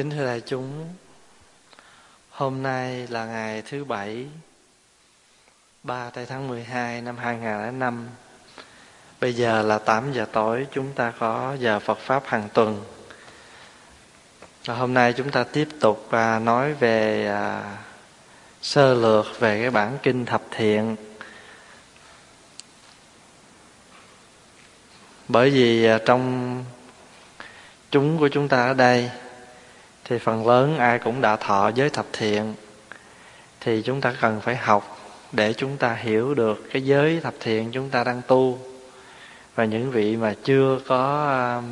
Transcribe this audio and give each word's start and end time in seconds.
kính 0.00 0.10
thưa 0.10 0.26
đại 0.26 0.42
chúng 0.46 0.94
hôm 2.30 2.62
nay 2.62 3.06
là 3.10 3.26
ngày 3.26 3.62
thứ 3.62 3.84
bảy 3.84 4.26
3 5.82 6.10
tây 6.10 6.26
tháng 6.26 6.48
12 6.48 7.00
năm 7.00 7.16
2005 7.16 8.08
Bây 9.20 9.34
giờ 9.34 9.62
là 9.62 9.78
8 9.78 10.12
giờ 10.12 10.26
tối 10.32 10.66
Chúng 10.72 10.92
ta 10.92 11.12
có 11.18 11.56
giờ 11.60 11.78
Phật 11.78 11.98
Pháp 11.98 12.22
hàng 12.26 12.48
tuần. 12.54 12.84
Và 14.64 14.74
Hôm 14.74 14.94
nay 14.94 15.12
chúng 15.16 15.30
ta 15.30 15.44
tiếp 15.44 15.68
tục 15.80 16.06
và 16.10 16.38
nói 16.38 16.74
về 16.74 17.26
à, 17.26 17.76
Sơ 18.62 18.94
lược 18.94 19.40
về 19.40 19.60
cái 19.60 19.70
bản 19.70 19.98
kinh 20.02 20.26
thập 20.26 20.42
thiện. 20.50 20.96
Bởi 25.28 25.50
vì 25.50 25.84
à, 25.84 25.98
trong 26.06 26.64
chúng 27.90 28.18
của 28.18 28.28
chúng 28.28 28.48
ta 28.48 28.66
ở 28.66 28.74
đây 28.74 29.10
thì 30.10 30.18
phần 30.18 30.46
lớn 30.46 30.78
ai 30.78 30.98
cũng 30.98 31.20
đã 31.20 31.36
thọ 31.36 31.70
giới 31.74 31.90
thập 31.90 32.06
thiện. 32.12 32.54
Thì 33.60 33.82
chúng 33.82 34.00
ta 34.00 34.14
cần 34.20 34.40
phải 34.40 34.56
học 34.56 34.98
để 35.32 35.52
chúng 35.52 35.76
ta 35.76 35.94
hiểu 35.94 36.34
được 36.34 36.70
cái 36.72 36.82
giới 36.82 37.20
thập 37.20 37.34
thiện 37.40 37.70
chúng 37.72 37.90
ta 37.90 38.04
đang 38.04 38.22
tu. 38.26 38.58
Và 39.54 39.64
những 39.64 39.90
vị 39.90 40.16
mà 40.16 40.34
chưa 40.44 40.78
có 40.86 41.26
um, 41.56 41.64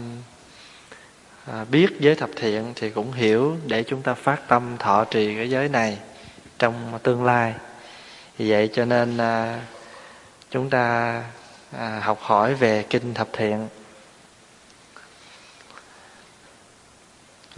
à, 1.54 1.64
biết 1.70 1.86
giới 2.00 2.14
thập 2.14 2.30
thiện 2.36 2.72
thì 2.76 2.90
cũng 2.90 3.12
hiểu 3.12 3.56
để 3.66 3.82
chúng 3.82 4.02
ta 4.02 4.14
phát 4.14 4.48
tâm 4.48 4.76
thọ 4.78 5.04
trì 5.04 5.36
cái 5.36 5.50
giới 5.50 5.68
này 5.68 5.98
trong 6.58 6.98
tương 7.02 7.24
lai. 7.24 7.54
Vì 8.36 8.50
vậy 8.50 8.70
cho 8.72 8.84
nên 8.84 9.18
à, 9.18 9.60
chúng 10.50 10.70
ta 10.70 11.22
à, 11.78 12.00
học 12.02 12.18
hỏi 12.20 12.54
về 12.54 12.84
kinh 12.90 13.14
thập 13.14 13.28
thiện. 13.32 13.68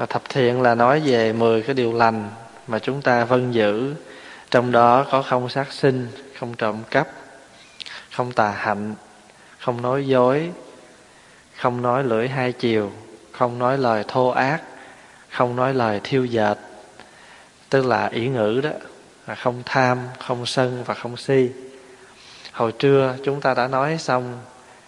Và 0.01 0.07
thập 0.07 0.23
thiện 0.29 0.63
là 0.63 0.75
nói 0.75 1.01
về 1.05 1.33
10 1.33 1.63
cái 1.63 1.75
điều 1.75 1.93
lành 1.93 2.31
mà 2.67 2.79
chúng 2.79 3.03
ta 3.03 3.25
vân 3.25 3.53
giữ. 3.53 3.95
Trong 4.51 4.73
đó 4.73 5.07
có 5.11 5.23
không 5.23 5.49
sát 5.49 5.73
sinh, 5.73 6.09
không 6.39 6.55
trộm 6.55 6.83
cắp, 6.91 7.09
không 8.11 8.33
tà 8.33 8.51
hạnh, 8.51 8.95
không 9.59 9.83
nói 9.83 10.07
dối, 10.07 10.51
không 11.57 11.83
nói 11.83 12.05
lưỡi 12.05 12.29
hai 12.29 12.53
chiều, 12.53 12.93
không 13.33 13.59
nói 13.59 13.79
lời 13.79 14.05
thô 14.09 14.29
ác, 14.29 14.63
không 15.31 15.57
nói 15.57 15.75
lời 15.75 16.01
thiêu 16.05 16.25
dệt, 16.25 16.59
tức 17.71 17.87
là 17.87 18.07
ý 18.07 18.29
ngữ 18.29 18.61
đó, 18.63 18.71
là 19.27 19.35
không 19.35 19.63
tham, 19.67 19.99
không 20.19 20.47
sân 20.47 20.85
và 20.87 20.95
không 20.95 21.17
si. 21.17 21.51
Hồi 22.53 22.73
trưa 22.73 23.15
chúng 23.25 23.41
ta 23.41 23.55
đã 23.55 23.69
nói 23.69 23.99
xong, 23.99 24.39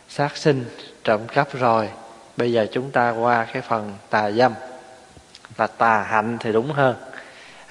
sát 0.09 0.37
sinh, 0.37 0.65
trộm 1.05 1.21
cắp 1.27 1.53
rồi, 1.53 1.89
bây 2.37 2.53
giờ 2.53 2.67
chúng 2.73 2.91
ta 2.91 3.11
qua 3.11 3.47
cái 3.53 3.63
phần 3.63 3.93
tà 4.11 4.31
dâm 4.31 4.53
là 5.57 5.67
tà 5.67 6.03
hạnh 6.03 6.37
thì 6.41 6.53
đúng 6.53 6.73
hơn. 6.73 6.97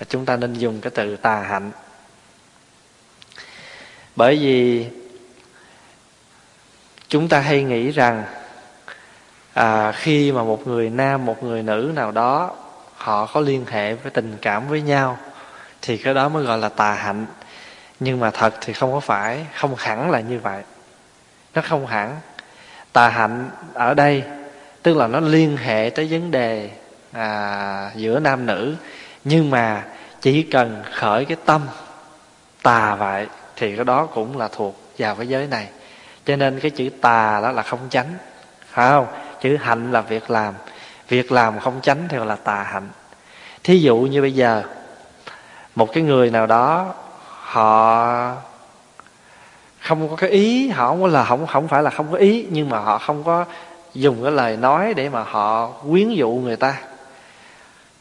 Chúng 0.10 0.26
ta 0.26 0.36
nên 0.36 0.54
dùng 0.54 0.82
cái 0.82 0.92
từ 0.96 1.16
tà 1.16 1.40
hạnh. 1.40 1.72
Bởi 4.16 4.38
vì 4.38 4.88
chúng 7.08 7.30
ta 7.30 7.40
hay 7.40 7.64
nghĩ 7.64 7.92
rằng 7.92 8.24
à, 9.54 9.92
khi 9.92 10.32
mà 10.32 10.44
một 10.44 10.68
người 10.68 10.90
nam 10.90 11.26
một 11.26 11.44
người 11.44 11.64
nữ 11.64 11.92
nào 11.96 12.12
đó 12.12 12.56
họ 12.96 13.26
có 13.26 13.40
liên 13.40 13.66
hệ 13.66 13.94
với 13.94 14.12
tình 14.12 14.38
cảm 14.42 14.68
với 14.68 14.82
nhau 14.82 15.18
thì 15.82 15.98
cái 15.98 16.14
đó 16.14 16.30
mới 16.30 16.44
gọi 16.44 16.58
là 16.58 16.70
tà 16.70 16.94
hạnh. 16.94 17.26
Nhưng 18.00 18.20
mà 18.20 18.32
thật 18.32 18.54
thì 18.62 18.74
không 18.74 18.92
có 18.92 19.00
phải 19.00 19.46
không 19.56 19.76
hẳn 19.78 20.12
là 20.12 20.20
như 20.20 20.40
vậy. 20.40 20.64
Nó 21.54 21.62
không 21.62 21.88
hẳn. 21.88 22.20
Tà 22.94 23.10
hạnh 23.10 23.50
ở 23.74 23.94
đây 23.94 24.24
tức 24.84 24.98
là 24.98 25.08
nó 25.08 25.20
liên 25.20 25.58
hệ 25.58 25.92
tới 25.96 26.08
vấn 26.12 26.32
đề 26.32 26.70
à, 27.12 27.92
giữa 27.96 28.20
nam 28.20 28.46
nữ. 28.46 28.76
Nhưng 29.24 29.50
mà 29.50 29.84
chỉ 30.22 30.44
cần 30.44 30.84
khởi 30.92 31.26
cái 31.26 31.38
tâm 31.46 31.62
tà 32.64 32.96
vậy 32.96 33.28
thì 33.56 33.76
cái 33.76 33.86
đó 33.86 34.06
cũng 34.06 34.38
là 34.38 34.48
thuộc 34.48 34.76
vào 34.98 35.16
cái 35.16 35.28
giới 35.28 35.48
này. 35.48 35.68
Cho 36.26 36.36
nên 36.36 36.60
cái 36.60 36.72
chữ 36.72 36.90
tà 37.02 37.40
đó 37.42 37.52
là 37.52 37.62
không 37.62 37.80
chánh 37.90 38.14
phải 38.72 38.90
không? 38.90 39.08
Chữ 39.42 39.58
hạnh 39.58 39.92
là 39.92 40.02
việc 40.02 40.30
làm. 40.32 40.54
Việc 41.08 41.32
làm 41.32 41.60
không 41.60 41.82
chánh 41.82 42.08
thì 42.10 42.18
gọi 42.18 42.26
là 42.26 42.36
tà 42.36 42.64
hạnh. 42.64 42.90
Thí 43.64 43.80
dụ 43.80 43.98
như 43.98 44.22
bây 44.22 44.32
giờ 44.32 44.64
một 45.76 45.94
cái 45.94 46.04
người 46.04 46.30
nào 46.30 46.48
đó 46.48 46.94
họ 47.42 48.36
không 49.80 50.10
có 50.10 50.16
cái 50.16 50.30
ý 50.30 50.70
họ 50.70 50.88
không 50.88 51.02
có 51.02 51.08
là 51.08 51.26
không 51.26 51.48
không 51.48 51.68
phải 51.68 51.84
là 51.84 51.90
không 51.90 52.12
có 52.12 52.18
ý 52.18 52.48
nhưng 52.50 52.70
mà 52.70 52.80
họ 52.80 52.98
không 52.98 53.24
có 53.24 53.46
dùng 53.94 54.24
cái 54.24 54.32
lời 54.32 54.58
nói 54.58 54.94
để 54.94 55.10
mà 55.10 55.24
họ 55.24 55.68
quyến 55.68 56.10
dụ 56.10 56.30
người 56.30 56.56
ta 56.56 56.78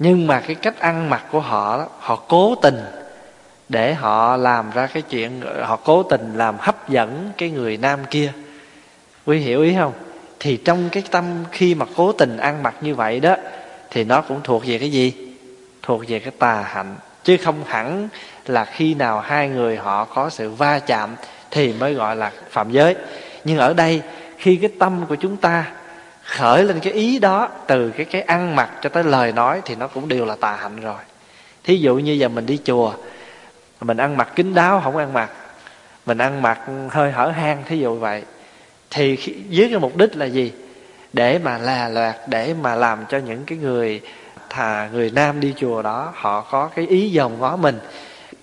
nhưng 0.01 0.27
mà 0.27 0.41
cái 0.41 0.55
cách 0.55 0.79
ăn 0.79 1.11
mặc 1.11 1.25
của 1.31 1.41
họ 1.41 1.79
đó, 1.79 1.87
họ 1.99 2.17
cố 2.17 2.55
tình 2.55 2.81
để 3.69 3.95
họ 3.95 4.37
làm 4.37 4.71
ra 4.71 4.87
cái 4.87 5.03
chuyện, 5.03 5.43
họ 5.63 5.77
cố 5.77 6.03
tình 6.03 6.33
làm 6.37 6.57
hấp 6.59 6.89
dẫn 6.89 7.31
cái 7.39 7.51
người 7.51 7.77
nam 7.77 8.01
kia. 8.11 8.33
Quý 9.27 9.39
hiểu 9.39 9.63
ý 9.63 9.75
không? 9.79 9.93
Thì 10.41 10.57
trong 10.57 10.89
cái 10.93 11.03
tâm 11.11 11.25
khi 11.53 11.75
mà 11.75 11.87
cố 11.97 12.13
tình 12.13 12.37
ăn 12.37 12.63
mặc 12.63 12.75
như 12.81 12.95
vậy 12.95 13.21
đó, 13.21 13.37
thì 13.91 14.05
nó 14.05 14.21
cũng 14.21 14.41
thuộc 14.45 14.63
về 14.67 14.79
cái 14.79 14.91
gì? 14.91 15.35
Thuộc 15.83 16.03
về 16.09 16.19
cái 16.19 16.33
tà 16.39 16.63
hạnh. 16.63 16.97
Chứ 17.25 17.37
không 17.37 17.65
hẳn 17.67 18.09
là 18.47 18.65
khi 18.65 18.95
nào 18.95 19.21
hai 19.21 19.49
người 19.49 19.77
họ 19.77 20.05
có 20.05 20.31
sự 20.31 20.51
va 20.51 20.79
chạm 20.79 21.17
thì 21.51 21.73
mới 21.73 21.95
gọi 21.95 22.17
là 22.17 22.33
phạm 22.51 22.71
giới. 22.71 22.97
Nhưng 23.45 23.59
ở 23.59 23.75
đây, 23.75 24.03
khi 24.39 24.57
cái 24.57 24.71
tâm 24.79 25.07
của 25.09 25.15
chúng 25.15 25.37
ta 25.37 25.65
khởi 26.31 26.65
lên 26.65 26.81
cái 26.81 26.93
ý 26.93 27.19
đó, 27.19 27.49
từ 27.67 27.91
cái 27.91 28.07
cái 28.07 28.23
ăn 28.23 28.57
mặc 28.57 28.71
cho 28.83 28.89
tới 28.89 29.05
lời 29.05 29.33
nói 29.33 29.63
thì 29.65 29.75
nó 29.75 29.87
cũng 29.87 30.09
đều 30.09 30.25
là 30.25 30.37
tà 30.41 30.57
hạnh 30.57 30.81
rồi. 30.81 31.01
Thí 31.65 31.77
dụ 31.77 31.97
như 31.97 32.13
giờ 32.13 32.29
mình 32.29 32.47
đi 32.47 32.59
chùa, 32.65 32.93
mình 33.81 33.97
ăn 33.97 34.17
mặc 34.17 34.29
kín 34.37 34.55
đáo, 34.55 34.81
không 34.85 34.97
ăn 34.97 35.13
mặc, 35.13 35.31
mình 36.07 36.19
ăn 36.19 36.43
mặc 36.43 36.59
hơi 36.91 37.13
hở 37.13 37.29
hang, 37.29 37.63
thí 37.69 37.79
dụ 37.79 37.99
vậy, 37.99 38.23
thì 38.91 39.17
dưới 39.49 39.69
cái 39.71 39.79
mục 39.79 39.97
đích 39.97 40.17
là 40.17 40.27
gì? 40.27 40.53
Để 41.13 41.39
mà 41.39 41.59
là 41.59 41.89
loạt, 41.89 42.17
để 42.27 42.55
mà 42.63 42.75
làm 42.75 43.05
cho 43.09 43.19
những 43.19 43.45
cái 43.45 43.59
người 43.59 44.01
thà, 44.51 44.89
người 44.93 45.11
nam 45.11 45.41
đi 45.41 45.55
chùa 45.57 45.83
đó, 45.83 46.13
họ 46.15 46.41
có 46.41 46.71
cái 46.75 46.87
ý 46.87 47.13
dòm 47.15 47.41
ngó 47.41 47.57
mình 47.57 47.79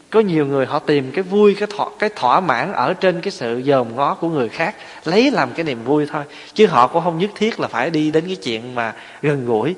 có 0.10 0.20
nhiều 0.20 0.46
người 0.46 0.66
họ 0.66 0.80
tìm 0.80 1.12
cái 1.12 1.24
vui, 1.24 1.56
cái 1.60 1.68
thỏa 1.78 1.88
cái 2.00 2.10
thỏa 2.16 2.40
mãn 2.40 2.74
ở 2.74 2.94
trên 2.94 3.22
cái 3.22 3.32
sự 3.32 3.62
dòm 3.66 3.96
ngó 3.96 4.16
của 4.16 4.30
người 4.30 4.50
khác, 4.50 4.76
lấy 5.06 5.32
làm 5.32 5.54
cái 5.54 5.64
niềm 5.64 5.84
vui 5.84 6.06
thôi. 6.12 6.24
Chứ 6.54 6.68
họ 6.68 6.88
cũng 6.88 7.04
không 7.04 7.18
nhất 7.18 7.30
thiết 7.36 7.60
là 7.60 7.68
phải 7.68 7.90
đi 7.90 8.12
đến 8.12 8.24
cái 8.28 8.36
chuyện 8.36 8.76
mà 8.76 8.94
gần 9.22 9.46
gũi 9.46 9.76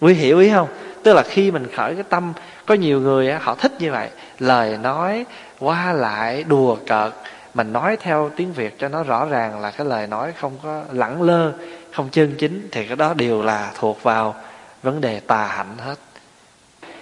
quý 0.00 0.14
hiểu 0.14 0.38
ý 0.38 0.50
không? 0.50 0.68
Tức 1.02 1.14
là 1.14 1.22
khi 1.22 1.50
mình 1.50 1.66
khởi 1.76 1.94
cái 1.94 2.04
tâm, 2.08 2.32
có 2.66 2.74
nhiều 2.74 3.00
người 3.00 3.32
họ 3.32 3.54
thích 3.54 3.72
như 3.78 3.92
vậy. 3.92 4.08
Lời 4.38 4.78
nói 4.82 5.26
qua 5.58 5.92
lại, 5.92 6.44
đùa 6.44 6.76
cợt, 6.86 7.12
mình 7.54 7.72
nói 7.72 7.96
theo 8.00 8.30
tiếng 8.36 8.52
việt 8.52 8.78
cho 8.78 8.88
nó 8.88 9.02
rõ 9.02 9.26
ràng 9.26 9.60
là 9.60 9.70
cái 9.70 9.86
lời 9.86 10.06
nói 10.06 10.32
không 10.40 10.52
có 10.62 10.82
lẳng 10.92 11.22
lơ, 11.22 11.52
không 11.92 12.08
chân 12.12 12.34
chính, 12.38 12.68
thì 12.72 12.86
cái 12.86 12.96
đó 12.96 13.14
đều 13.14 13.42
là 13.42 13.70
thuộc 13.74 14.02
vào 14.02 14.34
vấn 14.82 15.00
đề 15.00 15.20
tà 15.20 15.46
hạnh 15.46 15.74
hết. 15.78 15.96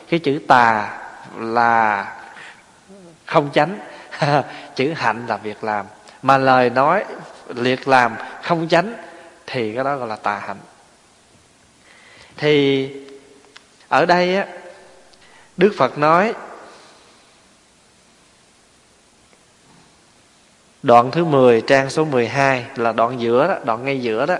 Cái 0.08 0.20
chữ 0.20 0.38
tà 0.48 0.98
là 1.38 2.06
không 3.26 3.50
chánh 3.54 3.78
chữ 4.76 4.92
hạnh 4.96 5.26
là 5.26 5.36
việc 5.36 5.64
làm 5.64 5.86
mà 6.22 6.38
lời 6.38 6.70
nói 6.70 7.04
liệt 7.54 7.88
làm 7.88 8.16
không 8.42 8.68
chánh 8.68 8.94
thì 9.46 9.74
cái 9.74 9.84
đó 9.84 9.96
gọi 9.96 10.08
là 10.08 10.16
tà 10.16 10.38
hạnh 10.38 10.58
thì 12.36 12.88
ở 13.88 14.06
đây 14.06 14.36
á 14.36 14.46
đức 15.56 15.74
phật 15.78 15.98
nói 15.98 16.34
Đoạn 20.86 21.10
thứ 21.10 21.24
10 21.24 21.60
trang 21.60 21.90
số 21.90 22.04
12 22.04 22.64
là 22.76 22.92
đoạn 22.92 23.20
giữa 23.20 23.48
đó, 23.48 23.54
đoạn 23.64 23.84
ngay 23.84 24.00
giữa 24.00 24.26
đó. 24.26 24.36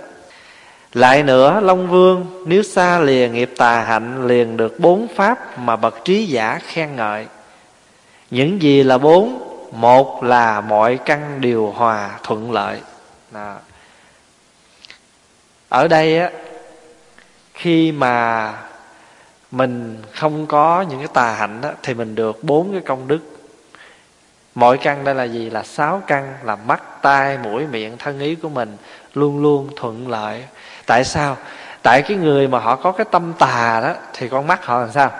Lại 0.93 1.23
nữa 1.23 1.59
Long 1.63 1.87
Vương 1.87 2.43
nếu 2.45 2.63
xa 2.63 2.99
lìa 2.99 3.29
nghiệp 3.29 3.53
tà 3.57 3.83
hạnh 3.83 4.27
liền 4.27 4.57
được 4.57 4.79
bốn 4.79 5.07
pháp 5.15 5.59
mà 5.59 5.75
bậc 5.75 6.05
trí 6.05 6.25
giả 6.25 6.59
khen 6.67 6.95
ngợi. 6.95 7.27
Những 8.31 8.61
gì 8.61 8.83
là 8.83 8.97
bốn? 8.97 9.43
Một 9.71 10.23
là 10.23 10.61
mọi 10.61 10.99
căn 11.05 11.41
điều 11.41 11.73
hòa 11.75 12.19
thuận 12.23 12.51
lợi. 12.51 12.81
Đó. 13.31 13.55
Ở 15.69 15.87
đây 15.87 16.19
á 16.19 16.29
khi 17.53 17.91
mà 17.91 18.53
mình 19.51 20.01
không 20.11 20.45
có 20.47 20.81
những 20.81 20.99
cái 20.99 21.07
tà 21.13 21.31
hạnh 21.31 21.61
á, 21.61 21.71
thì 21.83 21.93
mình 21.93 22.15
được 22.15 22.43
bốn 22.43 22.71
cái 22.71 22.81
công 22.81 23.07
đức 23.07 23.19
mọi 24.55 24.77
căn 24.77 25.03
đây 25.03 25.15
là 25.15 25.23
gì 25.23 25.49
là 25.49 25.63
sáu 25.63 26.01
căn 26.07 26.33
là 26.43 26.55
mắt 26.55 27.01
tai 27.01 27.37
mũi 27.37 27.67
miệng 27.67 27.97
thân 27.97 28.19
ý 28.19 28.35
của 28.35 28.49
mình 28.49 28.77
luôn 29.13 29.41
luôn 29.41 29.69
thuận 29.75 30.09
lợi 30.09 30.43
tại 30.85 31.03
sao 31.03 31.37
tại 31.83 32.01
cái 32.01 32.17
người 32.17 32.47
mà 32.47 32.59
họ 32.59 32.75
có 32.75 32.91
cái 32.91 33.05
tâm 33.11 33.33
tà 33.39 33.81
đó 33.83 33.93
thì 34.13 34.29
con 34.29 34.47
mắt 34.47 34.65
họ 34.65 34.79
làm 34.79 34.91
sao 34.91 35.11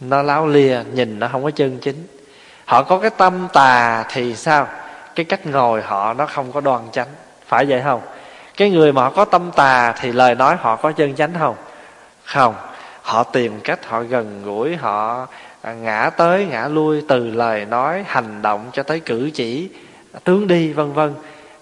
nó 0.00 0.22
láo 0.22 0.46
lìa, 0.46 0.82
nhìn 0.92 1.18
nó 1.18 1.28
không 1.32 1.44
có 1.44 1.50
chân 1.50 1.78
chính. 1.78 2.06
Họ 2.64 2.82
có 2.82 2.98
cái 2.98 3.10
tâm 3.10 3.48
tà 3.52 4.04
thì 4.10 4.36
sao? 4.36 4.68
Cái 5.14 5.24
cách 5.24 5.46
ngồi 5.46 5.82
họ 5.82 6.14
nó 6.14 6.26
không 6.26 6.52
có 6.52 6.60
đoan 6.60 6.80
chánh. 6.92 7.08
Phải 7.46 7.64
vậy 7.64 7.80
không? 7.84 8.00
Cái 8.56 8.70
người 8.70 8.92
mà 8.92 9.02
họ 9.02 9.10
có 9.10 9.24
tâm 9.24 9.50
tà 9.56 9.92
thì 10.00 10.12
lời 10.12 10.34
nói 10.34 10.56
họ 10.60 10.76
có 10.76 10.92
chân 10.92 11.14
chánh 11.14 11.32
không? 11.38 11.56
Không. 12.24 12.54
Họ 13.02 13.22
tìm 13.22 13.60
cách, 13.60 13.86
họ 13.86 14.02
gần 14.02 14.42
gũi, 14.44 14.76
họ 14.76 15.26
à, 15.62 15.72
ngã 15.72 16.10
tới, 16.16 16.46
ngã 16.50 16.68
lui 16.68 17.02
từ 17.08 17.30
lời 17.30 17.64
nói, 17.64 18.04
hành 18.06 18.42
động 18.42 18.70
cho 18.72 18.82
tới 18.82 19.00
cử 19.00 19.30
chỉ, 19.34 19.68
tướng 20.24 20.46
đi, 20.46 20.72
vân 20.72 20.92
vân. 20.92 21.14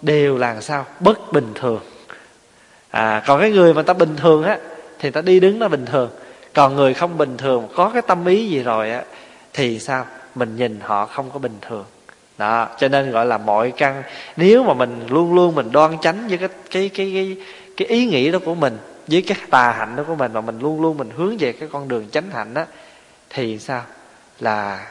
Đều 0.02 0.38
là 0.38 0.61
sao? 0.61 0.85
Bất 1.00 1.32
bình 1.32 1.52
thường. 1.55 1.81
À 2.90 3.23
còn 3.26 3.40
cái 3.40 3.50
người 3.50 3.75
mà 3.75 3.82
ta 3.82 3.93
bình 3.93 4.17
thường 4.17 4.43
á, 4.43 4.58
thì 4.99 5.11
ta 5.11 5.20
đi 5.20 5.40
đứng 5.40 5.58
nó 5.58 5.69
bình 5.69 5.87
thường 5.87 6.11
còn 6.59 6.77
người 6.77 6.95
không 6.95 7.19
bình 7.19 7.37
thường 7.37 7.69
có 7.75 7.91
cái 7.93 8.03
tâm 8.03 8.27
ý 8.27 8.49
gì 8.49 8.63
rồi 8.63 8.91
á 8.91 9.03
thì 9.53 9.79
sao? 9.79 10.07
Mình 10.35 10.57
nhìn 10.57 10.81
họ 10.83 11.07
không 11.07 11.31
có 11.31 11.39
bình 11.39 11.59
thường. 11.61 11.85
Đó 12.39 12.69
cho 12.79 12.89
nên 12.89 13.11
gọi 13.11 13.27
là 13.27 13.39
mọi 13.39 13.73
căn 13.77 14.03
nếu 14.37 14.65
mà 14.65 14.75
mình 14.75 15.07
luôn 15.09 15.35
luôn 15.35 15.55
mình 15.55 15.73
đoan 15.73 15.99
chánh 16.01 16.29
với 16.29 16.39
cái 16.39 16.49
cái 16.71 16.91
cái 16.95 17.13
cái, 17.15 17.37
cái 17.77 17.89
ý 17.89 18.07
nghĩ 18.07 18.31
đó 18.31 18.39
của 18.45 18.55
mình 18.55 18.79
với 19.07 19.23
cái 19.23 19.39
tà 19.51 19.73
hạnh 19.73 19.97
đó 19.97 20.03
của 20.07 20.15
mình 20.15 20.33
mà 20.33 20.41
mình 20.41 20.59
luôn 20.59 20.81
luôn 20.81 20.97
mình 20.97 21.11
hướng 21.17 21.37
về 21.37 21.53
cái 21.53 21.69
con 21.73 21.89
đường 21.89 22.07
chánh 22.11 22.31
hạnh 22.31 22.55
đó 22.55 22.65
thì 23.31 23.59
sao? 23.59 23.83
Là 24.41 24.87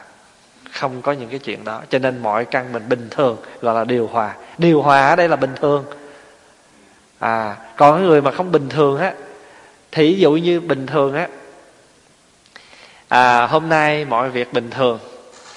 không 0.72 1.02
có 1.02 1.12
những 1.12 1.30
cái 1.30 1.40
chuyện 1.40 1.64
đó. 1.64 1.82
Cho 1.90 2.00
nên 2.00 2.20
mọi 2.20 2.46
căn 2.46 2.74
mình 2.74 2.84
bình 2.90 3.08
thường 3.12 3.38
gọi 3.62 3.76
là 3.76 3.84
điều 3.84 4.08
hòa. 4.08 4.36
Điều 4.58 4.82
hòa 4.82 5.08
ở 5.10 5.16
đây 5.16 5.30
là 5.30 5.36
bình 5.36 5.54
thường. 5.62 5.86
À 7.20 7.56
còn 7.78 8.06
người 8.06 8.22
mà 8.22 8.32
không 8.32 8.52
bình 8.52 8.70
thường 8.70 8.98
á 8.98 9.14
thì 9.92 10.14
ví 10.14 10.20
dụ 10.20 10.32
như 10.32 10.60
bình 10.60 10.88
thường 10.88 11.14
á 11.14 11.28
à 13.08 13.48
hôm 13.48 13.70
nay 13.70 14.06
mọi 14.06 14.30
việc 14.30 14.54
bình 14.54 14.70
thường. 14.70 15.00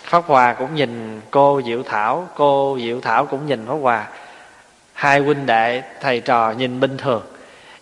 Pháp 0.03 0.25
hòa 0.27 0.53
cũng 0.53 0.75
nhìn 0.75 1.21
cô 1.31 1.61
diệu 1.67 1.83
thảo, 1.83 2.29
cô 2.35 2.79
diệu 2.81 3.01
thảo 3.01 3.27
cũng 3.27 3.47
nhìn 3.47 3.67
pháp 3.67 3.75
hòa. 3.75 4.07
Hai 4.93 5.21
huynh 5.21 5.47
đệ, 5.47 5.83
thầy 6.01 6.21
trò 6.21 6.51
nhìn 6.51 6.81
bình 6.81 6.97
thường. 6.97 7.23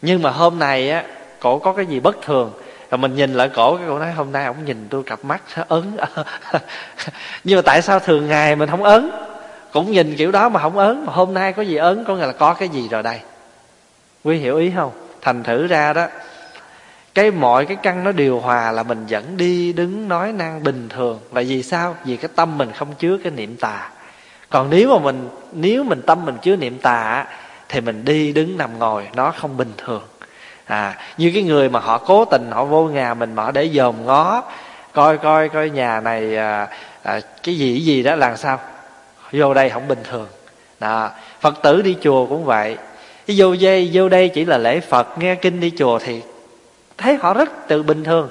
Nhưng 0.03 0.23
mà 0.23 0.31
hôm 0.31 0.59
nay 0.59 0.91
á, 0.91 1.05
cổ 1.41 1.59
có 1.59 1.73
cái 1.73 1.87
gì 1.87 2.01
bất 2.01 2.23
thường? 2.23 2.53
Rồi 2.91 2.99
mình 2.99 3.17
nhìn 3.17 3.35
lại 3.35 3.51
cổ, 3.55 3.77
cái 3.77 3.87
cổ 3.89 3.99
nói, 3.99 4.13
hôm 4.13 4.33
nay 4.33 4.45
ông 4.45 4.65
nhìn 4.65 4.87
tôi 4.91 5.03
cặp 5.03 5.25
mắt 5.25 5.43
ấn? 5.69 5.97
Nhưng 7.45 7.57
mà 7.57 7.63
tại 7.63 7.83
sao 7.83 8.01
thường 8.01 8.29
ngày 8.29 8.57
mình 8.57 8.71
không 8.71 8.83
ấn? 8.83 9.11
Cũng 9.73 9.93
nhìn 9.93 10.17
kiểu 10.17 10.33
đó 10.33 10.49
mà 10.49 10.61
không 10.61 10.79
ấn. 10.79 11.07
Mà 11.07 11.13
hôm 11.13 11.35
nay 11.35 11.53
có 11.53 11.63
gì 11.63 11.77
ấn? 11.77 12.05
Có 12.05 12.17
nghĩa 12.17 12.27
là 12.27 12.33
có 12.33 12.55
cái 12.55 12.69
gì 12.69 12.89
rồi 12.89 13.03
đây? 13.03 13.21
Quý 14.25 14.39
hiểu 14.39 14.57
ý 14.57 14.73
không? 14.77 14.91
Thành 15.21 15.43
thử 15.43 15.67
ra 15.67 15.93
đó 15.93 16.07
cái 17.19 17.31
mọi 17.31 17.67
cái 17.67 17.77
căn 17.77 18.05
nó 18.05 18.13
điều 18.13 18.41
hòa 18.41 18.73
là 18.73 18.83
mình 18.83 19.07
vẫn 19.09 19.37
đi 19.37 19.73
đứng 19.73 20.09
nói 20.09 20.33
năng 20.33 20.63
bình 20.63 20.89
thường. 20.89 21.21
Là 21.33 21.43
vì 21.49 21.63
sao? 21.63 21.97
Vì 22.05 22.17
cái 22.17 22.31
tâm 22.37 22.59
mình 22.59 22.73
không 22.73 22.89
chứa 22.99 23.19
cái 23.25 23.33
niệm 23.33 23.57
tà. 23.57 23.91
Còn 24.51 24.71
nếu 24.71 24.89
mà 24.89 25.05
mình 25.05 25.29
nếu 25.53 25.85
mình 25.85 26.03
tâm 26.07 26.25
mình 26.25 26.37
chứa 26.43 26.57
niệm 26.57 26.79
tà 26.79 27.27
thì 27.69 27.81
mình 27.81 28.05
đi 28.05 28.33
đứng 28.33 28.59
nằm 28.59 28.79
ngồi 28.79 29.09
nó 29.17 29.31
không 29.31 29.57
bình 29.57 29.73
thường. 29.77 30.03
À 30.65 30.97
như 31.19 31.31
cái 31.35 31.43
người 31.43 31.69
mà 31.69 31.81
họ 31.81 31.99
cố 31.99 32.25
tình 32.25 32.51
họ 32.51 32.65
vô 32.65 32.85
nhà 32.89 33.15
mình 33.15 33.35
mà 33.35 33.45
họ 33.45 33.51
để 33.51 33.69
dòm 33.75 34.07
ngó 34.07 34.43
coi 34.93 35.19
coi 35.19 35.49
coi 35.49 35.71
nhà 35.71 36.01
này 36.01 36.37
à, 36.37 36.69
à, 37.03 37.21
cái 37.43 37.59
gì 37.59 37.81
gì 37.81 38.03
đó 38.03 38.15
làm 38.15 38.37
sao? 38.37 38.61
Vô 39.33 39.55
đây 39.55 39.71
không 39.71 39.89
bình 39.89 40.03
thường. 40.11 40.29
Đó 40.81 41.11
phật 41.41 41.63
tử 41.63 41.83
đi 41.83 41.97
chùa 42.03 42.27
cũng 42.27 42.45
vậy. 42.45 42.77
Vô 43.29 43.53
dây 43.53 43.91
vô 43.93 44.09
đây 44.09 44.29
chỉ 44.29 44.45
là 44.45 44.59
lễ 44.59 44.81
phật 44.81 45.19
nghe 45.19 45.35
kinh 45.35 45.61
đi 45.61 45.73
chùa 45.79 45.99
thì 45.99 46.23
thấy 46.99 47.17
họ 47.17 47.35
rất 47.35 47.69
tự 47.69 47.83
bình 47.83 48.05
thường. 48.05 48.29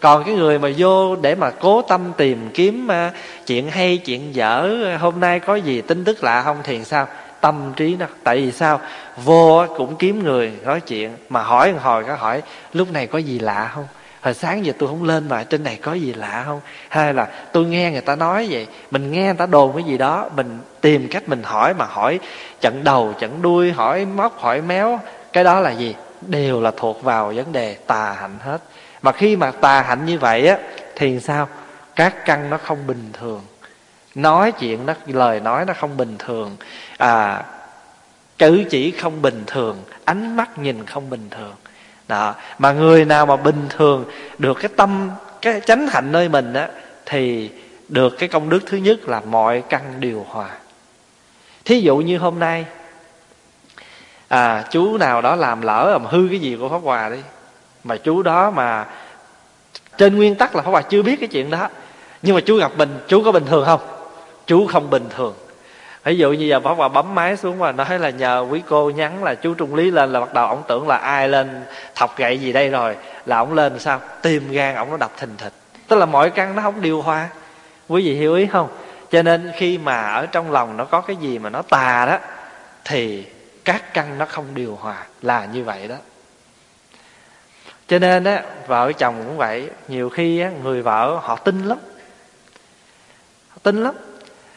Còn 0.00 0.24
cái 0.24 0.34
người 0.34 0.58
mà 0.58 0.68
vô 0.76 1.16
để 1.16 1.34
mà 1.34 1.50
cố 1.50 1.82
tâm 1.82 2.12
tìm 2.16 2.50
kiếm 2.54 2.90
à, 2.90 3.12
chuyện 3.46 3.70
hay, 3.70 3.98
chuyện 3.98 4.34
dở 4.34 4.68
à, 4.86 4.96
hôm 4.96 5.20
nay 5.20 5.40
có 5.40 5.54
gì 5.54 5.80
tin 5.80 6.04
tức 6.04 6.24
lạ 6.24 6.42
không 6.42 6.56
thì 6.64 6.84
sao? 6.84 7.06
Tâm 7.40 7.72
trí 7.76 7.96
nó, 7.96 8.06
tại 8.24 8.36
vì 8.36 8.52
sao? 8.52 8.80
Vô 9.24 9.64
cũng 9.76 9.96
kiếm 9.96 10.24
người 10.24 10.52
nói 10.64 10.80
chuyện, 10.80 11.10
mà 11.28 11.42
hỏi 11.42 11.72
một 11.72 11.78
hồi 11.82 12.04
có 12.04 12.14
hỏi, 12.14 12.42
lúc 12.72 12.92
này 12.92 13.06
có 13.06 13.18
gì 13.18 13.38
lạ 13.38 13.70
không? 13.74 13.86
Hồi 14.20 14.34
sáng 14.34 14.66
giờ 14.66 14.72
tôi 14.78 14.88
không 14.88 15.04
lên 15.04 15.28
mà, 15.28 15.44
trên 15.44 15.64
này 15.64 15.78
có 15.82 15.92
gì 15.92 16.14
lạ 16.14 16.42
không? 16.46 16.60
Hay 16.88 17.14
là, 17.14 17.28
tôi 17.52 17.64
nghe 17.64 17.90
người 17.90 18.00
ta 18.00 18.16
nói 18.16 18.46
vậy, 18.50 18.66
mình 18.90 19.12
nghe 19.12 19.24
người 19.24 19.34
ta 19.34 19.46
đồn 19.46 19.72
cái 19.74 19.82
gì 19.82 19.98
đó, 19.98 20.28
mình 20.36 20.58
tìm 20.80 21.08
cách 21.08 21.28
mình 21.28 21.42
hỏi 21.42 21.74
mà 21.74 21.84
hỏi 21.84 22.20
chận 22.60 22.84
đầu 22.84 23.14
chận 23.20 23.42
đuôi, 23.42 23.72
hỏi 23.72 24.04
móc, 24.04 24.40
hỏi 24.40 24.60
méo, 24.62 25.00
cái 25.32 25.44
đó 25.44 25.60
là 25.60 25.70
gì? 25.70 25.94
Đều 26.20 26.60
là 26.60 26.70
thuộc 26.76 27.02
vào 27.02 27.32
vấn 27.36 27.52
đề 27.52 27.74
tà 27.74 28.16
hạnh 28.20 28.38
hết. 28.40 28.58
Mà 29.02 29.12
khi 29.12 29.36
mà 29.36 29.50
tà 29.50 29.82
hạnh 29.82 30.06
như 30.06 30.18
vậy 30.18 30.48
á, 30.48 30.58
thì 30.96 31.20
sao? 31.20 31.48
Các 31.96 32.24
căn 32.24 32.50
nó 32.50 32.58
không 32.58 32.86
bình 32.86 33.10
thường. 33.12 33.40
Nói 34.14 34.52
chuyện 34.52 34.86
nó, 34.86 34.94
lời 35.06 35.40
nói 35.40 35.64
nó 35.64 35.74
không 35.74 35.96
bình 35.96 36.16
thường. 36.18 36.56
À 36.98 37.44
cử 38.38 38.64
chỉ 38.70 38.90
không 38.90 39.22
bình 39.22 39.42
thường, 39.46 39.82
ánh 40.04 40.36
mắt 40.36 40.58
nhìn 40.58 40.86
không 40.86 41.10
bình 41.10 41.28
thường. 41.30 41.54
Đó, 42.08 42.34
mà 42.58 42.72
người 42.72 43.04
nào 43.04 43.26
mà 43.26 43.36
bình 43.36 43.66
thường 43.68 44.04
được 44.38 44.58
cái 44.60 44.70
tâm, 44.76 45.10
cái 45.42 45.60
chánh 45.60 45.86
hạnh 45.86 46.12
nơi 46.12 46.28
mình 46.28 46.52
á, 46.52 46.68
thì 47.06 47.50
được 47.88 48.18
cái 48.18 48.28
công 48.28 48.48
đức 48.48 48.60
thứ 48.66 48.76
nhất 48.76 49.08
là 49.08 49.20
mọi 49.20 49.62
căn 49.68 49.82
điều 49.98 50.26
hòa. 50.28 50.50
Thí 51.64 51.80
dụ 51.80 51.96
như 51.96 52.18
hôm 52.18 52.38
nay 52.38 52.64
à 54.28 54.64
chú 54.70 54.98
nào 54.98 55.20
đó 55.20 55.36
làm 55.36 55.62
lỡ 55.62 55.88
làm 55.92 56.04
hư 56.04 56.26
cái 56.30 56.38
gì 56.38 56.56
của 56.60 56.68
pháp 56.68 56.80
hòa 56.82 57.08
đi. 57.08 57.18
Mà 57.84 57.96
chú 57.96 58.22
đó 58.22 58.50
mà 58.50 58.86
trên 59.98 60.16
nguyên 60.16 60.34
tắc 60.34 60.56
là 60.56 60.62
pháp 60.62 60.70
hòa 60.70 60.82
chưa 60.82 61.02
biết 61.02 61.20
cái 61.20 61.28
chuyện 61.28 61.50
đó. 61.50 61.68
Nhưng 62.22 62.34
mà 62.34 62.40
chú 62.40 62.56
gặp 62.56 62.72
mình 62.76 62.98
chú 63.08 63.22
có 63.24 63.32
bình 63.32 63.46
thường 63.46 63.64
không? 63.66 63.80
Chú 64.46 64.66
không 64.66 64.90
bình 64.90 65.08
thường. 65.16 65.34
Ví 66.04 66.16
dụ 66.16 66.32
như 66.32 66.46
giờ 66.46 66.60
pháp 66.60 66.74
hòa 66.74 66.88
bấm 66.88 67.14
máy 67.14 67.36
xuống 67.36 67.58
và 67.58 67.72
nói 67.72 67.98
là 67.98 68.10
nhờ 68.10 68.46
quý 68.50 68.62
cô 68.68 68.90
nhắn 68.90 69.24
là 69.24 69.34
chú 69.34 69.54
trung 69.54 69.74
lý 69.74 69.90
lên 69.90 70.12
là 70.12 70.20
bắt 70.20 70.34
đầu 70.34 70.46
ông 70.46 70.62
tưởng 70.68 70.88
là 70.88 70.96
ai 70.96 71.28
lên 71.28 71.62
thọc 71.94 72.18
gậy 72.18 72.38
gì 72.38 72.52
đây 72.52 72.68
rồi, 72.68 72.96
là 73.26 73.36
ông 73.36 73.54
lên 73.54 73.78
sao? 73.78 74.00
Tim 74.22 74.52
gan 74.52 74.74
ông 74.74 74.90
nó 74.90 74.96
đập 74.96 75.10
thình 75.18 75.36
thịch. 75.38 75.52
Tức 75.88 75.96
là 75.96 76.06
mọi 76.06 76.30
căn 76.30 76.56
nó 76.56 76.62
không 76.62 76.80
điều 76.80 77.02
hòa. 77.02 77.28
Quý 77.88 78.02
vị 78.04 78.14
hiểu 78.14 78.34
ý 78.34 78.46
không? 78.46 78.68
Cho 79.10 79.22
nên 79.22 79.52
khi 79.56 79.78
mà 79.78 80.02
ở 80.02 80.26
trong 80.26 80.52
lòng 80.52 80.76
nó 80.76 80.84
có 80.84 81.00
cái 81.00 81.16
gì 81.16 81.38
mà 81.38 81.50
nó 81.50 81.62
tà 81.62 82.06
đó, 82.06 82.18
thì 82.84 83.24
các 83.68 83.94
căn 83.94 84.18
nó 84.18 84.24
không 84.24 84.54
điều 84.54 84.78
hòa, 84.80 85.06
là 85.22 85.44
như 85.44 85.64
vậy 85.64 85.88
đó. 85.88 85.96
Cho 87.88 87.98
nên 87.98 88.24
á, 88.24 88.42
vợ 88.66 88.92
chồng 88.92 89.22
cũng 89.26 89.36
vậy, 89.36 89.70
nhiều 89.88 90.10
khi 90.10 90.40
á, 90.40 90.50
người 90.62 90.82
vợ 90.82 91.18
họ 91.22 91.36
tin 91.36 91.64
lắm. 91.64 91.78
Họ 93.48 93.56
tin 93.62 93.82
lắm. 93.82 93.94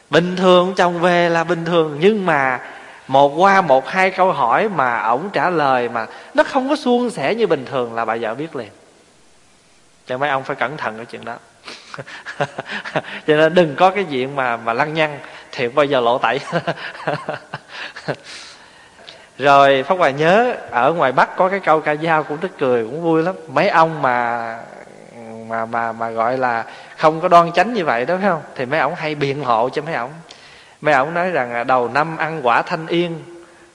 Bình 0.09 0.35
thường 0.35 0.73
chồng 0.77 0.99
về 0.99 1.29
là 1.29 1.43
bình 1.43 1.65
thường, 1.65 1.97
nhưng 2.01 2.25
mà 2.25 2.59
một 3.07 3.27
qua 3.27 3.61
một 3.61 3.87
hai 3.87 4.11
câu 4.11 4.31
hỏi 4.31 4.69
mà 4.69 5.01
ổng 5.01 5.29
trả 5.33 5.49
lời 5.49 5.89
mà 5.89 6.07
nó 6.33 6.43
không 6.43 6.69
có 6.69 6.75
suôn 6.75 7.09
sẻ 7.09 7.35
như 7.35 7.47
bình 7.47 7.65
thường 7.65 7.93
là 7.93 8.05
bà 8.05 8.17
vợ 8.21 8.35
biết 8.35 8.55
liền. 8.55 8.69
Cho 10.07 10.17
mấy 10.17 10.29
ông 10.29 10.43
phải 10.43 10.55
cẩn 10.55 10.77
thận 10.77 10.97
cái 10.97 11.05
chuyện 11.05 11.25
đó. 11.25 11.37
Cho 13.27 13.35
nên 13.35 13.53
đừng 13.53 13.75
có 13.75 13.89
cái 13.89 14.05
chuyện 14.09 14.35
mà 14.35 14.57
mà 14.57 14.73
lăng 14.73 14.93
nhăng 14.93 15.19
thì 15.51 15.67
bao 15.67 15.85
giờ 15.85 15.99
lộ 15.99 16.17
tẩy. 16.17 16.39
rồi 19.41 19.83
pháp 19.83 19.95
hòa 19.97 20.09
nhớ 20.09 20.55
ở 20.71 20.93
ngoài 20.93 21.11
bắc 21.11 21.35
có 21.35 21.49
cái 21.49 21.59
câu 21.59 21.81
ca 21.81 21.95
dao 21.95 22.23
cũng 22.23 22.37
tức 22.37 22.51
cười 22.59 22.83
cũng 22.83 23.01
vui 23.01 23.23
lắm. 23.23 23.35
Mấy 23.47 23.69
ông 23.69 24.01
mà 24.01 24.57
mà 25.49 25.65
mà 25.65 25.91
mà 25.91 26.09
gọi 26.09 26.37
là 26.37 26.63
không 26.97 27.21
có 27.21 27.27
đoan 27.27 27.51
chánh 27.51 27.73
như 27.73 27.85
vậy 27.85 28.05
đó 28.05 28.15
phải 28.21 28.29
không? 28.29 28.41
Thì 28.55 28.65
mấy 28.65 28.79
ông 28.79 28.95
hay 28.95 29.15
biện 29.15 29.43
hộ 29.43 29.69
cho 29.69 29.81
mấy 29.81 29.93
ông 29.93 30.09
mấy 30.81 30.93
ông 30.93 31.13
nói 31.13 31.31
rằng 31.31 31.67
đầu 31.67 31.89
năm 31.93 32.17
ăn 32.17 32.39
quả 32.43 32.61
thanh 32.61 32.87
yên 32.87 33.19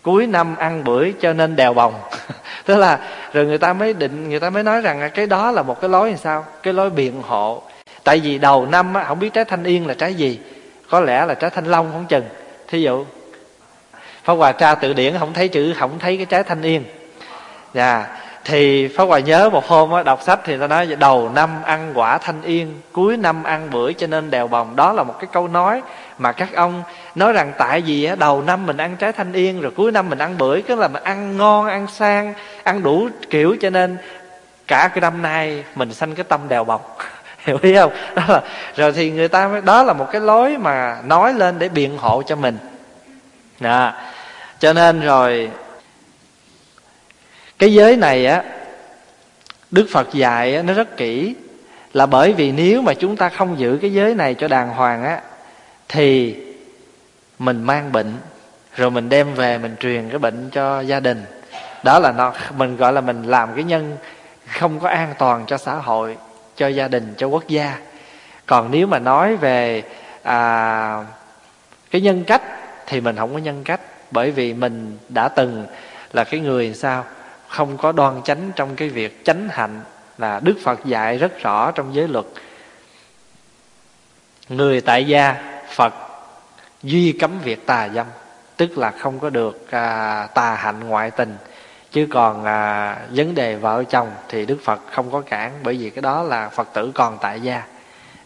cuối 0.02 0.26
năm 0.26 0.56
ăn 0.56 0.84
bưởi 0.84 1.14
cho 1.20 1.32
nên 1.32 1.56
đèo 1.56 1.74
bồng. 1.74 1.94
Tức 2.64 2.76
là 2.76 2.98
rồi 3.32 3.46
người 3.46 3.58
ta 3.58 3.72
mới 3.72 3.92
định 3.92 4.28
người 4.28 4.40
ta 4.40 4.50
mới 4.50 4.62
nói 4.62 4.80
rằng 4.80 5.10
cái 5.14 5.26
đó 5.26 5.50
là 5.50 5.62
một 5.62 5.80
cái 5.80 5.90
lối 5.90 6.08
làm 6.08 6.18
sao? 6.18 6.44
Cái 6.62 6.74
lối 6.74 6.90
biện 6.90 7.22
hộ. 7.22 7.62
Tại 8.04 8.20
vì 8.20 8.38
đầu 8.38 8.66
năm 8.66 8.94
á, 8.94 9.04
không 9.04 9.18
biết 9.18 9.32
trái 9.32 9.44
thanh 9.44 9.64
yên 9.64 9.86
là 9.86 9.94
trái 9.94 10.14
gì 10.14 10.40
có 10.90 11.00
lẽ 11.00 11.26
là 11.26 11.34
trái 11.34 11.50
thanh 11.50 11.64
long 11.64 11.90
không 11.92 12.06
chừng. 12.06 12.24
Thí 12.68 12.82
dụ 12.82 13.04
pháp 14.26 14.34
hòa 14.34 14.52
tra 14.52 14.74
tự 14.74 14.92
điển 14.92 15.18
không 15.18 15.32
thấy 15.32 15.48
chữ 15.48 15.74
không 15.78 15.98
thấy 15.98 16.16
cái 16.16 16.26
trái 16.26 16.42
thanh 16.42 16.62
yên 16.62 16.84
dạ 17.74 18.06
thì 18.44 18.88
pháp 18.88 19.04
hòa 19.04 19.18
nhớ 19.18 19.50
một 19.50 19.66
hôm 19.66 19.90
đó, 19.90 20.02
đọc 20.02 20.22
sách 20.22 20.40
thì 20.44 20.58
ta 20.58 20.66
nói 20.66 20.86
đầu 20.86 21.30
năm 21.34 21.50
ăn 21.64 21.92
quả 21.94 22.18
thanh 22.18 22.42
yên 22.42 22.80
cuối 22.92 23.16
năm 23.16 23.44
ăn 23.44 23.70
bưởi 23.70 23.94
cho 23.94 24.06
nên 24.06 24.30
đèo 24.30 24.48
bồng. 24.48 24.76
Đó 24.76 24.92
là 24.92 25.02
một 25.02 25.14
cái 25.20 25.28
câu 25.32 25.48
nói 25.48 25.82
mà 26.18 26.32
các 26.32 26.48
ông 26.54 26.82
nói 27.14 27.32
rằng 27.32 27.52
tại 27.58 27.80
vì 27.80 28.08
đầu 28.18 28.42
năm 28.42 28.66
mình 28.66 28.76
ăn 28.76 28.96
trái 28.96 29.12
thanh 29.12 29.32
yên 29.32 29.60
rồi 29.60 29.72
cuối 29.76 29.92
năm 29.92 30.08
mình 30.08 30.18
ăn 30.18 30.38
bưởi 30.38 30.62
tức 30.62 30.78
là 30.78 30.88
mình 30.88 31.02
ăn 31.02 31.36
ngon 31.36 31.66
ăn 31.66 31.86
sang 31.86 32.34
ăn 32.62 32.82
đủ 32.82 33.08
kiểu 33.30 33.56
cho 33.60 33.70
nên 33.70 33.96
cả 34.66 34.88
cái 34.94 35.00
năm 35.00 35.22
nay 35.22 35.64
mình 35.74 35.94
sanh 35.94 36.14
cái 36.14 36.24
tâm 36.28 36.40
đèo 36.48 36.64
bồng. 36.64 36.80
Hiểu 37.44 37.58
ý 37.62 37.74
không? 37.76 37.92
Đó 38.14 38.22
là 38.28 38.42
rồi 38.76 38.92
thì 38.92 39.10
người 39.10 39.28
ta 39.28 39.60
đó 39.64 39.82
là 39.82 39.92
một 39.92 40.06
cái 40.12 40.20
lối 40.20 40.58
mà 40.58 40.96
nói 41.04 41.34
lên 41.34 41.58
để 41.58 41.68
biện 41.68 41.98
hộ 41.98 42.22
cho 42.26 42.36
mình. 42.36 42.58
Đó 43.60 43.92
cho 44.58 44.72
nên 44.72 45.00
rồi 45.00 45.50
cái 47.58 47.74
giới 47.74 47.96
này 47.96 48.26
á 48.26 48.42
đức 49.70 49.86
phật 49.92 50.14
dạy 50.14 50.54
á, 50.54 50.62
nó 50.62 50.72
rất 50.72 50.96
kỹ. 50.96 51.34
Là 51.92 52.06
bởi 52.06 52.32
vì 52.32 52.52
nếu 52.52 52.82
mà 52.82 52.94
chúng 52.94 53.16
ta 53.16 53.28
không 53.28 53.58
giữ 53.58 53.78
cái 53.82 53.92
giới 53.92 54.14
này 54.14 54.34
cho 54.34 54.48
đàng 54.48 54.68
hoàng 54.68 55.04
á 55.04 55.20
thì 55.88 56.36
mình 57.38 57.62
mang 57.62 57.92
bệnh 57.92 58.16
rồi 58.76 58.90
mình 58.90 59.08
đem 59.08 59.34
về 59.34 59.58
mình 59.58 59.76
truyền 59.80 60.08
cái 60.08 60.18
bệnh 60.18 60.50
cho 60.50 60.80
gia 60.80 61.00
đình. 61.00 61.24
Đó 61.82 61.98
là 61.98 62.12
nó 62.12 62.32
mình 62.56 62.76
gọi 62.76 62.92
là 62.92 63.00
mình 63.00 63.22
làm 63.22 63.54
cái 63.54 63.64
nhân 63.64 63.96
không 64.46 64.80
có 64.80 64.88
an 64.88 65.14
toàn 65.18 65.44
cho 65.46 65.58
xã 65.58 65.74
hội 65.74 66.16
cho 66.56 66.68
gia 66.68 66.88
đình 66.88 67.14
cho 67.16 67.26
quốc 67.26 67.48
gia. 67.48 67.78
Còn 68.46 68.70
nếu 68.70 68.86
mà 68.86 68.98
nói 68.98 69.36
về 69.36 69.82
à, 70.22 71.04
cái 71.90 72.00
nhân 72.00 72.24
cách 72.24 72.42
thì 72.86 73.00
mình 73.00 73.16
không 73.16 73.32
có 73.32 73.38
nhân 73.38 73.64
cách 73.64 73.80
bởi 74.10 74.30
vì 74.30 74.54
mình 74.54 74.98
đã 75.08 75.28
từng 75.28 75.66
là 76.12 76.24
cái 76.24 76.40
người 76.40 76.74
sao 76.74 77.04
không 77.48 77.76
có 77.76 77.92
đoan 77.92 78.22
chánh 78.22 78.52
trong 78.56 78.76
cái 78.76 78.88
việc 78.88 79.24
chánh 79.24 79.48
hạnh 79.48 79.80
là 80.18 80.40
đức 80.40 80.54
phật 80.64 80.84
dạy 80.84 81.18
rất 81.18 81.42
rõ 81.42 81.70
trong 81.70 81.94
giới 81.94 82.08
luật. 82.08 82.24
Người 84.48 84.80
tại 84.80 85.04
gia 85.04 85.34
phật 85.74 85.94
duy 86.82 87.12
cấm 87.12 87.38
việc 87.38 87.66
tà 87.66 87.88
dâm 87.88 88.06
tức 88.56 88.78
là 88.78 88.90
không 88.90 89.18
có 89.18 89.30
được 89.30 89.70
à, 89.70 90.26
tà 90.34 90.54
hạnh 90.54 90.88
ngoại 90.88 91.10
tình. 91.10 91.36
Chứ 91.92 92.06
còn 92.10 92.44
à, 92.44 92.96
vấn 93.10 93.34
đề 93.34 93.56
vợ 93.56 93.84
chồng 93.90 94.10
thì 94.28 94.46
đức 94.46 94.58
phật 94.64 94.80
không 94.90 95.10
có 95.10 95.20
cản 95.20 95.52
bởi 95.62 95.76
vì 95.76 95.90
cái 95.90 96.02
đó 96.02 96.22
là 96.22 96.48
phật 96.48 96.68
tử 96.74 96.90
còn 96.94 97.18
tại 97.20 97.40
gia. 97.40 97.62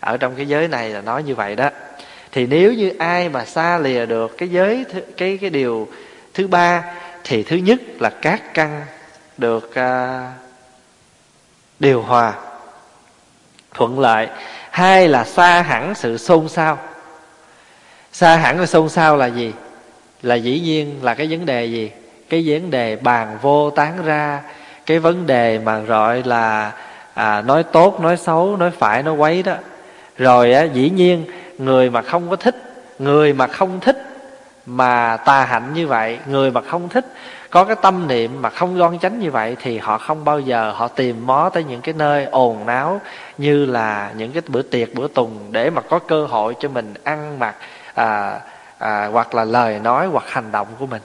Ở 0.00 0.16
trong 0.16 0.37
cái 0.37 0.49
giới 0.49 0.68
này 0.68 0.90
là 0.90 1.00
nói 1.00 1.22
như 1.22 1.34
vậy 1.34 1.56
đó 1.56 1.70
thì 2.32 2.46
nếu 2.46 2.72
như 2.72 2.92
ai 2.99 3.28
mà 3.28 3.44
xa 3.44 3.78
lìa 3.78 4.06
được 4.06 4.38
cái 4.38 4.49
giới 4.49 4.84
cái 5.16 5.38
cái 5.40 5.50
điều 5.50 5.88
thứ 6.34 6.46
ba 6.46 6.84
thì 7.25 7.42
thứ 7.42 7.56
nhất 7.56 7.80
là 7.99 8.10
các 8.10 8.54
căn 8.54 8.87
được 9.38 9.75
à, 9.75 10.32
điều 11.78 12.02
hòa 12.02 12.34
thuận 13.75 14.00
lợi. 14.00 14.28
Hai 14.70 15.08
là 15.08 15.25
xa 15.25 15.62
hẳn 15.62 15.94
sự 15.94 16.18
xôn 16.18 16.49
xao. 16.49 16.78
Xa 18.12 18.37
hẳn 18.37 18.58
sự 18.58 18.66
xôn 18.66 18.88
xao 18.88 19.16
là 19.16 19.26
gì? 19.26 19.52
Là 20.22 20.34
dĩ 20.34 20.60
nhiên 20.60 20.99
là 21.02 21.14
cái 21.14 21.26
vấn 21.30 21.46
đề 21.46 21.64
gì? 21.64 21.90
Cái 22.28 22.44
vấn 22.46 22.70
đề 22.70 22.96
bàn 22.96 23.38
vô 23.42 23.70
tán 23.70 24.04
ra. 24.04 24.42
Cái 24.87 24.99
vấn 24.99 25.26
đề 25.26 25.58
mà 25.58 25.78
gọi 25.78 26.22
là 26.25 26.72
à, 27.14 27.42
nói 27.42 27.62
tốt 27.62 28.00
nói 28.00 28.16
xấu 28.16 28.56
nói 28.56 28.70
phải 28.70 29.02
nói 29.02 29.14
quấy 29.14 29.42
đó. 29.42 29.54
Rồi 30.16 30.52
á 30.52 30.62
dĩ 30.62 30.90
nhiên 30.90 31.25
người 31.60 31.90
mà 31.90 32.02
không 32.02 32.30
có 32.30 32.36
thích 32.36 32.56
người 32.98 33.32
mà 33.32 33.46
không 33.46 33.80
thích 33.80 34.10
mà 34.66 35.16
tà 35.16 35.44
hạnh 35.44 35.74
như 35.74 35.86
vậy 35.86 36.18
người 36.26 36.50
mà 36.50 36.60
không 36.60 36.88
thích 36.88 37.06
có 37.50 37.64
cái 37.64 37.76
tâm 37.82 38.08
niệm 38.08 38.42
mà 38.42 38.50
không 38.50 38.78
đoan 38.78 38.98
chánh 38.98 39.20
như 39.20 39.30
vậy 39.30 39.56
thì 39.62 39.78
họ 39.78 39.98
không 39.98 40.24
bao 40.24 40.40
giờ 40.40 40.72
họ 40.76 40.88
tìm 40.88 41.26
mó 41.26 41.50
tới 41.54 41.64
những 41.64 41.80
cái 41.80 41.94
nơi 41.98 42.24
ồn 42.24 42.66
náo 42.66 43.00
như 43.38 43.66
là 43.66 44.10
những 44.16 44.32
cái 44.32 44.42
bữa 44.48 44.62
tiệc 44.62 44.94
bữa 44.94 45.08
tùng 45.08 45.38
để 45.50 45.70
mà 45.70 45.82
có 45.82 45.98
cơ 45.98 46.26
hội 46.26 46.54
cho 46.60 46.68
mình 46.68 46.94
ăn 47.04 47.38
mặc 47.38 47.54
à, 47.94 48.40
à, 48.78 49.06
hoặc 49.12 49.34
là 49.34 49.44
lời 49.44 49.78
nói 49.78 50.06
hoặc 50.06 50.24
hành 50.28 50.52
động 50.52 50.68
của 50.78 50.86
mình. 50.86 51.02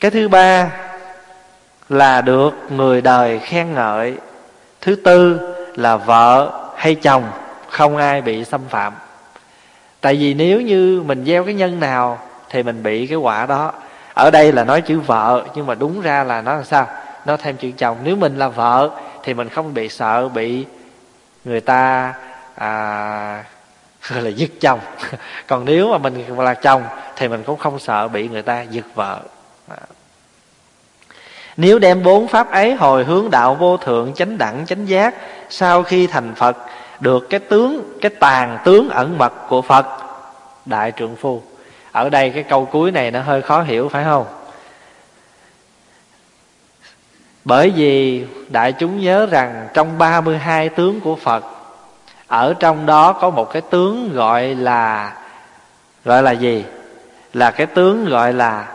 Cái 0.00 0.10
thứ 0.10 0.28
ba 0.28 0.70
là 1.88 2.20
được 2.20 2.50
người 2.70 3.00
đời 3.00 3.38
khen 3.38 3.74
ngợi. 3.74 4.16
Thứ 4.80 4.96
tư 4.96 5.40
là 5.76 5.96
vợ 5.96 6.52
hay 6.76 6.94
chồng 6.94 7.24
không 7.68 7.96
ai 7.96 8.22
bị 8.22 8.44
xâm 8.44 8.60
phạm. 8.68 8.92
Tại 10.00 10.16
vì 10.16 10.34
nếu 10.34 10.60
như 10.60 11.02
mình 11.06 11.24
gieo 11.24 11.44
cái 11.44 11.54
nhân 11.54 11.80
nào 11.80 12.18
thì 12.50 12.62
mình 12.62 12.82
bị 12.82 13.06
cái 13.06 13.18
quả 13.18 13.46
đó. 13.46 13.72
Ở 14.14 14.30
đây 14.30 14.52
là 14.52 14.64
nói 14.64 14.80
chữ 14.80 15.00
vợ 15.00 15.44
nhưng 15.54 15.66
mà 15.66 15.74
đúng 15.74 16.00
ra 16.00 16.24
là 16.24 16.42
nó 16.42 16.54
làm 16.54 16.64
sao? 16.64 16.86
Nó 17.24 17.36
thêm 17.36 17.56
chữ 17.56 17.70
chồng. 17.78 17.96
Nếu 18.04 18.16
mình 18.16 18.38
là 18.38 18.48
vợ 18.48 18.90
thì 19.22 19.34
mình 19.34 19.48
không 19.48 19.74
bị 19.74 19.88
sợ 19.88 20.28
bị 20.28 20.64
người 21.44 21.60
ta 21.60 22.14
à, 22.54 23.44
gọi 24.08 24.22
là 24.22 24.30
giật 24.30 24.50
chồng. 24.60 24.80
Còn 25.46 25.64
nếu 25.64 25.92
mà 25.92 25.98
mình 25.98 26.24
là 26.38 26.54
chồng 26.54 26.82
thì 27.16 27.28
mình 27.28 27.42
cũng 27.42 27.58
không 27.58 27.78
sợ 27.78 28.08
bị 28.08 28.28
người 28.28 28.42
ta 28.42 28.62
giật 28.62 28.84
vợ. 28.94 29.20
À. 29.68 29.76
Nếu 31.56 31.78
đem 31.78 32.02
bốn 32.02 32.28
pháp 32.28 32.50
ấy 32.50 32.74
hồi 32.74 33.04
hướng 33.04 33.30
đạo 33.30 33.54
vô 33.54 33.76
thượng 33.76 34.14
chánh 34.14 34.38
đẳng 34.38 34.66
chánh 34.66 34.88
giác 34.88 35.14
sau 35.50 35.82
khi 35.82 36.06
thành 36.06 36.34
phật 36.34 36.56
được 37.00 37.30
cái 37.30 37.40
tướng, 37.40 37.98
cái 38.00 38.10
tàn 38.10 38.58
tướng 38.64 38.88
ẩn 38.88 39.18
mật 39.18 39.32
của 39.48 39.62
phật, 39.62 39.86
đại 40.66 40.92
trượng 40.98 41.16
phu. 41.16 41.42
Ở 41.92 42.08
đây 42.08 42.30
cái 42.30 42.42
câu 42.42 42.64
cuối 42.64 42.90
này 42.90 43.10
nó 43.10 43.20
hơi 43.20 43.42
khó 43.42 43.62
hiểu, 43.62 43.88
phải 43.88 44.04
không? 44.04 44.26
Bởi 47.46 47.70
vì 47.70 48.24
đại 48.48 48.72
chúng 48.72 49.00
nhớ 49.00 49.26
rằng 49.26 49.68
trong 49.74 49.98
32 49.98 50.68
tướng 50.68 51.00
của 51.00 51.16
Phật, 51.16 51.44
ở 52.26 52.54
trong 52.60 52.86
đó 52.86 53.12
có 53.12 53.30
một 53.30 53.52
cái 53.52 53.62
tướng 53.70 54.12
gọi 54.12 54.54
là 54.54 55.12
gọi 56.04 56.22
là 56.22 56.30
gì? 56.30 56.64
Là 57.32 57.50
cái 57.50 57.66
tướng 57.66 58.04
gọi 58.04 58.32
là 58.32 58.66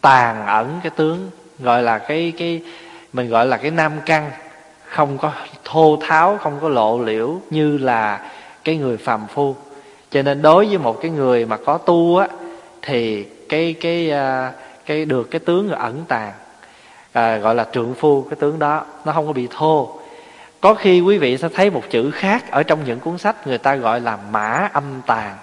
tàn 0.00 0.46
ẩn 0.46 0.80
cái 0.82 0.90
tướng, 0.96 1.30
gọi 1.58 1.82
là 1.82 1.98
cái 1.98 2.32
cái, 2.38 2.62
mình 3.12 3.28
gọi 3.28 3.46
là 3.46 3.56
cái 3.56 3.70
nam 3.70 3.92
căn 4.06 4.30
không 4.96 5.18
có 5.18 5.32
thô 5.64 5.98
tháo 6.00 6.38
không 6.42 6.58
có 6.60 6.68
lộ 6.68 7.00
liễu 7.00 7.40
như 7.50 7.78
là 7.78 8.30
cái 8.64 8.76
người 8.76 8.96
phàm 8.96 9.26
phu. 9.26 9.56
Cho 10.10 10.22
nên 10.22 10.42
đối 10.42 10.66
với 10.66 10.78
một 10.78 11.00
cái 11.00 11.10
người 11.10 11.46
mà 11.46 11.56
có 11.56 11.78
tu 11.78 12.16
á 12.16 12.28
thì 12.82 13.24
cái 13.48 13.74
cái 13.80 14.10
à, 14.10 14.52
cái 14.86 15.04
được 15.04 15.30
cái 15.30 15.38
tướng 15.38 15.70
ẩn 15.70 16.04
tàng 16.08 16.32
à, 17.12 17.36
gọi 17.36 17.54
là 17.54 17.66
trượng 17.72 17.94
phu 17.94 18.22
cái 18.22 18.36
tướng 18.40 18.58
đó 18.58 18.84
nó 19.04 19.12
không 19.12 19.26
có 19.26 19.32
bị 19.32 19.48
thô. 19.50 19.98
Có 20.60 20.74
khi 20.74 21.00
quý 21.00 21.18
vị 21.18 21.38
sẽ 21.38 21.48
thấy 21.48 21.70
một 21.70 21.82
chữ 21.90 22.10
khác 22.10 22.50
ở 22.50 22.62
trong 22.62 22.84
những 22.84 23.00
cuốn 23.00 23.18
sách 23.18 23.46
người 23.46 23.58
ta 23.58 23.74
gọi 23.74 24.00
là 24.00 24.18
mã 24.30 24.68
âm 24.72 25.02
tàng. 25.06 25.36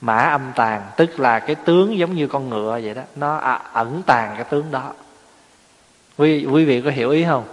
Mã 0.00 0.18
âm 0.18 0.52
tàng 0.54 0.82
tức 0.96 1.20
là 1.20 1.38
cái 1.38 1.54
tướng 1.54 1.98
giống 1.98 2.14
như 2.14 2.26
con 2.26 2.50
ngựa 2.50 2.80
vậy 2.82 2.94
đó 2.94 3.02
nó 3.16 3.36
à, 3.36 3.60
ẩn 3.72 4.02
tàng 4.06 4.32
cái 4.34 4.44
tướng 4.44 4.70
đó. 4.70 4.92
Quý 6.18 6.46
quý 6.52 6.64
vị 6.64 6.80
có 6.80 6.90
hiểu 6.90 7.10
ý 7.10 7.24
không? 7.24 7.44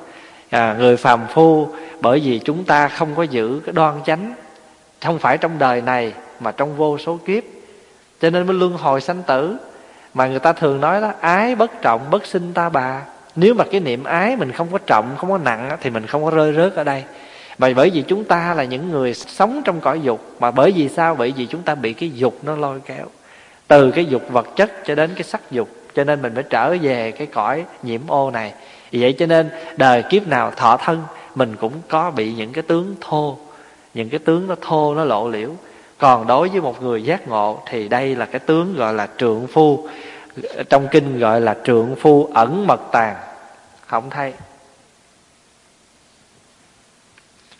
À, 0.49 0.75
người 0.79 0.97
phàm 0.97 1.27
phu 1.27 1.67
bởi 2.01 2.19
vì 2.19 2.39
chúng 2.39 2.63
ta 2.63 2.87
không 2.87 3.15
có 3.15 3.23
giữ 3.23 3.61
cái 3.65 3.73
đoan 3.73 3.95
chánh 4.05 4.33
không 5.01 5.19
phải 5.19 5.37
trong 5.37 5.59
đời 5.59 5.81
này 5.81 6.13
mà 6.39 6.51
trong 6.51 6.77
vô 6.77 6.97
số 6.97 7.19
kiếp. 7.25 7.43
Cho 8.21 8.29
nên 8.29 8.47
mới 8.47 8.57
luân 8.57 8.73
hồi 8.73 9.01
sanh 9.01 9.23
tử. 9.23 9.57
Mà 10.13 10.27
người 10.27 10.39
ta 10.39 10.53
thường 10.53 10.81
nói 10.81 11.01
đó 11.01 11.11
ái 11.21 11.55
bất 11.55 11.81
trọng 11.81 12.09
bất 12.09 12.25
sinh 12.25 12.53
ta 12.53 12.69
bà. 12.69 13.01
Nếu 13.35 13.53
mà 13.53 13.63
cái 13.71 13.79
niệm 13.79 14.03
ái 14.03 14.35
mình 14.35 14.51
không 14.51 14.67
có 14.71 14.77
trọng 14.77 15.15
không 15.17 15.29
có 15.29 15.37
nặng 15.37 15.77
thì 15.81 15.89
mình 15.89 16.05
không 16.05 16.25
có 16.25 16.31
rơi 16.31 16.53
rớt 16.53 16.75
ở 16.75 16.83
đây. 16.83 17.03
Mà 17.57 17.69
bởi 17.75 17.89
vì 17.89 18.01
chúng 18.01 18.23
ta 18.23 18.53
là 18.53 18.63
những 18.63 18.91
người 18.91 19.13
sống 19.13 19.61
trong 19.65 19.79
cõi 19.79 19.99
dục 20.01 20.35
mà 20.39 20.51
bởi 20.51 20.71
vì 20.71 20.89
sao? 20.89 21.15
Bởi 21.15 21.33
vì 21.37 21.45
chúng 21.45 21.61
ta 21.61 21.75
bị 21.75 21.93
cái 21.93 22.11
dục 22.15 22.37
nó 22.43 22.55
lôi 22.55 22.79
kéo. 22.85 23.05
Từ 23.67 23.91
cái 23.91 24.05
dục 24.05 24.21
vật 24.29 24.47
chất 24.55 24.71
cho 24.85 24.95
đến 24.95 25.09
cái 25.15 25.23
sắc 25.23 25.41
dục 25.51 25.69
cho 25.95 26.03
nên 26.03 26.21
mình 26.21 26.33
phải 26.35 26.43
trở 26.43 26.77
về 26.81 27.11
cái 27.11 27.27
cõi 27.27 27.63
nhiễm 27.83 28.01
ô 28.07 28.31
này 28.31 28.53
vậy 28.91 29.15
cho 29.19 29.25
nên 29.25 29.49
đời 29.77 30.03
kiếp 30.03 30.27
nào 30.27 30.51
thọ 30.51 30.77
thân, 30.77 31.03
mình 31.35 31.55
cũng 31.55 31.73
có 31.89 32.11
bị 32.11 32.33
những 32.33 32.53
cái 32.53 32.63
tướng 32.63 32.95
thô, 33.01 33.37
những 33.93 34.09
cái 34.09 34.19
tướng 34.19 34.47
nó 34.47 34.55
thô, 34.61 34.95
nó 34.95 35.03
lộ 35.03 35.29
liễu. 35.29 35.49
Còn 35.97 36.27
đối 36.27 36.49
với 36.49 36.61
một 36.61 36.81
người 36.81 37.03
giác 37.03 37.27
ngộ 37.27 37.61
thì 37.65 37.87
đây 37.87 38.15
là 38.15 38.25
cái 38.25 38.39
tướng 38.39 38.75
gọi 38.75 38.93
là 38.93 39.07
trượng 39.17 39.47
phu. 39.47 39.87
Trong 40.69 40.87
kinh 40.91 41.19
gọi 41.19 41.41
là 41.41 41.57
trượng 41.63 41.95
phu 41.95 42.29
ẩn 42.33 42.67
mật 42.67 42.81
tàng. 42.91 43.15
Không 43.87 44.09
thay. 44.09 44.33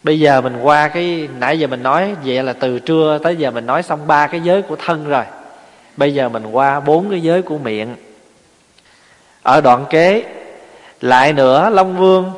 bây 0.08 0.20
giờ 0.20 0.42
mình 0.42 0.58
qua 0.62 0.88
cái, 0.88 1.28
nãy 1.40 1.60
giờ 1.60 1.68
mình 1.68 1.84
nói, 1.84 2.16
vậy 2.26 2.44
là 2.44 2.54
từ 2.54 2.80
trưa 2.80 3.20
tới 3.24 3.36
giờ 3.36 3.52
mình 3.52 3.66
nói 3.66 3.84
xong 3.84 4.08
ba 4.08 4.28
cái 4.28 4.42
giới 4.42 4.62
của 4.62 4.76
thân 4.76 5.10
rồi. 5.10 5.24
Bây 5.98 6.14
giờ 6.14 6.30
mình 6.30 6.46
qua 6.46 6.80
bốn 6.80 7.10
cái 7.10 7.22
giới 7.22 7.42
của 7.42 7.58
miệng. 7.58 7.96
Ở 9.42 9.62
đoạn 9.62 9.86
kế 9.90 10.24
lại 11.02 11.34
nữa, 11.34 11.70
long 11.70 11.98
vương, 11.98 12.32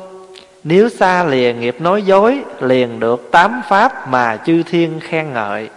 nếu 0.64 0.88
xa 0.88 1.24
lìa 1.24 1.52
nghiệp 1.52 1.80
nói 1.80 2.02
dối, 2.02 2.44
liền 2.60 3.00
được 3.00 3.28
tám 3.32 3.62
pháp 3.68 4.08
mà 4.08 4.38
chư 4.46 4.62
thiên 4.62 5.00
khen 5.00 5.32
ngợi. 5.32 5.70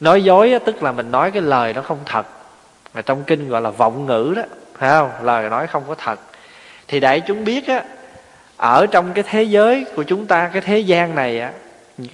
Nói 0.00 0.24
dối 0.24 0.58
tức 0.64 0.82
là 0.82 0.92
mình 0.92 1.10
nói 1.10 1.30
cái 1.30 1.42
lời 1.42 1.72
nó 1.72 1.82
không 1.82 1.98
thật. 2.06 2.26
Mà 2.94 3.02
trong 3.02 3.24
kinh 3.24 3.48
gọi 3.48 3.62
là 3.62 3.70
vọng 3.70 4.06
ngữ 4.06 4.32
đó, 4.36 4.42
phải 4.78 4.90
không? 4.90 5.10
Lời 5.22 5.50
nói 5.50 5.66
không 5.66 5.84
có 5.88 5.94
thật. 5.94 6.20
Thì 6.88 7.00
đại 7.00 7.20
chúng 7.20 7.44
biết 7.44 7.68
á, 7.68 7.84
ở 8.56 8.86
trong 8.86 9.12
cái 9.12 9.24
thế 9.28 9.42
giới 9.42 9.84
của 9.96 10.02
chúng 10.02 10.26
ta, 10.26 10.50
cái 10.52 10.62
thế 10.62 10.78
gian 10.78 11.14
này 11.14 11.40
á, 11.40 11.52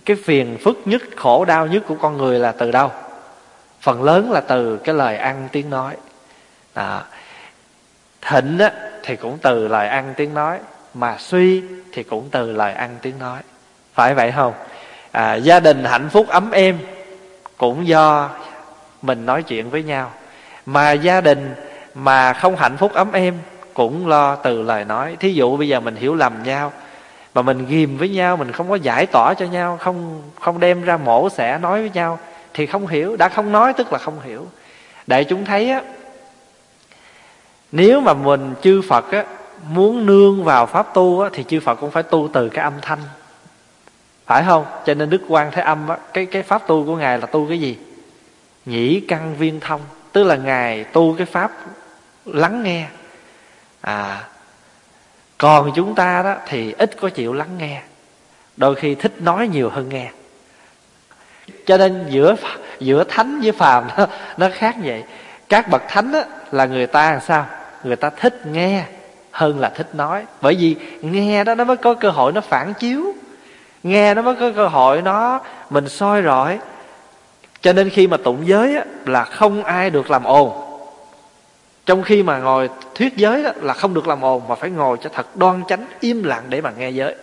cái 0.04 0.16
phiền 0.24 0.58
phức 0.64 0.80
nhất, 0.84 1.02
khổ 1.16 1.44
đau 1.44 1.66
nhất 1.66 1.82
của 1.88 1.94
con 1.94 2.16
người 2.16 2.38
là 2.38 2.52
từ 2.52 2.70
đâu? 2.70 2.90
Phần 3.80 4.02
lớn 4.02 4.32
là 4.32 4.40
từ 4.40 4.76
cái 4.76 4.94
lời 4.94 5.16
ăn 5.16 5.48
tiếng 5.52 5.70
nói 5.70 5.94
đó. 6.74 7.02
thịnh 8.22 8.58
á 8.58 8.72
thì 9.02 9.16
cũng 9.16 9.38
từ 9.42 9.68
lời 9.68 9.88
ăn 9.88 10.14
tiếng 10.16 10.34
nói 10.34 10.58
mà 10.94 11.16
suy 11.18 11.62
thì 11.92 12.02
cũng 12.02 12.28
từ 12.30 12.52
lời 12.52 12.72
ăn 12.72 12.96
tiếng 13.02 13.18
nói. 13.18 13.40
Phải 13.94 14.14
vậy 14.14 14.32
không? 14.32 14.52
À, 15.12 15.34
gia 15.34 15.60
đình 15.60 15.84
hạnh 15.84 16.08
phúc 16.08 16.28
ấm 16.28 16.50
êm 16.50 16.78
cũng 17.56 17.86
do 17.86 18.30
mình 19.02 19.26
nói 19.26 19.42
chuyện 19.42 19.70
với 19.70 19.82
nhau. 19.82 20.10
Mà 20.66 20.92
gia 20.92 21.20
đình 21.20 21.54
mà 21.94 22.32
không 22.32 22.56
hạnh 22.56 22.76
phúc 22.76 22.92
ấm 22.92 23.12
êm 23.12 23.38
cũng 23.74 24.06
lo 24.06 24.36
từ 24.36 24.62
lời 24.62 24.84
nói. 24.84 25.16
Thí 25.20 25.32
dụ 25.32 25.56
bây 25.56 25.68
giờ 25.68 25.80
mình 25.80 25.96
hiểu 25.96 26.14
lầm 26.14 26.42
nhau 26.42 26.72
mà 27.34 27.42
mình 27.42 27.66
ghìm 27.66 27.96
với 27.96 28.08
nhau 28.08 28.36
mình 28.36 28.52
không 28.52 28.68
có 28.68 28.74
giải 28.74 29.06
tỏa 29.06 29.34
cho 29.34 29.46
nhau 29.46 29.76
không 29.80 30.22
không 30.40 30.60
đem 30.60 30.84
ra 30.84 30.96
mổ 30.96 31.28
xẻ 31.28 31.58
nói 31.58 31.80
với 31.80 31.90
nhau 31.90 32.18
thì 32.54 32.66
không 32.66 32.86
hiểu 32.86 33.16
đã 33.16 33.28
không 33.28 33.52
nói 33.52 33.72
tức 33.72 33.92
là 33.92 33.98
không 33.98 34.20
hiểu. 34.24 34.46
Để 35.06 35.24
chúng 35.24 35.44
thấy 35.44 35.70
á 35.70 35.82
nếu 37.72 38.00
mà 38.00 38.14
mình 38.14 38.54
chư 38.62 38.82
phật 38.88 39.12
á 39.12 39.24
muốn 39.68 40.06
nương 40.06 40.44
vào 40.44 40.66
pháp 40.66 40.94
tu 40.94 41.20
á 41.20 41.30
thì 41.32 41.44
chư 41.44 41.60
phật 41.60 41.74
cũng 41.74 41.90
phải 41.90 42.02
tu 42.02 42.28
từ 42.32 42.48
cái 42.48 42.64
âm 42.64 42.72
thanh. 42.82 42.98
Phải 44.26 44.44
không? 44.46 44.64
Cho 44.86 44.94
nên 44.94 45.10
đức 45.10 45.22
quan 45.28 45.50
thế 45.52 45.62
âm 45.62 45.88
á 45.88 45.96
cái 46.12 46.26
cái 46.26 46.42
pháp 46.42 46.66
tu 46.66 46.86
của 46.86 46.96
ngài 46.96 47.18
là 47.18 47.26
tu 47.26 47.48
cái 47.48 47.60
gì? 47.60 47.78
Nhĩ 48.64 49.00
căn 49.00 49.36
viên 49.38 49.60
thông 49.60 49.80
tức 50.12 50.24
là 50.24 50.36
ngài 50.36 50.84
tu 50.84 51.14
cái 51.18 51.26
pháp 51.26 51.50
lắng 52.24 52.62
nghe. 52.62 52.86
À 53.80 54.24
còn 55.38 55.72
chúng 55.74 55.94
ta 55.94 56.22
đó 56.22 56.36
thì 56.46 56.72
ít 56.72 56.96
có 57.00 57.08
chịu 57.08 57.32
lắng 57.32 57.48
nghe 57.58 57.82
đôi 58.56 58.74
khi 58.74 58.94
thích 58.94 59.12
nói 59.18 59.48
nhiều 59.48 59.70
hơn 59.70 59.88
nghe. 59.88 60.10
Cho 61.66 61.76
nên 61.76 62.06
giữa 62.08 62.36
giữa 62.80 63.04
thánh 63.04 63.40
với 63.40 63.52
phàm 63.52 63.88
nó, 63.96 64.06
nó 64.36 64.48
khác 64.54 64.76
vậy. 64.84 65.02
Các 65.48 65.68
bậc 65.68 65.82
thánh 65.88 66.12
á, 66.12 66.24
là 66.50 66.66
người 66.66 66.86
ta 66.86 67.12
làm 67.12 67.20
sao? 67.20 67.46
Người 67.84 67.96
ta 67.96 68.10
thích 68.10 68.46
nghe 68.46 68.84
hơn 69.30 69.60
là 69.60 69.68
thích 69.68 69.94
nói. 69.94 70.24
Bởi 70.40 70.54
vì 70.54 70.76
nghe 71.02 71.44
đó 71.44 71.54
nó 71.54 71.64
mới 71.64 71.76
có 71.76 71.94
cơ 71.94 72.10
hội 72.10 72.32
nó 72.32 72.40
phản 72.40 72.74
chiếu. 72.74 73.14
Nghe 73.82 74.14
nó 74.14 74.22
mới 74.22 74.34
có 74.34 74.50
cơ 74.56 74.68
hội 74.68 75.02
nó 75.02 75.40
mình 75.70 75.88
soi 75.88 76.22
rọi. 76.22 76.58
Cho 77.60 77.72
nên 77.72 77.90
khi 77.90 78.06
mà 78.06 78.16
tụng 78.16 78.46
giới 78.46 78.76
á, 78.76 78.84
là 79.06 79.24
không 79.24 79.64
ai 79.64 79.90
được 79.90 80.10
làm 80.10 80.24
ồn. 80.24 80.52
Trong 81.86 82.02
khi 82.02 82.22
mà 82.22 82.38
ngồi 82.38 82.68
thuyết 82.94 83.16
giới 83.16 83.42
đó, 83.42 83.50
là 83.60 83.74
không 83.74 83.94
được 83.94 84.08
làm 84.08 84.24
ồn 84.24 84.42
mà 84.48 84.54
phải 84.54 84.70
ngồi 84.70 84.96
cho 85.02 85.10
thật 85.14 85.36
đoan 85.36 85.62
chánh 85.68 85.84
im 86.00 86.22
lặng 86.22 86.42
để 86.48 86.60
mà 86.60 86.72
nghe 86.78 86.90
giới. 86.90 87.14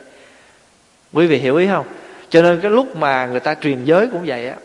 Quý 1.14 1.28
vị 1.28 1.38
hiểu 1.38 1.56
ý 1.56 1.68
không? 1.68 1.86
Cho 2.30 2.42
nên 2.42 2.62
cái 2.62 2.72
lúc 2.72 2.96
mà 2.96 3.26
người 3.26 3.40
ta 3.40 3.56
truyền 3.56 3.84
giới 3.84 4.08
cũng 4.08 4.22
vậy 4.26 4.48
á 4.48 4.56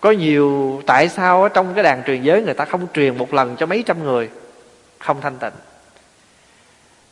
có 0.00 0.10
nhiều 0.10 0.82
tại 0.86 1.08
sao 1.08 1.48
trong 1.48 1.74
cái 1.74 1.82
đàn 1.84 2.02
truyền 2.06 2.22
giới 2.22 2.42
người 2.42 2.54
ta 2.54 2.64
không 2.64 2.86
truyền 2.94 3.18
một 3.18 3.34
lần 3.34 3.56
cho 3.56 3.66
mấy 3.66 3.82
trăm 3.86 4.04
người? 4.04 4.30
Không 4.98 5.20
thanh 5.20 5.36
tịnh. 5.36 5.52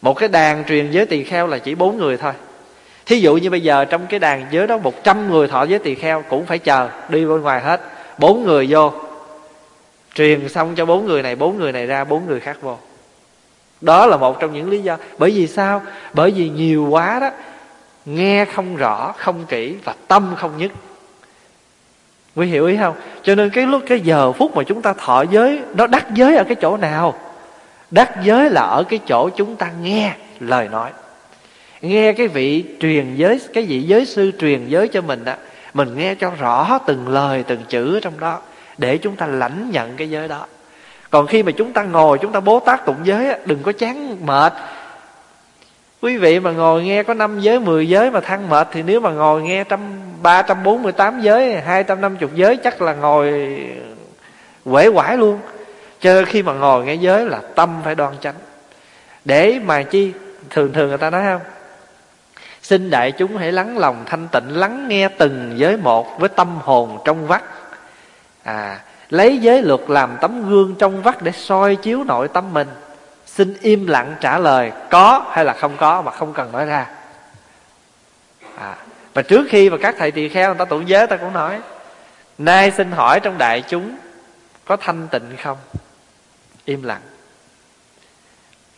Một 0.03 0.15
cái 0.15 0.29
đàn 0.29 0.65
truyền 0.65 0.91
giới 0.91 1.07
tỳ 1.07 1.25
kheo 1.25 1.47
là 1.47 1.59
chỉ 1.59 1.75
bốn 1.75 1.99
người 1.99 2.17
thôi. 2.17 2.33
Thí 3.07 3.21
dụ 3.21 3.37
như 3.37 3.51
bây 3.51 3.61
giờ 3.61 3.85
trong 3.85 4.07
cái 4.07 4.21
đàn 4.21 4.47
giới 4.51 4.67
đó 4.67 4.79
một 4.79 5.05
trăm 5.05 5.31
người 5.31 5.49
thọ 5.49 5.63
giới 5.63 5.79
tỳ 5.79 5.95
kheo 5.95 6.25
cũng 6.29 6.47
phải 6.47 6.59
chờ 6.59 6.89
đi 7.09 7.27
bên 7.27 7.41
ngoài 7.41 7.61
hết. 7.61 7.81
Bốn 8.19 8.45
người 8.45 8.67
vô, 8.71 8.93
truyền 10.15 10.49
xong 10.49 10.75
cho 10.75 10.87
bốn 10.87 11.07
người 11.07 11.23
này, 11.23 11.37
bốn 11.37 11.59
người 11.59 11.73
này 11.73 11.87
ra, 11.87 12.05
bốn 12.05 12.27
người 12.27 12.41
khác 12.41 12.57
vô. 12.61 12.79
Đó 13.81 14.07
là 14.07 14.17
một 14.17 14.41
trong 14.41 14.53
những 14.53 14.71
lý 14.71 14.79
do. 14.83 14.97
Bởi 15.19 15.31
vì 15.31 15.47
sao? 15.47 15.83
Bởi 16.13 16.31
vì 16.31 16.49
nhiều 16.49 16.87
quá 16.91 17.19
đó, 17.21 17.31
nghe 18.05 18.45
không 18.45 18.77
rõ, 18.77 19.15
không 19.19 19.45
kỹ 19.49 19.77
và 19.85 19.95
tâm 20.09 20.35
không 20.37 20.59
nhất. 20.59 20.71
Quý 22.37 22.47
hiểu 22.47 22.67
ý 22.67 22.77
không? 22.77 22.95
Cho 23.23 23.35
nên 23.35 23.51
cái 23.51 23.67
lúc, 23.67 23.83
cái 23.87 24.01
giờ 24.01 24.33
phút 24.33 24.57
mà 24.57 24.63
chúng 24.63 24.83
ta 24.83 24.93
thọ 24.93 25.23
giới, 25.31 25.61
nó 25.75 25.87
đắc 25.87 26.07
giới 26.15 26.37
ở 26.37 26.45
cái 26.45 26.55
chỗ 26.55 26.77
nào? 26.77 27.15
Đắc 27.91 28.11
giới 28.23 28.51
là 28.51 28.61
ở 28.61 28.85
cái 28.89 28.99
chỗ 29.07 29.29
chúng 29.29 29.57
ta 29.57 29.71
nghe 29.83 30.13
lời 30.41 30.69
nói. 30.69 30.91
Nghe 31.81 32.13
cái 32.13 32.29
vị 32.29 32.65
truyền 32.81 33.15
giới, 33.15 33.41
cái 33.55 33.65
vị 33.65 33.83
giới 33.83 34.07
sư 34.07 34.31
truyền 34.41 34.67
giới 34.69 34.89
cho 34.89 35.01
mình 35.01 35.25
á, 35.25 35.37
mình 35.75 35.97
nghe 35.97 36.15
cho 36.15 36.31
rõ 36.31 36.79
từng 36.87 37.09
lời, 37.09 37.45
từng 37.47 37.61
chữ 37.69 38.01
trong 38.01 38.21
đó, 38.21 38.41
để 38.79 38.99
chúng 38.99 39.17
ta 39.17 39.27
lãnh 39.27 39.71
nhận 39.71 39.97
cái 39.97 40.11
giới 40.11 40.29
đó. 40.29 40.47
Còn 41.11 41.27
khi 41.27 41.43
mà 41.43 41.53
chúng 41.53 41.73
ta 41.73 41.83
ngồi, 41.83 42.19
chúng 42.19 42.33
ta 42.33 42.41
bố 42.41 42.61
tác 42.61 42.87
tụng 42.87 42.97
giới 43.05 43.29
á, 43.29 43.39
đừng 43.45 43.63
có 43.63 43.73
chán 43.73 44.27
mệt. 44.27 44.53
Quý 46.03 46.17
vị 46.17 46.41
mà 46.41 46.51
ngồi 46.51 46.85
nghe 46.85 47.03
có 47.03 47.15
năm 47.15 47.41
giới 47.41 47.61
10 47.61 47.89
giới 47.89 48.11
mà 48.11 48.21
than 48.21 48.49
mệt, 48.49 48.69
thì 48.73 48.83
nếu 48.83 49.01
mà 49.01 49.11
ngồi 49.11 49.43
nghe 49.43 49.65
trăm, 49.65 49.81
ba 50.23 50.43
trăm 50.43 50.63
bốn 50.63 50.83
mươi 50.83 50.93
tám 50.93 51.21
giới, 51.21 51.61
hai 51.61 51.85
trăm 51.85 52.01
năm 52.01 52.17
chục 52.17 52.31
giới, 52.35 52.57
chắc 52.57 52.83
là 52.83 52.95
ngồi 52.95 53.57
quể 54.65 54.91
quải 54.91 55.17
luôn 55.17 55.39
chờ 56.05 56.25
khi 56.27 56.43
mà 56.43 56.53
ngồi 56.53 56.85
nghe 56.85 56.95
giới 56.95 57.27
là 57.27 57.41
tâm 57.55 57.81
phải 57.85 57.95
đoan 57.95 58.15
chánh. 58.21 58.35
Để 59.25 59.61
mà 59.65 59.83
chi? 59.83 60.13
Thường 60.51 60.73
thường 60.73 60.89
người 60.89 60.99
ta 60.99 61.11
nói 61.11 61.23
không? 61.25 61.41
Xin 62.63 62.91
đại 62.91 63.13
chúng 63.13 63.37
hãy 63.37 63.53
lắng 63.53 63.79
lòng 63.79 64.05
thanh 64.07 64.29
tịnh 64.29 64.57
lắng 64.57 64.89
nghe 64.89 65.09
từng 65.09 65.55
giới 65.57 65.77
một 65.77 66.19
với 66.21 66.29
tâm 66.29 66.59
hồn 66.63 66.99
trong 67.05 67.27
vắt. 67.27 67.43
À 68.43 68.81
lấy 69.11 69.39
giới 69.39 69.63
luật 69.63 69.81
làm 69.89 70.17
tấm 70.21 70.51
gương 70.51 70.75
trong 70.79 71.03
vắt 71.03 71.23
để 71.23 71.33
soi 71.33 71.77
chiếu 71.77 72.05
nội 72.05 72.29
tâm 72.29 72.53
mình. 72.53 72.69
Xin 73.27 73.57
im 73.61 73.87
lặng 73.87 74.15
trả 74.21 74.39
lời 74.39 74.73
có 74.91 75.27
hay 75.31 75.45
là 75.45 75.53
không 75.53 75.77
có 75.77 76.03
mà 76.03 76.11
không 76.13 76.33
cần 76.33 76.53
nói 76.53 76.67
ra. 76.67 76.87
À, 78.59 78.77
và 79.15 79.23
trước 79.23 79.47
khi 79.49 79.71
mà 79.71 79.77
các 79.83 79.95
thầy 79.99 80.11
tỳ 80.11 80.29
kheo 80.29 80.49
người 80.49 80.59
ta 80.59 80.65
tụng 80.65 80.89
giới 80.89 81.07
ta 81.07 81.17
cũng 81.17 81.33
nói 81.33 81.61
nay 82.39 82.71
xin 82.71 82.93
hỏi 82.93 83.21
trong 83.21 83.39
đại 83.39 83.63
chúng 83.69 83.97
có 84.65 84.77
thanh 84.77 85.09
tịnh 85.09 85.37
không? 85.43 85.59
Im 86.65 86.83
lặng. 86.83 87.01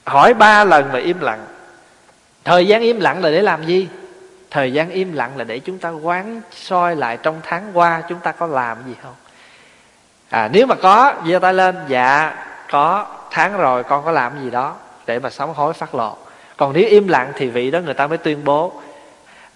Hỏi 0.04 0.34
ba 0.34 0.64
lần 0.64 0.92
mà 0.92 0.98
im 0.98 1.20
lặng. 1.20 1.46
Thời 2.44 2.66
gian 2.66 2.82
im 2.82 3.00
lặng 3.00 3.24
là 3.24 3.30
để 3.30 3.42
làm 3.42 3.66
gì? 3.66 3.88
Thời 4.50 4.72
gian 4.72 4.90
im 4.90 5.12
lặng 5.12 5.36
là 5.36 5.44
để 5.44 5.58
chúng 5.58 5.78
ta 5.78 5.88
quán 5.88 6.40
soi 6.52 6.96
lại 6.96 7.18
trong 7.22 7.40
tháng 7.42 7.70
qua 7.74 8.02
chúng 8.08 8.18
ta 8.18 8.32
có 8.32 8.46
làm 8.46 8.78
gì 8.86 8.94
không? 9.02 9.14
À 10.30 10.48
nếu 10.52 10.66
mà 10.66 10.74
có, 10.74 11.14
giơ 11.26 11.38
tay 11.38 11.54
lên. 11.54 11.76
Dạ 11.88 12.36
có. 12.70 13.06
Tháng 13.30 13.58
rồi 13.58 13.84
con 13.84 14.04
có 14.04 14.10
làm 14.10 14.44
gì 14.44 14.50
đó 14.50 14.76
để 15.06 15.18
mà 15.18 15.30
sám 15.30 15.48
hối 15.48 15.72
phát 15.72 15.94
lộ. 15.94 16.16
Còn 16.56 16.72
nếu 16.72 16.88
im 16.88 17.08
lặng 17.08 17.32
thì 17.34 17.48
vị 17.48 17.70
đó 17.70 17.80
người 17.80 17.94
ta 17.94 18.06
mới 18.06 18.18
tuyên 18.18 18.44
bố. 18.44 18.82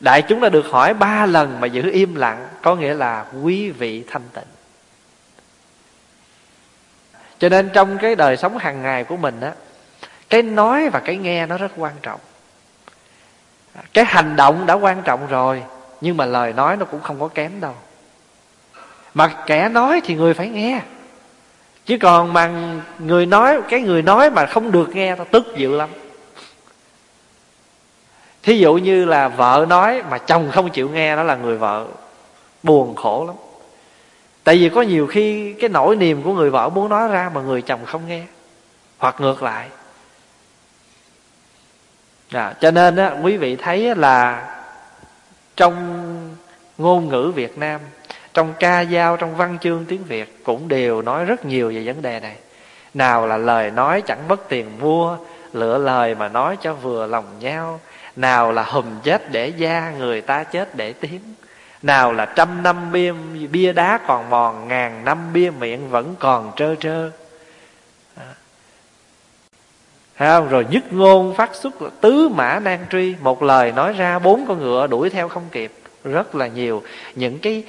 Đại 0.01 0.23
chúng 0.23 0.41
đã 0.41 0.49
được 0.49 0.67
hỏi 0.71 0.95
ba 0.95 1.27
lần 1.27 1.61
mà 1.61 1.67
giữ 1.67 1.91
im 1.91 2.15
lặng 2.15 2.49
có 2.63 2.75
nghĩa 2.75 2.95
là 2.95 3.25
quý 3.43 3.71
vị 3.71 4.05
thanh 4.11 4.23
tịnh 4.35 4.45
cho 7.41 7.49
nên 7.49 7.71
trong 7.73 7.99
cái 7.99 8.15
đời 8.15 8.37
sống 8.37 8.59
hàng 8.59 8.83
ngày 8.83 9.05
của 9.05 9.17
mình 9.17 9.41
á, 9.41 9.53
cái 10.31 10.43
nói 10.43 10.89
và 10.89 11.01
cái 11.01 11.17
nghe 11.17 11.47
nó 11.47 11.59
rất 11.59 11.73
quan 11.77 11.95
trọng. 12.03 12.21
Cái 13.95 14.05
hành 14.05 14.37
động 14.37 14.67
đã 14.67 14.75
quan 14.75 15.03
trọng 15.03 15.27
rồi, 15.27 15.63
nhưng 16.01 16.17
mà 16.17 16.27
lời 16.27 16.53
nói 16.53 16.77
nó 16.77 16.85
cũng 16.85 17.01
không 17.01 17.21
có 17.21 17.29
kém 17.29 17.61
đâu. 17.61 17.75
Mà 19.15 19.35
kẻ 19.47 19.69
nói 19.69 20.01
thì 20.05 20.15
người 20.15 20.35
phải 20.35 20.49
nghe. 20.49 20.81
Chứ 21.87 21.99
còn 22.01 22.33
mà 22.33 22.51
người 22.99 23.27
nói, 23.27 23.61
cái 23.69 23.81
người 23.81 24.03
nói 24.03 24.31
mà 24.31 24.47
không 24.47 24.73
được 24.73 24.89
nghe 24.95 25.17
ta 25.17 25.25
tức 25.25 25.47
dữ 25.57 25.77
lắm. 25.77 25.91
Thí 28.43 28.59
dụ 28.59 28.75
như 28.75 29.05
là 29.05 29.29
vợ 29.29 29.67
nói 29.69 30.03
mà 30.11 30.19
chồng 30.19 30.51
không 30.53 30.71
chịu 30.71 30.89
nghe, 30.89 31.17
đó 31.17 31.23
là 31.23 31.37
người 31.37 31.57
vợ 31.57 31.87
buồn 32.63 32.97
khổ 32.97 33.25
lắm 33.27 33.37
tại 34.51 34.59
vì 34.59 34.69
có 34.69 34.83
nhiều 34.83 35.07
khi 35.07 35.53
cái 35.53 35.69
nỗi 35.69 35.97
niềm 35.97 36.23
của 36.23 36.35
người 36.35 36.51
vợ 36.51 36.69
muốn 36.69 36.89
nói 36.89 37.09
ra 37.09 37.31
mà 37.35 37.41
người 37.41 37.63
chồng 37.63 37.81
không 37.87 38.09
nghe. 38.09 38.23
Hoặc 38.99 39.21
ngược 39.21 39.43
lại. 39.43 39.69
À, 42.33 42.55
cho 42.61 42.71
nên 42.71 42.97
á, 42.97 43.17
quý 43.23 43.37
vị 43.37 43.57
thấy 43.57 43.95
là 43.95 44.49
trong 45.57 45.75
ngôn 46.79 47.09
ngữ 47.09 47.33
việt 47.35 47.59
nam 47.59 47.81
trong 48.35 48.55
ca 48.59 48.85
dao 48.85 49.17
trong 49.17 49.37
văn 49.37 49.59
chương 49.61 49.85
tiếng 49.85 50.05
việt 50.05 50.45
cũng 50.45 50.69
đều 50.69 51.03
nói 51.03 51.25
rất 51.25 51.45
nhiều 51.45 51.73
về 51.73 51.83
vấn 51.83 52.03
đề 52.03 52.21
này. 52.21 52.37
Nào 52.95 53.27
là 53.27 53.37
lời 53.37 53.71
nói 53.71 54.03
chẳng 54.07 54.29
mất 54.29 54.49
tiền 54.49 54.67
mua 54.81 55.17
lựa 55.53 55.79
lời 55.79 56.15
mà 56.15 56.29
nói 56.29 56.57
cho 56.61 56.75
vừa 56.75 57.07
lòng 57.07 57.27
nhau. 57.41 57.81
Nào 58.17 58.53
là 58.53 58.63
hùm 58.63 59.01
chết 59.03 59.33
để 59.33 59.49
da 59.49 59.93
người 59.99 60.21
ta 60.21 60.45
chết 60.45 60.75
để 60.75 60.93
tiếng 60.93 61.21
nào 61.83 62.13
là 62.13 62.27
trăm 62.27 62.63
năm 62.63 62.93
bia 62.93 63.13
bia 63.51 63.73
đá 63.73 64.01
còn 64.07 64.31
mòn, 64.31 64.69
ngàn 64.69 65.05
năm 65.05 65.19
bia 65.33 65.51
miệng 65.51 65.91
vẫn 65.91 66.15
còn 66.19 66.53
trơ 66.57 66.75
trơ. 66.75 67.11
À. 68.17 68.35
Không? 70.19 70.49
Rồi 70.49 70.67
nhất 70.71 70.93
ngôn 70.93 71.35
phát 71.35 71.55
xuất 71.55 71.83
là 71.83 71.91
tứ 72.01 72.29
mã 72.29 72.61
nan 72.61 72.79
truy 72.91 73.15
Một 73.21 73.43
lời 73.43 73.73
nói 73.73 73.93
ra 73.93 74.19
bốn 74.19 74.47
con 74.47 74.59
ngựa 74.59 74.87
đuổi 74.87 75.11
theo 75.11 75.29
không 75.29 75.45
kịp. 75.53 75.73
Rất 76.05 76.35
là 76.35 76.47
nhiều. 76.47 76.83
Những 77.15 77.39
cái 77.39 77.65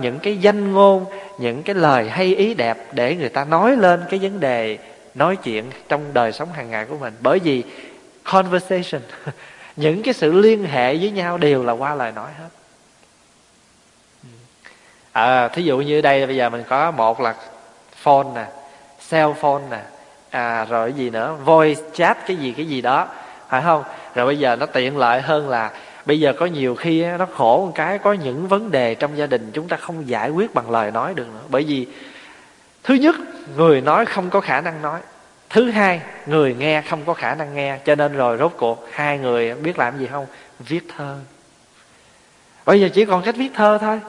những 0.00 0.18
cái 0.22 0.36
danh 0.36 0.72
ngôn, 0.72 1.04
Những 1.38 1.62
cái 1.62 1.74
lời 1.74 2.10
hay 2.10 2.34
ý 2.34 2.54
đẹp 2.54 2.78
Để 2.92 3.16
người 3.16 3.28
ta 3.28 3.44
nói 3.44 3.76
lên 3.76 4.00
cái 4.10 4.20
vấn 4.22 4.40
đề 4.40 4.78
Nói 5.14 5.36
chuyện 5.36 5.64
trong 5.88 6.00
đời 6.12 6.32
sống 6.32 6.48
hàng 6.52 6.70
ngày 6.70 6.84
của 6.84 6.96
mình. 6.96 7.14
Bởi 7.20 7.38
vì 7.38 7.62
conversation, 8.24 9.02
Những 9.76 10.02
cái 10.02 10.14
sự 10.14 10.32
liên 10.32 10.64
hệ 10.64 10.96
với 10.96 11.10
nhau 11.10 11.38
Đều 11.38 11.64
là 11.64 11.72
qua 11.72 11.94
lời 11.94 12.12
nói 12.12 12.28
hết 12.38 12.59
à, 15.12 15.48
thí 15.48 15.62
dụ 15.62 15.78
như 15.78 16.00
đây 16.00 16.26
bây 16.26 16.36
giờ 16.36 16.50
mình 16.50 16.64
có 16.68 16.90
một 16.90 17.20
là 17.20 17.34
phone 17.96 18.26
nè 18.34 18.44
cell 19.10 19.32
phone 19.40 19.62
nè 19.70 19.78
à 20.30 20.66
rồi 20.70 20.90
cái 20.90 20.98
gì 20.98 21.10
nữa? 21.10 21.36
Voice 21.44 21.82
chat 21.94 22.26
cái 22.26 22.36
gì 22.36 22.54
cái 22.56 22.66
gì 22.66 22.80
đó 22.80 23.08
phải 23.48 23.62
không? 23.62 23.84
Rồi 24.14 24.26
bây 24.26 24.38
giờ 24.38 24.56
nó 24.56 24.66
tiện 24.66 24.96
lợi 24.96 25.20
hơn 25.20 25.48
là 25.48 25.70
bây 26.06 26.20
giờ 26.20 26.32
có 26.38 26.46
nhiều 26.46 26.74
khi 26.74 27.04
nó 27.18 27.26
khổ 27.34 27.66
một 27.66 27.72
cái 27.74 27.98
có 27.98 28.12
những 28.12 28.48
vấn 28.48 28.70
đề 28.70 28.94
trong 28.94 29.16
gia 29.16 29.26
đình 29.26 29.50
chúng 29.52 29.68
ta 29.68 29.76
không 29.76 30.08
giải 30.08 30.30
quyết 30.30 30.54
bằng 30.54 30.70
lời 30.70 30.90
nói 30.90 31.14
được 31.14 31.26
nữa. 31.26 31.40
Bởi 31.48 31.64
vì 31.64 31.86
thứ 32.82 32.94
nhất 32.94 33.16
người 33.56 33.80
nói 33.80 34.06
không 34.06 34.30
có 34.30 34.40
khả 34.40 34.60
năng 34.60 34.82
nói. 34.82 35.00
Thứ 35.50 35.70
hai 35.70 36.00
người 36.26 36.54
nghe 36.54 36.82
không 36.82 37.04
có 37.04 37.14
khả 37.14 37.34
năng 37.34 37.54
nghe. 37.54 37.78
Cho 37.84 37.94
nên 37.94 38.16
rồi 38.16 38.36
rốt 38.38 38.52
cuộc 38.58 38.88
hai 38.92 39.18
người 39.18 39.54
biết 39.54 39.78
làm 39.78 39.98
gì 39.98 40.08
không? 40.12 40.26
Viết 40.58 40.80
thơ. 40.96 41.16
Bây 42.66 42.80
giờ 42.80 42.88
chỉ 42.94 43.04
còn 43.04 43.22
cách 43.22 43.36
viết 43.36 43.50
thơ 43.54 43.78
thôi 43.80 44.00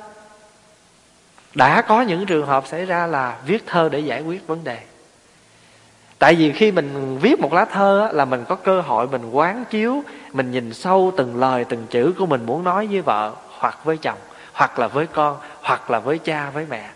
đã 1.56 1.82
có 1.82 2.02
những 2.02 2.26
trường 2.26 2.48
hợp 2.48 2.68
xảy 2.68 2.86
ra 2.86 3.08
là 3.08 3.36
viết 3.46 3.64
thơ 3.68 3.90
để 3.92 4.00
giải 4.00 4.22
quyết 4.22 4.48
vấn 4.48 4.64
đề. 4.64 4.78
Tại 6.20 6.36
vì 6.36 6.52
khi 6.52 6.72
mình 6.72 7.18
viết 7.22 7.40
một 7.40 7.54
lá 7.54 7.66
thơ 7.66 8.10
là 8.14 8.26
mình 8.26 8.46
có 8.48 8.56
cơ 8.56 8.82
hội 8.82 9.08
mình 9.08 9.32
quán 9.32 9.66
chiếu, 9.70 10.04
mình 10.34 10.52
nhìn 10.52 10.74
sâu 10.74 11.14
từng 11.18 11.40
lời, 11.40 11.66
từng 11.70 11.88
chữ 11.90 12.14
của 12.18 12.26
mình 12.26 12.46
muốn 12.46 12.64
nói 12.64 12.88
với 12.88 13.02
vợ 13.02 13.32
hoặc 13.60 13.86
với 13.86 13.98
chồng, 13.98 14.18
hoặc 14.54 14.80
là 14.80 14.88
với 14.88 15.08
con, 15.08 15.38
hoặc 15.62 15.92
là 15.92 16.00
với 16.00 16.18
cha, 16.18 16.50
với 16.50 16.66
mẹ. 16.70 16.90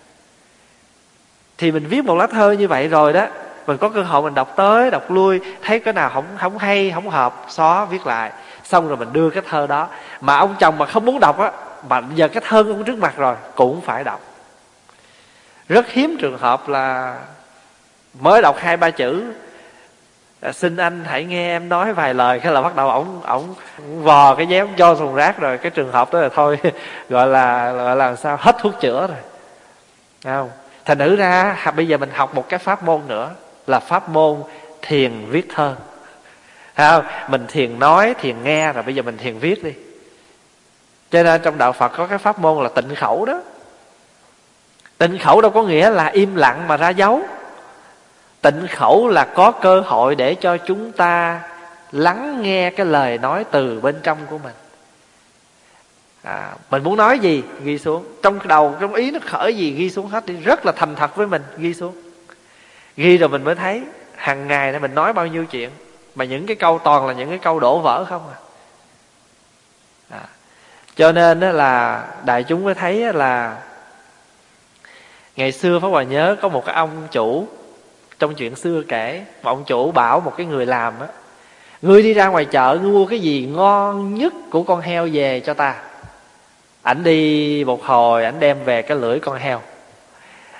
Thì 1.57 1.71
mình 1.71 1.87
viết 1.87 2.05
một 2.05 2.15
lá 2.15 2.27
thơ 2.27 2.51
như 2.51 2.67
vậy 2.67 2.87
rồi 2.87 3.13
đó, 3.13 3.27
mình 3.67 3.77
có 3.77 3.89
cơ 3.89 4.03
hội 4.03 4.21
mình 4.21 4.33
đọc 4.33 4.53
tới, 4.55 4.91
đọc 4.91 5.11
lui, 5.11 5.39
thấy 5.63 5.79
cái 5.79 5.93
nào 5.93 6.09
không 6.09 6.25
không 6.37 6.57
hay, 6.57 6.91
không 6.91 7.09
hợp, 7.09 7.45
xóa, 7.47 7.85
viết 7.85 8.07
lại. 8.07 8.31
Xong 8.63 8.87
rồi 8.87 8.97
mình 8.97 9.13
đưa 9.13 9.29
cái 9.29 9.43
thơ 9.49 9.67
đó. 9.67 9.87
Mà 10.21 10.37
ông 10.37 10.55
chồng 10.59 10.77
mà 10.77 10.85
không 10.85 11.05
muốn 11.05 11.19
đọc 11.19 11.39
á, 11.39 11.51
mà 11.89 12.01
giờ 12.15 12.27
cái 12.27 12.43
thơ 12.47 12.63
cũng 12.63 12.83
trước 12.83 12.97
mặt 12.97 13.13
rồi, 13.17 13.35
cũng 13.55 13.81
phải 13.81 14.03
đọc 14.03 14.21
rất 15.69 15.89
hiếm 15.89 16.17
trường 16.19 16.37
hợp 16.37 16.69
là 16.69 17.17
mới 18.19 18.41
đọc 18.41 18.55
hai 18.59 18.77
ba 18.77 18.89
chữ 18.89 19.33
à, 20.41 20.51
xin 20.51 20.77
anh 20.77 21.05
hãy 21.05 21.23
nghe 21.23 21.55
em 21.55 21.69
nói 21.69 21.93
vài 21.93 22.13
lời 22.13 22.39
cái 22.39 22.53
là 22.53 22.61
bắt 22.61 22.75
đầu 22.75 22.89
ổng 22.89 23.21
ổng 23.23 23.55
vò 24.03 24.35
cái 24.35 24.47
dép 24.47 24.67
cho 24.77 24.95
thùng 24.95 25.15
rác 25.15 25.39
rồi 25.39 25.57
cái 25.57 25.71
trường 25.71 25.91
hợp 25.91 26.13
đó 26.13 26.19
là 26.19 26.29
thôi 26.29 26.59
gọi 27.09 27.27
là 27.27 27.71
gọi 27.71 27.95
là 27.95 28.15
sao 28.15 28.37
hết 28.39 28.55
thuốc 28.59 28.73
chữa 28.81 29.07
rồi. 29.07 29.17
Không? 30.23 30.49
Thành 30.85 30.97
nữ 30.97 31.15
ra 31.15 31.71
bây 31.75 31.87
giờ 31.87 31.97
mình 31.97 32.09
học 32.13 32.35
một 32.35 32.49
cái 32.49 32.59
pháp 32.59 32.83
môn 32.83 33.01
nữa 33.07 33.31
là 33.67 33.79
pháp 33.79 34.09
môn 34.09 34.43
thiền 34.81 35.25
viết 35.29 35.47
thơ. 35.55 35.75
Không? 36.77 37.05
Mình 37.27 37.45
thiền 37.47 37.79
nói 37.79 38.13
thiền 38.21 38.43
nghe 38.43 38.73
rồi 38.73 38.83
bây 38.83 38.95
giờ 38.95 39.01
mình 39.01 39.17
thiền 39.17 39.37
viết 39.37 39.63
đi. 39.63 39.73
Cho 41.11 41.23
nên 41.23 41.41
trong 41.41 41.57
đạo 41.57 41.71
phật 41.71 41.91
có 41.97 42.07
cái 42.07 42.17
pháp 42.17 42.39
môn 42.39 42.63
là 42.63 42.69
tịnh 42.75 42.95
khẩu 42.95 43.25
đó 43.25 43.41
tịnh 44.97 45.19
khẩu 45.19 45.41
đâu 45.41 45.51
có 45.51 45.63
nghĩa 45.63 45.89
là 45.89 46.05
im 46.05 46.35
lặng 46.35 46.67
mà 46.67 46.77
ra 46.77 46.89
dấu. 46.89 47.21
Tịnh 48.41 48.67
khẩu 48.67 49.07
là 49.07 49.25
có 49.35 49.51
cơ 49.51 49.79
hội 49.79 50.15
để 50.15 50.35
cho 50.35 50.57
chúng 50.57 50.91
ta 50.91 51.41
lắng 51.91 52.41
nghe 52.41 52.69
cái 52.69 52.85
lời 52.85 53.17
nói 53.17 53.43
từ 53.51 53.79
bên 53.79 53.95
trong 54.03 54.17
của 54.29 54.37
mình. 54.37 54.53
À, 56.23 56.51
mình 56.69 56.83
muốn 56.83 56.97
nói 56.97 57.19
gì? 57.19 57.43
Ghi 57.63 57.77
xuống. 57.77 58.05
Trong 58.23 58.39
đầu 58.47 58.75
trong 58.79 58.93
ý 58.93 59.11
nó 59.11 59.19
khởi 59.25 59.55
gì 59.55 59.71
ghi 59.71 59.89
xuống 59.89 60.07
hết 60.07 60.25
đi. 60.25 60.33
Rất 60.33 60.65
là 60.65 60.71
thành 60.71 60.95
thật 60.95 61.15
với 61.15 61.27
mình. 61.27 61.43
Ghi 61.57 61.73
xuống. 61.73 61.95
Ghi 62.97 63.17
rồi 63.17 63.29
mình 63.29 63.43
mới 63.43 63.55
thấy 63.55 63.81
hàng 64.15 64.47
ngày 64.47 64.71
này 64.71 64.79
mình 64.79 64.95
nói 64.95 65.13
bao 65.13 65.27
nhiêu 65.27 65.45
chuyện 65.45 65.69
mà 66.15 66.25
những 66.25 66.45
cái 66.45 66.55
câu 66.55 66.79
toàn 66.79 67.07
là 67.07 67.13
những 67.13 67.29
cái 67.29 67.37
câu 67.37 67.59
đổ 67.59 67.79
vỡ 67.79 68.05
không 68.09 68.21
à, 68.29 68.37
à. 70.09 70.23
cho 70.95 71.11
nên 71.11 71.39
đó 71.39 71.49
là 71.49 72.03
đại 72.25 72.43
chúng 72.43 72.63
mới 72.63 72.73
thấy 72.73 73.13
là 73.13 73.57
ngày 75.35 75.51
xưa 75.51 75.79
pháp 75.79 75.87
hòa 75.87 76.03
nhớ 76.03 76.35
có 76.41 76.49
một 76.49 76.65
cái 76.65 76.75
ông 76.75 77.07
chủ, 77.11 77.47
trong 78.19 78.35
chuyện 78.35 78.55
xưa 78.55 78.81
kể, 78.87 79.21
mà 79.43 79.51
ông 79.51 79.63
chủ 79.65 79.91
bảo 79.91 80.19
một 80.19 80.33
cái 80.37 80.45
người 80.45 80.65
làm 80.65 80.93
á, 80.99 81.07
ngươi 81.81 82.03
đi 82.03 82.13
ra 82.13 82.27
ngoài 82.27 82.45
chợ 82.45 82.79
ngươi 82.81 82.91
mua 82.91 83.05
cái 83.05 83.19
gì 83.19 83.49
ngon 83.55 84.15
nhất 84.15 84.33
của 84.49 84.63
con 84.63 84.81
heo 84.81 85.07
về 85.13 85.39
cho 85.39 85.53
ta. 85.53 85.75
Ảnh 86.81 87.03
đi 87.03 87.63
một 87.67 87.83
hồi, 87.83 88.25
ảnh 88.25 88.39
đem 88.39 88.57
về 88.65 88.81
cái 88.81 88.97
lưỡi 88.97 89.19
con 89.19 89.37
heo. 89.37 89.61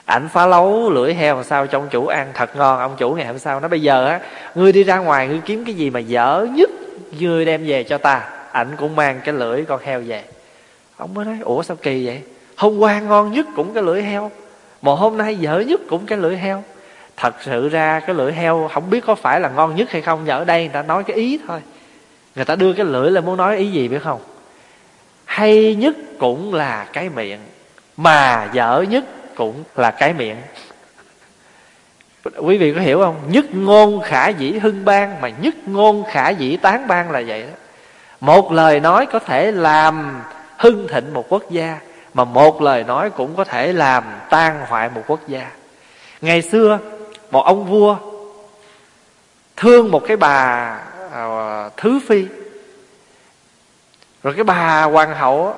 Ảnh 0.05 0.29
phá 0.29 0.45
lấu 0.45 0.89
lưỡi 0.89 1.13
heo 1.13 1.35
làm 1.35 1.43
sao 1.43 1.67
cho 1.67 1.79
ông 1.79 1.87
chủ 1.89 2.07
ăn 2.07 2.31
thật 2.33 2.55
ngon. 2.55 2.79
Ông 2.79 2.95
chủ 2.97 3.13
ngày 3.13 3.25
hôm 3.25 3.39
sau 3.39 3.59
nó 3.59 3.67
bây 3.67 3.81
giờ 3.81 4.05
á, 4.05 4.19
ngươi 4.55 4.71
đi 4.71 4.83
ra 4.83 4.97
ngoài 4.97 5.27
ngươi 5.27 5.41
kiếm 5.45 5.65
cái 5.65 5.75
gì 5.75 5.89
mà 5.89 5.99
dở 5.99 6.47
nhất 6.51 6.69
ngươi 7.19 7.45
đem 7.45 7.65
về 7.65 7.83
cho 7.83 7.97
ta. 7.97 8.29
Ảnh 8.51 8.67
cũng 8.77 8.95
mang 8.95 9.21
cái 9.25 9.33
lưỡi 9.33 9.65
con 9.65 9.81
heo 9.83 10.01
về. 10.01 10.23
Ông 10.97 11.13
mới 11.13 11.25
nói, 11.25 11.37
ủa 11.41 11.63
sao 11.63 11.77
kỳ 11.81 12.05
vậy? 12.05 12.21
Hôm 12.55 12.79
qua 12.79 12.99
ngon 12.99 13.31
nhất 13.31 13.45
cũng 13.55 13.73
cái 13.73 13.83
lưỡi 13.83 14.01
heo 14.01 14.31
mà 14.85 14.91
hôm 14.91 15.17
nay 15.17 15.35
dở 15.35 15.59
nhất 15.59 15.81
cũng 15.89 16.05
cái 16.05 16.17
lưỡi 16.17 16.37
heo. 16.37 16.63
Thật 17.17 17.35
sự 17.41 17.69
ra 17.69 17.99
cái 17.99 18.15
lưỡi 18.15 18.33
heo 18.33 18.69
không 18.73 18.89
biết 18.89 19.05
có 19.05 19.15
phải 19.15 19.39
là 19.39 19.49
ngon 19.49 19.75
nhất 19.75 19.91
hay 19.91 20.01
không 20.01 20.21
nhưng 20.25 20.35
ở 20.35 20.45
đây 20.45 20.61
người 20.61 20.73
ta 20.73 20.81
nói 20.81 21.03
cái 21.03 21.15
ý 21.15 21.39
thôi. 21.47 21.59
Người 22.35 22.45
ta 22.45 22.55
đưa 22.55 22.73
cái 22.73 22.85
lưỡi 22.85 23.11
là 23.11 23.21
muốn 23.21 23.37
nói 23.37 23.57
ý 23.57 23.71
gì 23.71 23.87
biết 23.87 24.03
không? 24.03 24.21
Hay 25.25 25.75
nhất 25.75 25.95
cũng 26.19 26.53
là 26.53 26.87
cái 26.93 27.09
miệng, 27.09 27.39
mà 27.97 28.49
dở 28.53 28.85
nhất 28.89 29.03
cũng 29.35 29.63
là 29.75 29.91
cái 29.91 30.13
miệng. 30.13 30.37
Quý 32.37 32.57
vị 32.57 32.73
có 32.73 32.81
hiểu 32.81 32.99
không? 32.99 33.15
Nhất 33.27 33.45
ngôn 33.53 34.01
khả 34.01 34.27
dĩ 34.27 34.51
hưng 34.51 34.85
ban, 34.85 35.21
mà 35.21 35.29
nhất 35.29 35.55
ngôn 35.65 36.03
khả 36.11 36.29
dĩ 36.29 36.57
tán 36.57 36.87
ban 36.87 37.11
là 37.11 37.23
vậy 37.27 37.41
đó. 37.41 37.57
Một 38.19 38.51
lời 38.51 38.79
nói 38.79 39.05
có 39.05 39.19
thể 39.19 39.51
làm 39.51 40.21
hưng 40.57 40.87
thịnh 40.87 41.13
một 41.13 41.25
quốc 41.29 41.51
gia 41.51 41.79
mà 42.15 42.23
một 42.23 42.61
lời 42.61 42.83
nói 42.83 43.09
cũng 43.09 43.35
có 43.35 43.43
thể 43.43 43.73
làm 43.73 44.03
tan 44.29 44.65
hoại 44.67 44.89
một 44.89 45.01
quốc 45.07 45.19
gia. 45.27 45.51
Ngày 46.21 46.41
xưa 46.41 46.79
một 47.31 47.45
ông 47.45 47.65
vua 47.65 47.97
thương 49.55 49.91
một 49.91 50.03
cái 50.07 50.17
bà 50.17 50.35
à, 51.11 51.69
thứ 51.77 51.99
phi. 52.07 52.25
Rồi 54.23 54.33
cái 54.33 54.43
bà 54.43 54.83
hoàng 54.83 55.15
hậu 55.15 55.55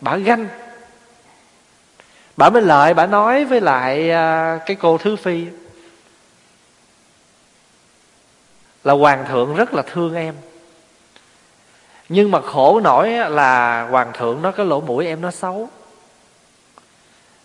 bà 0.00 0.16
ganh. 0.16 0.48
Bà 2.36 2.50
mới 2.50 2.62
lợi 2.62 2.94
bà 2.94 3.06
nói 3.06 3.44
với 3.44 3.60
lại 3.60 4.10
à, 4.10 4.58
cái 4.66 4.76
cô 4.80 4.98
thứ 4.98 5.16
phi. 5.16 5.44
Là 8.84 8.94
hoàng 8.94 9.24
thượng 9.28 9.54
rất 9.54 9.74
là 9.74 9.82
thương 9.82 10.14
em. 10.14 10.34
Nhưng 12.08 12.30
mà 12.30 12.40
khổ 12.40 12.80
nổi 12.80 13.10
là 13.10 13.82
hoàng 13.82 14.12
thượng 14.12 14.42
nó 14.42 14.50
cái 14.50 14.66
lỗ 14.66 14.80
mũi 14.80 15.06
em 15.06 15.20
nó 15.20 15.30
xấu 15.30 15.68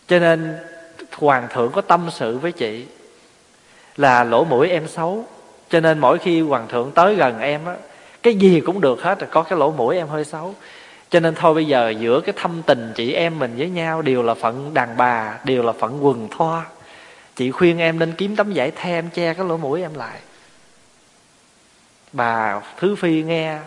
cho 0.08 0.20
nên 0.20 0.58
hoàng 1.12 1.48
thượng 1.54 1.72
có 1.72 1.82
tâm 1.82 2.10
sự 2.12 2.38
với 2.38 2.52
chị 2.52 2.86
là 3.98 4.24
lỗ 4.24 4.44
mũi 4.44 4.70
em 4.70 4.88
xấu. 4.88 5.26
Cho 5.70 5.80
nên 5.80 6.00
mỗi 6.00 6.18
khi 6.18 6.42
hoàng 6.42 6.68
thượng 6.68 6.92
tới 6.92 7.16
gần 7.16 7.40
em 7.40 7.66
á, 7.66 7.76
cái 8.24 8.36
gì 8.36 8.62
cũng 8.62 8.82
được 8.82 9.02
hết 9.02 9.20
rồi, 9.20 9.30
có 9.32 9.44
cái 9.44 9.60
lỗ 9.60 9.72
mũi 9.72 9.98
em 9.98 10.08
hơi 10.08 10.26
xấu. 10.26 10.56
Cho 11.10 11.20
nên 11.20 11.36
thôi 11.36 11.54
bây 11.54 11.66
giờ 11.66 11.90
giữa 11.90 12.22
cái 12.22 12.34
thâm 12.38 12.62
tình 12.66 12.92
chị 12.96 13.14
em 13.14 13.40
mình 13.40 13.56
với 13.58 13.70
nhau 13.70 14.02
đều 14.02 14.24
là 14.24 14.34
phận 14.34 14.74
đàn 14.74 14.98
bà, 14.98 15.40
đều 15.44 15.64
là 15.64 15.72
phận 15.72 16.06
quần 16.06 16.28
thoa. 16.32 16.66
Chị 17.36 17.52
khuyên 17.52 17.78
em 17.80 18.00
nên 18.00 18.12
kiếm 18.12 18.36
tấm 18.36 18.52
vải 18.56 18.72
the 18.72 18.90
em 18.90 19.10
che 19.10 19.34
cái 19.34 19.46
lỗ 19.46 19.58
mũi 19.58 19.82
em 19.82 19.94
lại. 19.94 20.20
Bà 22.14 22.62
thứ 22.78 22.96
phi 22.96 23.24
nghe, 23.24 23.58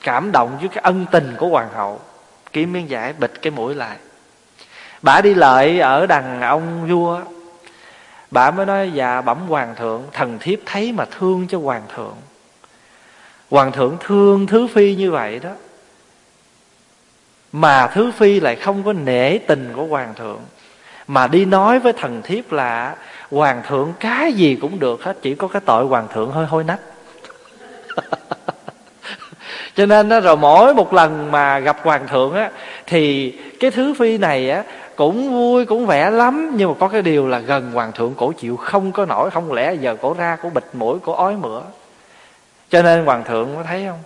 cảm 0.00 0.32
động 0.32 0.58
với 0.60 0.68
cái 0.68 0.82
ân 0.82 1.06
tình 1.12 1.34
của 1.38 1.48
hoàng 1.48 1.68
hậu, 1.74 2.00
kiếm 2.52 2.72
miếng 2.72 2.86
vải 2.88 3.12
bịt 3.12 3.32
cái 3.42 3.50
mũi 3.50 3.74
lại 3.74 3.96
bà 5.02 5.20
đi 5.20 5.34
lợi 5.34 5.80
ở 5.80 6.06
đằng 6.06 6.40
ông 6.40 6.88
vua. 6.88 7.20
Bà 8.30 8.50
mới 8.50 8.66
nói 8.66 8.90
dạ 8.94 9.20
bẩm 9.20 9.38
hoàng 9.48 9.74
thượng, 9.74 10.02
thần 10.12 10.38
thiếp 10.38 10.58
thấy 10.66 10.92
mà 10.92 11.04
thương 11.18 11.46
cho 11.48 11.58
hoàng 11.58 11.82
thượng. 11.96 12.16
Hoàng 13.50 13.72
thượng 13.72 13.96
thương 14.00 14.46
thứ 14.46 14.66
phi 14.66 14.94
như 14.94 15.10
vậy 15.10 15.38
đó, 15.38 15.50
mà 17.52 17.86
thứ 17.86 18.12
phi 18.12 18.40
lại 18.40 18.56
không 18.56 18.82
có 18.82 18.92
nể 18.92 19.38
tình 19.38 19.72
của 19.76 19.84
hoàng 19.84 20.14
thượng. 20.14 20.40
Mà 21.06 21.26
đi 21.26 21.44
nói 21.44 21.78
với 21.78 21.92
thần 21.92 22.22
thiếp 22.22 22.52
là, 22.52 22.96
hoàng 23.30 23.62
thượng 23.68 23.92
cái 24.00 24.32
gì 24.32 24.58
cũng 24.60 24.78
được 24.78 25.02
hết, 25.02 25.16
chỉ 25.22 25.34
có 25.34 25.48
cái 25.48 25.62
tội 25.66 25.86
hoàng 25.86 26.08
thượng 26.14 26.30
hơi 26.30 26.46
hôi 26.46 26.64
nách. 26.64 26.80
cho 29.78 29.86
nên 29.86 30.08
đó, 30.08 30.20
rồi 30.20 30.36
mỗi 30.36 30.74
một 30.74 30.92
lần 30.92 31.30
mà 31.30 31.58
gặp 31.58 31.76
hoàng 31.82 32.08
thượng 32.08 32.34
á 32.34 32.50
thì 32.86 33.30
cái 33.60 33.70
thứ 33.70 33.94
phi 33.94 34.18
này 34.18 34.50
á 34.50 34.64
cũng 34.96 35.30
vui 35.30 35.66
cũng 35.66 35.86
vẻ 35.86 36.10
lắm. 36.10 36.52
Nhưng 36.56 36.68
mà 36.68 36.74
có 36.78 36.88
cái 36.88 37.02
điều 37.02 37.28
là 37.28 37.38
gần 37.38 37.70
hoàng 37.72 37.92
thượng 37.92 38.14
cổ 38.14 38.32
chịu 38.32 38.56
không 38.56 38.92
có 38.92 39.06
nổi 39.06 39.30
không 39.30 39.52
lẽ 39.52 39.74
giờ 39.74 39.96
cổ 40.00 40.14
ra 40.18 40.36
cổ 40.42 40.50
bịt 40.50 40.64
mũi 40.72 40.98
cổ 41.04 41.12
ói 41.12 41.36
mửa. 41.36 41.62
Cho 42.70 42.82
nên 42.82 43.04
hoàng 43.04 43.24
thượng 43.24 43.56
có 43.56 43.62
thấy 43.62 43.86
không? 43.88 44.02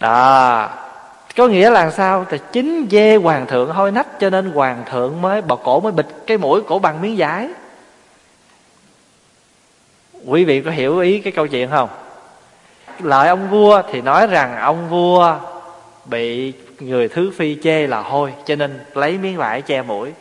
Đó. 0.00 0.68
Có 1.36 1.46
nghĩa 1.46 1.70
là 1.70 1.90
sao? 1.90 2.26
Thì 2.30 2.38
chính 2.52 2.86
dê 2.90 3.16
hoàng 3.16 3.46
thượng 3.46 3.70
hôi 3.70 3.92
nách 3.92 4.20
cho 4.20 4.30
nên 4.30 4.50
hoàng 4.50 4.82
thượng 4.90 5.22
mới 5.22 5.42
bọc 5.42 5.60
cổ 5.64 5.80
mới 5.80 5.92
bịt 5.92 6.06
cái 6.26 6.38
mũi 6.38 6.62
cổ 6.62 6.78
bằng 6.78 7.02
miếng 7.02 7.14
vải. 7.18 7.48
Quý 10.26 10.44
vị 10.44 10.60
có 10.60 10.70
hiểu 10.70 10.98
ý 10.98 11.20
cái 11.20 11.32
câu 11.32 11.46
chuyện 11.46 11.70
không? 11.70 11.88
Lợi 13.02 13.28
ông 13.28 13.50
vua 13.50 13.82
thì 13.92 14.00
nói 14.00 14.26
rằng 14.26 14.56
ông 14.56 14.88
vua 14.88 15.36
bị 16.04 16.52
người 16.80 17.08
thứ 17.08 17.32
phi 17.36 17.56
chê 17.62 17.86
là 17.86 18.00
hôi, 18.00 18.32
cho 18.46 18.56
nên 18.56 18.80
lấy 18.94 19.18
miếng 19.18 19.36
vải 19.36 19.62
che 19.62 19.82
mũi. 19.82 20.12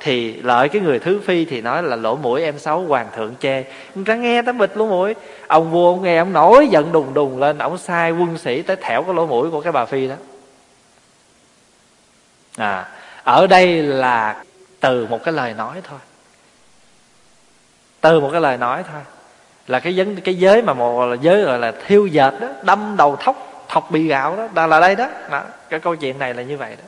Thì 0.00 0.32
lợi 0.32 0.68
cái 0.68 0.82
người 0.82 0.98
thứ 0.98 1.20
phi 1.24 1.44
thì 1.44 1.60
nói 1.60 1.82
là 1.82 1.96
lỗ 1.96 2.16
mũi 2.16 2.42
em 2.42 2.58
xấu, 2.58 2.80
hoàng 2.80 3.08
thượng 3.16 3.34
chê. 3.40 3.64
Người 3.94 4.04
ta 4.04 4.14
nghe 4.14 4.42
tấm 4.42 4.58
bịch 4.58 4.76
lỗ 4.76 4.86
mũi. 4.86 5.14
Ông 5.46 5.70
vua 5.70 5.92
ông 5.92 6.02
nghe, 6.02 6.18
ông 6.18 6.32
nổi 6.32 6.68
giận 6.70 6.92
đùng 6.92 7.14
đùng 7.14 7.38
lên. 7.38 7.58
Ông 7.58 7.78
sai 7.78 8.12
quân 8.12 8.38
sĩ 8.38 8.62
tới 8.62 8.76
thẻo 8.76 9.02
cái 9.02 9.14
lỗ 9.14 9.26
mũi 9.26 9.50
của 9.50 9.60
cái 9.60 9.72
bà 9.72 9.84
phi 9.84 10.08
đó. 10.08 10.14
À 12.56 12.88
ở 13.24 13.46
đây 13.46 13.82
là 13.82 14.44
từ 14.80 15.06
một 15.06 15.24
cái 15.24 15.34
lời 15.34 15.54
nói 15.54 15.80
thôi. 15.88 15.98
Từ 18.00 18.20
một 18.20 18.28
cái 18.32 18.40
lời 18.40 18.56
nói 18.56 18.84
thôi 18.92 19.00
là 19.66 19.80
cái 19.80 19.92
vấn 19.96 20.16
cái 20.16 20.34
giới 20.34 20.62
mà 20.62 20.74
một 20.74 21.06
là 21.06 21.16
giới 21.20 21.42
gọi 21.42 21.58
là 21.58 21.72
thiêu 21.86 22.06
dệt 22.06 22.34
đó 22.40 22.48
đâm 22.62 22.94
đầu 22.96 23.16
thóc 23.16 23.64
thọc 23.68 23.90
bị 23.90 24.06
gạo 24.06 24.36
đó 24.36 24.48
đang 24.54 24.68
là 24.68 24.80
đây 24.80 24.96
đó. 24.96 25.08
đó 25.30 25.42
cái 25.68 25.80
câu 25.80 25.96
chuyện 25.96 26.18
này 26.18 26.34
là 26.34 26.42
như 26.42 26.56
vậy 26.56 26.76
đó. 26.76 26.84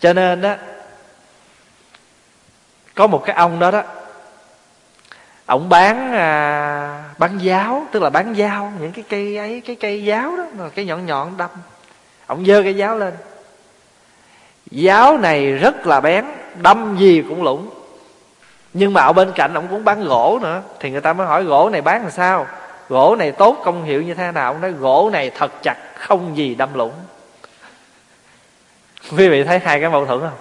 Cho 0.00 0.12
nên 0.12 0.40
đó 0.40 0.54
có 2.94 3.06
một 3.06 3.22
cái 3.26 3.36
ông 3.36 3.58
đó 3.58 3.70
đó 3.70 3.82
ông 5.46 5.68
bán 5.68 6.12
à, 6.12 7.04
bán 7.18 7.38
giáo 7.38 7.86
tức 7.92 8.02
là 8.02 8.10
bán 8.10 8.34
dao 8.34 8.72
những 8.80 8.92
cái 8.92 9.04
cây 9.08 9.36
ấy 9.36 9.62
cái 9.66 9.76
cây 9.76 10.04
giáo 10.04 10.36
đó 10.36 10.64
cái 10.74 10.84
nhọn 10.84 11.06
nhọn 11.06 11.36
đâm. 11.36 11.50
Ông 12.26 12.46
dơ 12.46 12.62
cái 12.62 12.74
giáo 12.74 12.98
lên. 12.98 13.14
Giáo 14.70 15.18
này 15.18 15.52
rất 15.52 15.86
là 15.86 16.00
bén 16.00 16.24
đâm 16.62 16.96
gì 16.98 17.22
cũng 17.28 17.42
lũng 17.42 17.70
nhưng 18.74 18.92
mà 18.92 19.00
ở 19.00 19.12
bên 19.12 19.32
cạnh 19.34 19.54
ông 19.54 19.66
cũng 19.70 19.84
bán 19.84 20.04
gỗ 20.04 20.38
nữa. 20.42 20.62
Thì 20.80 20.90
người 20.90 21.00
ta 21.00 21.12
mới 21.12 21.26
hỏi, 21.26 21.44
gỗ 21.44 21.70
này 21.72 21.82
bán 21.82 22.02
làm 22.02 22.10
sao? 22.10 22.46
Gỗ 22.88 23.16
này 23.16 23.32
tốt 23.32 23.56
công 23.64 23.84
hiệu 23.84 24.02
như 24.02 24.14
thế 24.14 24.32
nào? 24.32 24.52
Ông 24.52 24.60
nói, 24.60 24.72
gỗ 24.72 25.10
này 25.12 25.30
thật 25.30 25.52
chặt, 25.62 25.76
không 25.98 26.36
gì 26.36 26.54
đâm 26.54 26.74
lũng. 26.74 26.92
Quý 29.16 29.28
vị 29.28 29.44
thấy 29.44 29.58
hai 29.58 29.80
cái 29.80 29.90
mâu 29.90 30.06
thuẫn 30.06 30.20
không? 30.20 30.38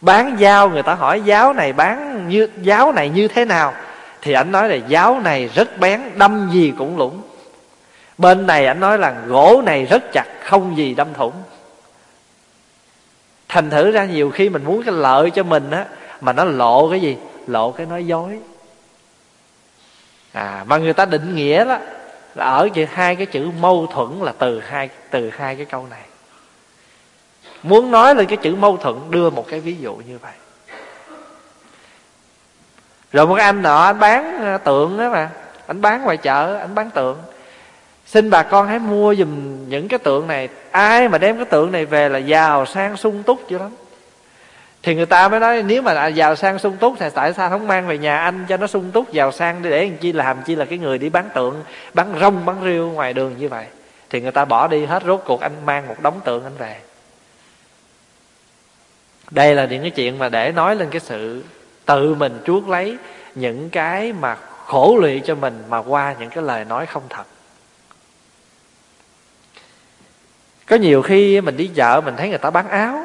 Bán 0.00 0.36
dao, 0.40 0.68
người 0.68 0.82
ta 0.82 0.94
hỏi, 0.94 1.20
giáo 1.20 1.52
này 1.52 1.72
bán 1.72 2.28
như, 2.28 2.48
giáo 2.62 2.92
này 2.92 3.08
như 3.08 3.28
thế 3.28 3.44
nào? 3.44 3.74
Thì 4.22 4.32
anh 4.32 4.52
nói 4.52 4.68
là, 4.68 4.74
giáo 4.74 5.20
này 5.20 5.50
rất 5.54 5.78
bén, 5.78 6.00
đâm 6.14 6.50
gì 6.52 6.72
cũng 6.78 6.98
lũng. 6.98 7.22
Bên 8.18 8.46
này 8.46 8.66
anh 8.66 8.80
nói 8.80 8.98
là, 8.98 9.14
gỗ 9.26 9.62
này 9.66 9.84
rất 9.84 10.02
chặt, 10.12 10.26
không 10.44 10.76
gì 10.76 10.94
đâm 10.94 11.14
thủng. 11.14 11.32
Thành 13.48 13.70
thử 13.70 13.90
ra 13.90 14.04
nhiều 14.04 14.30
khi 14.30 14.48
mình 14.48 14.64
muốn 14.64 14.82
cái 14.82 14.94
lợi 14.94 15.30
cho 15.30 15.42
mình 15.42 15.70
á, 15.70 15.84
mà 16.20 16.32
nó 16.32 16.44
lộ 16.44 16.90
cái 16.90 17.00
gì? 17.00 17.16
Lộ 17.46 17.72
cái 17.72 17.86
nói 17.86 18.06
dối. 18.06 18.38
À 20.32 20.64
mà 20.66 20.78
người 20.78 20.92
ta 20.92 21.04
định 21.04 21.34
nghĩa 21.34 21.64
đó, 21.64 21.78
là 22.34 22.44
ở 22.44 22.68
hai 22.90 23.16
cái 23.16 23.26
chữ 23.26 23.50
mâu 23.60 23.86
thuẫn 23.86 24.08
là 24.20 24.32
từ 24.38 24.60
hai 24.60 24.88
từ 25.10 25.30
hai 25.30 25.56
cái 25.56 25.64
câu 25.64 25.86
này. 25.90 26.02
Muốn 27.62 27.90
nói 27.90 28.14
lên 28.14 28.26
cái 28.26 28.36
chữ 28.36 28.54
mâu 28.54 28.76
thuẫn, 28.76 28.96
đưa 29.10 29.30
một 29.30 29.46
cái 29.48 29.60
ví 29.60 29.76
dụ 29.80 29.94
như 29.94 30.18
vậy. 30.18 30.32
Rồi 33.12 33.26
một 33.26 33.34
anh 33.34 33.62
nọ, 33.62 33.82
anh 33.82 33.98
bán 33.98 34.44
à, 34.44 34.58
tượng 34.58 34.98
đó 34.98 35.10
mà. 35.10 35.30
Anh 35.66 35.80
bán 35.80 36.02
ngoài 36.02 36.16
chợ, 36.16 36.56
anh 36.56 36.74
bán 36.74 36.90
tượng. 36.90 37.18
Xin 38.06 38.30
bà 38.30 38.42
con 38.42 38.68
hãy 38.68 38.78
mua 38.78 39.14
giùm 39.14 39.68
những 39.68 39.88
cái 39.88 39.98
tượng 39.98 40.26
này. 40.26 40.48
Ai 40.70 41.08
mà 41.08 41.18
đem 41.18 41.36
cái 41.36 41.44
tượng 41.44 41.72
này 41.72 41.86
về 41.86 42.08
là 42.08 42.18
giàu 42.18 42.66
sang 42.66 42.96
sung 42.96 43.22
túc 43.22 43.48
dữ 43.48 43.58
lắm 43.58 43.70
thì 44.82 44.94
người 44.94 45.06
ta 45.06 45.28
mới 45.28 45.40
nói, 45.40 45.62
nếu 45.62 45.82
mà 45.82 46.06
giàu 46.06 46.36
sang 46.36 46.58
sung 46.58 46.76
túc 46.76 46.94
thì 46.98 47.06
tại 47.14 47.32
sao 47.32 47.50
không 47.50 47.66
mang 47.66 47.86
về 47.86 47.98
nhà 47.98 48.18
anh 48.18 48.44
cho 48.48 48.56
nó 48.56 48.66
sung 48.66 48.90
túc, 48.90 49.12
giàu 49.12 49.32
sang 49.32 49.62
để 49.62 49.84
làm 49.84 49.96
chi 49.96 50.12
làm 50.12 50.42
chi 50.42 50.54
là 50.54 50.64
cái 50.64 50.78
người 50.78 50.98
đi 50.98 51.08
bán 51.08 51.28
tượng, 51.34 51.64
bán 51.94 52.14
rong, 52.20 52.46
bán 52.46 52.64
riêu 52.64 52.90
ngoài 52.90 53.12
đường 53.12 53.38
như 53.38 53.48
vậy? 53.48 53.66
Thì 54.10 54.20
người 54.20 54.32
ta 54.32 54.44
bỏ 54.44 54.68
đi 54.68 54.84
hết 54.84 55.02
rốt 55.06 55.22
cuộc 55.26 55.40
anh 55.40 55.66
mang 55.66 55.88
một 55.88 55.96
đống 56.02 56.20
tượng 56.24 56.44
anh 56.44 56.56
về. 56.58 56.76
Đây 59.30 59.54
là 59.54 59.64
những 59.64 59.82
cái 59.82 59.90
chuyện 59.90 60.18
mà 60.18 60.28
để 60.28 60.52
nói 60.52 60.76
lên 60.76 60.90
cái 60.90 61.00
sự 61.00 61.44
tự 61.84 62.14
mình 62.14 62.40
chuốc 62.46 62.68
lấy 62.68 62.96
những 63.34 63.70
cái 63.70 64.12
mà 64.12 64.36
khổ 64.66 64.96
lụy 65.00 65.20
cho 65.24 65.34
mình 65.34 65.62
mà 65.68 65.78
qua 65.78 66.14
những 66.18 66.30
cái 66.30 66.44
lời 66.44 66.64
nói 66.64 66.86
không 66.86 67.02
thật. 67.08 67.24
Có 70.66 70.76
nhiều 70.76 71.02
khi 71.02 71.40
mình 71.40 71.56
đi 71.56 71.70
chợ 71.74 72.00
mình 72.04 72.14
thấy 72.16 72.28
người 72.28 72.38
ta 72.38 72.50
bán 72.50 72.68
áo 72.68 73.04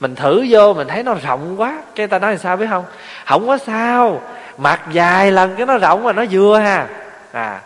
mình 0.00 0.14
thử 0.14 0.46
vô, 0.50 0.74
mình 0.74 0.88
thấy 0.88 1.02
nó 1.02 1.14
rộng 1.14 1.60
quá. 1.60 1.74
Cái 1.94 2.06
ta 2.06 2.18
nói 2.18 2.32
là 2.32 2.38
sao 2.38 2.56
biết 2.56 2.66
không? 2.70 2.84
Không 3.26 3.46
có 3.46 3.58
sao. 3.58 4.20
Mặc 4.58 4.80
dài 4.92 5.32
lần 5.32 5.56
cái 5.56 5.66
nó 5.66 5.78
rộng 5.78 6.04
mà 6.04 6.12
nó 6.12 6.24
vừa 6.30 6.58
ha. 6.58 6.86
À. 7.32 7.60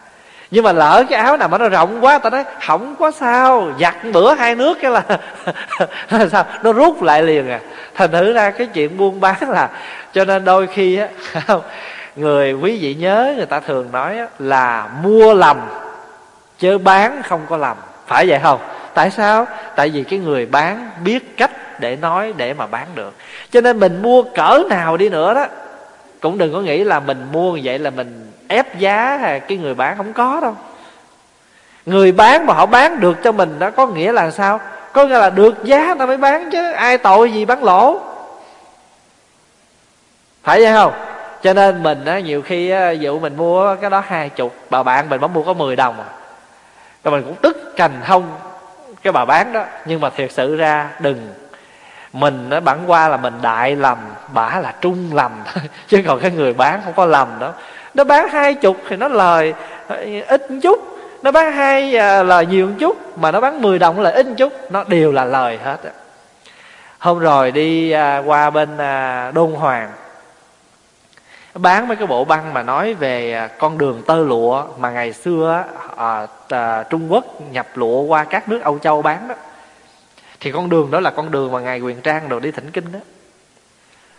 Nhưng 0.50 0.64
mà 0.64 0.72
lỡ 0.72 1.04
cái 1.10 1.18
áo 1.18 1.36
nào 1.36 1.48
mà 1.48 1.58
nó 1.58 1.68
rộng 1.68 2.04
quá 2.04 2.18
ta 2.18 2.30
nói 2.30 2.44
không 2.66 2.96
có 2.98 3.10
sao. 3.10 3.72
Giặt 3.80 3.94
bữa 4.12 4.34
hai 4.34 4.54
nước 4.54 4.78
cái 4.82 4.90
là 4.90 5.02
sao? 6.32 6.44
Nó 6.62 6.72
rút 6.72 7.02
lại 7.02 7.22
liền 7.22 7.50
à. 7.50 7.60
Thành 7.94 8.12
thử 8.12 8.32
ra 8.32 8.50
cái 8.50 8.66
chuyện 8.66 8.96
buôn 8.96 9.20
bán 9.20 9.50
là 9.50 9.68
cho 10.12 10.24
nên 10.24 10.44
đôi 10.44 10.66
khi 10.66 10.96
á, 10.96 11.08
người, 12.16 12.52
quý 12.52 12.78
vị 12.80 12.94
nhớ, 12.94 13.34
người 13.36 13.46
ta 13.46 13.60
thường 13.60 13.92
nói 13.92 14.18
là 14.38 14.88
mua 15.02 15.34
lầm, 15.34 15.60
chứ 16.58 16.78
bán 16.78 17.22
không 17.22 17.40
có 17.48 17.56
lầm. 17.56 17.76
Phải 18.06 18.26
vậy 18.28 18.40
không? 18.42 18.60
Tại 18.94 19.10
sao? 19.10 19.46
Tại 19.76 19.88
vì 19.88 20.04
cái 20.04 20.18
người 20.18 20.46
bán 20.46 20.90
biết 21.04 21.36
cách 21.36 21.50
để 21.82 21.96
nói 21.96 22.34
để 22.36 22.54
mà 22.54 22.66
bán 22.66 22.86
được. 22.94 23.14
Cho 23.50 23.60
nên 23.60 23.80
mình 23.80 24.02
mua 24.02 24.22
cỡ 24.22 24.62
nào 24.70 24.96
đi 24.96 25.08
nữa 25.08 25.34
đó, 25.34 25.46
cũng 26.20 26.38
đừng 26.38 26.52
có 26.52 26.60
nghĩ 26.60 26.84
là 26.84 27.00
mình 27.00 27.26
mua 27.32 27.58
vậy 27.62 27.78
là 27.78 27.90
mình 27.90 28.32
ép 28.48 28.78
giá 28.78 29.16
hay 29.16 29.40
cái 29.40 29.58
người 29.58 29.74
bán 29.74 29.96
không 29.96 30.12
có 30.12 30.40
đâu. 30.40 30.56
Người 31.86 32.12
bán 32.12 32.46
mà 32.46 32.54
họ 32.54 32.66
bán 32.66 33.00
được 33.00 33.16
cho 33.24 33.32
mình 33.32 33.58
đó, 33.58 33.70
có 33.70 33.86
nghĩa 33.86 34.12
là 34.12 34.30
sao? 34.30 34.60
Có 34.92 35.06
nghĩa 35.06 35.18
là 35.18 35.30
được 35.30 35.64
giá 35.64 35.94
ta 35.98 36.06
mới 36.06 36.16
bán 36.16 36.50
chứ, 36.50 36.72
ai 36.72 36.98
tội 36.98 37.32
gì 37.32 37.44
bán 37.44 37.64
lỗ? 37.64 38.00
Phải 40.42 40.64
vậy 40.64 40.72
không? 40.72 40.92
Cho 41.42 41.52
nên 41.52 41.82
mình 41.82 42.04
á, 42.04 42.20
nhiều 42.20 42.42
khi 42.42 42.70
á 42.70 42.90
dụ 42.90 43.18
mình 43.18 43.36
mua 43.36 43.76
cái 43.80 43.90
đó 43.90 44.02
hai 44.06 44.28
chục, 44.28 44.54
bà 44.70 44.82
bạn 44.82 45.08
mình 45.08 45.20
mới 45.20 45.28
mua 45.28 45.42
có 45.42 45.52
10 45.52 45.76
đồng 45.76 46.00
à. 46.00 46.06
Rồi 47.04 47.12
mình 47.12 47.24
cũng 47.24 47.36
tức 47.42 47.76
cành 47.76 48.00
hông 48.04 48.24
cái 49.02 49.12
bà 49.12 49.24
bán 49.24 49.52
đó. 49.52 49.64
Nhưng 49.86 50.00
mà 50.00 50.10
thiệt 50.10 50.32
sự 50.32 50.56
ra 50.56 50.88
đừng 51.00 51.28
mình 52.12 52.48
nó 52.48 52.60
bản 52.60 52.78
qua 52.86 53.08
là 53.08 53.16
mình 53.16 53.34
đại 53.42 53.76
lầm 53.76 53.98
bả 54.34 54.60
là 54.60 54.74
trung 54.80 55.10
lầm. 55.14 55.32
Chứ 55.88 56.02
còn 56.06 56.20
cái 56.20 56.30
người 56.30 56.52
bán 56.52 56.80
không 56.84 56.94
có 56.96 57.04
lầm 57.04 57.28
đó 57.40 57.52
nó 57.94 58.04
bán 58.04 58.28
hai 58.28 58.54
chục 58.54 58.76
thì 58.88 58.96
nó 58.96 59.08
lời 59.08 59.54
ờ, 59.88 59.96
ít 60.28 60.46
chút. 60.62 60.78
Nó 61.22 61.32
bán 61.32 61.52
hai 61.52 61.96
ờ, 61.96 62.22
lời 62.22 62.46
nhiều 62.46 62.66
một 62.66 62.72
chút 62.78 63.18
mà 63.18 63.30
nó 63.30 63.40
bán 63.40 63.62
10 63.62 63.78
đồng 63.78 64.00
là 64.00 64.10
ít 64.10 64.26
một 64.26 64.34
chút. 64.38 64.52
Nó 64.70 64.84
đều 64.84 65.12
là 65.12 65.24
lời 65.24 65.58
hết 65.64 65.78
hôm 66.98 67.18
rồi 67.18 67.50
đi 67.50 67.90
ờ, 67.90 68.22
qua 68.26 68.50
bên 68.50 68.68
đôn 69.34 69.52
hoàng. 69.52 69.90
Bán 71.54 71.88
mấy 71.88 71.96
cái 71.96 72.06
bộ 72.06 72.24
băng 72.24 72.54
mà 72.54 72.62
nói 72.62 72.94
về 72.94 73.48
con 73.58 73.78
đường 73.78 74.02
tơ 74.06 74.16
lụa 74.16 74.64
mà 74.78 74.90
ngày 74.90 75.12
xưa 75.12 75.64
à, 75.96 76.26
à, 76.48 76.82
Trung 76.82 77.12
Quốc 77.12 77.24
nhập 77.50 77.66
lụa 77.74 78.00
qua 78.02 78.24
các 78.24 78.48
nước 78.48 78.62
Âu 78.62 78.78
Châu 78.78 79.02
bán 79.02 79.28
đó 79.28 79.34
thì 80.42 80.52
con 80.52 80.68
đường 80.68 80.90
đó 80.90 81.00
là 81.00 81.10
con 81.10 81.30
đường 81.30 81.52
mà 81.52 81.60
ngài 81.60 81.80
Quyền 81.80 82.00
Trang 82.00 82.28
rồi 82.28 82.40
đi 82.40 82.50
thỉnh 82.50 82.70
kinh 82.70 82.92
đó. 82.92 82.98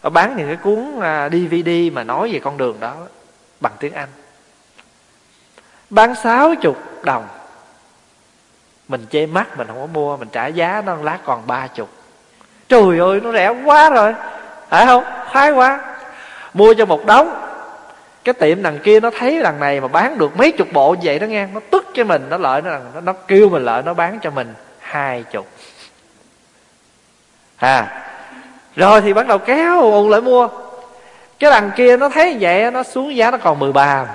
Ở 0.01 0.09
bán 0.09 0.37
những 0.37 0.47
cái 0.47 0.55
cuốn 0.55 0.99
à, 1.01 1.29
DVD 1.29 1.69
mà 1.93 2.03
nói 2.03 2.29
về 2.33 2.39
con 2.39 2.57
đường 2.57 2.79
đó 2.79 2.95
bằng 3.59 3.71
tiếng 3.79 3.93
Anh. 3.93 4.09
Bán 5.89 6.15
sáu 6.15 6.55
chục 6.55 6.77
đồng. 7.03 7.27
Mình 8.87 9.05
chê 9.09 9.25
mắt 9.25 9.57
mình 9.57 9.67
không 9.67 9.79
có 9.79 9.85
mua 9.85 10.17
mình 10.17 10.27
trả 10.31 10.47
giá 10.47 10.81
nó 10.85 10.95
lát 10.95 11.19
còn 11.25 11.47
ba 11.47 11.67
chục. 11.67 11.89
Trời 12.67 12.99
ơi 12.99 13.19
nó 13.23 13.31
rẻ 13.31 13.53
quá 13.65 13.89
rồi. 13.89 14.13
Phải 14.69 14.85
không? 14.85 15.03
Khoái 15.31 15.51
quá. 15.51 15.97
Mua 16.53 16.73
cho 16.73 16.85
một 16.85 17.05
đống. 17.05 17.39
Cái 18.23 18.33
tiệm 18.33 18.63
đằng 18.63 18.79
kia 18.79 18.99
nó 18.99 19.09
thấy 19.19 19.39
đằng 19.43 19.59
này 19.59 19.81
mà 19.81 19.87
bán 19.87 20.17
được 20.17 20.37
mấy 20.37 20.51
chục 20.51 20.67
bộ 20.73 20.95
vậy 21.03 21.19
đó 21.19 21.25
nghe 21.25 21.47
nó 21.53 21.59
tức 21.69 21.85
cho 21.93 22.03
mình 22.03 22.25
nó 22.29 22.37
lợi 22.37 22.61
nó, 22.61 22.77
nó 23.01 23.13
kêu 23.13 23.49
mình 23.49 23.65
lợi 23.65 23.83
nó 23.83 23.93
bán 23.93 24.19
cho 24.21 24.31
mình 24.31 24.53
hai 24.79 25.23
chục 25.23 25.47
à 27.63 27.87
rồi 28.75 29.01
thì 29.01 29.13
bắt 29.13 29.27
đầu 29.27 29.37
kéo 29.37 29.81
ù 29.81 30.09
lại 30.09 30.21
mua. 30.21 30.47
Cái 31.39 31.51
đằng 31.51 31.71
kia 31.75 31.97
nó 31.97 32.09
thấy 32.09 32.37
vậy 32.39 32.71
nó 32.71 32.83
xuống 32.83 33.15
giá 33.15 33.31
nó 33.31 33.37
còn 33.37 33.59
13 33.59 34.05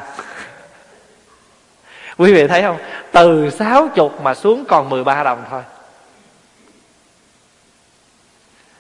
quý 2.18 2.32
vị 2.32 2.46
thấy 2.46 2.62
không? 2.62 2.76
Từ 3.12 3.50
sáu 3.50 3.88
chục 3.88 4.22
mà 4.22 4.34
xuống 4.34 4.64
còn 4.68 4.90
13 4.90 5.22
đồng 5.22 5.44
thôi. 5.50 5.62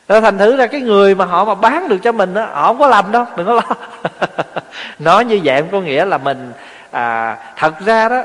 Đó 0.08 0.20
thành 0.20 0.38
thử 0.38 0.56
ra 0.56 0.66
cái 0.66 0.80
người 0.80 1.14
mà 1.14 1.24
họ 1.24 1.44
mà 1.44 1.54
bán 1.54 1.88
được 1.88 1.98
cho 2.02 2.12
mình 2.12 2.34
đó, 2.34 2.48
họ 2.52 2.66
không 2.66 2.78
có 2.78 2.86
lầm 2.86 3.12
đâu 3.12 3.24
đừng 3.36 3.46
có 3.46 3.54
lo. 3.54 3.76
Nói 4.98 5.24
như 5.24 5.40
vậy 5.44 5.62
có 5.72 5.80
nghĩa 5.80 6.04
là 6.04 6.18
mình 6.18 6.52
à, 6.90 7.36
thật 7.56 7.74
ra 7.80 8.08
đó 8.08 8.22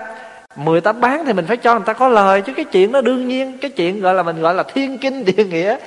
người 0.55 0.81
ta 0.81 0.91
bán 0.91 1.25
thì 1.25 1.33
mình 1.33 1.45
phải 1.47 1.57
cho 1.57 1.73
người 1.73 1.85
ta 1.85 1.93
có 1.93 2.07
lời 2.07 2.41
chứ 2.41 2.53
cái 2.53 2.65
chuyện 2.65 2.91
đó 2.91 3.01
đương 3.01 3.27
nhiên 3.27 3.57
cái 3.57 3.71
chuyện 3.71 4.01
gọi 4.01 4.13
là 4.13 4.23
mình 4.23 4.41
gọi 4.41 4.53
là 4.53 4.63
thiên 4.63 4.97
kinh 4.97 5.25
địa 5.25 5.43
nghĩa. 5.43 5.77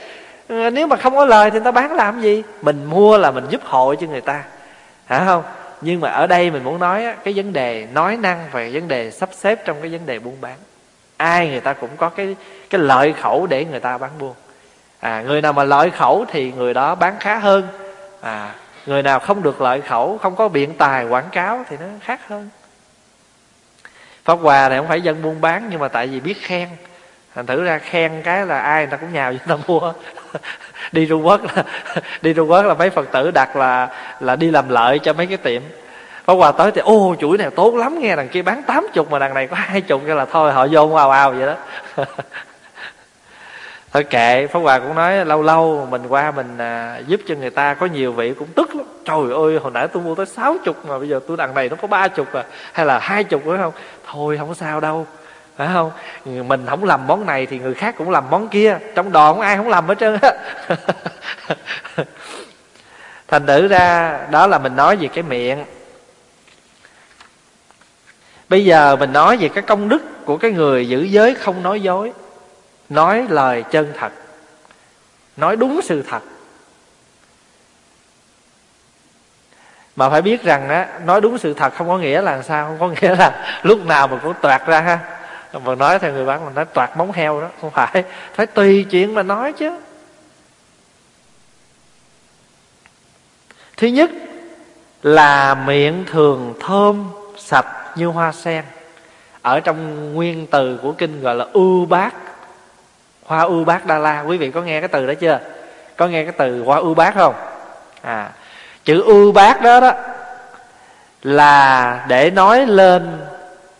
Ờ, 0.49 0.71
nếu 0.71 0.87
mà 0.87 0.97
không 0.97 1.17
có 1.17 1.25
lời 1.25 1.51
thì 1.51 1.55
người 1.55 1.65
ta 1.65 1.71
bán 1.71 1.93
làm 1.93 2.21
gì? 2.21 2.43
Mình 2.63 2.85
mua 2.85 3.19
là 3.19 3.31
mình 3.31 3.45
giúp 3.51 3.61
hội 3.65 3.97
cho 4.01 4.07
người 4.07 4.21
ta. 4.21 4.45
Hả 5.07 5.25
không? 5.25 5.43
Nhưng 5.81 6.01
mà 6.01 6.11
ở 6.11 6.27
đây 6.27 6.51
mình 6.51 6.65
muốn 6.65 6.79
nói 6.79 7.07
cái 7.25 7.35
vấn 7.37 7.53
đề 7.53 7.87
nói 7.93 8.17
năng 8.17 8.45
và 8.53 8.69
vấn 8.73 8.89
đề 8.89 9.11
sắp 9.11 9.29
xếp 9.33 9.65
trong 9.65 9.77
cái 9.83 9.91
vấn 9.91 10.07
đề 10.07 10.19
buôn 10.19 10.37
bán. 10.41 10.57
Ai 11.17 11.49
người 11.49 11.61
ta 11.61 11.73
cũng 11.73 11.91
có 11.97 12.09
cái 12.09 12.37
cái 12.71 12.81
lợi 12.81 13.13
khẩu 13.13 13.47
để 13.47 13.65
người 13.65 13.81
ta 13.81 13.99
bán 13.99 14.11
buôn. 14.19 14.35
À 15.01 15.23
người 15.23 15.43
nào 15.43 15.53
mà 15.53 15.65
lợi 15.65 15.91
khẩu 15.91 16.25
thì 16.29 16.53
người 16.53 16.75
đó 16.75 16.95
bán 16.95 17.17
khá 17.21 17.39
hơn. 17.39 17.69
À 18.21 18.55
người 18.87 19.03
nào 19.03 19.21
không 19.21 19.43
được 19.43 19.61
lợi 19.61 19.81
khẩu, 19.81 20.19
không 20.19 20.37
có 20.37 20.49
biện 20.49 20.75
tài 20.75 21.05
quảng 21.05 21.29
cáo 21.33 21.65
thì 21.69 21.77
nó 21.81 21.87
khác 22.01 22.21
hơn. 22.29 22.49
Pháp 24.25 24.35
hòa 24.35 24.69
này 24.69 24.79
không 24.79 24.89
phải 24.89 25.01
dân 25.01 25.23
buôn 25.23 25.41
bán 25.41 25.69
nhưng 25.71 25.81
mà 25.81 25.89
tại 25.89 26.07
vì 26.07 26.21
biết 26.21 26.37
khen 26.41 26.69
thành 27.37 27.47
thử 27.47 27.65
ra 27.65 27.79
khen 27.79 28.23
cái 28.25 28.47
là 28.47 28.61
ai 28.61 28.83
người 28.83 28.91
ta 28.91 28.97
cũng 28.97 29.13
nhào 29.13 29.33
chúng 29.47 29.59
ta 29.59 29.65
mua. 29.67 29.93
Đi 30.93 31.07
trung 31.07 31.27
quốc 31.27 31.41
là 31.45 31.65
đi 32.23 32.35
trung 32.35 32.51
quốc 32.51 32.63
là 32.63 32.75
mấy 32.75 32.91
phật 32.91 33.13
tử 33.13 33.31
đặt 33.31 33.57
là 33.57 33.89
là 34.21 34.37
đi 34.37 34.51
làm 34.51 34.69
lợi 34.69 34.99
cho 34.99 35.13
mấy 35.13 35.27
cái 35.27 35.37
tiệm. 35.37 35.63
Pháp 36.25 36.35
Hòa 36.35 36.53
tới 36.53 36.71
thì 36.71 36.81
ô 36.81 37.17
chuỗi 37.21 37.39
này 37.39 37.51
tốt 37.51 37.75
lắm 37.75 37.99
nghe 37.99 38.17
đằng 38.17 38.29
kia 38.29 38.43
bán 38.43 38.63
tám 38.63 38.87
chục 38.95 39.11
mà 39.11 39.19
đằng 39.19 39.35
này 39.35 39.47
có 39.47 39.57
hai 39.59 39.81
chục. 39.81 40.03
Cho 40.07 40.15
là 40.15 40.25
thôi 40.25 40.53
họ 40.53 40.67
vô 40.71 40.91
ào 40.91 41.11
ào 41.11 41.33
vậy 41.33 41.47
đó. 41.47 41.55
Thôi 43.93 44.05
kệ 44.05 44.47
Pháp 44.47 44.61
Hòa 44.61 44.79
cũng 44.79 44.95
nói 44.95 45.25
lâu 45.25 45.43
lâu 45.43 45.89
mình 45.91 46.03
qua 46.09 46.31
mình 46.31 46.59
à, 46.59 47.01
giúp 47.07 47.21
cho 47.29 47.35
người 47.35 47.51
ta 47.51 47.75
có 47.75 47.87
nhiều 47.87 48.13
vị 48.13 48.35
cũng 48.39 48.49
tức 48.55 48.75
lắm. 48.75 48.87
Trời 49.05 49.33
ơi 49.35 49.59
hồi 49.63 49.73
nãy 49.73 49.89
tôi 49.89 50.03
mua 50.03 50.15
tới 50.15 50.27
sáu 50.27 50.57
chục 50.65 50.87
mà 50.87 50.99
bây 50.99 51.09
giờ 51.09 51.21
tôi 51.29 51.37
đằng 51.37 51.55
này 51.55 51.69
nó 51.69 51.77
có 51.77 51.89
ba 51.89 52.09
chục 52.09 52.33
à 52.33 52.45
hay 52.73 52.87
là 52.87 52.99
hai 52.99 53.25
chục 53.25 53.43
phải 53.47 53.59
không? 53.59 53.73
Thôi 54.07 54.37
không 54.39 54.49
có 54.49 54.55
sao 54.55 54.81
đâu 54.81 55.07
phải 55.57 55.69
không? 55.73 55.93
Mình 56.25 56.67
không 56.67 56.85
làm 56.85 57.07
món 57.07 57.27
này 57.27 57.47
thì 57.47 57.59
người 57.59 57.75
khác 57.75 57.95
cũng 57.99 58.11
làm 58.11 58.31
món 58.31 58.49
kia. 58.49 58.79
Trong 58.95 59.13
đoàn 59.13 59.41
ai 59.41 59.57
không 59.57 59.69
làm 59.69 59.87
hết 59.87 59.99
trơn 59.99 60.19
á. 60.23 60.33
Thành 63.29 63.47
thử 63.47 63.69
ra, 63.69 64.19
đó 64.31 64.47
là 64.47 64.59
mình 64.59 64.77
nói 64.77 64.97
về 64.97 65.09
cái 65.09 65.23
miệng. 65.23 65.65
Bây 68.49 68.65
giờ 68.65 68.97
mình 68.97 69.13
nói 69.13 69.37
về 69.37 69.49
cái 69.49 69.63
công 69.63 69.89
đức 69.89 70.25
của 70.25 70.37
cái 70.37 70.51
người 70.51 70.89
giữ 70.89 71.03
giới 71.03 71.35
không 71.35 71.63
nói 71.63 71.81
dối. 71.81 72.13
Nói 72.89 73.27
lời 73.29 73.65
chân 73.71 73.93
thật. 73.99 74.13
Nói 75.37 75.57
đúng 75.57 75.81
sự 75.85 76.03
thật. 76.03 76.23
Mà 79.97 80.11
phải 80.11 80.23
biết 80.23 80.43
rằng 80.43 80.69
á, 80.69 80.89
nói 81.05 81.21
đúng 81.21 81.39
sự 81.39 81.55
thật 81.55 81.75
không 81.75 81.89
có 81.89 81.99
nghĩa 81.99 82.23
là 82.23 82.43
sao? 82.43 82.67
Không 82.67 82.79
có 82.79 83.01
nghĩa 83.01 83.17
là 83.17 83.59
lúc 83.63 83.87
nào 83.87 84.09
mình 84.09 84.19
cũng 84.23 84.35
toạt 84.41 84.67
ra 84.67 84.81
ha 84.81 85.16
mà 85.65 85.75
nói 85.75 85.99
theo 85.99 86.13
người 86.13 86.25
bán 86.25 86.45
mình 86.45 86.55
nói 86.55 86.65
toạt 86.65 86.97
móng 86.97 87.13
heo 87.13 87.41
đó, 87.41 87.49
không 87.61 87.71
phải. 87.71 88.05
Phải 88.35 88.47
tùy 88.47 88.87
chuyện 88.91 89.15
mà 89.15 89.23
nói 89.23 89.53
chứ. 89.53 89.79
Thứ 93.77 93.87
nhất 93.87 94.11
là 95.03 95.55
miệng 95.55 96.05
thường 96.11 96.55
thơm, 96.61 97.11
sạch 97.37 97.67
như 97.97 98.07
hoa 98.07 98.33
sen. 98.33 98.65
Ở 99.43 99.61
trong 99.61 100.13
nguyên 100.15 100.47
từ 100.47 100.79
của 100.83 100.93
kinh 100.93 101.21
gọi 101.21 101.35
là 101.35 101.47
ưu 101.53 101.87
bát, 101.87 102.15
hoa 103.25 103.43
ưu 103.43 103.65
bát 103.65 103.87
đa 103.87 103.99
la. 103.99 104.21
Quý 104.21 104.39
vị 104.39 104.51
có 104.51 104.63
nghe 104.63 104.81
cái 104.81 104.89
từ 104.89 105.07
đó 105.07 105.15
chưa? 105.15 105.41
Có 105.97 106.07
nghe 106.07 106.25
cái 106.25 106.33
từ 106.33 106.63
hoa 106.63 106.79
ưu 106.79 106.95
bát 106.95 107.15
không? 107.15 107.35
À 108.03 108.31
chữ 108.85 109.03
ưu 109.03 109.33
bát 109.33 109.63
đó 109.63 109.81
đó 109.81 109.93
là 111.23 112.05
để 112.09 112.31
nói 112.31 112.67
lên 112.67 113.21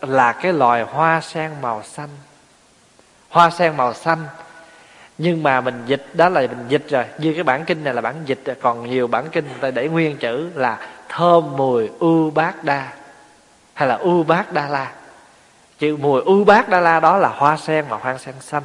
là 0.01 0.33
cái 0.33 0.53
loài 0.53 0.83
hoa 0.83 1.21
sen 1.21 1.51
màu 1.61 1.83
xanh. 1.83 2.09
Hoa 3.29 3.49
sen 3.49 3.77
màu 3.77 3.93
xanh. 3.93 4.19
Nhưng 5.17 5.43
mà 5.43 5.61
mình 5.61 5.83
dịch 5.85 6.05
đó 6.13 6.29
là 6.29 6.41
mình 6.41 6.65
dịch 6.67 6.85
rồi. 6.89 7.03
Như 7.17 7.33
cái 7.33 7.43
bản 7.43 7.65
kinh 7.65 7.83
này 7.83 7.93
là 7.93 8.01
bản 8.01 8.15
dịch 8.25 8.39
rồi. 8.45 8.55
còn 8.61 8.89
nhiều 8.89 9.07
bản 9.07 9.25
kinh 9.31 9.45
người 9.45 9.61
ta 9.61 9.71
để 9.71 9.87
nguyên 9.87 10.17
chữ 10.17 10.49
là 10.55 10.77
thơm 11.09 11.57
mùi 11.57 11.89
u 11.99 12.31
bát 12.31 12.63
đa. 12.63 12.87
Hay 13.73 13.87
là 13.87 13.95
u 13.95 14.23
bát 14.23 14.53
đa 14.53 14.67
la. 14.67 14.91
Chữ 15.79 15.97
mùi 15.97 16.21
u 16.21 16.43
bát 16.43 16.69
đa 16.69 16.79
la 16.79 16.99
đó 16.99 17.17
là 17.17 17.27
hoa 17.27 17.57
sen 17.57 17.85
mà 17.89 17.97
hoa 17.97 18.17
sen 18.17 18.35
xanh. 18.39 18.63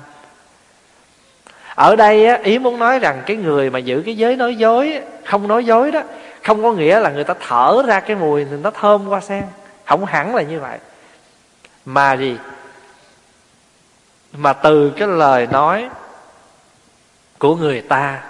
Ở 1.74 1.96
đây 1.96 2.26
á, 2.26 2.38
ý 2.42 2.58
muốn 2.58 2.78
nói 2.78 2.98
rằng 2.98 3.22
cái 3.26 3.36
người 3.36 3.70
mà 3.70 3.78
giữ 3.78 4.02
cái 4.06 4.16
giới 4.16 4.36
nói 4.36 4.56
dối 4.56 5.00
không 5.24 5.48
nói 5.48 5.64
dối 5.64 5.90
đó 5.90 6.02
không 6.42 6.62
có 6.62 6.72
nghĩa 6.72 7.00
là 7.00 7.10
người 7.10 7.24
ta 7.24 7.34
thở 7.48 7.82
ra 7.86 8.00
cái 8.00 8.16
mùi 8.16 8.44
thì 8.44 8.56
nó 8.62 8.70
thơm 8.70 9.04
hoa 9.04 9.20
sen. 9.20 9.42
Không 9.84 10.04
hẳn 10.04 10.34
là 10.34 10.42
như 10.42 10.60
vậy 10.60 10.78
mà 11.84 12.12
gì? 12.12 12.36
Mà 14.32 14.52
từ 14.52 14.92
cái 14.96 15.08
lời 15.08 15.46
nói 15.46 15.88
của 17.38 17.56
người 17.56 17.80
ta 17.80 18.24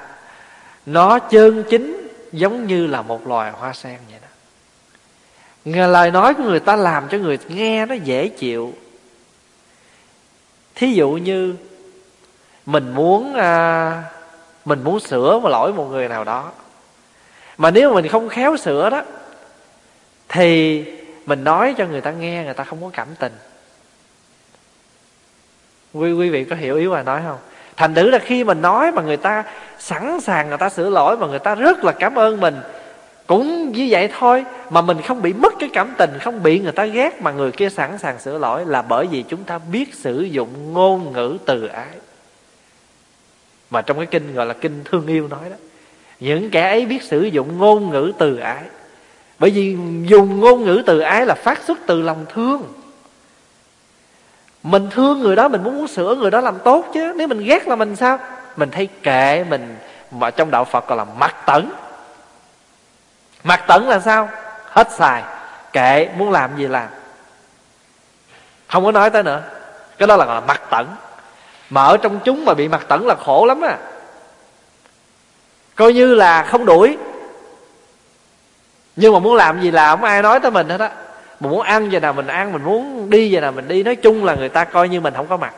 nó 0.86 1.18
chân 1.18 1.64
chính 1.70 2.08
giống 2.32 2.66
như 2.66 2.86
là 2.86 3.02
một 3.02 3.26
loài 3.26 3.50
hoa 3.50 3.72
sen 3.72 3.98
vậy 4.10 4.20
đó. 4.22 5.86
Lời 5.86 6.10
nói 6.10 6.34
của 6.34 6.42
người 6.42 6.60
ta 6.60 6.76
làm 6.76 7.08
cho 7.08 7.18
người 7.18 7.38
nghe 7.48 7.86
nó 7.86 7.94
dễ 7.94 8.28
chịu. 8.28 8.74
Thí 10.74 10.92
dụ 10.92 11.10
như 11.10 11.56
mình 12.66 12.94
muốn 12.94 13.34
à, 13.34 14.02
mình 14.64 14.84
muốn 14.84 15.00
sửa 15.00 15.38
một 15.38 15.48
lỗi 15.48 15.72
một 15.72 15.84
người 15.84 16.08
nào 16.08 16.24
đó 16.24 16.52
mà 17.58 17.70
nếu 17.70 17.88
mà 17.88 17.94
mình 17.94 18.08
không 18.08 18.28
khéo 18.28 18.56
sửa 18.56 18.90
đó 18.90 19.02
thì 20.28 20.84
mình 21.26 21.44
nói 21.44 21.74
cho 21.78 21.86
người 21.86 22.00
ta 22.00 22.10
nghe, 22.10 22.44
người 22.44 22.54
ta 22.54 22.64
không 22.64 22.82
có 22.82 22.90
cảm 22.92 23.08
tình. 23.18 23.32
Quý 25.92 26.12
quý 26.12 26.30
vị 26.30 26.44
có 26.44 26.56
hiểu 26.56 26.76
ý 26.76 26.86
mà 26.86 27.02
nói 27.02 27.20
không? 27.26 27.38
Thành 27.76 27.94
thử 27.94 28.10
là 28.10 28.18
khi 28.18 28.44
mình 28.44 28.62
nói 28.62 28.92
mà 28.92 29.02
người 29.02 29.16
ta 29.16 29.44
sẵn 29.78 30.20
sàng, 30.20 30.48
người 30.48 30.58
ta 30.58 30.68
sửa 30.68 30.90
lỗi 30.90 31.16
mà 31.16 31.26
người 31.26 31.38
ta 31.38 31.54
rất 31.54 31.84
là 31.84 31.92
cảm 31.92 32.14
ơn 32.14 32.40
mình, 32.40 32.56
cũng 33.26 33.72
như 33.72 33.86
vậy 33.90 34.08
thôi, 34.18 34.44
mà 34.70 34.82
mình 34.82 35.02
không 35.02 35.22
bị 35.22 35.32
mất 35.32 35.52
cái 35.58 35.68
cảm 35.72 35.94
tình, 35.98 36.18
không 36.20 36.42
bị 36.42 36.58
người 36.58 36.72
ta 36.72 36.86
ghét 36.86 37.22
mà 37.22 37.32
người 37.32 37.52
kia 37.52 37.68
sẵn 37.68 37.98
sàng 37.98 38.20
sửa 38.20 38.38
lỗi 38.38 38.66
là 38.66 38.82
bởi 38.82 39.06
vì 39.06 39.24
chúng 39.28 39.44
ta 39.44 39.58
biết 39.58 39.94
sử 39.94 40.20
dụng 40.20 40.72
ngôn 40.72 41.12
ngữ 41.12 41.38
từ 41.46 41.66
ái. 41.66 41.86
Mà 43.70 43.82
trong 43.82 43.96
cái 43.96 44.06
kinh 44.06 44.34
gọi 44.34 44.46
là 44.46 44.54
kinh 44.54 44.82
thương 44.84 45.06
yêu 45.06 45.28
nói 45.28 45.50
đó, 45.50 45.56
những 46.20 46.50
kẻ 46.50 46.68
ấy 46.68 46.86
biết 46.86 47.02
sử 47.02 47.22
dụng 47.22 47.58
ngôn 47.58 47.90
ngữ 47.90 48.12
từ 48.18 48.36
ái 48.36 48.62
bởi 49.42 49.50
vì 49.50 49.76
dùng 50.02 50.40
ngôn 50.40 50.64
ngữ 50.64 50.82
từ 50.86 51.00
ái 51.00 51.26
là 51.26 51.34
phát 51.34 51.62
xuất 51.66 51.78
từ 51.86 52.02
lòng 52.02 52.26
thương. 52.34 52.62
Mình 54.62 54.90
thương 54.90 55.20
người 55.20 55.36
đó, 55.36 55.48
mình 55.48 55.62
muốn 55.62 55.76
muốn 55.76 55.88
sửa 55.88 56.14
người 56.14 56.30
đó 56.30 56.40
làm 56.40 56.58
tốt 56.58 56.84
chứ. 56.94 57.12
Nếu 57.16 57.28
mình 57.28 57.44
ghét 57.44 57.68
là 57.68 57.76
mình 57.76 57.96
sao? 57.96 58.18
Mình 58.56 58.70
thấy 58.70 58.88
kệ 59.02 59.44
mình. 59.44 59.76
Mà 60.10 60.30
trong 60.30 60.50
đạo 60.50 60.64
phật 60.64 60.88
gọi 60.88 60.98
là 60.98 61.04
mặt 61.04 61.34
tẩn 61.46 61.72
mặt 63.44 63.64
tẩn 63.66 63.88
là 63.88 64.00
sao? 64.00 64.28
Hết 64.64 64.92
xài. 64.92 65.22
Kệ, 65.72 66.08
muốn 66.16 66.30
làm 66.30 66.56
gì 66.56 66.66
làm. 66.68 66.88
Không 68.68 68.84
có 68.84 68.92
nói 68.92 69.10
tới 69.10 69.22
nữa. 69.22 69.42
Cái 69.98 70.06
đó 70.06 70.16
là 70.16 70.24
gọi 70.24 70.34
là 70.34 70.40
mặt 70.40 70.60
tẩn 70.70 70.86
mà 71.70 71.84
ở 71.84 71.96
trong 71.96 72.20
chúng 72.24 72.44
mà 72.44 72.54
bị 72.54 72.68
mặt 72.68 72.84
tẩn 72.88 73.06
là 73.06 73.14
khổ 73.14 73.46
lắm 73.46 73.64
à 73.64 73.78
coi 75.74 75.92
như 75.92 76.14
là 76.14 76.42
không 76.42 76.66
đuổi 76.66 76.96
nhưng 78.96 79.12
mà 79.12 79.18
muốn 79.18 79.34
làm 79.34 79.60
gì 79.60 79.70
làm 79.70 79.98
không 79.98 80.08
ai 80.08 80.22
nói 80.22 80.40
tới 80.40 80.50
mình 80.50 80.68
hết 80.68 80.80
á. 80.80 80.90
Mình 81.40 81.50
muốn 81.50 81.62
ăn 81.62 81.92
giờ 81.92 82.00
nào 82.00 82.12
mình 82.12 82.26
ăn, 82.26 82.52
mình 82.52 82.62
muốn 82.62 83.10
đi 83.10 83.30
giờ 83.30 83.40
nào 83.40 83.52
mình 83.52 83.68
đi, 83.68 83.82
nói 83.82 83.96
chung 83.96 84.24
là 84.24 84.34
người 84.34 84.48
ta 84.48 84.64
coi 84.64 84.88
như 84.88 85.00
mình 85.00 85.14
không 85.16 85.26
có 85.26 85.36
mặt. 85.36 85.54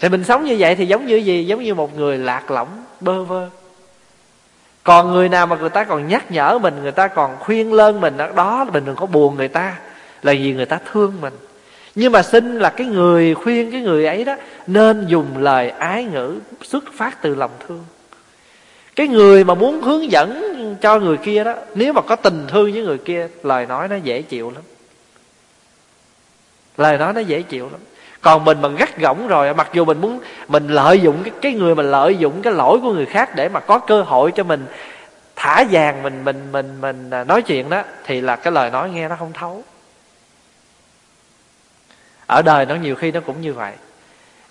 Thì 0.00 0.08
mình 0.08 0.24
sống 0.24 0.44
như 0.44 0.56
vậy 0.58 0.74
thì 0.74 0.86
giống 0.86 1.06
như 1.06 1.16
gì? 1.16 1.44
Giống 1.44 1.62
như 1.62 1.74
một 1.74 1.98
người 1.98 2.18
lạc 2.18 2.50
lõng, 2.50 2.68
bơ 3.00 3.24
vơ. 3.24 3.48
Còn 4.84 5.12
người 5.12 5.28
nào 5.28 5.46
mà 5.46 5.56
người 5.56 5.70
ta 5.70 5.84
còn 5.84 6.08
nhắc 6.08 6.30
nhở 6.30 6.58
mình, 6.58 6.82
người 6.82 6.92
ta 6.92 7.08
còn 7.08 7.36
khuyên 7.40 7.72
lơn 7.72 8.00
mình, 8.00 8.16
đó 8.34 8.66
mình 8.72 8.84
đừng 8.84 8.96
có 8.96 9.06
buồn 9.06 9.36
người 9.36 9.48
ta, 9.48 9.76
là 10.22 10.32
vì 10.32 10.52
người 10.52 10.66
ta 10.66 10.78
thương 10.92 11.20
mình. 11.20 11.34
Nhưng 11.94 12.12
mà 12.12 12.22
xin 12.22 12.58
là 12.58 12.70
cái 12.70 12.86
người 12.86 13.34
khuyên, 13.34 13.70
cái 13.70 13.80
người 13.80 14.06
ấy 14.06 14.24
đó, 14.24 14.36
nên 14.66 15.06
dùng 15.06 15.26
lời 15.38 15.70
ái 15.70 16.04
ngữ 16.04 16.38
xuất 16.62 16.84
phát 16.94 17.22
từ 17.22 17.34
lòng 17.34 17.50
thương 17.66 17.84
cái 18.96 19.08
người 19.08 19.44
mà 19.44 19.54
muốn 19.54 19.82
hướng 19.82 20.10
dẫn 20.10 20.52
cho 20.80 20.98
người 20.98 21.16
kia 21.16 21.44
đó, 21.44 21.54
nếu 21.74 21.92
mà 21.92 22.00
có 22.00 22.16
tình 22.16 22.46
thương 22.48 22.72
với 22.72 22.82
người 22.82 22.98
kia, 22.98 23.28
lời 23.42 23.66
nói 23.66 23.88
nó 23.88 23.96
dễ 23.96 24.22
chịu 24.22 24.50
lắm. 24.50 24.62
Lời 26.76 26.98
nói 26.98 27.12
nó 27.12 27.20
dễ 27.20 27.42
chịu 27.42 27.68
lắm. 27.72 27.80
Còn 28.20 28.44
mình 28.44 28.60
mà 28.60 28.68
gắt 28.68 28.98
gỏng 28.98 29.28
rồi, 29.28 29.54
mặc 29.54 29.70
dù 29.72 29.84
mình 29.84 30.00
muốn, 30.00 30.20
mình 30.48 30.68
lợi 30.68 31.00
dụng 31.00 31.22
cái 31.24 31.32
cái 31.40 31.52
người 31.52 31.74
mà 31.74 31.82
lợi 31.82 32.16
dụng 32.16 32.42
cái 32.42 32.52
lỗi 32.52 32.78
của 32.82 32.92
người 32.92 33.06
khác 33.06 33.30
để 33.36 33.48
mà 33.48 33.60
có 33.60 33.78
cơ 33.78 34.02
hội 34.02 34.32
cho 34.32 34.44
mình 34.44 34.66
thả 35.36 35.64
vàng 35.70 36.02
mình 36.02 36.24
mình 36.24 36.52
mình 36.52 36.80
mình 36.80 37.10
à, 37.10 37.24
nói 37.24 37.42
chuyện 37.42 37.70
đó, 37.70 37.82
thì 38.04 38.20
là 38.20 38.36
cái 38.36 38.52
lời 38.52 38.70
nói 38.70 38.90
nghe 38.90 39.08
nó 39.08 39.16
không 39.18 39.32
thấu. 39.32 39.62
Ở 42.26 42.42
đời 42.42 42.66
nó 42.66 42.74
nhiều 42.74 42.94
khi 42.94 43.12
nó 43.12 43.20
cũng 43.20 43.40
như 43.40 43.54
vậy. 43.54 43.72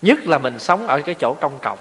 Nhất 0.02 0.20
là 0.28 0.38
mình 0.38 0.60
sống 0.60 0.88
ở 0.88 1.02
cái 1.02 1.16
chỗ 1.20 1.34
công 1.34 1.60
cộng 1.62 1.78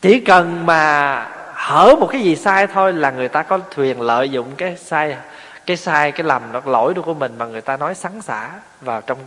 chỉ 0.00 0.20
cần 0.20 0.66
mà 0.66 1.26
hở 1.54 1.96
một 2.00 2.06
cái 2.12 2.20
gì 2.20 2.36
sai 2.36 2.66
thôi 2.66 2.92
là 2.92 3.10
người 3.10 3.28
ta 3.28 3.42
có 3.42 3.58
thuyền 3.70 4.00
lợi 4.00 4.28
dụng 4.28 4.54
cái 4.56 4.76
sai 4.76 5.16
cái 5.66 5.76
sai, 5.76 6.12
cái 6.12 6.26
lầm 6.26 6.52
đó 6.52 6.60
lỗi 6.64 6.94
của 7.04 7.14
mình 7.14 7.34
mà 7.38 7.46
người 7.46 7.60
ta 7.60 7.76
nói 7.76 7.94
sắn 7.94 8.22
xả 8.22 8.50
vào 8.80 9.00
trong 9.00 9.18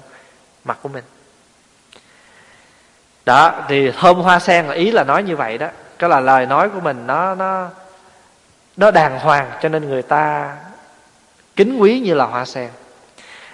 mặt 0.65 0.77
của 0.81 0.89
mình. 0.89 1.03
Đó, 3.25 3.51
thì 3.67 3.91
thơm 3.91 4.15
hoa 4.15 4.39
sen 4.39 4.65
là 4.65 4.73
ý 4.73 4.91
là 4.91 5.03
nói 5.03 5.23
như 5.23 5.35
vậy 5.35 5.57
đó. 5.57 5.67
Cái 5.99 6.09
là 6.09 6.19
lời 6.19 6.45
nói 6.45 6.69
của 6.69 6.79
mình 6.79 7.07
nó 7.07 7.35
nó 7.35 7.69
nó 8.77 8.91
đàng 8.91 9.19
hoàng 9.19 9.51
cho 9.61 9.69
nên 9.69 9.89
người 9.89 10.01
ta 10.01 10.55
kính 11.55 11.77
quý 11.77 11.99
như 11.99 12.13
là 12.13 12.25
hoa 12.25 12.45
sen. 12.45 12.69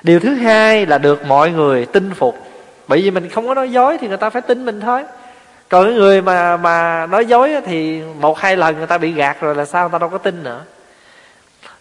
Điều 0.04 0.20
thứ 0.20 0.36
hai 0.36 0.86
là 0.86 0.98
được 0.98 1.26
mọi 1.26 1.52
người 1.52 1.86
tin 1.86 2.14
phục. 2.14 2.38
Bởi 2.88 3.02
vì 3.02 3.12
mình 3.12 3.30
không 3.30 3.48
có 3.48 3.54
nói 3.54 3.72
dối 3.72 3.98
thì 3.98 4.08
người 4.08 4.18
ta 4.18 4.30
phải 4.30 4.42
tin 4.42 4.66
mình 4.66 4.82
thôi 4.82 5.04
còn 5.70 5.86
cái 5.86 5.94
người 5.94 6.22
mà 6.22 6.58
mà 6.58 7.06
nói 7.06 7.26
dối 7.26 7.56
thì 7.66 8.02
một 8.02 8.40
hai 8.40 8.58
lần 8.58 8.78
người 8.78 8.88
ta 8.88 8.98
bị 8.98 9.12
gạt 9.12 9.38
rồi 9.42 9.56
là 9.56 9.66
sao? 9.66 9.84
Người 9.84 9.92
ta 9.92 10.00
đâu 10.00 10.10
có 10.10 10.18
tin 10.18 10.44
nữa. 10.44 10.62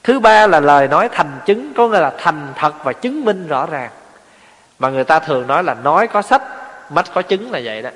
Thứ 0.02 0.20
ba 0.20 0.46
là 0.46 0.60
lời 0.60 0.88
nói 0.88 1.08
thành 1.12 1.38
chứng 1.46 1.74
có 1.74 1.88
nghĩa 1.88 2.00
là 2.00 2.12
thành 2.18 2.52
thật 2.56 2.72
và 2.84 2.92
chứng 2.92 3.24
minh 3.24 3.48
rõ 3.48 3.66
ràng. 3.66 3.90
Mà 4.78 4.88
người 4.88 5.04
ta 5.04 5.18
thường 5.18 5.46
nói 5.46 5.64
là 5.64 5.74
nói 5.74 6.06
có 6.06 6.22
sách 6.22 6.42
mắt 6.90 7.06
có 7.14 7.22
chứng 7.22 7.52
là 7.52 7.60
vậy 7.64 7.82
đó. 7.82 7.90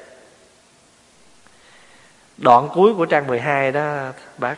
Đoạn 2.39 2.69
cuối 2.75 2.95
của 2.95 3.07
trang 3.07 3.27
12 3.27 3.73
đó 3.73 3.97
bác. 4.39 4.55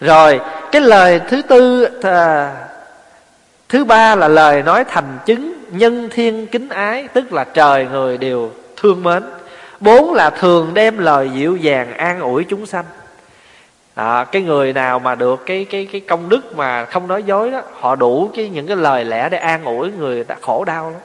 Rồi 0.00 0.40
cái 0.72 0.82
lời 0.82 1.20
thứ 1.28 1.42
tư 1.42 1.88
à, 2.02 2.54
thứ 3.68 3.84
ba 3.84 4.14
là 4.14 4.28
lời 4.28 4.62
nói 4.62 4.84
thành 4.84 5.18
chứng 5.26 5.52
nhân 5.70 6.08
thiên 6.10 6.46
kính 6.46 6.68
ái 6.68 7.08
tức 7.12 7.32
là 7.32 7.44
trời 7.44 7.86
người 7.86 8.18
đều 8.18 8.50
thương 8.76 9.02
mến 9.02 9.22
bốn 9.80 10.14
là 10.14 10.30
thường 10.30 10.74
đem 10.74 10.98
lời 10.98 11.30
dịu 11.34 11.56
dàng 11.56 11.92
an 11.92 12.20
ủi 12.20 12.44
chúng 12.44 12.66
sanh. 12.66 12.84
À, 13.94 14.24
cái 14.24 14.42
người 14.42 14.72
nào 14.72 14.98
mà 14.98 15.14
được 15.14 15.46
cái 15.46 15.66
cái 15.70 15.88
cái 15.92 16.00
công 16.00 16.28
đức 16.28 16.56
mà 16.56 16.84
không 16.84 17.08
nói 17.08 17.22
dối 17.22 17.50
đó 17.50 17.62
họ 17.72 17.96
đủ 17.96 18.30
cái 18.36 18.48
những 18.48 18.66
cái 18.66 18.76
lời 18.76 19.04
lẽ 19.04 19.28
để 19.28 19.38
an 19.38 19.64
ủi 19.64 19.92
người 19.92 20.24
đã 20.24 20.36
khổ 20.40 20.64
đau 20.64 20.90
lắm. 20.90 21.00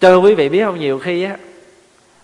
Cho 0.00 0.16
quý 0.16 0.34
vị 0.34 0.48
biết 0.48 0.64
không 0.64 0.78
nhiều 0.78 0.98
khi 0.98 1.24
á 1.24 1.36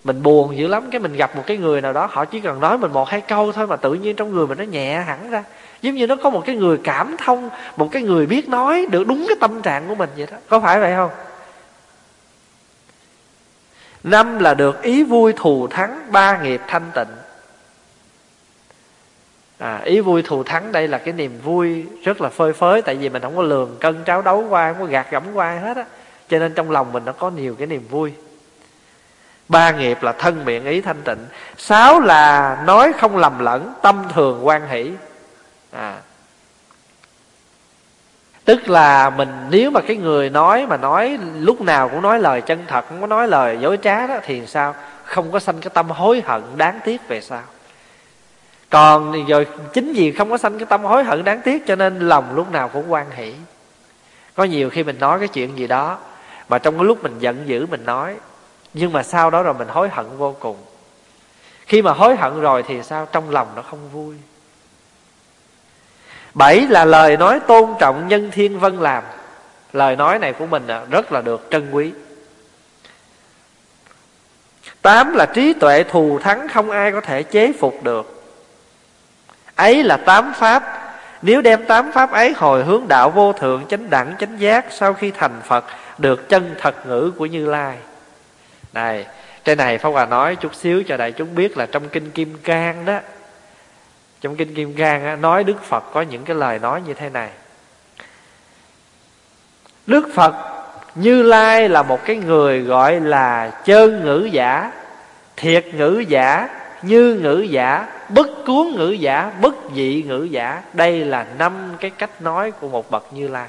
mình 0.05 0.23
buồn 0.23 0.57
dữ 0.57 0.67
lắm 0.67 0.91
cái 0.91 1.01
mình 1.01 1.17
gặp 1.17 1.37
một 1.37 1.43
cái 1.47 1.57
người 1.57 1.81
nào 1.81 1.93
đó 1.93 2.09
họ 2.11 2.25
chỉ 2.25 2.41
cần 2.41 2.61
nói 2.61 2.79
mình 2.79 2.93
một 2.93 3.09
hai 3.09 3.21
câu 3.21 3.53
thôi 3.53 3.67
mà 3.67 3.77
tự 3.77 3.95
nhiên 3.95 4.17
trong 4.17 4.33
người 4.33 4.47
mình 4.47 4.59
nó 4.59 4.65
nhẹ 4.65 5.03
hẳn 5.07 5.31
ra. 5.31 5.45
Giống 5.83 5.95
như 5.95 6.07
nó 6.07 6.17
có 6.17 6.31
một 6.31 6.43
cái 6.47 6.57
người 6.57 6.79
cảm 6.85 7.17
thông 7.17 7.51
một 7.77 7.89
cái 7.93 8.03
người 8.03 8.27
biết 8.27 8.49
nói 8.49 8.87
được 8.91 9.07
đúng 9.07 9.25
cái 9.29 9.37
tâm 9.41 9.63
trạng 9.63 9.89
của 9.89 9.95
mình 9.95 10.11
vậy 10.17 10.27
đó. 10.31 10.37
Có 10.49 10.61
phải 10.61 10.81
vậy 10.81 10.93
không? 10.97 11.11
Năm 14.05 14.39
là 14.39 14.55
được 14.55 14.83
ý 14.83 15.03
vui 15.03 15.33
thù 15.37 15.67
thắng 15.67 16.13
ba 16.13 16.39
nghiệp 16.43 16.61
thanh 16.67 16.91
tịnh. 16.95 17.09
À, 19.59 19.81
ý 19.85 20.01
vui 20.01 20.23
thù 20.23 20.43
thắng 20.43 20.73
đây 20.73 20.89
là 20.89 20.99
cái 20.99 21.15
niềm 21.15 21.41
vui 21.45 21.87
rất 22.05 22.21
là 22.21 22.29
phơi 22.29 22.53
phới 22.53 22.83
tại 22.83 22.95
vì 22.95 23.09
mình 23.09 23.23
không 23.23 23.37
có 23.37 23.43
lường 23.43 23.77
cân 23.81 24.05
tráo 24.07 24.23
đấu 24.23 24.47
qua 24.49 24.73
không 24.73 24.81
có 24.81 24.87
gạt 24.87 25.07
gẫm 25.11 25.23
qua 25.35 25.59
hết 25.63 25.77
á. 25.77 25.85
Cho 26.29 26.39
nên 26.39 26.55
trong 26.55 26.71
lòng 26.71 26.93
mình 26.93 27.05
nó 27.05 27.13
có 27.13 27.31
nhiều 27.31 27.55
cái 27.55 27.67
niềm 27.67 27.87
vui. 27.91 28.13
Ba 29.49 29.71
nghiệp 29.71 30.03
là 30.03 30.13
thân 30.13 30.45
miệng 30.45 30.67
ý 30.67 30.81
thanh 30.81 31.03
tịnh. 31.05 31.27
Sáu 31.57 32.01
là 32.01 32.57
nói 32.67 32.93
không 32.99 33.17
lầm 33.17 33.39
lẫn 33.39 33.73
tâm 33.83 34.05
thường 34.15 34.47
quan 34.47 34.69
hỷ. 34.69 34.93
À 35.73 35.97
tức 38.45 38.69
là 38.69 39.11
mình, 39.11 39.29
nếu 39.51 39.71
mà 39.71 39.81
cái 39.81 39.97
người 39.97 40.31
nói 40.31 40.67
mà 40.67 40.77
nói, 40.77 41.19
lúc 41.39 41.61
nào 41.61 41.89
cũng 41.89 42.03
nói 42.03 42.19
lời 42.19 42.41
chân 42.41 42.65
thật, 42.67 42.85
không 42.89 43.01
có 43.01 43.07
nói 43.07 43.29
lời 43.29 43.59
dối 43.61 43.79
trá 43.83 44.07
đó, 44.07 44.17
thì 44.23 44.47
sao? 44.47 44.75
Không 45.05 45.33
có 45.33 45.39
sanh 45.39 45.61
cái 45.61 45.71
tâm 45.75 45.91
hối 45.91 46.23
hận 46.27 46.43
đáng 46.57 46.81
tiếc 46.85 47.09
về 47.09 47.21
sao? 47.21 47.43
còn 48.71 49.27
rồi, 49.27 49.47
chính 49.73 49.93
vì 49.93 50.13
không 50.13 50.31
có 50.31 50.39
sanh 50.39 50.59
cái 50.59 50.67
tâm 50.67 50.85
hối 50.85 51.05
hận 51.05 51.25
đáng 51.25 51.41
tiếc, 51.45 51.67
cho 51.67 51.77
nên 51.77 51.99
lòng 51.99 52.35
lúc 52.35 52.53
nào 52.53 52.69
cũng 52.69 52.93
quan 52.93 53.11
hỷ. 53.11 53.35
Có 54.35 54.45
nhiều 54.45 54.71
khi 54.71 54.83
mình 54.83 54.99
nói 54.99 55.19
cái 55.19 55.29
chuyện 55.29 55.59
gì 55.59 55.67
đó, 55.67 55.99
mà 56.49 56.59
trong 56.59 56.77
cái 56.77 56.85
lúc 56.85 57.03
mình 57.03 57.19
giận 57.19 57.43
dữ 57.47 57.67
mình 57.67 57.85
nói, 57.85 58.17
nhưng 58.75 58.93
mà 58.93 59.03
sau 59.03 59.31
đó 59.31 59.43
rồi 59.43 59.55
mình 59.55 59.69
hối 59.69 59.89
hận 59.89 60.07
vô 60.17 60.37
cùng. 60.41 60.57
Khi 61.67 61.83
mà 61.83 61.93
hối 61.93 62.17
hận 62.17 62.41
rồi 62.41 62.63
thì 62.63 62.83
sao? 62.83 63.07
Trong 63.13 63.31
lòng 63.31 63.49
nó 63.57 63.63
không 63.63 63.89
vui 63.93 64.15
bảy 66.41 66.67
là 66.71 66.85
lời 66.85 67.17
nói 67.17 67.41
tôn 67.41 67.71
trọng 67.79 68.09
nhân 68.09 68.31
thiên 68.31 68.61
vân 68.61 68.77
làm. 68.77 69.05
Lời 69.73 69.97
nói 69.97 70.19
này 70.19 70.33
của 70.33 70.47
mình 70.47 70.67
à, 70.67 70.83
rất 70.91 71.13
là 71.13 71.21
được 71.21 71.49
trân 71.51 71.71
quý. 71.71 71.93
Tám 74.83 75.15
là 75.15 75.27
trí 75.27 75.53
tuệ 75.53 75.83
thù 75.83 76.19
thắng 76.19 76.49
không 76.49 76.71
ai 76.71 76.93
có 76.93 77.01
thể 77.01 77.23
chế 77.23 77.53
phục 77.61 77.83
được. 77.83 78.23
Ấy 79.55 79.83
là 79.83 79.97
tám 79.97 80.33
pháp. 80.37 80.93
Nếu 81.23 81.43
đem 81.43 81.65
tám 81.65 81.93
pháp 81.93 82.13
ấy 82.13 82.33
hồi 82.37 82.65
hướng 82.65 82.89
đạo 82.89 83.11
vô 83.11 83.33
thượng, 83.33 83.67
chánh 83.69 83.91
đẳng, 83.91 84.15
chánh 84.19 84.41
giác, 84.41 84.67
sau 84.71 84.95
khi 84.95 85.11
thành 85.11 85.41
phật, 85.45 85.65
được 85.99 86.29
chân 86.29 86.55
thật 86.59 86.87
ngữ 86.87 87.13
của 87.17 87.27
như 87.27 87.47
lai. 87.47 87.77
Này 88.73 89.07
cái 89.45 89.57
này 89.57 89.79
pháp 89.79 89.91
hòa 89.91 90.07
nói 90.07 90.37
chút 90.37 90.55
xíu 90.55 90.83
cho 90.83 90.97
đại 90.97 91.13
chúng 91.13 91.35
biết 91.35 91.57
là 91.57 91.67
trong 91.67 91.89
kinh 91.89 92.11
kim 92.11 92.37
cang 92.45 92.85
đó 92.85 92.99
trong 94.21 94.37
kinh 94.37 94.55
kim 94.55 94.75
cang 94.75 95.21
nói 95.21 95.45
đức 95.45 95.63
phật 95.65 95.85
có 95.93 96.01
những 96.01 96.25
cái 96.25 96.37
lời 96.37 96.59
nói 96.59 96.83
như 96.87 96.95
thế 96.95 97.09
này. 97.09 97.31
Đức 99.87 100.09
phật 100.15 100.35
như 100.95 101.23
lai 101.23 101.69
là 101.69 101.83
một 101.83 102.05
cái 102.05 102.17
người 102.17 102.61
gọi 102.61 103.01
là 103.01 103.51
chơn 103.65 104.05
ngữ 104.05 104.29
giả, 104.33 104.73
thiệt 105.37 105.67
ngữ 105.75 106.05
giả, 106.09 106.49
như 106.83 107.15
ngữ 107.15 107.47
giả, 107.51 107.87
bất 108.09 108.29
cuốn 108.47 108.73
ngữ 108.77 108.91
giả, 108.91 109.33
bất 109.41 109.55
dị 109.75 110.05
ngữ 110.07 110.29
giả. 110.31 110.63
Đây 110.73 111.05
là 111.05 111.27
năm 111.39 111.53
cái 111.81 111.91
cách 111.91 112.23
nói 112.23 112.51
của 112.51 112.69
một 112.69 112.91
bậc 112.91 113.13
như 113.13 113.29
lai. 113.29 113.49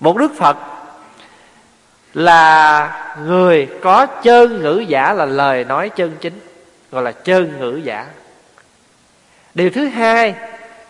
Một 0.00 0.16
đức 0.16 0.32
phật 0.38 0.56
là 2.14 3.14
người 3.26 3.68
có 3.82 4.06
chơn 4.06 4.62
ngữ 4.62 4.84
giả 4.88 5.12
là 5.12 5.24
lời 5.24 5.64
nói 5.64 5.88
chân 5.88 6.16
chính, 6.20 6.40
gọi 6.90 7.02
là 7.02 7.12
chơn 7.12 7.60
ngữ 7.60 7.80
giả 7.84 8.06
điều 9.54 9.70
thứ 9.70 9.86
hai 9.86 10.34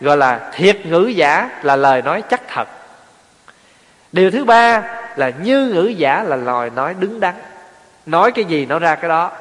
gọi 0.01 0.17
là 0.17 0.51
thiệt 0.53 0.85
ngữ 0.85 1.05
giả 1.15 1.49
là 1.63 1.75
lời 1.75 2.01
nói 2.01 2.23
chắc 2.29 2.41
thật. 2.47 2.67
Điều 4.11 4.31
thứ 4.31 4.45
ba 4.45 4.83
là 5.15 5.31
như 5.43 5.67
ngữ 5.67 5.87
giả 5.87 6.23
là 6.23 6.35
lời 6.35 6.69
nói 6.75 6.95
đứng 6.99 7.19
đắn. 7.19 7.35
Nói 8.05 8.31
cái 8.31 8.45
gì 8.45 8.65
nó 8.65 8.79
ra 8.79 8.95
cái 8.95 9.09
đó. 9.09 9.31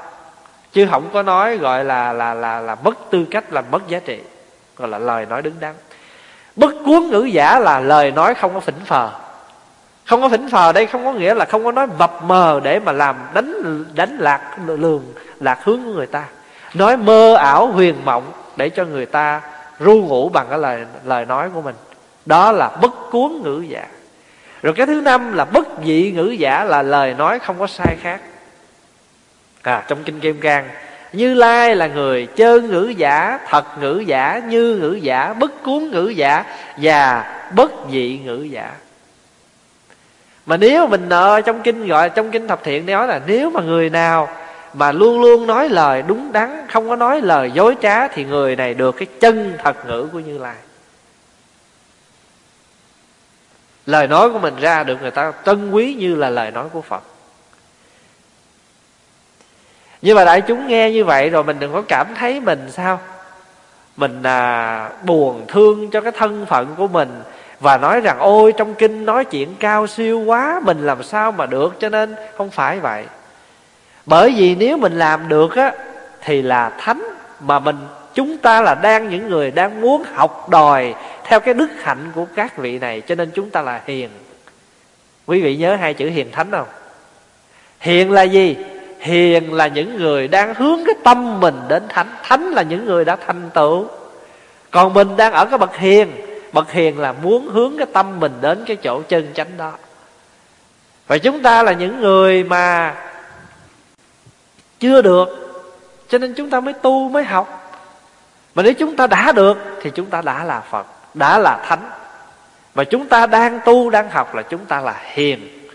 Chứ 0.72 0.86
không 0.90 1.10
có 1.12 1.22
nói 1.22 1.56
gọi 1.56 1.84
là 1.84 2.12
là 2.12 2.34
là 2.34 2.60
là 2.60 2.74
mất 2.74 3.10
tư 3.10 3.24
cách, 3.30 3.52
là 3.52 3.62
mất 3.70 3.88
giá 3.88 3.98
trị. 3.98 4.20
Gọi 4.76 4.88
là 4.88 4.98
lời 4.98 5.26
nói 5.26 5.42
đứng 5.42 5.60
đắn. 5.60 5.74
Bất 6.56 6.74
cuốn 6.84 7.06
ngữ 7.10 7.22
giả 7.22 7.58
là 7.58 7.80
lời 7.80 8.10
nói 8.10 8.34
không 8.34 8.54
có 8.54 8.60
phỉnh 8.60 8.80
phờ. 8.84 9.10
Không 10.06 10.20
có 10.20 10.28
phỉnh 10.28 10.50
phờ 10.50 10.72
đây 10.72 10.86
không 10.86 11.04
có 11.04 11.12
nghĩa 11.12 11.34
là 11.34 11.44
không 11.44 11.64
có 11.64 11.72
nói 11.72 11.86
mập 11.98 12.22
mờ 12.22 12.60
để 12.62 12.80
mà 12.80 12.92
làm 12.92 13.16
đánh 13.34 13.84
đánh 13.94 14.16
lạc 14.18 14.56
lường, 14.66 15.04
lạc 15.40 15.64
hướng 15.64 15.84
của 15.84 15.92
người 15.92 16.06
ta. 16.06 16.24
Nói 16.74 16.96
mơ 16.96 17.34
ảo 17.34 17.66
huyền 17.66 17.94
mộng 18.04 18.32
để 18.60 18.68
cho 18.68 18.84
người 18.84 19.06
ta 19.06 19.40
ru 19.78 20.02
ngủ 20.02 20.28
bằng 20.28 20.46
cái 20.50 20.58
lời 20.58 20.84
lời 21.04 21.24
nói 21.24 21.50
của 21.54 21.62
mình. 21.62 21.74
Đó 22.26 22.52
là 22.52 22.68
bất 22.68 23.10
cuốn 23.10 23.42
ngữ 23.42 23.64
giả. 23.68 23.86
Rồi 24.62 24.74
cái 24.76 24.86
thứ 24.86 25.00
năm 25.00 25.32
là 25.32 25.44
bất 25.44 25.68
dị 25.84 26.12
ngữ 26.12 26.30
giả 26.30 26.64
là 26.64 26.82
lời 26.82 27.14
nói 27.14 27.38
không 27.38 27.58
có 27.58 27.66
sai 27.66 27.96
khác. 28.02 28.20
À 29.62 29.84
trong 29.88 30.04
kinh 30.04 30.20
kim 30.20 30.40
cang, 30.40 30.68
như 31.12 31.34
lai 31.34 31.76
là 31.76 31.86
người 31.86 32.26
chơn 32.26 32.70
ngữ 32.70 32.94
giả, 32.96 33.38
thật 33.46 33.64
ngữ 33.80 34.02
giả, 34.06 34.42
như 34.46 34.76
ngữ 34.76 34.92
giả, 34.92 35.32
bất 35.32 35.62
cuốn 35.62 35.90
ngữ 35.90 36.08
giả 36.08 36.44
và 36.76 37.24
bất 37.54 37.72
dị 37.90 38.20
ngữ 38.24 38.42
giả. 38.42 38.70
Mà 40.46 40.56
nếu 40.56 40.86
mình 40.86 41.08
ở 41.08 41.40
trong 41.40 41.62
kinh, 41.62 41.86
gọi 41.86 42.10
trong 42.10 42.30
kinh 42.30 42.48
thập 42.48 42.64
thiện 42.64 42.86
nói 42.86 43.06
là 43.06 43.20
nếu 43.26 43.50
mà 43.50 43.60
người 43.60 43.90
nào 43.90 44.28
mà 44.72 44.92
luôn 44.92 45.20
luôn 45.20 45.46
nói 45.46 45.68
lời 45.68 46.02
đúng 46.02 46.32
đắn 46.32 46.66
không 46.68 46.88
có 46.88 46.96
nói 46.96 47.20
lời 47.20 47.50
dối 47.54 47.76
trá 47.82 48.08
thì 48.08 48.24
người 48.24 48.56
này 48.56 48.74
được 48.74 48.96
cái 48.96 49.06
chân 49.20 49.54
thật 49.58 49.86
ngữ 49.86 50.08
của 50.12 50.20
như 50.20 50.38
lai. 50.38 50.56
Lời 53.86 54.06
nói 54.06 54.30
của 54.30 54.38
mình 54.38 54.56
ra 54.60 54.84
được 54.84 55.02
người 55.02 55.10
ta 55.10 55.32
trân 55.46 55.70
quý 55.70 55.94
như 55.94 56.14
là 56.14 56.30
lời 56.30 56.50
nói 56.50 56.68
của 56.72 56.80
phật. 56.80 57.02
Nhưng 60.02 60.16
mà 60.16 60.24
đại 60.24 60.40
chúng 60.40 60.66
nghe 60.66 60.90
như 60.90 61.04
vậy 61.04 61.30
rồi 61.30 61.44
mình 61.44 61.58
đừng 61.58 61.72
có 61.72 61.82
cảm 61.88 62.14
thấy 62.14 62.40
mình 62.40 62.70
sao? 62.70 63.00
Mình 63.96 64.22
à, 64.22 64.90
buồn 65.04 65.44
thương 65.48 65.90
cho 65.90 66.00
cái 66.00 66.12
thân 66.12 66.46
phận 66.46 66.74
của 66.76 66.88
mình 66.88 67.22
và 67.60 67.76
nói 67.76 68.00
rằng 68.00 68.18
ôi 68.18 68.52
trong 68.52 68.74
kinh 68.74 69.06
nói 69.06 69.24
chuyện 69.24 69.54
cao 69.60 69.86
siêu 69.86 70.20
quá 70.20 70.60
mình 70.64 70.86
làm 70.86 71.02
sao 71.02 71.32
mà 71.32 71.46
được 71.46 71.80
cho 71.80 71.88
nên 71.88 72.16
không 72.36 72.50
phải 72.50 72.80
vậy 72.80 73.04
bởi 74.10 74.34
vì 74.36 74.54
nếu 74.54 74.76
mình 74.76 74.98
làm 74.98 75.28
được 75.28 75.56
á, 75.56 75.72
thì 76.24 76.42
là 76.42 76.70
thánh, 76.78 77.02
mà 77.40 77.58
mình, 77.58 77.76
chúng 78.14 78.36
ta 78.36 78.60
là 78.60 78.74
đang 78.74 79.08
những 79.08 79.28
người 79.28 79.50
đang 79.50 79.80
muốn 79.80 80.02
học 80.14 80.48
đòi 80.50 80.94
theo 81.24 81.40
cái 81.40 81.54
đức 81.54 81.70
hạnh 81.82 82.12
của 82.14 82.26
các 82.36 82.56
vị 82.56 82.78
này, 82.78 83.00
cho 83.00 83.14
nên 83.14 83.30
chúng 83.34 83.50
ta 83.50 83.62
là 83.62 83.80
hiền. 83.86 84.08
Quý 85.26 85.40
vị 85.40 85.56
nhớ 85.56 85.76
hai 85.76 85.94
chữ 85.94 86.08
hiền 86.08 86.30
thánh 86.30 86.50
không? 86.50 86.66
Hiền 87.80 88.12
là 88.12 88.22
gì? 88.22 88.56
Hiền 89.00 89.52
là 89.52 89.66
những 89.66 89.96
người 89.96 90.28
đang 90.28 90.54
hướng 90.54 90.78
cái 90.86 90.94
tâm 91.04 91.40
mình 91.40 91.60
đến 91.68 91.82
thánh. 91.88 92.08
Thánh 92.22 92.50
là 92.50 92.62
những 92.62 92.84
người 92.84 93.04
đã 93.04 93.16
thành 93.26 93.50
tựu. 93.54 93.86
Còn 94.70 94.94
mình 94.94 95.16
đang 95.16 95.32
ở 95.32 95.44
cái 95.44 95.58
bậc 95.58 95.76
hiền 95.76 96.12
bậc 96.52 96.72
hiền 96.72 96.98
là 96.98 97.12
muốn 97.12 97.48
hướng 97.48 97.78
cái 97.78 97.86
tâm 97.92 98.20
mình 98.20 98.32
đến 98.40 98.64
cái 98.66 98.76
chỗ 98.76 99.02
chân 99.02 99.28
chánh 99.34 99.56
đó. 99.56 99.72
Và 101.06 101.18
chúng 101.18 101.42
ta 101.42 101.62
là 101.62 101.72
những 101.72 102.00
người 102.00 102.44
mà 102.44 102.94
chưa 104.80 105.02
được. 105.02 105.28
Cho 106.08 106.18
nên 106.18 106.34
chúng 106.34 106.50
ta 106.50 106.60
mới 106.60 106.74
tu, 106.74 107.08
mới 107.08 107.24
học. 107.24 107.56
Mà 108.54 108.62
nếu 108.62 108.74
chúng 108.74 108.96
ta 108.96 109.06
đã 109.06 109.32
được, 109.32 109.58
thì 109.82 109.90
chúng 109.94 110.06
ta 110.06 110.22
đã 110.22 110.44
là 110.44 110.60
phật, 110.60 110.86
đã 111.14 111.38
là 111.38 111.64
thánh. 111.68 111.90
Và 112.74 112.84
chúng 112.84 113.08
ta 113.08 113.26
đang 113.26 113.60
tu, 113.64 113.90
đang 113.90 114.10
học 114.10 114.34
là 114.34 114.42
chúng 114.42 114.64
ta 114.64 114.80
là 114.80 115.02
hiền. 115.02 115.68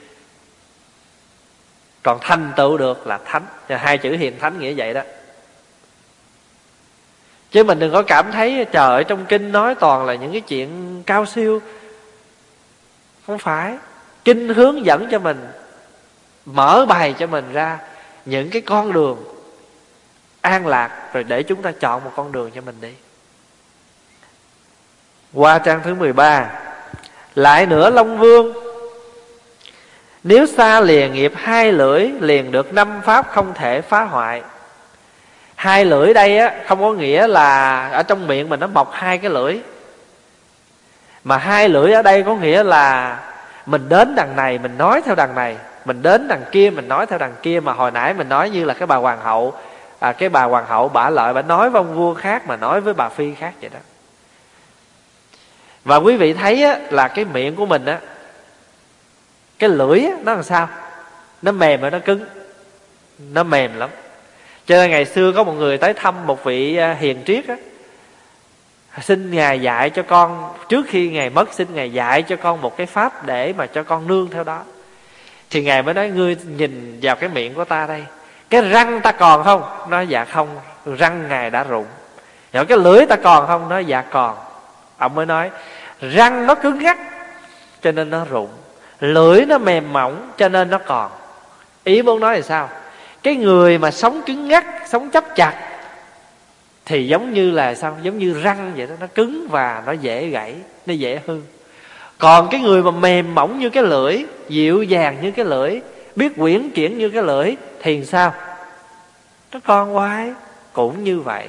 Còn 2.03 2.17
thành 2.21 2.51
tựu 2.55 2.77
được 2.77 3.07
là 3.07 3.19
thánh. 3.25 3.43
Hai 3.69 3.97
chữ 3.97 4.11
hiền 4.11 4.39
thánh 4.39 4.59
nghĩa 4.59 4.73
vậy 4.73 4.93
đó. 4.93 5.01
Chứ 7.51 7.63
mình 7.63 7.79
đừng 7.79 7.93
có 7.93 8.01
cảm 8.01 8.31
thấy, 8.31 8.65
trời 8.71 8.91
ơi, 8.91 9.03
trong 9.03 9.25
kinh 9.25 9.51
nói 9.51 9.75
toàn 9.75 10.05
là 10.05 10.15
những 10.15 10.31
cái 10.31 10.41
chuyện 10.41 11.03
cao 11.05 11.25
siêu. 11.25 11.61
Không 13.27 13.37
phải. 13.37 13.77
Kinh 14.25 14.53
hướng 14.53 14.85
dẫn 14.85 15.07
cho 15.11 15.19
mình, 15.19 15.47
mở 16.45 16.85
bài 16.89 17.15
cho 17.19 17.27
mình 17.27 17.53
ra 17.53 17.79
những 18.25 18.49
cái 18.49 18.61
con 18.61 18.93
đường 18.93 19.23
an 20.41 20.67
lạc 20.67 21.13
rồi 21.13 21.23
để 21.23 21.43
chúng 21.43 21.61
ta 21.61 21.71
chọn 21.71 22.03
một 22.03 22.11
con 22.15 22.31
đường 22.31 22.51
cho 22.55 22.61
mình 22.61 22.75
đi. 22.81 22.93
Qua 25.33 25.59
trang 25.59 25.81
thứ 25.83 25.93
13 25.93 26.49
lại 27.35 27.65
nữa 27.65 27.89
long 27.89 28.17
vương. 28.17 28.53
Nếu 30.23 30.45
xa 30.45 30.81
lìa 30.81 31.09
nghiệp 31.09 31.33
hai 31.35 31.71
lưỡi, 31.71 32.09
liền 32.19 32.51
được 32.51 32.73
năm 32.73 33.01
pháp 33.05 33.27
không 33.29 33.53
thể 33.53 33.81
phá 33.81 34.03
hoại. 34.03 34.41
Hai 35.55 35.85
lưỡi 35.85 36.13
đây 36.13 36.37
á, 36.37 36.55
không 36.67 36.79
có 36.81 36.93
nghĩa 36.93 37.27
là 37.27 37.87
ở 37.87 38.03
trong 38.03 38.27
miệng 38.27 38.49
mình 38.49 38.59
nó 38.59 38.67
mọc 38.67 38.91
hai 38.93 39.17
cái 39.17 39.31
lưỡi. 39.31 39.59
Mà 41.23 41.37
hai 41.37 41.69
lưỡi 41.69 41.91
ở 41.93 42.01
đây 42.01 42.23
có 42.23 42.35
nghĩa 42.35 42.63
là 42.63 43.19
mình 43.65 43.89
đến 43.89 44.15
đằng 44.15 44.35
này, 44.35 44.57
mình 44.57 44.77
nói 44.77 45.01
theo 45.05 45.15
đằng 45.15 45.35
này 45.35 45.57
mình 45.85 46.01
đến 46.01 46.27
đằng 46.27 46.43
kia 46.51 46.69
mình 46.69 46.87
nói 46.87 47.05
theo 47.05 47.19
đằng 47.19 47.33
kia 47.41 47.59
mà 47.59 47.73
hồi 47.73 47.91
nãy 47.91 48.13
mình 48.13 48.29
nói 48.29 48.49
như 48.49 48.63
là 48.63 48.73
cái 48.73 48.87
bà 48.87 48.95
hoàng 48.95 49.21
hậu 49.21 49.53
à, 49.99 50.11
cái 50.11 50.29
bà 50.29 50.43
hoàng 50.43 50.65
hậu 50.67 50.89
bả 50.89 51.09
lợi 51.09 51.33
bả 51.33 51.41
nói 51.41 51.69
với 51.69 51.79
ông 51.79 51.95
vua 51.95 52.13
khác 52.13 52.47
mà 52.47 52.55
nói 52.55 52.81
với 52.81 52.93
bà 52.93 53.09
phi 53.09 53.35
khác 53.35 53.53
vậy 53.61 53.69
đó. 53.73 53.79
Và 55.83 55.95
quý 55.95 56.17
vị 56.17 56.33
thấy 56.33 56.63
á, 56.63 56.79
là 56.89 57.07
cái 57.07 57.25
miệng 57.25 57.55
của 57.55 57.65
mình 57.65 57.85
á 57.85 57.99
cái 59.59 59.69
lưỡi 59.69 59.99
á, 59.99 60.11
nó 60.23 60.33
làm 60.33 60.43
sao? 60.43 60.67
Nó 61.41 61.51
mềm 61.51 61.81
và 61.81 61.89
nó 61.89 61.99
cứng 61.99 62.25
nó 63.19 63.43
mềm 63.43 63.77
lắm. 63.77 63.89
Cho 64.65 64.75
nên 64.75 64.91
ngày 64.91 65.05
xưa 65.05 65.31
có 65.31 65.43
một 65.43 65.53
người 65.53 65.77
tới 65.77 65.93
thăm 65.93 66.27
một 66.27 66.43
vị 66.43 66.75
à, 66.75 66.93
hiền 66.99 67.23
triết 67.25 67.47
á 67.47 67.55
xin 69.01 69.31
ngài 69.31 69.61
dạy 69.61 69.89
cho 69.89 70.03
con 70.03 70.53
trước 70.69 70.85
khi 70.89 71.09
ngài 71.09 71.29
mất 71.29 71.53
xin 71.53 71.67
ngài 71.73 71.93
dạy 71.93 72.21
cho 72.21 72.35
con 72.35 72.61
một 72.61 72.77
cái 72.77 72.87
pháp 72.87 73.25
để 73.25 73.53
mà 73.57 73.65
cho 73.65 73.83
con 73.83 74.07
nương 74.07 74.29
theo 74.29 74.43
đó 74.43 74.63
thì 75.49 75.63
ngài 75.63 75.83
mới 75.83 75.93
nói, 75.93 76.09
ngươi 76.09 76.37
nhìn 76.57 76.99
vào 77.01 77.15
cái 77.15 77.29
miệng 77.29 77.53
của 77.53 77.65
ta 77.65 77.87
đây. 77.87 78.03
Cái 78.49 78.61
răng 78.61 79.01
ta 79.01 79.11
còn 79.11 79.43
không? 79.43 79.63
Nói 79.89 80.07
dạ 80.07 80.25
không, 80.25 80.59
răng 80.85 81.27
ngài 81.29 81.49
đã 81.49 81.63
rụng. 81.63 81.85
Rồi 82.53 82.65
cái 82.65 82.77
lưỡi 82.77 83.05
ta 83.05 83.15
còn 83.15 83.47
không? 83.47 83.69
Nói 83.69 83.85
dạ 83.85 84.01
còn. 84.01 84.37
Ông 84.97 85.15
mới 85.15 85.25
nói, 85.25 85.51
răng 86.01 86.47
nó 86.47 86.55
cứng 86.55 86.79
ngắc, 86.79 86.97
cho 87.81 87.91
nên 87.91 88.09
nó 88.09 88.25
rụng. 88.29 88.49
Lưỡi 88.99 89.45
nó 89.45 89.57
mềm 89.57 89.93
mỏng, 89.93 90.31
cho 90.37 90.49
nên 90.49 90.69
nó 90.69 90.77
còn. 90.77 91.11
Ý 91.83 92.01
muốn 92.01 92.19
nói 92.19 92.35
là 92.35 92.41
sao? 92.41 92.69
Cái 93.23 93.35
người 93.35 93.77
mà 93.77 93.91
sống 93.91 94.21
cứng 94.25 94.47
ngắc, 94.47 94.65
sống 94.87 95.09
chấp 95.09 95.23
chặt, 95.35 95.53
thì 96.85 97.07
giống 97.07 97.33
như 97.33 97.51
là 97.51 97.75
sao? 97.75 97.97
Giống 98.01 98.17
như 98.17 98.41
răng 98.43 98.73
vậy 98.77 98.87
đó, 98.87 98.93
nó 98.99 99.07
cứng 99.15 99.47
và 99.49 99.83
nó 99.85 99.91
dễ 99.91 100.27
gãy, 100.27 100.55
nó 100.85 100.93
dễ 100.93 101.19
hư 101.27 101.41
còn 102.17 102.47
cái 102.51 102.61
người 102.61 102.83
mà 102.83 102.91
mềm 102.91 103.35
mỏng 103.35 103.59
như 103.59 103.69
cái 103.69 103.83
lưỡi 103.83 104.23
dịu 104.49 104.83
dàng 104.83 105.17
như 105.21 105.31
cái 105.31 105.45
lưỡi 105.45 105.79
biết 106.15 106.35
quyển 106.37 106.69
chuyển 106.69 106.97
như 106.97 107.09
cái 107.09 107.23
lưỡi 107.23 107.55
thì 107.81 108.05
sao? 108.05 108.33
Nó 109.51 109.59
con 109.63 109.93
hoài 109.93 110.33
cũng 110.73 111.03
như 111.03 111.19
vậy. 111.19 111.47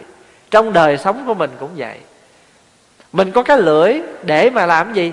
Trong 0.50 0.72
đời 0.72 0.98
sống 0.98 1.24
của 1.26 1.34
mình 1.34 1.50
cũng 1.60 1.70
vậy. 1.76 1.98
Mình 3.12 3.32
có 3.32 3.42
cái 3.42 3.58
lưỡi 3.58 4.00
để 4.22 4.50
mà 4.50 4.66
làm 4.66 4.94
gì? 4.94 5.12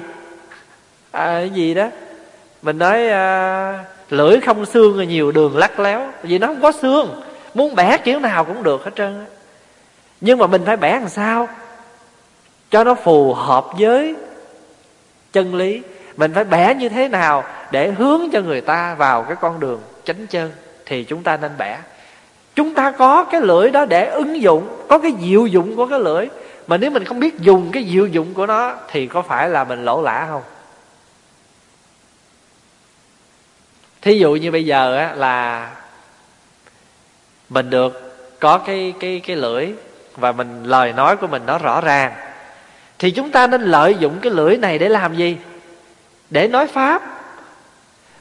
À, 1.12 1.42
gì 1.42 1.74
đó. 1.74 1.88
Mình 2.62 2.78
nói 2.78 3.08
à, 3.10 3.86
lưỡi 4.10 4.40
không 4.40 4.66
xương 4.66 4.96
rồi 4.96 5.06
nhiều 5.06 5.32
đường 5.32 5.58
lắc 5.58 5.80
léo 5.80 6.12
vì 6.24 6.40
nó 6.40 6.48
không 6.48 6.62
có 6.62 6.72
xương. 6.72 7.22
Muốn 7.54 7.76
bẻ 7.76 7.98
kiểu 7.98 8.20
nào 8.20 8.46
cũng 8.46 8.64
được 8.64 8.86
hết 8.86 8.92
trơn 8.96 9.26
nhưng 10.26 10.38
mà 10.40 10.48
mình 10.48 10.62
phải 10.66 10.78
bẻ 10.78 11.00
làm 11.00 11.10
sao? 11.10 11.48
Cho 12.72 12.84
nó 12.84 12.96
phù 12.96 13.34
hợp 13.34 13.66
với 13.80 14.16
chân 15.34 15.56
lý. 15.56 15.82
Mình 16.18 16.34
phải 16.34 16.44
bẻ 16.44 16.74
như 16.74 16.90
thế 16.90 17.08
nào 17.08 17.44
để 17.72 17.92
hướng 17.92 18.22
cho 18.34 18.42
người 18.42 18.62
ta 18.62 18.96
vào 18.96 19.24
cái 19.24 19.36
con 19.42 19.60
đường 19.60 19.82
chánh 20.04 20.28
chân 20.28 20.52
thì 20.86 21.04
chúng 21.04 21.24
ta 21.24 21.38
nên 21.38 21.52
bẻ. 21.58 21.78
Chúng 22.56 22.74
ta 22.74 22.92
có 22.92 23.24
cái 23.24 23.42
lưỡi 23.42 23.70
đó 23.70 23.86
để 23.86 24.06
ứng 24.06 24.42
dụng, 24.42 24.86
có 24.90 25.00
cái 25.00 25.14
diệu 25.22 25.46
dụng 25.46 25.76
của 25.76 25.88
cái 25.88 26.00
lưỡi. 26.00 26.28
Mà 26.68 26.78
nếu 26.78 26.92
mình 26.92 27.06
không 27.06 27.20
biết 27.20 27.40
dùng 27.40 27.72
cái 27.72 27.88
diệu 27.92 28.08
dụng 28.08 28.34
của 28.34 28.46
nó 28.46 28.76
thì 28.88 29.08
có 29.08 29.22
phải 29.22 29.50
là 29.50 29.64
mình 29.64 29.86
lỗ 29.86 30.02
lã 30.02 30.28
không? 30.30 30.42
Thí 34.02 34.20
dụ 34.20 34.36
như 34.36 34.52
bây 34.52 34.66
giờ 34.66 34.96
á, 34.98 35.14
là 35.16 35.70
mình 37.50 37.70
được 37.70 38.16
có 38.40 38.58
cái 38.58 38.94
cái 39.00 39.22
cái 39.28 39.36
lưỡi 39.36 39.70
và 40.16 40.32
mình 40.32 40.64
lời 40.64 40.94
nói 40.94 41.18
của 41.18 41.28
mình 41.28 41.42
nó 41.46 41.58
rõ 41.58 41.82
ràng 41.82 42.14
thì 43.04 43.12
chúng 43.12 43.30
ta 43.30 43.48
nên 43.48 43.62
lợi 43.62 43.96
dụng 44.00 44.20
cái 44.22 44.32
lưỡi 44.32 44.58
này 44.58 44.80
để 44.80 44.90
làm 44.90 45.16
gì? 45.16 45.38
Để 46.30 46.48
nói 46.48 46.68
pháp. 46.68 47.02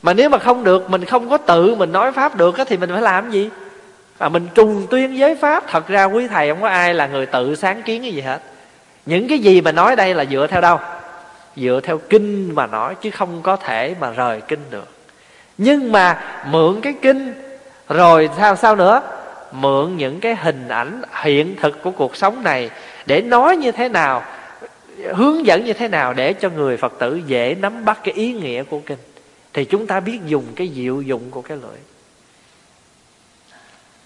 Mà 0.02 0.14
nếu 0.14 0.30
mà 0.30 0.38
không 0.38 0.64
được, 0.64 0.90
mình 0.90 1.04
không 1.04 1.30
có 1.30 1.36
tự 1.36 1.74
mình 1.74 1.92
nói 1.92 2.12
pháp 2.12 2.36
được 2.36 2.56
thì 2.66 2.76
mình 2.76 2.90
phải 2.92 3.02
làm 3.02 3.30
gì? 3.30 3.50
Mà 4.20 4.28
mình 4.28 4.48
trùng 4.54 4.86
tuyên 4.90 5.18
giới 5.18 5.34
pháp. 5.34 5.64
Thật 5.68 5.88
ra 5.88 6.04
quý 6.04 6.28
thầy 6.28 6.48
không 6.48 6.60
có 6.60 6.68
ai 6.68 6.94
là 6.94 7.06
người 7.06 7.26
tự 7.26 7.54
sáng 7.54 7.82
kiến 7.82 8.02
cái 8.02 8.12
gì 8.12 8.20
hết. 8.20 8.38
Những 9.06 9.28
cái 9.28 9.38
gì 9.38 9.60
mà 9.60 9.72
nói 9.72 9.96
đây 9.96 10.14
là 10.14 10.24
dựa 10.24 10.46
theo 10.46 10.60
đâu? 10.60 10.78
Dựa 11.56 11.80
theo 11.82 11.98
kinh 11.98 12.54
mà 12.54 12.66
nói, 12.66 12.94
chứ 12.94 13.10
không 13.10 13.42
có 13.42 13.56
thể 13.56 13.94
mà 14.00 14.10
rời 14.10 14.40
kinh 14.40 14.60
được. 14.70 14.88
Nhưng 15.58 15.92
mà 15.92 16.20
mượn 16.50 16.80
cái 16.80 16.94
kinh, 17.02 17.34
rồi 17.88 18.30
sao 18.38 18.56
sao 18.56 18.76
nữa? 18.76 19.00
Mượn 19.52 19.96
những 19.96 20.20
cái 20.20 20.34
hình 20.34 20.68
ảnh 20.68 21.02
hiện 21.22 21.56
thực 21.60 21.82
của 21.82 21.90
cuộc 21.90 22.16
sống 22.16 22.44
này 22.44 22.70
để 23.06 23.20
nói 23.20 23.56
như 23.56 23.72
thế 23.72 23.88
nào? 23.88 24.22
Hướng 25.14 25.46
dẫn 25.46 25.64
như 25.64 25.72
thế 25.72 25.88
nào 25.88 26.12
để 26.12 26.32
cho 26.32 26.50
người 26.50 26.76
phật 26.76 26.92
tử 26.98 27.20
dễ 27.26 27.54
nắm 27.54 27.84
bắt 27.84 27.98
cái 28.04 28.14
ý 28.14 28.32
nghĩa 28.32 28.62
của 28.62 28.80
kinh? 28.86 28.98
Thì 29.52 29.64
chúng 29.64 29.86
ta 29.86 30.00
biết 30.00 30.18
dùng 30.26 30.44
cái 30.56 30.72
diệu 30.74 31.02
dụng 31.02 31.30
của 31.30 31.42
cái 31.42 31.56
lưỡi. 31.56 31.78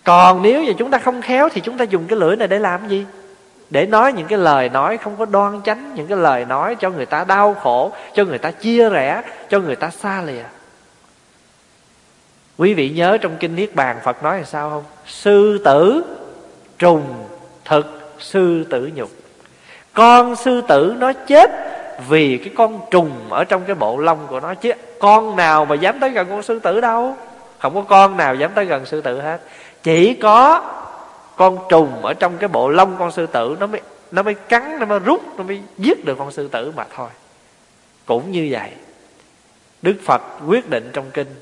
Còn 0.05 0.43
nếu 0.43 0.65
như 0.65 0.73
chúng 0.79 0.91
ta 0.91 0.99
không 0.99 1.23
khéo 1.23 1.49
thì 1.49 1.61
chúng 1.61 1.79
ta 1.79 1.85
dùng 1.85 2.07
cái 2.07 2.19
lưỡi 2.19 2.37
này 2.37 2.49
để 2.49 2.59
làm 2.59 2.89
gì? 2.89 3.07
Để 3.71 3.87
nói 3.87 4.13
những 4.13 4.27
cái 4.27 4.39
lời 4.39 4.69
nói 4.69 4.97
không 4.97 5.17
có 5.17 5.27
đoan 5.27 5.61
chánh, 5.65 5.95
những 5.95 6.07
cái 6.07 6.19
lời 6.19 6.45
nói 6.45 6.75
cho 6.75 6.91
người 6.91 7.07
ta 7.07 7.25
đau 7.25 7.55
khổ, 7.55 7.93
cho 8.15 8.25
người 8.25 8.39
ta 8.39 8.51
chia 8.51 8.89
rẽ, 8.89 9.23
cho 9.49 9.61
người 9.61 9.77
ta 9.77 9.91
xa 9.91 10.23
lìa. 10.23 10.45
Quý 12.59 12.75
vị 12.75 12.91
nhớ 12.91 13.19
trong 13.19 13.37
kinh 13.41 13.57
niết 13.57 13.75
bàn 13.75 13.99
phật 14.05 14.23
nói 14.23 14.39
là 14.39 14.45
sao 14.45 14.71
không? 14.71 14.85
Sư 15.07 15.61
tử 15.65 16.05
trùng 16.79 17.29
thực, 17.65 18.15
sư 18.19 18.65
tử 18.71 18.91
nhục 18.95 19.11
con 19.97 20.37
sư 20.37 20.61
tử 20.69 20.95
nó 20.99 21.13
chết 21.13 21.51
vì 22.09 22.39
cái 22.39 22.53
con 22.57 22.81
trùng 22.91 23.11
ở 23.31 23.45
trong 23.45 23.65
cái 23.65 23.75
bộ 23.75 23.99
lông 23.99 24.27
của 24.27 24.41
nó 24.41 24.55
chứ. 24.55 24.73
Con 24.99 25.37
nào 25.37 25.65
mà 25.65 25.75
dám 25.75 26.01
tới 26.01 26.11
gần 26.11 26.27
con 26.31 26.43
sư 26.43 26.59
tử 26.59 26.81
đâu. 26.81 27.17
Không 27.59 27.75
có 27.75 27.83
con 27.83 28.17
nào 28.17 28.35
dám 28.35 28.51
tới 28.55 28.65
gần 28.65 28.87
sư 28.87 29.01
tử 29.01 29.21
hết. 29.21 29.41
Chỉ 29.83 30.15
có 30.15 30.63
con 31.37 31.59
trùng 31.69 32.03
ở 32.03 32.15
trong 32.15 32.39
cái 32.39 32.49
bộ 32.49 32.69
lông 32.69 32.97
con 32.99 33.13
sư 33.13 33.27
tử 33.27 33.57
nó 33.61 33.67
mới 33.67 33.81
nó 34.11 34.23
mới 34.23 34.35
cắn, 34.35 34.79
nó 34.79 34.87
mới 34.87 34.99
rút, 34.99 35.23
nó 35.37 35.45
mới 35.45 35.61
giết 35.79 36.05
được 36.05 36.19
con 36.19 36.31
sư 36.33 36.49
tử 36.49 36.73
mà 36.77 36.85
thôi. 36.97 37.09
Cũng 38.07 38.33
như 38.33 38.49
vậy, 38.51 38.71
đức 39.83 39.97
phật 40.05 40.23
quyết 40.47 40.71
định 40.71 40.91
trong 40.93 41.11
kinh, 41.11 41.35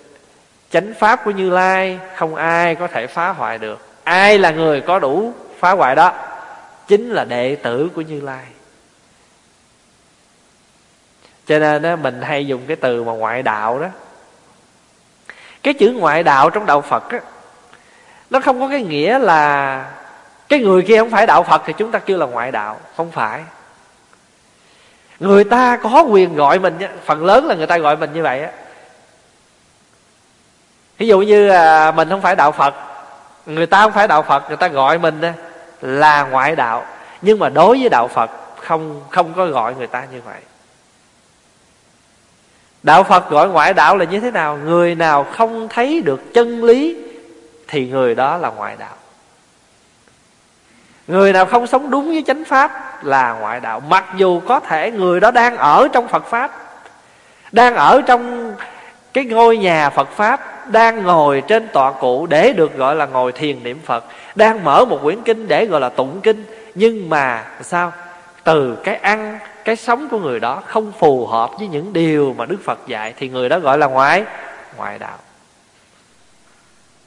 chánh 0.70 0.94
pháp 0.98 1.24
của 1.24 1.30
như 1.30 1.50
lai 1.50 1.98
không 2.16 2.34
ai 2.34 2.74
có 2.74 2.86
thể 2.86 3.06
phá 3.06 3.28
hoại 3.28 3.58
được. 3.58 3.80
Ai 4.04 4.38
là 4.38 4.50
người 4.50 4.80
có 4.80 4.98
đủ 4.98 5.32
phá 5.58 5.70
hoại 5.70 5.94
đó? 5.94 6.12
Chính 6.88 7.10
là 7.10 7.24
đệ 7.24 7.56
tử 7.56 7.90
của 7.94 8.00
như 8.00 8.20
lai. 8.20 8.44
Cho 11.46 11.58
nên 11.58 11.82
đó, 11.82 11.96
mình 11.96 12.22
hay 12.22 12.46
dùng 12.46 12.62
cái 12.66 12.76
từ 12.76 13.04
mà 13.04 13.12
ngoại 13.12 13.42
đạo 13.42 13.78
đó. 13.78 13.88
Cái 15.62 15.74
chữ 15.74 15.92
ngoại 15.92 16.22
đạo 16.22 16.50
trong 16.50 16.66
đạo 16.66 16.80
phật 16.80 17.10
á 17.10 17.20
nó 18.30 18.40
không 18.40 18.60
có 18.60 18.68
cái 18.68 18.82
nghĩa 18.82 19.18
là 19.18 19.90
cái 20.48 20.58
người 20.58 20.82
kia 20.82 20.98
không 20.98 21.10
phải 21.10 21.26
đạo 21.26 21.42
phật 21.42 21.62
thì 21.66 21.72
chúng 21.72 21.90
ta 21.90 21.98
kêu 21.98 22.18
là 22.18 22.26
ngoại 22.26 22.52
đạo. 22.52 22.80
Không 22.96 23.10
phải. 23.10 23.42
Người 25.20 25.44
ta 25.44 25.76
có 25.76 26.02
quyền 26.02 26.34
gọi 26.34 26.58
mình 26.58 26.78
phần 27.04 27.24
lớn 27.24 27.46
là 27.46 27.54
người 27.54 27.66
ta 27.66 27.78
gọi 27.78 27.96
mình 27.96 28.12
như 28.12 28.22
vậy 28.22 28.40
á. 28.40 28.50
Ví 30.98 31.06
dụ 31.06 31.20
như 31.20 31.48
à, 31.48 31.92
mình 31.92 32.08
không 32.08 32.22
phải 32.22 32.36
đạo 32.36 32.52
phật 32.52 32.74
người 33.46 33.66
ta 33.66 33.80
không 33.82 33.92
phải 33.92 34.08
đạo 34.08 34.22
phật 34.22 34.48
người 34.48 34.56
ta 34.56 34.68
gọi 34.68 34.98
mình 34.98 35.20
là 35.80 36.24
ngoại 36.24 36.56
đạo, 36.56 36.84
nhưng 37.22 37.38
mà 37.38 37.48
đối 37.48 37.78
với 37.78 37.88
đạo 37.88 38.08
phật 38.08 38.30
không 38.56 39.02
không 39.10 39.34
có 39.34 39.46
gọi 39.46 39.74
người 39.74 39.86
ta 39.86 40.04
như 40.12 40.20
vậy. 40.24 40.40
Đạo 42.82 43.04
phật 43.04 43.30
gọi 43.30 43.48
ngoại 43.48 43.74
đạo 43.74 43.96
là 43.96 44.04
như 44.04 44.20
thế 44.20 44.30
nào? 44.30 44.56
Người 44.56 44.94
nào 44.94 45.24
không 45.24 45.68
thấy 45.68 46.00
được 46.00 46.34
chân 46.34 46.64
lý 46.64 46.96
thì 47.68 47.88
người 47.88 48.14
đó 48.14 48.36
là 48.36 48.50
ngoại 48.50 48.76
đạo. 48.78 48.94
Người 51.06 51.32
nào 51.32 51.46
không 51.46 51.66
sống 51.66 51.90
đúng 51.90 52.08
với 52.08 52.24
chánh 52.26 52.44
pháp 52.44 53.04
là 53.04 53.32
ngoại 53.32 53.60
đạo. 53.60 53.80
Mặc 53.80 54.04
dù 54.16 54.40
có 54.40 54.60
thể 54.60 54.90
người 54.90 55.20
đó 55.20 55.30
đang 55.30 55.56
ở 55.56 55.88
trong 55.92 56.08
phật 56.08 56.26
pháp, 56.26 56.50
đang 57.52 57.74
ở 57.74 58.02
trong 58.06 58.54
cái 59.12 59.24
ngôi 59.24 59.56
nhà 59.56 59.90
phật 59.90 60.08
pháp 60.10 60.53
đang 60.66 61.02
ngồi 61.02 61.42
trên 61.48 61.68
tọa 61.72 61.92
cụ 61.92 62.26
để 62.26 62.52
được 62.52 62.76
gọi 62.76 62.96
là 62.96 63.06
ngồi 63.06 63.32
thiền 63.32 63.62
niệm 63.62 63.80
phật, 63.84 64.04
đang 64.34 64.64
mở 64.64 64.84
một 64.84 64.98
quyển 65.02 65.22
kinh 65.22 65.48
để 65.48 65.66
gọi 65.66 65.80
là 65.80 65.88
tụng 65.88 66.20
kinh. 66.20 66.44
Nhưng 66.74 67.10
mà 67.10 67.44
sao? 67.62 67.92
Từ 68.44 68.76
cái 68.84 68.96
ăn, 68.96 69.38
cái 69.64 69.76
sống 69.76 70.08
của 70.08 70.18
người 70.18 70.40
đó 70.40 70.62
không 70.66 70.92
phù 70.98 71.26
hợp 71.26 71.50
với 71.58 71.68
những 71.68 71.92
điều 71.92 72.34
mà 72.38 72.46
đức 72.46 72.58
phật 72.64 72.78
dạy 72.86 73.14
thì 73.16 73.28
người 73.28 73.48
đó 73.48 73.58
gọi 73.58 73.78
là 73.78 73.86
ngoại 73.86 74.24
ngoại 74.76 74.98
đạo. 74.98 75.18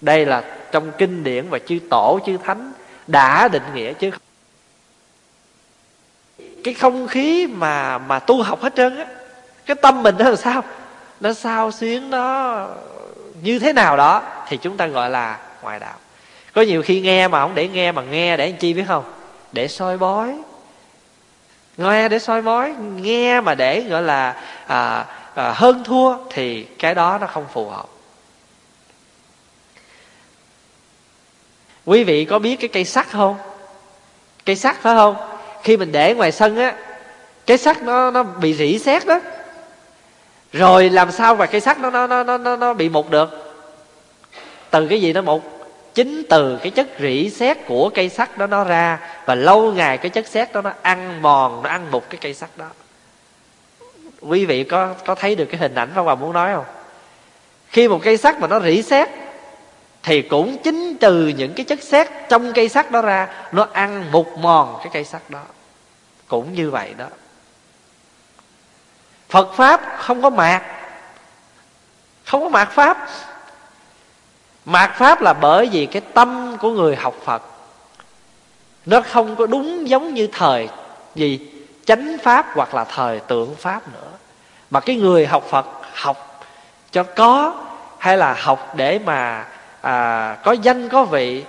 Đây 0.01 0.25
là 0.25 0.43
trong 0.71 0.91
kinh 0.97 1.23
điển 1.23 1.49
và 1.49 1.59
chư 1.59 1.79
tổ, 1.89 2.19
chư 2.25 2.37
thánh 2.37 2.71
đã 3.07 3.47
định 3.47 3.63
nghĩa 3.73 3.93
chứ 3.93 4.11
cái 6.63 6.73
không 6.73 7.07
khí 7.07 7.47
mà 7.47 7.97
mà 7.97 8.19
tu 8.19 8.43
học 8.43 8.61
hết 8.61 8.75
trơn 8.75 8.97
á, 8.97 9.05
cái 9.65 9.75
tâm 9.75 10.03
mình 10.03 10.15
nó 10.19 10.25
làm 10.25 10.35
sao? 10.35 10.63
Nó 11.19 11.33
sao 11.33 11.71
xuyến 11.71 12.09
nó 12.09 12.67
như 13.41 13.59
thế 13.59 13.73
nào 13.73 13.97
đó 13.97 14.23
thì 14.47 14.57
chúng 14.57 14.77
ta 14.77 14.87
gọi 14.87 15.09
là 15.09 15.39
ngoại 15.61 15.79
đạo. 15.79 15.95
Có 16.53 16.61
nhiều 16.61 16.81
khi 16.81 17.01
nghe 17.01 17.27
mà 17.27 17.41
không 17.41 17.55
để 17.55 17.67
nghe 17.67 17.91
mà 17.91 18.01
nghe 18.01 18.37
để 18.37 18.49
làm 18.49 18.57
chi 18.57 18.73
biết 18.73 18.83
không? 18.87 19.03
Để 19.51 19.67
soi 19.67 19.97
bói. 19.97 20.37
Nghe 21.77 22.09
để 22.09 22.19
soi 22.19 22.41
bói 22.41 22.75
nghe 22.95 23.41
mà 23.41 23.55
để 23.55 23.81
gọi 23.81 24.01
là 24.01 24.41
à, 24.67 25.05
à, 25.35 25.51
hơn 25.55 25.83
thua 25.83 26.17
thì 26.29 26.63
cái 26.63 26.95
đó 26.95 27.17
nó 27.21 27.27
không 27.27 27.45
phù 27.53 27.69
hợp. 27.69 27.85
Quý 31.85 32.03
vị 32.03 32.25
có 32.25 32.39
biết 32.39 32.55
cái 32.55 32.67
cây 32.67 32.85
sắt 32.85 33.07
không? 33.09 33.37
Cây 34.45 34.55
sắt 34.55 34.75
phải 34.81 34.95
không? 34.95 35.15
Khi 35.63 35.77
mình 35.77 35.91
để 35.91 36.13
ngoài 36.13 36.31
sân 36.31 36.57
á 36.57 36.75
cái 37.45 37.57
sắt 37.57 37.81
nó 37.81 38.11
nó 38.11 38.23
bị 38.23 38.53
rỉ 38.53 38.79
sét 38.79 39.05
đó 39.05 39.19
rồi 40.53 40.89
làm 40.89 41.11
sao 41.11 41.35
mà 41.35 41.45
cây 41.45 41.61
sắt 41.61 41.79
nó 41.79 41.89
nó 41.89 42.07
nó 42.07 42.37
nó 42.37 42.55
nó 42.55 42.73
bị 42.73 42.89
mục 42.89 43.09
được? 43.09 43.53
Từ 44.69 44.87
cái 44.87 45.01
gì 45.01 45.13
nó 45.13 45.21
mục? 45.21 45.43
Chính 45.93 46.23
từ 46.29 46.57
cái 46.61 46.71
chất 46.71 46.87
rỉ 46.99 47.29
sét 47.29 47.57
của 47.67 47.89
cây 47.89 48.09
sắt 48.09 48.37
đó 48.37 48.47
nó 48.47 48.63
ra, 48.63 48.99
và 49.25 49.35
lâu 49.35 49.73
ngày 49.73 49.97
cái 49.97 50.09
chất 50.09 50.27
sét 50.27 50.53
đó 50.53 50.61
nó 50.61 50.71
ăn 50.81 51.21
mòn, 51.21 51.63
nó 51.63 51.69
ăn 51.69 51.91
mục 51.91 52.05
cái 52.09 52.17
cây 52.21 52.33
sắt 52.33 52.49
đó. 52.57 52.67
Quý 54.21 54.45
vị 54.45 54.63
có 54.63 54.93
có 55.05 55.15
thấy 55.15 55.35
được 55.35 55.45
cái 55.45 55.59
hình 55.59 55.75
ảnh 55.75 55.89
Pháp 55.95 56.01
hoàng 56.01 56.19
muốn 56.19 56.33
nói 56.33 56.53
không? 56.53 56.65
Khi 57.67 57.87
một 57.87 57.99
cây 58.03 58.17
sắt 58.17 58.39
mà 58.39 58.47
nó 58.47 58.59
rỉ 58.59 58.81
sét, 58.81 59.09
thì 60.03 60.21
cũng 60.21 60.57
chính 60.63 60.97
từ 60.99 61.27
những 61.27 61.53
cái 61.53 61.65
chất 61.65 61.83
sét 61.83 62.07
trong 62.29 62.53
cây 62.53 62.69
sắt 62.69 62.91
đó 62.91 63.01
ra, 63.01 63.27
nó 63.51 63.67
ăn 63.73 64.11
mục 64.11 64.37
mòn 64.37 64.77
cái 64.79 64.89
cây 64.93 65.03
sắt 65.03 65.21
đó. 65.29 65.41
Cũng 66.27 66.53
như 66.53 66.69
vậy 66.69 66.93
đó 66.97 67.05
phật 69.29 69.53
pháp 69.53 69.81
không 69.97 70.21
có 70.21 70.29
mạt. 70.29 70.63
Không 72.25 72.41
có 72.41 72.49
mạt 72.49 72.71
pháp. 72.71 73.07
Mạt 74.65 74.91
pháp 74.95 75.21
là 75.21 75.33
bởi 75.33 75.69
vì 75.71 75.85
cái 75.85 76.01
tâm 76.13 76.57
của 76.59 76.69
người 76.69 76.95
học 76.95 77.15
phật 77.23 77.43
nó 78.85 79.01
không 79.01 79.35
có 79.35 79.45
đúng 79.45 79.89
giống 79.89 80.13
như 80.13 80.27
thời 80.31 80.69
gì 81.15 81.49
chánh 81.85 82.17
pháp 82.23 82.45
hoặc 82.53 82.75
là 82.75 82.83
thời 82.83 83.19
tượng 83.19 83.55
pháp 83.55 83.93
nữa. 83.93 84.11
Mà 84.69 84.79
cái 84.79 84.95
người 84.95 85.25
học 85.25 85.43
phật 85.49 85.65
học 85.93 86.43
cho 86.91 87.03
có 87.03 87.53
hay 87.97 88.17
là 88.17 88.35
học 88.39 88.73
để 88.75 88.99
mà 89.05 89.45
à, 89.81 90.37
có 90.43 90.51
danh 90.51 90.89
có 90.89 91.03
vị 91.03 91.43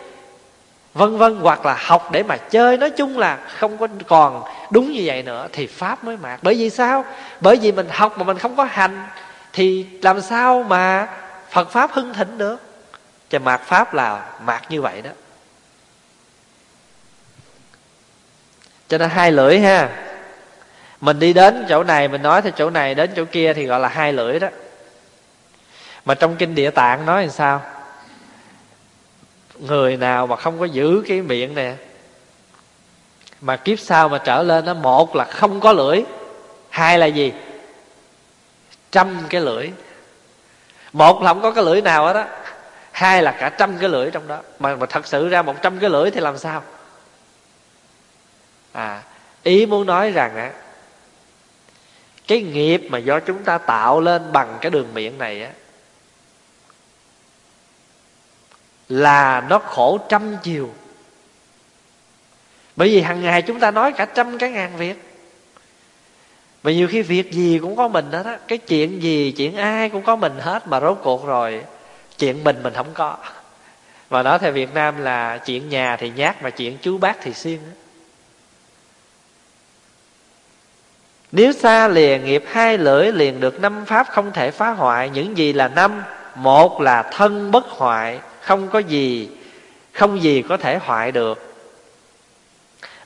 vân 0.95 1.19
vân, 1.19 1.37
hoặc 1.41 1.67
là 1.67 1.77
học 1.81 2.09
để 2.13 2.23
mà 2.23 2.37
chơi. 2.37 2.77
Nói 2.77 2.91
chung 2.91 3.19
là 3.19 3.39
không 3.59 3.79
có 3.79 3.89
còn 4.07 4.43
đúng 4.71 4.93
như 4.93 5.03
vậy 5.05 5.23
nữa 5.23 5.49
thì 5.53 5.67
pháp 5.67 6.05
mới 6.05 6.17
mạt. 6.17 6.39
Bởi 6.43 6.55
vì 6.55 6.71
sao? 6.71 7.05
Bởi 7.41 7.57
vì 7.57 7.73
mình 7.73 7.89
học 7.91 8.19
mà 8.19 8.25
mình 8.25 8.39
không 8.39 8.57
có 8.57 8.65
hành 8.65 9.07
thì 9.53 9.87
làm 10.03 10.21
sao 10.21 10.63
mà 10.63 11.09
phật 11.51 11.71
pháp 11.71 11.93
hưng 11.93 12.15
thịnh 12.15 12.39
được? 12.39 12.63
Cho 13.31 13.39
mạt 13.39 13.61
pháp 13.61 13.95
là 13.95 14.31
mạt 14.45 14.71
như 14.71 14.83
vậy 14.83 15.03
đó. 15.03 15.11
Cho 18.89 18.99
nên 18.99 19.11
hai 19.11 19.33
lưỡi 19.33 19.59
ha. 19.59 19.89
Mình 21.01 21.19
đi 21.19 21.33
đến 21.33 21.67
chỗ 21.69 21.85
này, 21.85 22.09
mình 22.09 22.23
nói 22.23 22.43
theo 22.43 22.53
chỗ 22.57 22.71
này, 22.71 22.95
đến 22.95 23.11
chỗ 23.17 23.25
kia 23.25 23.53
thì 23.55 23.67
gọi 23.67 23.81
là 23.81 23.89
hai 23.89 24.13
lưỡi 24.13 24.41
đó. 24.41 24.49
Mà 26.05 26.15
trong 26.15 26.37
kinh 26.37 26.55
địa 26.55 26.71
tạng 26.71 27.07
nói 27.07 27.23
làm 27.23 27.31
sao? 27.31 27.63
Người 29.59 29.97
nào 29.97 30.27
mà 30.27 30.37
không 30.37 30.59
có 30.59 30.65
giữ 30.65 31.03
cái 31.09 31.23
miệng 31.23 31.55
nè. 31.55 31.75
Mà 33.41 33.57
kiếp 33.57 33.79
sau 33.81 34.09
mà 34.09 34.19
trở 34.19 34.43
lên 34.43 34.65
nó 34.65 34.75
một 34.75 35.17
là 35.17 35.25
không 35.25 35.61
có 35.61 35.73
lưỡi, 35.73 36.03
hai 36.71 36.99
là 36.99 37.07
gì? 37.07 37.33
Trăm 38.93 39.19
cái 39.29 39.41
lưỡi. 39.41 39.71
Một 40.93 41.23
là 41.23 41.29
không 41.29 41.43
có 41.43 41.51
cái 41.51 41.65
lưỡi 41.65 41.83
nào 41.83 42.07
hết 42.07 42.13
đó 42.13 42.25
hai 42.93 43.23
là 43.23 43.33
cả 43.33 43.49
trăm 43.49 43.79
cái 43.79 43.89
lưỡi 43.89 44.11
trong 44.11 44.29
đó. 44.29 44.41
Mà 44.59 44.77
mà 44.77 44.87
thật 44.87 45.07
sự 45.07 45.29
ra 45.29 45.43
một 45.43 45.63
trăm 45.63 45.79
cái 45.79 45.91
lưỡi 45.91 46.11
thì 46.11 46.21
làm 46.21 46.39
sao? 46.39 46.63
À 48.73 49.03
ý 49.43 49.67
muốn 49.67 49.87
nói 49.87 50.11
rằng 50.11 50.37
á, 50.37 50.51
cái 52.27 52.43
nghiệp 52.43 52.87
mà 52.91 52.99
do 52.99 53.21
chúng 53.21 53.45
ta 53.45 53.59
tạo 53.59 54.01
lên 54.01 54.33
bằng 54.33 54.59
cái 54.61 54.71
đường 54.71 54.95
miệng 54.95 55.19
này 55.19 55.43
á 55.43 55.51
là 58.89 59.41
nó 59.49 59.59
khổ 59.59 59.99
trăm 60.09 60.37
chiều. 60.43 60.71
Bởi 62.77 62.89
vì 62.89 63.01
hàng 63.01 63.23
ngày 63.23 63.43
chúng 63.43 63.61
ta 63.61 63.71
nói 63.71 63.93
cả 63.93 64.05
trăm 64.05 64.39
cái 64.39 64.51
ngàn 64.51 64.77
việc. 64.77 65.03
Mà 66.63 66.73
nhiều 66.73 66.89
khi 66.89 67.03
việc 67.03 67.33
gì 67.33 67.59
cũng 67.63 67.77
có 67.77 67.89
mình 67.89 68.13
hết 68.13 68.27
á. 68.27 68.39
Cái 68.49 68.59
chuyện 68.59 69.03
gì, 69.03 69.35
chuyện 69.37 69.57
ai 69.57 69.89
cũng 69.89 70.03
có 70.03 70.17
mình 70.17 70.39
hết 70.41 70.69
mà 70.69 70.81
rốt 70.81 70.99
cuộc 71.03 71.27
rồi, 71.27 71.65
chuyện 72.19 72.45
mình 72.45 72.63
mình 72.63 72.75
không 72.75 72.95
có. 72.95 73.17
Mà 74.11 74.23
nói 74.23 74.39
theo 74.39 74.53
việt 74.53 74.75
nam 74.75 75.01
là 75.01 75.39
chuyện 75.39 75.69
nhà 75.69 75.97
thì 75.97 76.11
nhát 76.11 76.43
mà 76.43 76.51
chuyện 76.51 76.79
chú 76.83 76.99
bác 76.99 77.17
thì 77.23 77.35
xiên 77.35 77.59
nếu 81.33 81.53
xa 81.53 81.89
lìa 81.89 82.19
nghiệp 82.19 82.45
hai 82.47 82.79
lưỡi 82.79 83.13
liền 83.13 83.41
được 83.41 83.61
năm 83.61 83.85
pháp 83.85 84.07
không 84.11 84.33
thể 84.33 84.51
phá 84.51 84.71
hoại. 84.71 85.11
Những 85.11 85.39
gì 85.39 85.53
là 85.53 85.69
năm? 85.69 86.03
Một 86.35 86.81
là 86.81 87.03
thân 87.03 87.51
bất 87.51 87.67
hoại 87.67 88.21
không 88.49 88.69
có 88.69 88.79
gì, 88.79 89.29
không 89.93 90.23
gì 90.23 90.43
có 90.49 90.57
thể 90.57 90.79
hoại 90.79 91.13
được. 91.13 91.55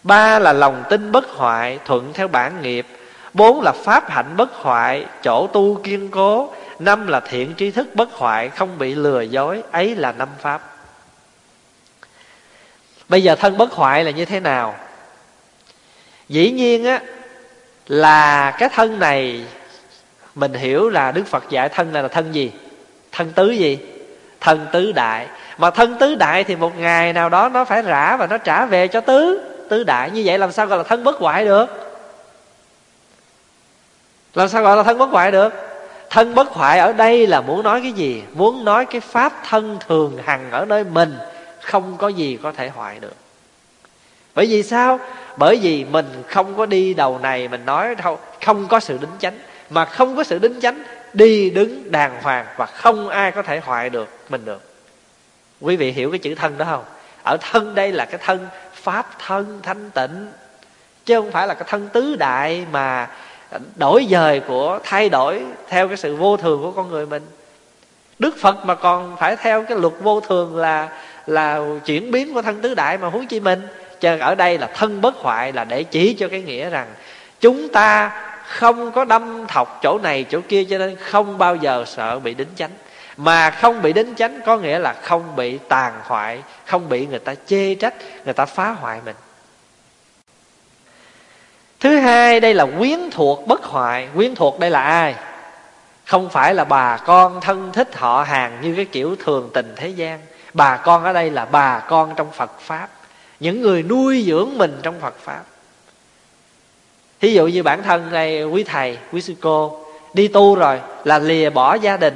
Ba 0.02 0.38
là 0.38 0.52
lòng 0.52 0.84
tin 0.90 1.12
bất 1.12 1.28
hoại, 1.28 1.78
thuận 1.84 2.12
theo 2.12 2.28
bản 2.28 2.62
nghiệp. 2.62 2.86
Bốn 3.32 3.60
là 3.60 3.72
pháp 3.72 4.10
hạnh 4.10 4.36
bất 4.36 4.54
hoại, 4.54 5.06
chỗ 5.22 5.46
tu 5.46 5.80
kiên 5.84 6.08
cố. 6.10 6.54
Năm 6.78 7.06
là 7.06 7.20
thiện 7.20 7.54
tri 7.56 7.70
thức 7.70 7.94
bất 7.94 8.12
hoại, 8.12 8.48
không 8.48 8.78
bị 8.78 8.94
lừa 8.94 9.20
dối. 9.20 9.62
Ấy 9.70 9.94
là 9.94 10.12
năm 10.12 10.28
pháp. 10.38 10.76
Bây 13.08 13.22
giờ 13.22 13.34
thân 13.34 13.58
bất 13.58 13.72
hoại 13.72 14.04
là 14.04 14.10
như 14.10 14.24
thế 14.24 14.40
nào? 14.40 14.74
Dĩ 16.28 16.50
nhiên 16.50 16.84
á, 16.84 17.00
là 17.86 18.50
cái 18.58 18.68
thân 18.68 18.98
này, 18.98 19.44
mình 20.34 20.54
hiểu 20.54 20.88
là 20.88 21.12
đức 21.12 21.26
phật 21.26 21.44
dạy 21.50 21.68
thân 21.68 21.92
này 21.92 22.02
là 22.02 22.08
thân 22.08 22.34
gì? 22.34 22.52
Thân 23.12 23.32
tứ 23.32 23.50
gì? 23.50 23.78
Thân 24.42 24.66
tứ 24.72 24.92
đại. 24.92 25.26
Mà 25.58 25.70
thân 25.70 25.96
tứ 25.98 26.14
đại 26.14 26.44
thì 26.44 26.56
một 26.56 26.78
ngày 26.78 27.12
nào 27.12 27.28
đó 27.28 27.48
nó 27.48 27.64
phải 27.64 27.82
rã 27.82 28.16
và 28.16 28.26
nó 28.26 28.38
trả 28.38 28.64
về 28.64 28.88
cho 28.88 29.00
tứ 29.00 29.40
tứ 29.68 29.84
đại. 29.84 30.10
Như 30.10 30.22
vậy 30.24 30.38
làm 30.38 30.52
sao 30.52 30.66
gọi 30.66 30.78
là 30.78 30.84
thân 30.84 31.04
bất 31.04 31.18
hoại 31.18 31.44
được? 31.44 31.66
Làm 34.34 34.48
sao 34.48 34.62
gọi 34.62 34.76
là 34.76 34.82
thân 34.82 34.98
bất 34.98 35.10
hoại 35.10 35.30
được? 35.30 35.54
Thân 36.10 36.34
bất 36.34 36.48
hoại 36.48 36.78
ở 36.78 36.92
đây 36.92 37.26
là 37.26 37.40
muốn 37.40 37.62
nói 37.62 37.80
cái 37.82 37.92
gì? 37.92 38.22
Muốn 38.32 38.64
nói 38.64 38.86
cái 38.86 39.00
pháp 39.00 39.32
thân 39.48 39.78
thường 39.88 40.18
hằng 40.24 40.50
ở 40.50 40.64
nơi 40.64 40.84
mình 40.84 41.18
không 41.60 41.96
có 41.98 42.08
gì 42.08 42.38
có 42.42 42.52
thể 42.52 42.68
hoại 42.68 43.00
được. 43.00 43.14
Bởi 44.34 44.46
vì 44.46 44.62
sao? 44.62 45.00
Bởi 45.36 45.58
vì 45.62 45.84
mình 45.84 46.22
không 46.28 46.56
có 46.56 46.66
đi 46.66 46.94
đầu 46.94 47.18
này 47.18 47.48
mình 47.48 47.66
nói 47.66 47.94
đâu 47.94 48.18
không 48.44 48.68
có 48.68 48.80
sự 48.80 48.98
đính 48.98 49.10
chánh. 49.18 49.38
Mà 49.70 49.84
không 49.84 50.16
có 50.16 50.24
sự 50.24 50.38
đính 50.38 50.60
chánh 50.60 50.82
đi 51.14 51.50
đứng 51.50 51.92
đàng 51.92 52.22
hoàng 52.22 52.46
và 52.56 52.66
không 52.66 53.08
ai 53.08 53.32
có 53.32 53.42
thể 53.42 53.60
hoại 53.64 53.90
được 53.90 54.08
mình 54.28 54.44
được. 54.44 54.62
Quý 55.60 55.76
vị 55.76 55.92
hiểu 55.92 56.10
cái 56.10 56.18
chữ 56.18 56.34
thân 56.34 56.58
đó 56.58 56.64
không? 56.64 56.84
Ở 57.24 57.36
thân 57.40 57.74
đây 57.74 57.92
là 57.92 58.04
cái 58.04 58.20
thân 58.24 58.46
pháp 58.74 59.18
thân 59.26 59.60
thanh 59.62 59.90
tịnh, 59.90 60.32
chứ 61.04 61.20
không 61.20 61.30
phải 61.32 61.46
là 61.46 61.54
cái 61.54 61.64
thân 61.68 61.88
tứ 61.88 62.16
đại 62.16 62.66
mà 62.72 63.08
đổi 63.76 64.06
dời 64.10 64.40
của, 64.40 64.78
thay 64.84 65.08
đổi 65.08 65.42
theo 65.68 65.88
cái 65.88 65.96
sự 65.96 66.16
vô 66.16 66.36
thường 66.36 66.62
của 66.62 66.70
con 66.70 66.88
người 66.88 67.06
mình. 67.06 67.22
Đức 68.18 68.36
phật 68.38 68.64
mà 68.64 68.74
còn 68.74 69.16
phải 69.16 69.36
theo 69.36 69.62
cái 69.62 69.78
luật 69.78 69.92
vô 70.02 70.20
thường 70.20 70.56
là 70.56 70.88
là 71.26 71.60
chuyển 71.84 72.10
biến 72.10 72.34
của 72.34 72.42
thân 72.42 72.60
tứ 72.60 72.74
đại 72.74 72.98
mà 72.98 73.08
huống 73.08 73.26
chi 73.26 73.40
mình. 73.40 73.62
Chờ 74.00 74.18
ở 74.20 74.34
đây 74.34 74.58
là 74.58 74.66
thân 74.66 75.00
bất 75.00 75.16
hoại 75.16 75.52
là 75.52 75.64
để 75.64 75.82
chỉ 75.82 76.14
cho 76.14 76.28
cái 76.28 76.42
nghĩa 76.42 76.70
rằng 76.70 76.86
chúng 77.40 77.68
ta 77.68 78.10
không 78.52 78.92
có 78.92 79.04
đâm 79.04 79.46
thọc 79.46 79.78
chỗ 79.82 79.98
này, 79.98 80.24
chỗ 80.30 80.40
kia, 80.48 80.64
cho 80.64 80.78
nên 80.78 80.96
không 80.96 81.38
bao 81.38 81.56
giờ 81.56 81.84
sợ 81.86 82.18
bị 82.18 82.34
đính 82.34 82.48
chánh. 82.56 82.70
Mà 83.16 83.50
không 83.50 83.82
bị 83.82 83.92
đính 83.92 84.14
chánh 84.14 84.40
có 84.46 84.56
nghĩa 84.56 84.78
là 84.78 84.92
không 84.92 85.36
bị 85.36 85.58
tàn 85.58 85.92
hoại, 86.02 86.42
không 86.66 86.88
bị 86.88 87.06
người 87.06 87.18
ta 87.18 87.34
chê 87.46 87.74
trách, 87.74 87.94
người 88.24 88.34
ta 88.34 88.46
phá 88.46 88.70
hoại 88.70 89.00
mình. 89.04 89.16
Thứ 91.80 91.96
hai, 91.96 92.40
đây 92.40 92.54
là 92.54 92.66
quyến 92.78 93.10
thuộc 93.10 93.46
bất 93.46 93.64
hoại. 93.64 94.08
Quyến 94.14 94.34
thuộc 94.34 94.60
đây 94.60 94.70
là 94.70 94.82
ai? 94.82 95.14
Không 96.04 96.28
phải 96.28 96.54
là 96.54 96.64
bà 96.64 96.96
con 96.96 97.40
thân 97.40 97.72
thích 97.72 97.96
họ 97.96 98.22
hàng 98.22 98.58
như 98.62 98.74
cái 98.76 98.84
kiểu 98.84 99.16
thường 99.24 99.50
tình 99.54 99.72
thế 99.76 99.88
gian. 99.88 100.20
Bà 100.54 100.76
con 100.76 101.04
ở 101.04 101.12
đây 101.12 101.30
là 101.30 101.44
bà 101.44 101.78
con 101.78 102.14
trong 102.16 102.30
phật 102.30 102.60
pháp. 102.60 102.88
Những 103.40 103.60
người 103.60 103.82
nuôi 103.82 104.24
dưỡng 104.26 104.58
mình 104.58 104.80
trong 104.82 105.00
phật 105.00 105.14
pháp 105.18 105.42
thí 107.22 107.32
dụ 107.32 107.46
như 107.46 107.62
bản 107.62 107.82
thân 107.82 108.08
đây, 108.12 108.44
quý 108.44 108.64
thầy, 108.64 108.98
quý 109.12 109.20
sư 109.20 109.34
cô, 109.40 109.78
đi 110.14 110.28
tu 110.28 110.54
rồi 110.54 110.80
là 111.04 111.18
lìa 111.18 111.50
bỏ 111.50 111.74
gia 111.74 111.96
đình. 111.96 112.14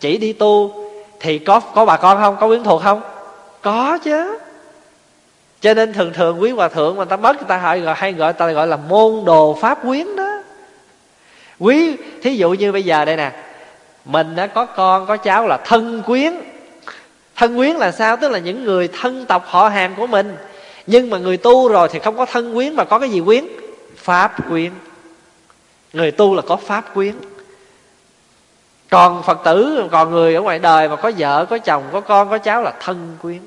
Chỉ 0.00 0.16
đi 0.16 0.32
tu 0.32 0.74
thì 1.20 1.38
có 1.38 1.60
có 1.60 1.84
bà 1.84 1.96
con 1.96 2.18
không? 2.18 2.36
Có 2.40 2.46
quyến 2.46 2.64
thuộc 2.64 2.82
không? 2.82 3.00
Có 3.62 3.98
chứ. 4.04 4.38
Cho 5.60 5.74
nên 5.74 5.92
thường 5.92 6.12
thường 6.12 6.42
quý 6.42 6.50
hòa 6.50 6.68
thượng 6.68 6.94
mà 6.94 6.96
người 6.96 7.06
ta 7.06 7.16
mất 7.16 7.36
người 7.36 7.44
ta 7.48 7.56
hay 7.56 7.80
gọi 7.80 7.94
hay 7.94 8.12
gọi, 8.12 8.32
ta 8.32 8.52
gọi 8.52 8.66
là 8.66 8.76
môn 8.76 9.24
đồ 9.24 9.58
pháp 9.60 9.78
quyến 9.82 10.16
đó. 10.16 10.30
Quý, 11.58 11.96
thí 12.22 12.36
dụ 12.36 12.50
như 12.50 12.72
bây 12.72 12.82
giờ 12.82 13.04
đây 13.04 13.16
nè, 13.16 13.32
mình 14.04 14.36
đã 14.36 14.46
có 14.46 14.64
con, 14.64 15.06
có 15.06 15.16
cháu 15.16 15.46
là 15.46 15.56
thân 15.56 16.02
quyến. 16.06 16.34
Thân 17.36 17.56
quyến 17.56 17.76
là 17.76 17.92
sao? 17.92 18.16
Tức 18.16 18.30
là 18.30 18.38
những 18.38 18.64
người 18.64 18.88
thân 19.00 19.26
tộc 19.26 19.44
họ 19.46 19.68
hàng 19.68 19.94
của 19.96 20.06
mình. 20.06 20.36
Nhưng 20.86 21.10
mà 21.10 21.18
người 21.18 21.36
tu 21.36 21.68
rồi 21.68 21.88
thì 21.92 21.98
không 21.98 22.16
có 22.16 22.26
thân 22.26 22.54
quyến 22.54 22.76
mà 22.76 22.84
có 22.84 22.98
cái 22.98 23.10
gì 23.10 23.22
quyến 23.24 23.44
pháp 24.04 24.48
quyến. 24.48 24.72
Người 25.92 26.10
tu 26.10 26.34
là 26.34 26.42
có 26.42 26.56
pháp 26.56 26.94
quyến. 26.94 27.14
Còn 28.90 29.22
phật 29.22 29.40
tử, 29.44 29.88
còn 29.90 30.10
người 30.10 30.34
ở 30.34 30.40
ngoài 30.40 30.58
đời 30.58 30.88
mà 30.88 30.96
có 30.96 31.12
vợ, 31.18 31.46
có 31.50 31.58
chồng, 31.58 31.82
có 31.92 32.00
con, 32.00 32.30
có 32.30 32.38
cháu 32.38 32.62
là 32.62 32.72
thân 32.80 33.16
quyến. 33.22 33.40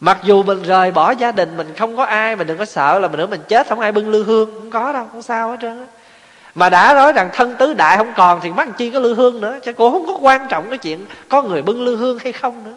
Mặc 0.00 0.18
dù 0.22 0.42
mình 0.42 0.62
rời 0.62 0.90
bỏ 0.90 1.10
gia 1.10 1.32
đình, 1.32 1.56
mình 1.56 1.74
không 1.78 1.96
có 1.96 2.04
ai, 2.04 2.36
mình 2.36 2.46
đừng 2.46 2.58
có 2.58 2.64
sợ 2.64 2.98
là 2.98 3.08
mình 3.08 3.18
nữa 3.18 3.26
mình 3.26 3.42
chết, 3.48 3.68
không 3.68 3.80
ai 3.80 3.92
bưng 3.92 4.08
lư 4.08 4.24
hương, 4.24 4.50
không 4.54 4.70
có 4.70 4.92
đâu, 4.92 5.06
không 5.12 5.22
sao 5.22 5.50
hết 5.50 5.56
trơn 5.62 5.86
mà 6.56 6.70
đã 6.70 6.94
nói 6.94 7.12
rằng 7.12 7.30
thân 7.32 7.54
tứ 7.58 7.74
đại 7.74 7.96
không 7.96 8.12
còn 8.16 8.40
thì 8.42 8.50
mắc 8.50 8.68
chi 8.76 8.90
có 8.90 8.98
lư 8.98 9.14
hương 9.14 9.40
nữa, 9.40 9.58
chứ 9.64 9.72
cũng 9.72 9.92
không 9.92 10.06
có 10.06 10.18
quan 10.20 10.46
trọng 10.48 10.68
cái 10.68 10.78
chuyện 10.78 11.06
có 11.28 11.42
người 11.42 11.62
bưng 11.62 11.82
lư 11.82 11.96
hương 11.96 12.18
hay 12.18 12.32
không 12.32 12.64
nữa. 12.64 12.76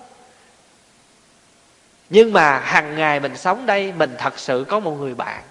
Nhưng 2.10 2.34
mà 2.34 2.60
hàng 2.60 2.95
ngày 2.95 3.20
mình 3.20 3.38
sống 3.38 3.66
đây, 3.66 3.93
mình 3.97 4.16
thật 4.18 4.39
sự 4.39 4.66
có 4.70 4.80
một 4.80 4.91
người 4.91 5.16
bạn 5.16 5.41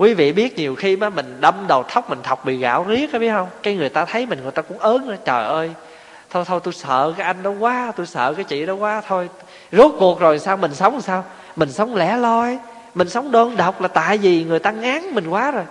quý 0.00 0.14
vị 0.14 0.32
biết 0.32 0.56
nhiều 0.56 0.74
khi 0.74 0.96
mà 0.96 1.10
mình 1.10 1.36
đâm 1.40 1.54
đầu 1.68 1.82
thóc 1.82 2.10
mình 2.10 2.18
thọc 2.22 2.44
bị 2.44 2.56
gạo 2.56 2.84
riết 2.88 3.12
biết 3.12 3.30
không? 3.30 3.48
Cái 3.62 3.74
người 3.74 3.88
ta 3.88 4.04
thấy 4.04 4.26
mình, 4.26 4.42
người 4.42 4.50
ta 4.50 4.62
cũng 4.62 4.78
ớn 4.78 5.08
nữa 5.08 5.16
trời 5.24 5.44
ơi. 5.44 5.70
Thôi 6.30 6.44
thôi, 6.46 6.60
tôi 6.64 6.74
sợ 6.74 7.14
cái 7.16 7.26
anh 7.26 7.42
đó 7.42 7.50
quá, 7.50 7.92
tôi 7.96 8.06
sợ 8.06 8.34
cái 8.34 8.44
chị 8.44 8.66
đó 8.66 8.74
quá, 8.74 9.02
thôi. 9.08 9.28
Rốt 9.72 9.92
cuộc 9.98 10.20
rồi 10.20 10.38
sao, 10.38 10.56
mình 10.56 10.74
sống 10.74 11.00
sao? 11.00 11.24
Mình 11.56 11.72
sống 11.72 11.96
lẻ 11.96 12.16
loi, 12.16 12.58
mình 12.94 13.08
sống 13.08 13.30
đơn 13.30 13.56
độc 13.56 13.80
là 13.80 13.88
tại 13.88 14.18
vì 14.18 14.44
người 14.44 14.58
ta 14.58 14.70
ngán 14.70 15.14
mình 15.14 15.28
quá 15.28 15.50
rồi. 15.50 15.64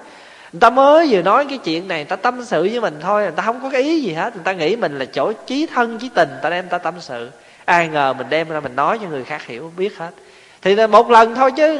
Người 0.53 0.59
ta 0.59 0.69
mới 0.69 1.07
vừa 1.09 1.21
nói 1.21 1.45
cái 1.49 1.57
chuyện 1.57 1.87
này, 1.87 1.97
người 1.97 2.05
ta 2.05 2.15
tâm 2.15 2.43
sự 2.45 2.61
với 2.61 2.81
mình 2.81 2.99
thôi, 3.01 3.23
người 3.23 3.31
ta 3.31 3.43
không 3.43 3.59
có 3.63 3.69
cái 3.69 3.81
ý 3.81 4.01
gì 4.01 4.13
hết. 4.13 4.35
Người 4.35 4.43
ta 4.43 4.51
nghĩ 4.53 4.75
mình 4.75 4.99
là 4.99 5.05
chỗ 5.05 5.31
chí 5.45 5.65
thân, 5.65 5.97
chí 5.99 6.09
tình, 6.09 6.29
người 6.29 6.39
ta 6.43 6.49
đem, 6.49 6.65
người 6.65 6.71
ta 6.71 6.77
tâm 6.77 6.93
sự. 6.99 7.31
Ai 7.65 7.87
ngờ 7.87 8.13
mình 8.13 8.27
đem 8.29 8.49
ra 8.49 8.59
mình 8.59 8.75
nói 8.75 8.99
cho 9.01 9.07
người 9.07 9.23
khác 9.23 9.45
hiểu 9.45 9.71
biết 9.77 9.97
hết. 9.97 10.11
Thì 10.61 10.75
là 10.75 10.87
một 10.87 11.11
lần 11.11 11.35
thôi 11.35 11.51
chứ 11.51 11.79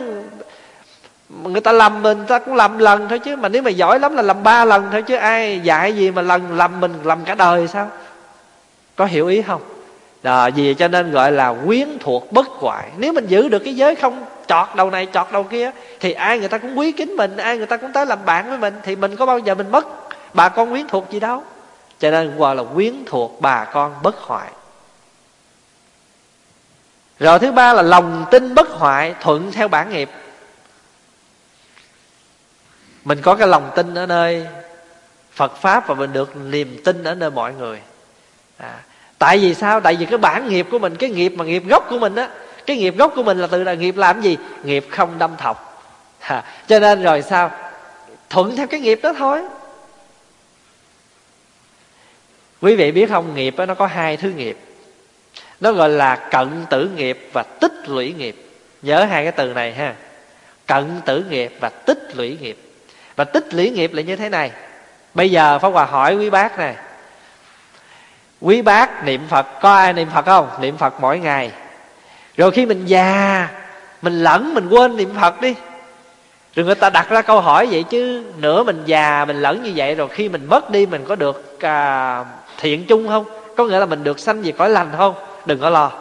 người 1.29 1.61
ta 1.61 1.71
làm 1.71 2.03
mình 2.03 2.25
ta 2.27 2.39
cũng 2.39 2.55
làm 2.55 2.77
lần 2.77 3.09
thôi 3.09 3.19
chứ. 3.19 3.35
Mà 3.35 3.49
nếu 3.49 3.61
mà 3.61 3.69
giỏi 3.69 3.99
lắm 3.99 4.15
là 4.15 4.21
làm 4.21 4.43
ba 4.43 4.65
lần 4.65 4.87
thôi 4.91 5.01
chứ. 5.01 5.15
Ai 5.15 5.59
dạy 5.59 5.95
gì 5.95 6.11
mà 6.11 6.21
lần 6.21 6.57
làm 6.57 6.79
mình 6.79 6.93
làm 7.03 7.25
cả 7.25 7.35
đời 7.35 7.67
sao? 7.67 7.89
Có 8.95 9.05
hiểu 9.05 9.27
ý 9.27 9.41
không? 9.41 9.61
Đó, 10.23 10.49
vì 10.55 10.73
cho 10.73 10.87
nên 10.87 11.11
gọi 11.11 11.31
là 11.31 11.55
quyến 11.65 11.87
thuộc 11.99 12.31
bất 12.31 12.47
hoại. 12.47 12.89
Nếu 12.97 13.13
mình 13.13 13.27
giữ 13.27 13.49
được 13.49 13.59
cái 13.59 13.75
giới 13.75 13.95
không 13.95 14.25
chọt 14.47 14.67
đầu 14.75 14.89
này 14.89 15.07
chọt 15.13 15.27
đầu 15.31 15.43
kia 15.43 15.71
thì 15.99 16.13
ai 16.13 16.39
người 16.39 16.47
ta 16.47 16.57
cũng 16.57 16.79
quý 16.79 16.91
kính 16.91 17.15
mình 17.15 17.37
ai 17.37 17.57
người 17.57 17.65
ta 17.65 17.77
cũng 17.77 17.93
tới 17.93 18.05
làm 18.05 18.19
bạn 18.25 18.49
với 18.49 18.57
mình 18.57 18.73
thì 18.83 18.95
mình 18.95 19.15
có 19.15 19.25
bao 19.25 19.39
giờ 19.39 19.55
mình 19.55 19.71
mất? 19.71 19.87
Bà 20.33 20.49
con 20.49 20.71
quyến 20.71 20.87
thuộc 20.87 21.11
gì 21.11 21.19
đâu. 21.19 21.43
Cho 21.99 22.11
nên 22.11 22.37
gọi 22.37 22.55
là 22.55 22.63
quyến 22.63 22.93
thuộc 23.05 23.41
bà 23.41 23.65
con 23.65 23.93
bất 24.03 24.17
hoại. 24.17 24.49
Rồi 27.19 27.39
thứ 27.39 27.51
ba 27.51 27.73
là 27.73 27.81
lòng 27.81 28.25
tin 28.31 28.55
bất 28.55 28.69
hoại 28.69 29.15
thuận 29.21 29.51
theo 29.51 29.67
bản 29.67 29.89
nghiệp 29.89 30.09
mình 33.09 33.21
có 33.21 33.35
cái 33.35 33.47
lòng 33.47 33.71
tin 33.75 33.95
ở 33.95 34.05
nơi 34.05 34.47
phật 35.31 35.55
pháp 35.55 35.87
và 35.87 35.95
mình 35.95 36.13
được 36.13 36.35
niềm 36.35 36.81
tin 36.83 37.03
ở 37.03 37.15
nơi 37.15 37.31
mọi 37.31 37.53
người. 37.53 37.79
À, 38.57 38.75
tại 39.17 39.37
vì 39.37 39.53
sao? 39.53 39.79
Tại 39.79 39.95
vì 39.95 40.05
cái 40.05 40.17
bản 40.17 40.49
nghiệp 40.49 40.67
của 40.71 40.79
mình 40.79 40.95
cái 40.95 41.09
nghiệp 41.09 41.29
mà 41.29 41.45
nghiệp 41.45 41.63
gốc 41.69 41.85
của 41.89 41.99
mình 41.99 42.15
á 42.15 42.29
cái 42.65 42.77
nghiệp 42.77 42.97
gốc 42.97 43.13
của 43.15 43.23
mình 43.23 43.37
là 43.37 43.47
từ 43.47 43.63
là 43.63 43.73
nghiệp 43.73 43.97
làm 43.97 44.21
gì? 44.21 44.37
Nghiệp 44.63 44.87
không 44.89 45.19
đâm 45.19 45.37
thọc. 45.37 45.83
À, 46.19 46.43
cho 46.67 46.79
nên 46.79 47.03
rồi 47.03 47.21
sao? 47.21 47.51
Thuận 48.29 48.55
theo 48.55 48.67
cái 48.67 48.79
nghiệp 48.79 48.99
đó 49.03 49.13
thôi. 49.17 49.41
Quý 52.61 52.75
vị 52.75 52.91
biết 52.91 53.09
không? 53.09 53.35
Nghiệp 53.35 53.57
đó, 53.57 53.65
nó 53.65 53.73
có 53.73 53.87
hai 53.87 54.17
thứ 54.17 54.29
nghiệp. 54.29 54.57
Nó 55.59 55.71
gọi 55.71 55.89
là 55.89 56.27
cận 56.31 56.65
tử 56.69 56.89
nghiệp 56.95 57.29
và 57.33 57.43
tích 57.43 57.89
lũy 57.89 58.13
nghiệp. 58.13 58.35
Nhớ 58.81 59.03
hai 59.03 59.23
cái 59.23 59.31
từ 59.31 59.53
này 59.53 59.73
ha. 59.73 59.95
Cận 60.67 61.01
tử 61.05 61.23
nghiệp 61.29 61.53
và 61.59 61.69
tích 61.69 62.17
lũy 62.17 62.37
nghiệp 62.41 62.68
và 63.19 63.25
tích 63.25 63.53
lũy 63.53 63.69
nghiệp 63.69 63.93
là 63.93 64.01
như 64.01 64.15
thế 64.15 64.29
này. 64.29 64.51
Bây 65.13 65.31
giờ 65.31 65.59
pháp 65.59 65.69
hòa 65.69 65.85
hỏi 65.85 66.15
quý 66.15 66.29
bác 66.29 66.59
này 66.59 66.75
quý 68.41 68.61
bác 68.61 69.05
niệm 69.05 69.21
phật 69.29 69.47
có 69.61 69.73
ai 69.73 69.93
niệm 69.93 70.07
phật 70.13 70.25
không? 70.25 70.47
Niệm 70.61 70.77
phật 70.77 70.93
mỗi 71.01 71.19
ngày. 71.19 71.51
Rồi 72.37 72.51
khi 72.51 72.65
mình 72.65 72.85
già 72.85 73.47
mình 74.01 74.23
lẫn 74.23 74.53
mình 74.53 74.69
quên 74.69 74.97
niệm 74.97 75.09
phật 75.21 75.41
đi. 75.41 75.55
Rồi 76.55 76.65
người 76.65 76.75
ta 76.75 76.89
đặt 76.89 77.09
ra 77.09 77.21
câu 77.21 77.41
hỏi 77.41 77.67
vậy 77.71 77.83
chứ 77.83 78.23
nửa 78.37 78.63
mình 78.63 78.83
già 78.85 79.25
mình 79.25 79.41
lẫn 79.41 79.63
như 79.63 79.73
vậy 79.75 79.95
rồi 79.95 80.07
khi 80.07 80.29
mình 80.29 80.45
mất 80.45 80.69
đi 80.69 80.85
mình 80.85 81.05
có 81.07 81.15
được 81.15 81.59
à, 81.59 82.25
thiện 82.59 82.85
chung 82.85 83.07
không? 83.07 83.25
Có 83.57 83.65
nghĩa 83.65 83.79
là 83.79 83.85
mình 83.85 84.03
được 84.03 84.19
sanh 84.19 84.41
về 84.41 84.51
cõi 84.51 84.69
lành 84.69 84.89
không? 84.97 85.13
Đừng 85.45 85.59
có 85.59 85.69
lo. 85.69 85.91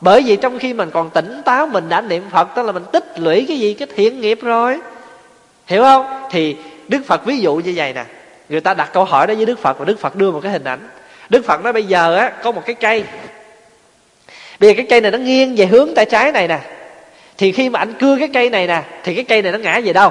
Bởi 0.00 0.22
vì 0.26 0.36
trong 0.36 0.58
khi 0.58 0.72
mình 0.72 0.90
còn 0.90 1.10
tỉnh 1.10 1.42
táo 1.44 1.66
mình 1.66 1.88
đã 1.88 2.00
niệm 2.00 2.22
phật 2.30 2.48
tức 2.56 2.62
là 2.62 2.72
mình 2.72 2.84
tích 2.92 3.20
lũy 3.20 3.44
cái 3.48 3.58
gì? 3.58 3.74
Cái 3.74 3.88
thiện 3.96 4.20
nghiệp 4.20 4.38
rồi 4.42 4.80
hiểu 5.66 5.82
không? 5.82 6.06
Thì 6.30 6.56
đức 6.88 7.00
phật 7.06 7.24
ví 7.24 7.38
dụ 7.38 7.54
như 7.54 7.72
vậy 7.76 7.92
nè. 7.92 8.04
Người 8.48 8.60
ta 8.60 8.74
đặt 8.74 8.90
câu 8.92 9.04
hỏi 9.04 9.26
đó 9.26 9.34
với 9.34 9.46
đức 9.46 9.58
phật 9.62 9.78
và 9.78 9.84
đức 9.84 10.00
phật 10.00 10.16
đưa 10.16 10.30
một 10.30 10.40
cái 10.42 10.52
hình 10.52 10.64
ảnh. 10.64 10.88
Đức 11.28 11.44
phật 11.46 11.64
nói 11.64 11.72
bây 11.72 11.84
giờ 11.84 12.16
á, 12.16 12.32
có 12.42 12.52
một 12.52 12.62
cái 12.66 12.74
cây. 12.74 13.04
Bây 14.60 14.70
giờ 14.70 14.74
cái 14.76 14.86
cây 14.90 15.00
này 15.00 15.10
nó 15.10 15.18
nghiêng 15.18 15.56
về 15.56 15.66
hướng 15.66 15.94
tay 15.94 16.04
trái 16.04 16.32
này 16.32 16.48
nè. 16.48 16.58
Thì 17.38 17.52
khi 17.52 17.68
mà 17.68 17.78
anh 17.78 17.94
cưa 17.94 18.16
cái 18.18 18.28
cây 18.32 18.50
này 18.50 18.66
nè, 18.66 18.82
thì 19.04 19.14
cái 19.14 19.24
cây 19.24 19.42
này 19.42 19.52
nó 19.52 19.58
ngã 19.58 19.80
về 19.84 19.92
đâu? 19.92 20.10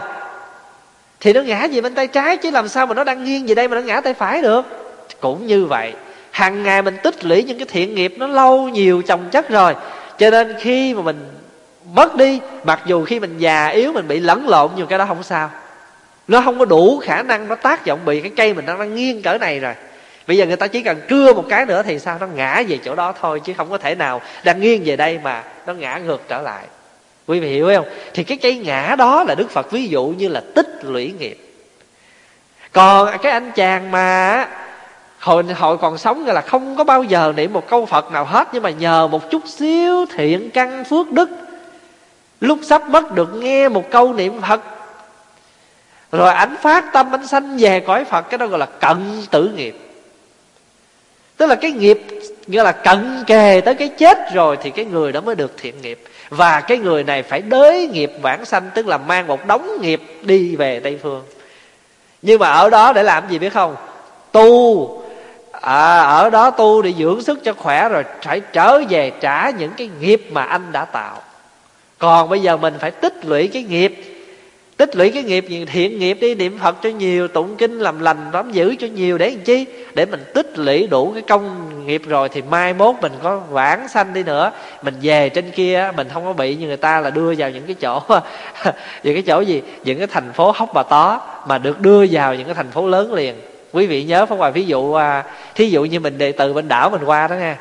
Thì 1.20 1.34
nó 1.34 1.42
ngã 1.42 1.68
về 1.72 1.82
bên 1.82 1.96
tay 1.96 2.08
trái, 2.08 2.38
chứ 2.38 2.52
làm 2.52 2.68
sao 2.68 2.86
mà 2.86 2.94
nó 2.94 3.04
đang 3.04 3.24
nghiêng 3.24 3.46
về 3.48 3.56
đây 3.56 3.68
mà 3.68 3.76
nó 3.76 3.82
ngã 3.82 4.02
tay 4.02 4.14
phải 4.14 4.42
được? 4.42 4.66
Cũng 5.20 5.48
như 5.48 5.66
vậy, 5.66 5.94
hàng 6.32 6.64
ngày 6.64 6.82
mình 6.82 6.98
tích 7.04 7.26
lũy 7.26 7.44
những 7.44 7.58
cái 7.58 7.68
thiện 7.72 7.96
nghiệp 7.96 8.14
nó 8.18 8.28
lâu 8.28 8.70
nhiều 8.70 9.02
chồng 9.08 9.30
chất 9.32 9.50
rồi. 9.50 9.76
Cho 10.20 10.30
nên 10.30 10.56
khi 10.60 10.94
mà 10.94 11.02
mình 11.02 11.35
mất 11.94 12.16
đi 12.16 12.40
mặc 12.64 12.82
dù 12.86 13.06
khi 13.06 13.20
mình 13.20 13.38
già 13.38 13.68
yếu 13.68 13.94
mình 13.94 14.08
bị 14.08 14.20
lẫn 14.20 14.48
lộn 14.48 14.72
nhiều 14.76 14.86
cái 14.86 15.00
đó 15.00 15.06
không 15.06 15.24
sao. 15.24 15.50
Nó 16.28 16.42
không 16.42 16.60
có 16.60 16.66
đủ 16.66 17.00
khả 17.04 17.24
năng 17.24 17.48
nó 17.48 17.56
tác 17.56 17.86
động 17.86 18.00
bị 18.06 18.22
cái 18.22 18.32
cây 18.36 18.54
mình 18.54 18.66
đang, 18.66 18.80
đang 18.80 18.96
nghiêng 18.96 19.22
cỡ 19.22 19.38
này 19.38 19.60
rồi. 19.60 19.74
Bây 20.28 20.38
giờ 20.38 20.46
người 20.46 20.56
ta 20.56 20.68
chỉ 20.68 20.82
cần 20.82 21.02
cưa 21.10 21.34
một 21.34 21.46
cái 21.50 21.66
nữa 21.66 21.84
thì 21.84 22.00
sao? 22.00 22.18
Nó 22.20 22.28
ngã 22.28 22.64
về 22.68 22.80
chỗ 22.86 22.96
đó 22.96 23.14
thôi 23.22 23.42
chứ 23.44 23.54
không 23.58 23.70
có 23.70 23.78
thể 23.78 23.96
nào 23.96 24.22
đang 24.44 24.60
nghiêng 24.60 24.82
về 24.86 24.96
đây 24.96 25.20
mà 25.24 25.44
nó 25.68 25.74
ngã 25.74 25.98
ngược 26.06 26.22
trở 26.28 26.42
lại. 26.42 26.64
Quý 27.28 27.40
vị 27.40 27.50
hiểu 27.50 27.72
không? 27.76 27.86
Thì 28.14 28.24
cái 28.24 28.38
cây 28.38 28.58
ngã 28.58 28.96
đó 28.98 29.24
là 29.24 29.36
đức 29.36 29.52
phật 29.52 29.72
ví 29.72 29.88
dụ 29.88 30.06
như 30.06 30.28
là 30.28 30.42
tích 30.56 30.80
lũy 30.84 31.14
nghiệp. 31.20 31.38
Còn 32.72 33.18
cái 33.22 33.32
anh 33.32 33.52
chàng 33.52 33.92
mà 33.92 34.48
hồi 35.20 35.44
hồi 35.44 35.78
còn 35.78 35.98
sống 35.98 36.26
là 36.26 36.42
không 36.42 36.76
có 36.76 36.84
bao 36.84 37.04
giờ 37.04 37.34
niệm 37.36 37.54
một 37.54 37.68
câu 37.68 37.86
phật 37.86 38.12
nào 38.12 38.26
hết 38.26 38.48
nhưng 38.54 38.64
mà 38.64 38.70
nhờ 38.70 39.08
một 39.08 39.32
chút 39.32 39.42
xíu 39.48 40.06
thiện 40.16 40.50
căn 40.52 40.84
phước 40.84 41.12
đức 41.12 41.30
lúc 42.46 42.60
sắp 42.64 42.90
mất 42.90 43.12
được 43.12 43.36
nghe 43.36 43.70
một 43.70 43.92
câu 43.92 44.14
niệm 44.14 44.42
phật. 44.42 44.62
Rồi 46.12 46.34
ảnh 46.34 46.56
phát 46.62 46.94
tâm 46.94 47.16
ảnh 47.16 47.28
sanh 47.28 47.58
về 47.58 47.80
cõi 47.80 48.06
phật 48.06 48.22
cái 48.22 48.38
đó 48.38 48.48
gọi 48.48 48.60
là 48.60 48.66
cận 48.66 49.24
tử 49.32 49.52
nghiệp. 49.56 49.78
Tức 51.38 51.46
là 51.46 51.56
cái 51.56 51.72
nghiệp 51.72 52.02
nghĩa 52.48 52.64
là 52.64 52.72
cận 52.72 53.24
kề 53.28 53.62
tới 53.62 53.76
cái 53.76 53.90
chết 53.90 54.34
rồi 54.34 54.58
thì 54.62 54.70
cái 54.70 54.86
người 54.86 55.12
đó 55.12 55.22
mới 55.22 55.36
được 55.36 55.54
thiện 55.58 55.82
nghiệp. 55.82 56.04
Và 56.30 56.62
cái 56.62 56.78
người 56.78 57.04
này 57.04 57.24
phải 57.24 57.42
đới 57.42 57.88
nghiệp 57.88 58.12
vãng 58.22 58.46
sanh 58.46 58.70
tức 58.74 58.88
là 58.88 58.98
mang 58.98 59.28
một 59.28 59.48
đống 59.48 59.78
nghiệp 59.82 60.02
đi 60.22 60.56
về 60.56 60.80
tây 60.80 61.00
phương. 61.04 61.24
Nhưng 62.22 62.40
mà 62.40 62.50
ở 62.50 62.70
đó 62.70 62.94
để 62.94 63.04
làm 63.04 63.30
gì 63.30 63.40
biết 63.40 63.54
không? 63.54 63.76
Tu. 64.32 65.02
À, 65.62 66.00
ở 66.00 66.30
đó 66.30 66.52
tu 66.52 66.82
để 66.82 66.94
dưỡng 67.00 67.22
sức 67.22 67.40
cho 67.44 67.54
khỏe 67.54 67.90
rồi 67.90 68.04
phải 68.22 68.40
trở 68.40 68.82
về 68.90 69.12
trả 69.22 69.50
những 69.50 69.72
cái 69.78 69.90
nghiệp 70.00 70.28
mà 70.32 70.44
anh 70.44 70.72
đã 70.72 70.86
tạo 70.86 71.22
còn 72.06 72.30
bây 72.30 72.40
giờ 72.40 72.58
mình 72.58 72.74
phải 72.80 72.92
tích 72.92 73.26
lũy 73.26 73.48
cái 73.48 73.64
nghiệp. 73.64 74.16
Tích 74.78 74.96
lũy 74.96 75.12
cái 75.12 75.24
nghiệp 75.24 75.46
gì 75.48 75.66
thiện 75.66 76.00
nghiệp 76.00 76.18
đi, 76.22 76.36
niệm 76.36 76.60
phật 76.60 76.76
cho 76.84 76.90
nhiều, 76.90 77.28
tụng 77.28 77.56
kinh 77.58 77.80
làm 77.80 78.00
lành 78.00 78.32
bám 78.32 78.52
giữ 78.52 78.76
cho 78.80 78.88
nhiều 78.88 79.18
để 79.18 79.30
làm 79.30 79.40
chi? 79.40 79.66
Để 79.94 80.06
mình 80.06 80.24
tích 80.34 80.60
lũy 80.60 80.88
đủ 80.88 81.12
cái 81.14 81.22
công 81.22 81.70
nghiệp 81.86 82.02
rồi 82.08 82.30
thì 82.30 82.42
mai 82.50 82.74
mốt 82.74 82.96
mình 83.02 83.12
có 83.24 83.42
vãng 83.50 83.88
sanh 83.88 84.14
đi 84.14 84.24
nữa. 84.24 84.52
Mình 84.82 84.94
về 85.02 85.30
trên 85.30 85.52
kia, 85.52 85.92
mình 85.96 86.08
không 86.14 86.26
có 86.26 86.34
bị 86.34 86.56
như 86.56 86.68
người 86.68 86.78
ta 86.78 87.00
là 87.00 87.10
đưa 87.10 87.34
vào 87.38 87.50
những 87.50 87.64
cái 87.68 87.76
chỗ, 87.80 88.02
những 89.04 89.14
cái 89.14 89.24
chỗ 89.28 89.42
gì? 89.42 89.62
Những 89.84 89.98
cái 89.98 90.08
thành 90.08 90.34
phố 90.34 90.52
hóc 90.56 90.70
bà 90.74 90.84
tó 90.84 91.22
mà 91.48 91.58
được 91.58 91.82
đưa 91.82 92.06
vào 92.12 92.36
những 92.36 92.46
cái 92.46 92.56
thành 92.56 92.72
phố 92.72 92.88
lớn 92.88 93.14
liền. 93.14 93.36
Quý 93.72 93.88
vị 93.88 94.04
nhớ 94.04 94.26
phải 94.26 94.38
ngoài 94.38 94.52
ví 94.52 94.66
dụ 94.66 94.94
à, 94.94 95.24
thí 95.56 95.70
dụ 95.70 95.86
như 95.86 96.00
mình 96.00 96.18
đệ 96.18 96.32
từ 96.32 96.54
bên 96.54 96.68
đảo 96.68 96.90
mình 96.90 97.04
qua 97.06 97.28
đó 97.28 97.36
nha 97.36 97.58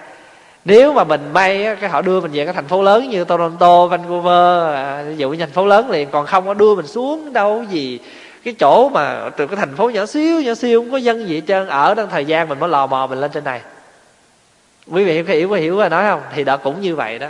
nếu 0.65 0.93
mà 0.93 1.05
mình 1.05 1.33
bay 1.33 1.77
cái 1.81 1.91
họ 1.91 2.03
đưa 2.03 2.21
mình 2.21 2.31
về 2.33 2.45
cái 2.45 2.55
thành 2.55 2.69
phố 2.69 2.83
lớn 2.83 3.11
như 3.11 3.25
Toronto, 3.25 3.87
Vancouver, 3.87 4.75
à, 4.75 5.05
ví 5.09 5.17
dụ 5.17 5.31
như 5.31 5.39
thành 5.39 5.51
phố 5.51 5.67
lớn 5.67 5.91
liền 5.91 6.09
còn 6.11 6.27
không 6.27 6.47
có 6.47 6.55
đưa 6.55 6.75
mình 6.75 6.87
xuống 6.87 7.33
đâu 7.33 7.65
gì. 7.71 7.99
Cái 8.45 8.55
chỗ 8.59 8.89
mà 8.89 9.31
từ 9.37 9.47
cái 9.47 9.57
thành 9.57 9.77
phố 9.77 9.91
nhỏ 9.91 10.07
xíu 10.07 10.41
nhỏ 10.41 10.55
xíu 10.55 10.81
không 10.83 10.91
có 10.91 10.97
dân 10.97 11.29
gì 11.29 11.35
hết 11.35 11.43
trơn 11.47 11.69
ở 11.69 11.95
đang 11.95 12.09
thời 12.11 12.25
gian 12.25 12.49
mình 12.49 12.61
mới 12.61 12.69
lò 12.69 12.87
mò 12.87 13.07
mình 13.07 13.21
lên 13.21 13.31
trên 13.31 13.45
này. 13.45 13.61
Quý 14.91 15.05
vị 15.05 15.23
có 15.23 15.33
hiểu 15.33 15.49
có 15.49 15.57
hiểu 15.57 15.77
rồi 15.77 15.91
nói 15.91 16.05
không? 16.05 16.21
Thì 16.35 16.45
đó 16.45 16.57
cũng 16.57 16.81
như 16.81 16.97
vậy 16.97 17.19
đó. 17.19 17.27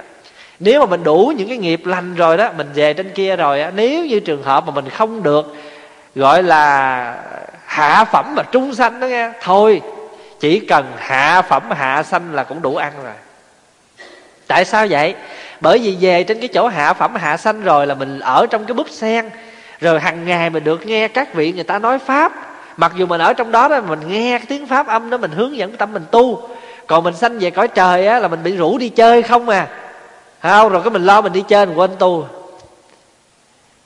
Nếu 0.61 0.80
mà 0.80 0.87
mình 0.87 1.05
đủ 1.05 1.32
những 1.37 1.49
cái 1.49 1.57
nghiệp 1.57 1.87
lành 1.87 2.14
rồi 2.14 2.37
đó 2.37 2.51
mình 2.57 2.70
về 2.74 2.95
trên 2.95 3.11
kia 3.11 3.37
rồi 3.37 3.61
á 3.61 3.72
nếu 3.76 4.05
như 4.07 4.20
trường 4.20 4.43
hợp 4.43 4.66
mà 4.66 4.72
mình 4.72 4.89
không 4.89 5.22
được 5.22 5.57
gọi 6.14 6.43
là 6.43 7.22
hạ 7.64 8.05
phẩm 8.05 8.35
mà 8.37 8.43
trung 8.43 8.74
sanh 8.74 9.01
đó 9.01 9.07
nghe 9.07 9.32
thôi 9.43 9.82
chỉ 10.41 10.61
cần 10.61 10.87
hạ 10.97 11.43
phẩm 11.43 11.62
hạ 11.70 12.03
sanh 12.03 12.35
là 12.35 12.45
cũng 12.45 12.62
đủ 12.62 12.76
ăn 12.76 12.93
rồi 13.05 13.12
tại 14.47 14.64
sao 14.64 14.86
vậy? 14.90 15.14
Bởi 15.61 15.78
vì 15.78 15.97
về 16.01 16.24
trên 16.24 16.40
cái 16.40 16.49
chỗ 16.49 16.68
hạ 16.68 16.92
phẩm 16.92 17.14
hạ 17.14 17.36
sanh 17.36 17.62
rồi 17.62 17.86
là 17.86 17.95
mình 17.95 18.20
ở 18.20 18.47
trong 18.51 18.64
cái 18.64 18.74
búp 18.74 18.86
sen. 18.90 19.30
Rồi 19.80 20.01
hàng 20.01 20.24
ngày 20.24 20.51
mình 20.51 20.64
được 20.64 20.86
nghe 20.86 21.09
các 21.09 21.34
vị 21.34 21.53
người 21.53 21.64
ta 21.64 21.78
nói 21.78 21.99
pháp. 21.99 22.32
Mặc 22.76 22.92
dù 22.97 23.07
mình 23.07 23.20
ở 23.20 23.32
trong 23.32 23.53
đó 23.53 23.68
đó 23.68 23.80
mình 23.80 24.01
nghe 24.09 24.38
cái 24.38 24.47
tiếng 24.49 24.66
pháp 24.66 24.86
âm 24.86 25.11
đó 25.11 25.16
mình 25.16 25.30
hướng 25.30 25.57
dẫn 25.57 25.76
tâm 25.76 25.92
mình 25.92 26.05
tu. 26.11 26.49
Còn 26.86 27.05
mình 27.05 27.14
sanh 27.14 27.38
về 27.38 27.51
cõi 27.51 27.68
trời 27.68 28.07
á 28.07 28.18
là 28.18 28.28
mình 28.28 28.42
bị 28.42 28.57
rủ 28.57 28.78
đi 28.78 28.88
chơi 28.88 29.22
không 29.22 29.49
à. 29.49 29.68
Không? 30.42 30.68
Rồi 30.68 30.82
cái 30.82 30.90
mình 30.90 31.05
lo 31.05 31.20
mình 31.20 31.32
đi 31.32 31.45
chơi 31.49 31.66
mình 31.66 31.78
quên 31.78 31.90
tu. 31.99 32.26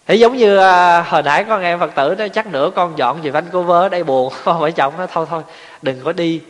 Thì 0.07 0.19
giống 0.19 0.37
như 0.37 0.57
à, 0.57 1.01
hồi 1.03 1.23
nãy 1.23 1.45
con 1.45 1.63
nghe 1.63 1.77
phật 1.77 1.95
tử 1.95 2.15
nói 2.19 2.29
chắc 2.29 2.47
nữa 2.47 2.71
con 2.75 2.99
dọn 2.99 3.23
về 3.23 3.31
vancouver 3.31 3.77
ở 3.83 3.89
đây 3.89 4.05
buồn. 4.05 4.33
Con 4.45 4.61
vợ 4.61 4.71
chồng 4.71 4.95
nó 4.99 5.07
thôi 5.07 5.27
thôi 5.31 5.43
đừng 5.83 6.01
có 6.05 6.13
đi 6.13 6.41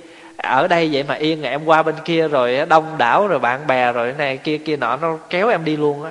ở 0.42 0.68
đây 0.68 0.88
vậy 0.92 1.02
mà 1.02 1.14
yên, 1.14 1.42
em 1.42 1.64
qua 1.64 1.82
bên 1.82 1.94
kia 2.04 2.28
rồi 2.28 2.58
đông 2.68 2.98
đảo 2.98 3.28
rồi 3.28 3.38
bạn 3.38 3.66
bè 3.66 3.92
rồi 3.92 4.14
này 4.18 4.36
kia 4.36 4.58
kia 4.58 4.76
nọ, 4.76 4.96
nó 4.96 5.16
kéo 5.30 5.48
em 5.48 5.64
đi 5.64 5.76
luôn 5.76 6.04
á. 6.04 6.10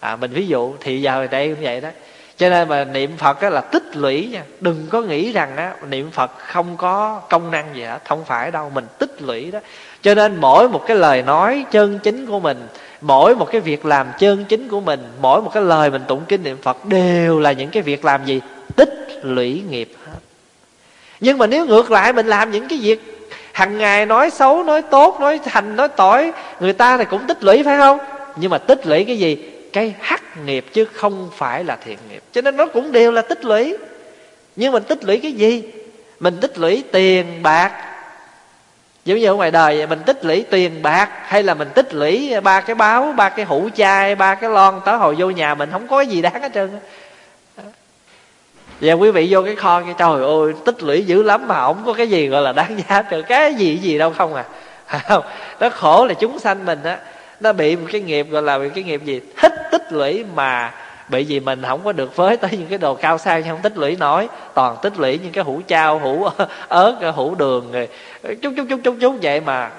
À 0.00 0.16
mình 0.16 0.32
ví 0.32 0.46
dụ, 0.46 0.74
thì 0.80 1.02
giờ 1.02 1.26
đây 1.30 1.48
cũng 1.48 1.64
vậy 1.64 1.80
đó. 1.80 1.88
Cho 2.36 2.48
nên 2.48 2.68
mà 2.68 2.84
niệm 2.84 3.16
phật 3.16 3.40
á 3.40 3.50
là 3.50 3.60
tích 3.60 3.96
lũy 3.96 4.28
nha. 4.32 4.42
Đừng 4.60 4.86
có 4.90 5.02
nghĩ 5.02 5.32
rằng 5.32 5.56
á, 5.56 5.74
niệm 5.88 6.10
phật 6.10 6.30
không 6.38 6.76
có 6.76 7.20
công 7.28 7.50
năng 7.50 7.66
gì 7.74 7.82
hết, 7.82 7.98
không 8.08 8.24
phải 8.24 8.50
đâu, 8.50 8.70
mình 8.74 8.86
tích 8.98 9.22
lũy 9.22 9.50
đó. 9.50 9.58
Cho 10.02 10.14
nên 10.14 10.36
mỗi 10.36 10.68
một 10.68 10.86
cái 10.86 10.96
lời 10.96 11.22
nói 11.22 11.64
chân 11.70 11.98
chính 11.98 12.26
của 12.26 12.40
mình, 12.40 12.66
mỗi 13.00 13.34
một 13.34 13.48
cái 13.52 13.60
việc 13.60 13.86
làm 13.86 14.06
chân 14.18 14.44
chính 14.44 14.68
của 14.68 14.80
mình, 14.80 15.00
mỗi 15.20 15.42
một 15.42 15.50
cái 15.54 15.62
lời 15.62 15.90
mình 15.90 16.02
tụng 16.08 16.22
kinh 16.28 16.42
niệm 16.42 16.56
phật 16.62 16.84
đều 16.84 17.40
là 17.40 17.52
những 17.52 17.70
cái 17.70 17.82
việc 17.82 18.04
làm 18.04 18.24
gì? 18.24 18.40
Tích 18.76 19.20
lũy 19.22 19.62
nghiệp 19.70 19.88
hết. 20.06 20.18
Nhưng 21.20 21.38
mà 21.38 21.46
nếu 21.46 21.66
ngược 21.66 21.90
lại, 21.90 22.12
mình 22.12 22.26
làm 22.26 22.50
những 22.50 22.68
cái 22.68 22.78
việc 22.82 23.15
hằng 23.56 23.78
ngày 23.78 24.06
nói 24.06 24.30
xấu 24.30 24.62
nói 24.62 24.82
tốt 24.82 25.20
nói 25.20 25.40
thành 25.44 25.76
nói 25.76 25.88
tội 25.88 26.32
người 26.60 26.72
ta 26.72 26.96
thì 26.96 27.04
cũng 27.04 27.26
tích 27.26 27.44
lũy 27.44 27.62
phải 27.62 27.78
không? 27.78 27.98
Nhưng 28.36 28.50
mà 28.50 28.58
tích 28.58 28.86
lũy 28.86 29.04
cái 29.04 29.18
gì? 29.18 29.52
Cái 29.72 29.94
hắc 30.00 30.22
nghiệp 30.44 30.64
chứ 30.72 30.84
không 30.84 31.30
phải 31.36 31.64
là 31.64 31.76
thiện 31.84 31.98
nghiệp. 32.10 32.22
Cho 32.32 32.40
nên 32.40 32.56
nó 32.56 32.66
cũng 32.66 32.92
đều 32.92 33.12
là 33.12 33.22
tích 33.22 33.44
lũy. 33.44 33.76
Nhưng 34.56 34.72
mình 34.72 34.82
tích 34.82 35.04
lũy 35.04 35.18
cái 35.18 35.32
gì? 35.32 35.72
Mình 36.20 36.38
tích 36.40 36.58
lũy 36.58 36.84
tiền 36.92 37.42
bạc. 37.42 37.72
Giống 39.04 39.18
như 39.18 39.26
ở 39.26 39.34
ngoài 39.34 39.50
đời 39.50 39.76
vậy, 39.76 39.86
mình 39.86 40.00
tích 40.06 40.24
lũy 40.24 40.44
tiền 40.50 40.82
bạc 40.82 41.08
hay 41.22 41.42
là 41.42 41.54
mình 41.54 41.68
tích 41.74 41.94
lũy 41.94 42.40
ba 42.40 42.60
cái 42.60 42.74
báo 42.74 43.14
ba 43.16 43.28
cái 43.28 43.44
hũ 43.44 43.68
chai 43.76 44.14
ba 44.14 44.34
cái 44.34 44.50
lon 44.50 44.80
tới 44.84 44.96
hồi 44.96 45.14
vô 45.18 45.30
nhà 45.30 45.54
mình 45.54 45.68
không 45.72 45.88
có 45.88 46.00
gì 46.00 46.22
đáng 46.22 46.42
hết 46.42 46.52
trơn 46.54 46.70
và 48.80 48.92
quý 48.92 49.10
vị 49.10 49.26
vô 49.30 49.42
cái 49.42 49.56
kho 49.56 49.80
cái 49.80 49.94
trời 49.98 50.22
ơi, 50.22 50.52
tích 50.64 50.82
lũy 50.82 51.02
dữ 51.02 51.22
lắm 51.22 51.48
mà 51.48 51.60
không 51.60 51.82
có 51.86 51.92
cái 51.92 52.08
gì 52.08 52.28
gọi 52.28 52.42
là 52.42 52.52
đáng 52.52 52.80
giá 52.88 53.02
được 53.02 53.22
cái 53.22 53.54
gì 53.54 53.76
gì 53.76 53.98
đâu 53.98 54.10
không 54.10 54.34
à. 54.34 54.44
Không, 55.08 55.24
nó 55.60 55.70
khổ 55.70 56.06
là 56.06 56.14
chúng 56.14 56.38
sanh 56.38 56.64
mình 56.64 56.82
á, 56.82 56.98
nó 57.40 57.52
bị 57.52 57.76
một 57.76 57.86
cái 57.92 58.00
nghiệp 58.00 58.26
gọi 58.30 58.42
là 58.42 58.58
bị 58.58 58.68
cái 58.74 58.84
nghiệp 58.84 59.04
gì? 59.04 59.20
Thích 59.36 59.52
tích 59.72 59.92
lũy 59.92 60.24
mà 60.34 60.72
bị 61.08 61.24
gì 61.24 61.40
mình 61.40 61.62
không 61.68 61.80
có 61.84 61.92
được 61.92 62.16
với, 62.16 62.36
tới 62.36 62.50
những 62.52 62.66
cái 62.68 62.78
đồ 62.78 62.94
cao 62.94 63.18
sang 63.18 63.42
không 63.48 63.62
tích 63.62 63.76
lũy 63.76 63.96
nói 63.96 64.28
toàn 64.54 64.76
tích 64.82 64.98
lũy 64.98 65.18
những 65.22 65.32
cái 65.32 65.44
hũ 65.44 65.60
trao, 65.66 65.98
hũ 65.98 66.28
ớt, 66.68 67.12
hũ 67.14 67.34
đường 67.34 67.72
rồi, 67.72 67.88
chút 68.42 68.52
chút 68.56 68.66
chút 68.70 68.80
chút 68.84 68.96
chút, 69.00 69.14
vậy 69.22 69.40
mà 69.40 69.70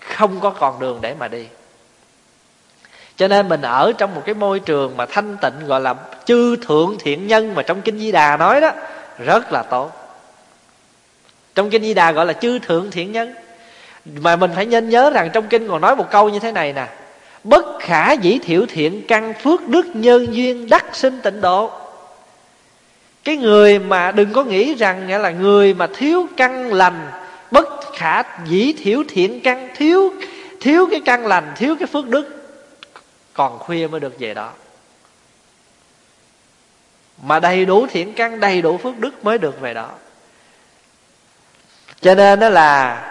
không 0.00 0.40
có 0.40 0.50
còn 0.50 0.80
đường 0.80 0.98
để 1.02 1.14
mà 1.18 1.28
đi 1.28 1.46
cho 3.16 3.28
nên 3.28 3.48
mình 3.48 3.62
ở 3.62 3.92
trong 3.98 4.14
một 4.14 4.22
cái 4.26 4.34
môi 4.34 4.60
trường 4.60 4.96
mà 4.96 5.06
thanh 5.06 5.36
tịnh, 5.36 5.66
gọi 5.66 5.80
là 5.80 5.94
chư 6.24 6.56
thượng 6.56 6.96
thiện 7.00 7.26
nhân 7.26 7.54
mà 7.54 7.62
trong 7.62 7.82
kinh 7.82 7.98
di 7.98 8.12
đà 8.12 8.36
nói 8.36 8.60
đó, 8.60 8.70
rất 9.18 9.52
là 9.52 9.62
tốt. 9.62 9.92
Trong 11.54 11.70
kinh 11.70 11.82
di 11.82 11.94
đà 11.94 12.12
gọi 12.12 12.26
là 12.26 12.32
chư 12.32 12.58
thượng 12.58 12.90
thiện 12.90 13.12
nhân. 13.12 13.34
Mà 14.04 14.36
mình 14.36 14.50
phải 14.54 14.66
nên 14.66 14.88
nhớ 14.88 15.10
rằng 15.10 15.30
trong 15.32 15.48
kinh 15.48 15.68
còn 15.68 15.80
nói 15.80 15.96
một 15.96 16.10
câu 16.10 16.28
như 16.28 16.38
thế 16.38 16.52
này 16.52 16.72
nè. 16.72 16.86
Bất 17.44 17.64
khả 17.80 18.12
dĩ 18.12 18.38
thiệu 18.38 18.66
thiện, 18.68 19.02
căn 19.08 19.34
phước 19.34 19.68
đức 19.68 19.86
nhân 19.94 20.34
duyên 20.34 20.68
đắc 20.68 20.84
sinh 20.92 21.20
tịnh 21.20 21.40
độ. 21.40 21.70
Cái 23.24 23.36
người 23.36 23.78
mà 23.78 24.12
đừng 24.12 24.32
có 24.32 24.44
nghĩ 24.44 24.74
rằng 24.74 25.06
nghĩa 25.06 25.18
là 25.18 25.30
người 25.30 25.74
mà 25.74 25.86
thiếu 25.96 26.26
căn 26.36 26.72
lành, 26.72 27.10
bất 27.50 27.68
khả 27.92 28.22
dĩ 28.46 28.72
thiểu 28.72 29.02
thiện, 29.08 29.40
căn 29.40 29.68
thiếu 29.76 30.12
thiếu 30.60 30.86
cái 30.90 31.00
căn 31.04 31.26
lành, 31.26 31.52
thiếu 31.56 31.76
cái 31.80 31.86
phước 31.86 32.08
đức 32.08 32.43
còn 33.34 33.58
khuya 33.58 33.86
mới 33.86 34.00
được 34.00 34.18
về 34.18 34.34
đó. 34.34 34.50
Mà 37.22 37.40
đầy 37.40 37.64
đủ 37.64 37.86
thiện 37.90 38.14
căn, 38.14 38.40
đầy 38.40 38.62
đủ 38.62 38.78
phước 38.78 38.98
đức 38.98 39.24
mới 39.24 39.38
được 39.38 39.60
về 39.60 39.74
đó. 39.74 39.90
Cho 42.00 42.14
nên 42.14 42.40
đó 42.40 42.48
là 42.48 43.02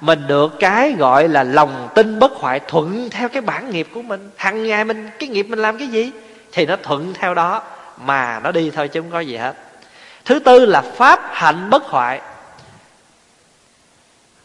mình 0.00 0.26
được 0.26 0.52
cái 0.60 0.92
gọi 0.92 1.28
là 1.28 1.42
lòng 1.42 1.88
tin 1.94 2.18
bất 2.18 2.32
hoại 2.32 2.60
thuận 2.60 3.10
theo 3.10 3.28
cái 3.28 3.42
bản 3.42 3.70
nghiệp 3.70 3.88
của 3.94 4.02
mình. 4.02 4.30
Hằng 4.36 4.66
ngày 4.66 4.84
mình, 4.84 5.10
cái 5.18 5.28
nghiệp 5.28 5.42
mình 5.42 5.58
làm 5.58 5.78
cái 5.78 5.88
gì 5.88 6.10
thì 6.52 6.66
nó 6.66 6.76
thuận 6.82 7.14
theo 7.14 7.34
đó, 7.34 7.62
mà 7.96 8.40
nó 8.44 8.52
đi 8.52 8.70
thôi 8.70 8.88
chứ 8.88 9.00
không 9.00 9.10
có 9.10 9.20
gì 9.20 9.36
hết. 9.36 9.54
Thứ 10.24 10.38
tư 10.38 10.66
là 10.66 10.82
pháp 10.82 11.20
hạnh 11.30 11.70
bất 11.70 11.82
hoại 11.82 12.20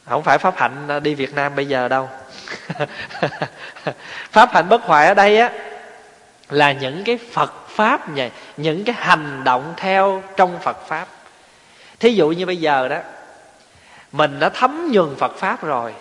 không 0.10 0.24
phải 0.24 0.38
pháp 0.38 0.58
hạnh 0.58 1.03
đi 1.03 1.16
việt 1.16 1.34
nam 1.34 1.55
bây 1.55 1.66
giờ 1.66 1.88
đâu. 1.88 2.10
Pháp 4.32 4.53
hạnh 4.53 4.70
bất 4.70 4.82
hoại 4.84 5.08
ở 5.08 5.14
đây 5.14 5.39
á, 5.39 5.51
là 6.49 6.72
những 6.72 7.03
cái 7.03 7.20
phật 7.32 7.53
pháp 7.70 8.10
này 8.10 8.32
những 8.58 8.84
cái 8.84 8.95
hành 8.99 9.43
động 9.43 9.74
theo 9.78 10.24
trong 10.38 10.60
phật 10.60 10.88
pháp. 10.88 11.08
Thí 11.99 12.14
dụ 12.14 12.30
như 12.30 12.45
bây 12.45 12.58
giờ 12.58 12.88
đó, 12.88 12.97
mình 14.12 14.39
đã 14.39 14.49
thấm 14.49 14.91
nhuần 14.91 15.16
phật 15.16 15.36
pháp 15.38 15.64
rồi, 15.64 15.93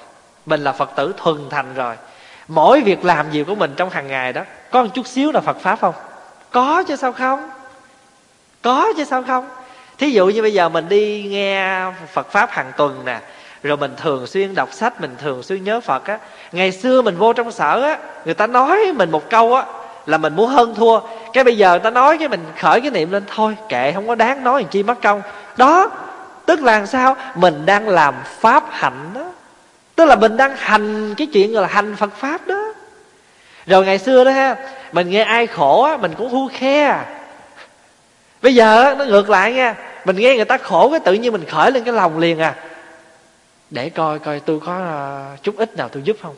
mình 0.46 0.64
là 0.64 0.72
phật 0.72 0.90
tử 0.96 1.14
thuần 1.16 1.50
thành 1.50 1.74
rồi, 1.74 1.96
mỗi 2.48 2.80
việc 2.80 3.04
làm 3.04 3.30
gì 3.30 3.44
của 3.44 3.54
mình 3.54 3.74
trong 3.76 3.90
hàng 3.90 4.06
ngày 4.06 4.32
đó, 4.32 4.42
có 4.70 4.82
một 4.82 4.90
chút 4.94 5.06
xíu 5.06 5.32
là 5.32 5.40
phật 5.40 5.56
pháp 5.60 5.80
không? 5.80 5.94
Có 6.50 6.84
chứ 6.88 6.96
sao 6.96 7.12
không? 7.12 7.50
Có 8.62 8.92
chứ 8.96 9.04
sao 9.04 9.22
không? 9.22 9.48
Thí 9.98 10.10
dụ 10.10 10.26
như 10.26 10.42
bây 10.42 10.52
giờ 10.52 10.68
mình 10.68 10.88
đi 10.88 11.22
nghe 11.22 11.82
phật 12.12 12.30
pháp 12.30 12.50
hàng 12.50 12.72
tuần 12.76 13.04
nè 13.04 13.20
rồi 13.66 13.76
mình 13.76 13.94
thường 13.96 14.26
xuyên 14.26 14.54
đọc 14.54 14.68
sách, 14.72 15.00
mình 15.00 15.16
thường 15.22 15.42
xuyên 15.42 15.64
nhớ 15.64 15.80
phật 15.80 16.04
á. 16.04 16.18
Ngày 16.52 16.72
xưa 16.72 17.02
mình 17.02 17.16
vô 17.16 17.32
trong 17.32 17.52
sở 17.52 17.82
á, 17.82 17.98
người 18.24 18.34
ta 18.34 18.46
nói 18.46 18.92
mình 18.94 19.10
một 19.10 19.30
câu 19.30 19.54
á, 19.54 19.64
là 20.06 20.18
mình 20.18 20.36
muốn 20.36 20.48
hơn 20.48 20.74
thua. 20.74 21.00
Cái 21.32 21.44
bây 21.44 21.56
giờ 21.56 21.70
người 21.70 21.80
ta 21.80 21.90
nói 21.90 22.18
cái 22.18 22.28
mình 22.28 22.44
khởi 22.58 22.80
cái 22.80 22.90
niệm 22.90 23.10
lên, 23.10 23.22
thôi 23.34 23.56
kệ, 23.68 23.92
không 23.92 24.08
có 24.08 24.14
đáng 24.14 24.44
nói 24.44 24.62
làm 24.62 24.70
chi 24.70 24.82
mất 24.82 25.02
công. 25.02 25.22
Đó, 25.56 25.90
tức 26.46 26.62
là 26.62 26.86
sao? 26.86 27.16
Mình 27.34 27.66
đang 27.66 27.88
làm 27.88 28.14
pháp 28.40 28.64
hạnh 28.70 29.10
đó. 29.14 29.24
Tức 29.96 30.04
là 30.04 30.16
mình 30.16 30.36
đang 30.36 30.56
hành 30.56 31.14
cái 31.14 31.26
chuyện 31.26 31.52
gọi 31.52 31.62
là 31.62 31.68
hành 31.68 31.96
phật 31.96 32.10
pháp 32.16 32.46
đó. 32.46 32.72
Rồi 33.66 33.84
ngày 33.84 33.98
xưa 33.98 34.24
đó 34.24 34.30
ha, 34.30 34.56
mình 34.92 35.10
nghe 35.10 35.22
ai 35.22 35.46
khổ 35.46 35.82
á, 35.82 35.96
mình 35.96 36.14
cũng 36.18 36.30
thu 36.30 36.48
khe. 36.52 36.98
Bây 38.42 38.54
giờ 38.54 38.94
nó 38.98 39.04
ngược 39.04 39.30
lại 39.30 39.52
nha, 39.52 39.74
mình 40.04 40.16
nghe 40.16 40.36
người 40.36 40.44
ta 40.44 40.58
khổ 40.58 40.90
cái 40.90 41.00
tự 41.00 41.12
nhiên 41.12 41.32
mình 41.32 41.44
khởi 41.44 41.72
lên 41.72 41.84
cái 41.84 41.94
lòng 41.94 42.18
liền 42.18 42.38
à 42.38 42.54
để 43.70 43.90
coi 43.90 44.18
coi 44.18 44.40
tôi 44.40 44.60
có 44.60 44.76
à, 44.76 45.36
chút 45.42 45.56
ít 45.56 45.76
nào 45.76 45.88
tôi 45.88 46.02
giúp 46.02 46.16
không? 46.22 46.34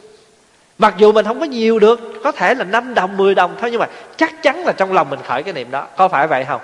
Mặc 0.78 0.94
dù 0.98 1.12
mình 1.12 1.24
không 1.24 1.40
có 1.40 1.46
nhiều 1.46 1.78
được, 1.78 2.00
có 2.24 2.32
thể 2.32 2.54
là 2.54 2.64
5 2.64 2.94
đồng 2.94 3.16
10 3.16 3.34
đồng 3.34 3.56
thôi, 3.60 3.70
nhưng 3.70 3.80
mà 3.80 3.86
chắc 4.16 4.42
chắn 4.42 4.64
là 4.64 4.72
trong 4.72 4.92
lòng 4.92 5.10
mình 5.10 5.20
khởi 5.24 5.42
cái 5.42 5.52
niệm 5.52 5.70
đó. 5.70 5.86
Có 5.96 6.08
phải 6.08 6.26
vậy 6.26 6.44
không? 6.44 6.60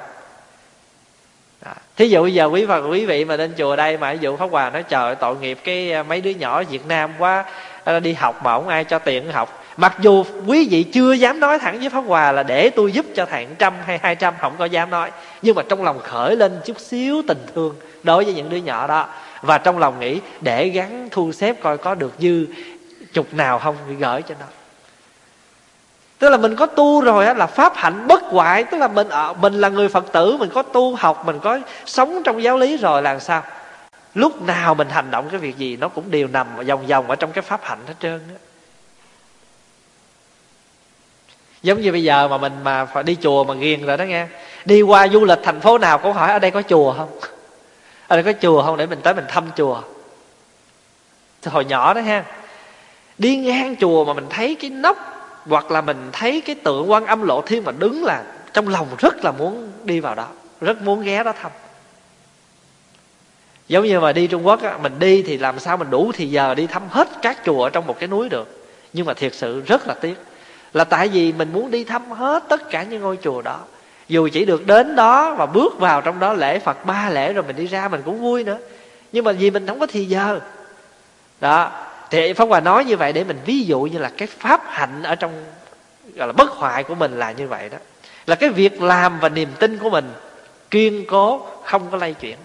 Đó. 1.65 1.73
thí 1.97 2.09
dụ 2.09 2.23
bây 2.23 2.35
giờ 2.35 2.47
quý 2.47 2.67
phật, 2.67 2.81
quý 2.81 3.07
vị 3.07 3.25
mà 3.25 3.37
lên 3.37 3.55
chùa 3.59 3.77
đây 3.77 3.99
mà 3.99 4.13
ví 4.13 4.19
dụ 4.21 4.37
pháp 4.37 4.51
hòa 4.51 4.71
nói, 4.71 4.83
trời 4.83 5.15
tội 5.15 5.37
nghiệp 5.37 5.59
cái 5.65 5.93
à, 5.93 6.03
mấy 6.03 6.21
đứa 6.21 6.31
nhỏ 6.31 6.63
việt 6.63 6.87
nam 6.87 7.11
quá 7.19 7.45
à, 7.85 8.01
đi 8.01 8.13
học 8.13 8.45
mà 8.45 8.53
không 8.53 8.69
ai 8.69 8.85
cho 8.85 8.99
tiền 8.99 9.33
học. 9.33 9.65
Mặc 9.77 9.97
dù 10.01 10.25
quý 10.47 10.69
vị 10.71 10.83
chưa 10.83 11.13
dám 11.13 11.41
nói 11.41 11.59
thẳng 11.59 11.79
với 11.81 11.89
pháp 11.89 12.01
hòa 12.01 12.33
là 12.33 12.43
để 12.43 12.71
tôi 12.71 12.93
giúp 12.93 13.07
cho 13.15 13.27
thằng 13.27 13.55
trăm 13.59 13.75
hay 13.87 13.99
hai 14.03 14.17
trăm 14.17 14.35
không 14.41 14.55
có 14.59 14.65
dám 14.65 14.91
nói. 14.91 15.11
Nhưng 15.43 15.55
mà 15.55 15.63
trong 15.69 15.83
lòng 15.83 15.99
khởi 15.99 16.37
lên 16.37 16.61
chút 16.65 16.81
xíu 16.81 17.23
tình 17.29 17.47
thương 17.55 17.75
đối 18.03 18.25
với 18.25 18.35
những 18.35 18.49
đứa 18.49 18.57
nhỏ 18.57 18.87
đó 18.87 19.09
và 19.45 19.59
trong 19.59 19.79
lòng 19.79 20.01
nghĩ, 20.01 20.21
để 20.41 20.69
gắn 20.69 21.09
thu 21.11 21.33
xếp 21.33 21.57
coi 21.63 21.79
có 21.79 21.95
được 21.95 22.13
dư 22.19 22.47
chục 23.13 23.35
nào 23.35 23.59
không, 23.59 23.77
thì 23.89 23.95
gửi 23.95 24.23
cho 24.23 24.35
nó. 24.41 24.47
Tức 26.19 26.29
là 26.29 26.37
mình 26.37 26.57
có 26.57 26.67
tu 26.67 27.01
rồi 27.01 27.27
á, 27.27 27.35
là 27.35 27.47
pháp 27.47 27.73
hạnh 27.77 28.07
bất 28.07 28.23
hoại. 28.23 28.65
Tức 28.65 28.79
là 28.79 28.89
mình 28.89 29.09
ở, 29.09 29.33
mình 29.33 29.55
là 29.55 29.69
người 29.69 29.89
phật 29.89 30.13
tử, 30.13 30.37
mình 30.37 30.51
có 30.55 30.63
tu 30.63 30.95
học, 30.95 31.27
mình 31.27 31.39
có 31.43 31.59
sống 31.87 32.23
trong 32.25 32.43
giáo 32.43 32.59
lý 32.59 32.77
rồi 32.77 33.03
là 33.03 33.19
sao? 33.19 33.43
Lúc 34.15 34.43
nào 34.43 34.75
mình 34.75 34.89
hành 34.89 35.11
động 35.11 35.29
cái 35.31 35.41
việc 35.41 35.59
gì, 35.59 35.77
nó 35.77 35.89
cũng 35.89 36.11
đều 36.11 36.29
nằm 36.29 36.47
vòng 36.67 36.87
vòng 36.87 37.11
ở 37.11 37.17
trong 37.17 37.33
cái 37.33 37.43
pháp 37.43 37.61
hạnh 37.63 37.79
hết 37.87 37.95
trơn 38.01 38.21
á. 38.29 38.35
Giống 41.63 41.81
như 41.81 41.93
bây 41.93 42.03
giờ 42.03 42.29
mà 42.29 42.39
mình 42.39 42.53
mà 42.65 42.85
phải 42.85 43.03
đi 43.03 43.17
chùa 43.23 43.45
mà 43.45 43.55
ghiền 43.55 43.87
rồi 43.87 43.97
đó 43.97 44.05
nghe. 44.05 44.27
Đi 44.65 44.83
qua 44.83 45.09
du 45.09 45.25
lịch 45.25 45.39
thành 45.43 45.61
phố 45.61 45.79
nào 45.79 45.99
cũng 45.99 46.13
hỏi, 46.13 46.33
ở 46.33 46.39
đây 46.39 46.51
có 46.51 46.63
chùa 46.63 46.95
không? 46.97 47.09
Ở 48.09 48.23
đây 48.23 48.35
có 48.35 48.41
chùa 48.43 48.63
không? 48.63 48.77
Để 48.77 48.87
mình 48.87 49.01
tới 49.03 49.15
mình 49.15 49.25
thăm 49.29 49.45
chùa. 49.57 49.83
Hồi 51.45 51.65
nhỏ 51.65 51.95
đó 51.95 52.01
ha. 52.01 52.25
Đi 53.19 53.37
ngang 53.37 53.77
chùa 53.77 54.05
mà 54.05 54.13
mình 54.13 54.27
thấy 54.31 54.55
cái 54.55 54.71
nóc 54.71 54.97
hoặc 55.47 55.71
là 55.71 55.81
mình 55.81 56.09
thấy 56.13 56.41
cái 56.41 56.55
tượng 56.55 56.91
quan 56.91 57.07
âm 57.07 57.23
lộ 57.23 57.43
thiên 57.43 57.65
mà 57.65 57.73
đứng 57.73 58.05
là 58.05 58.25
trong 58.53 58.69
lòng 58.69 58.89
rất 58.99 59.25
là 59.25 59.33
muốn 59.33 59.73
đi 59.85 60.01
vào 60.01 60.15
đó 60.15 60.29
rất 60.61 60.83
muốn 60.83 61.03
ghé 61.03 61.25
đó 61.25 61.33
thăm. 61.43 61.53
Giống 63.69 63.85
như 63.85 64.01
mà 64.01 64.13
đi 64.13 64.27
trung 64.27 64.47
quốc 64.47 64.63
á, 64.63 64.79
mình 64.83 64.99
đi 64.99 65.23
thì 65.23 65.39
làm 65.39 65.59
sao 65.59 65.77
mình 65.77 65.91
đủ 65.91 66.13
thì 66.15 66.27
giờ 66.27 66.55
đi 66.55 66.67
thăm 66.67 66.83
hết 66.91 67.09
các 67.23 67.39
chùa 67.45 67.69
trong 67.69 67.87
một 67.87 67.99
cái 67.99 68.09
núi 68.09 68.29
được. 68.29 68.67
Nhưng 68.93 69.07
mà 69.07 69.15
thiệt 69.15 69.35
sự 69.35 69.61
rất 69.61 69.87
là 69.87 69.95
tiếc. 69.95 70.15
Là 70.73 70.85
tại 70.85 71.09
vì 71.09 71.33
mình 71.33 71.53
muốn 71.53 71.71
đi 71.71 71.85
thăm 71.85 72.11
hết 72.11 72.45
tất 72.49 72.71
cả 72.71 72.83
những 72.83 73.03
ngôi 73.03 73.19
chùa 73.23 73.43
đó 73.43 73.61
dù 74.09 74.29
chỉ 74.33 74.45
được 74.45 74.67
đến 74.67 74.97
đó 74.97 75.35
và 75.35 75.47
bước 75.47 75.79
vào 75.79 76.01
trong 76.01 76.21
đó 76.21 76.33
lễ 76.33 76.59
phật 76.59 76.87
ba 76.87 77.11
lễ 77.11 77.33
rồi 77.33 77.45
mình 77.45 77.57
đi 77.57 77.67
ra 77.67 77.89
mình 77.89 78.03
cũng 78.05 78.21
vui 78.21 78.45
nữa. 78.45 78.59
Nhưng 79.13 79.25
mà 79.25 79.33
vì 79.33 79.51
mình 79.51 79.67
không 79.67 79.81
có 79.81 79.87
thì 79.87 80.05
giờ. 80.05 80.41
Đó, 81.41 81.87
thì 82.11 82.33
pháp 82.33 82.45
hòa 82.45 82.61
nói 82.61 82.85
như 82.85 82.97
vậy 82.97 83.13
để 83.13 83.25
mình 83.25 83.39
ví 83.47 83.63
dụ 83.63 83.81
như 83.81 83.99
là 83.99 84.11
cái 84.17 84.29
pháp 84.39 84.63
hạnh 84.67 85.03
ở 85.03 85.15
trong, 85.15 85.45
gọi 86.15 86.27
là 86.27 86.33
bất 86.33 86.51
hoại 86.51 86.85
của 86.85 86.95
mình 86.95 87.19
là 87.19 87.33
như 87.33 87.49
vậy 87.49 87.69
đó. 87.69 87.79
Là 88.27 88.35
cái 88.35 88.51
việc 88.51 88.83
làm 88.83 89.21
và 89.21 89.29
niềm 89.29 89.49
tin 89.59 89.79
của 89.79 89.91
mình 89.91 90.13
kiên 90.71 91.05
cố, 91.09 91.47
không 91.65 91.91
có 91.91 91.97
lay 91.97 92.15
chuyển. 92.15 92.37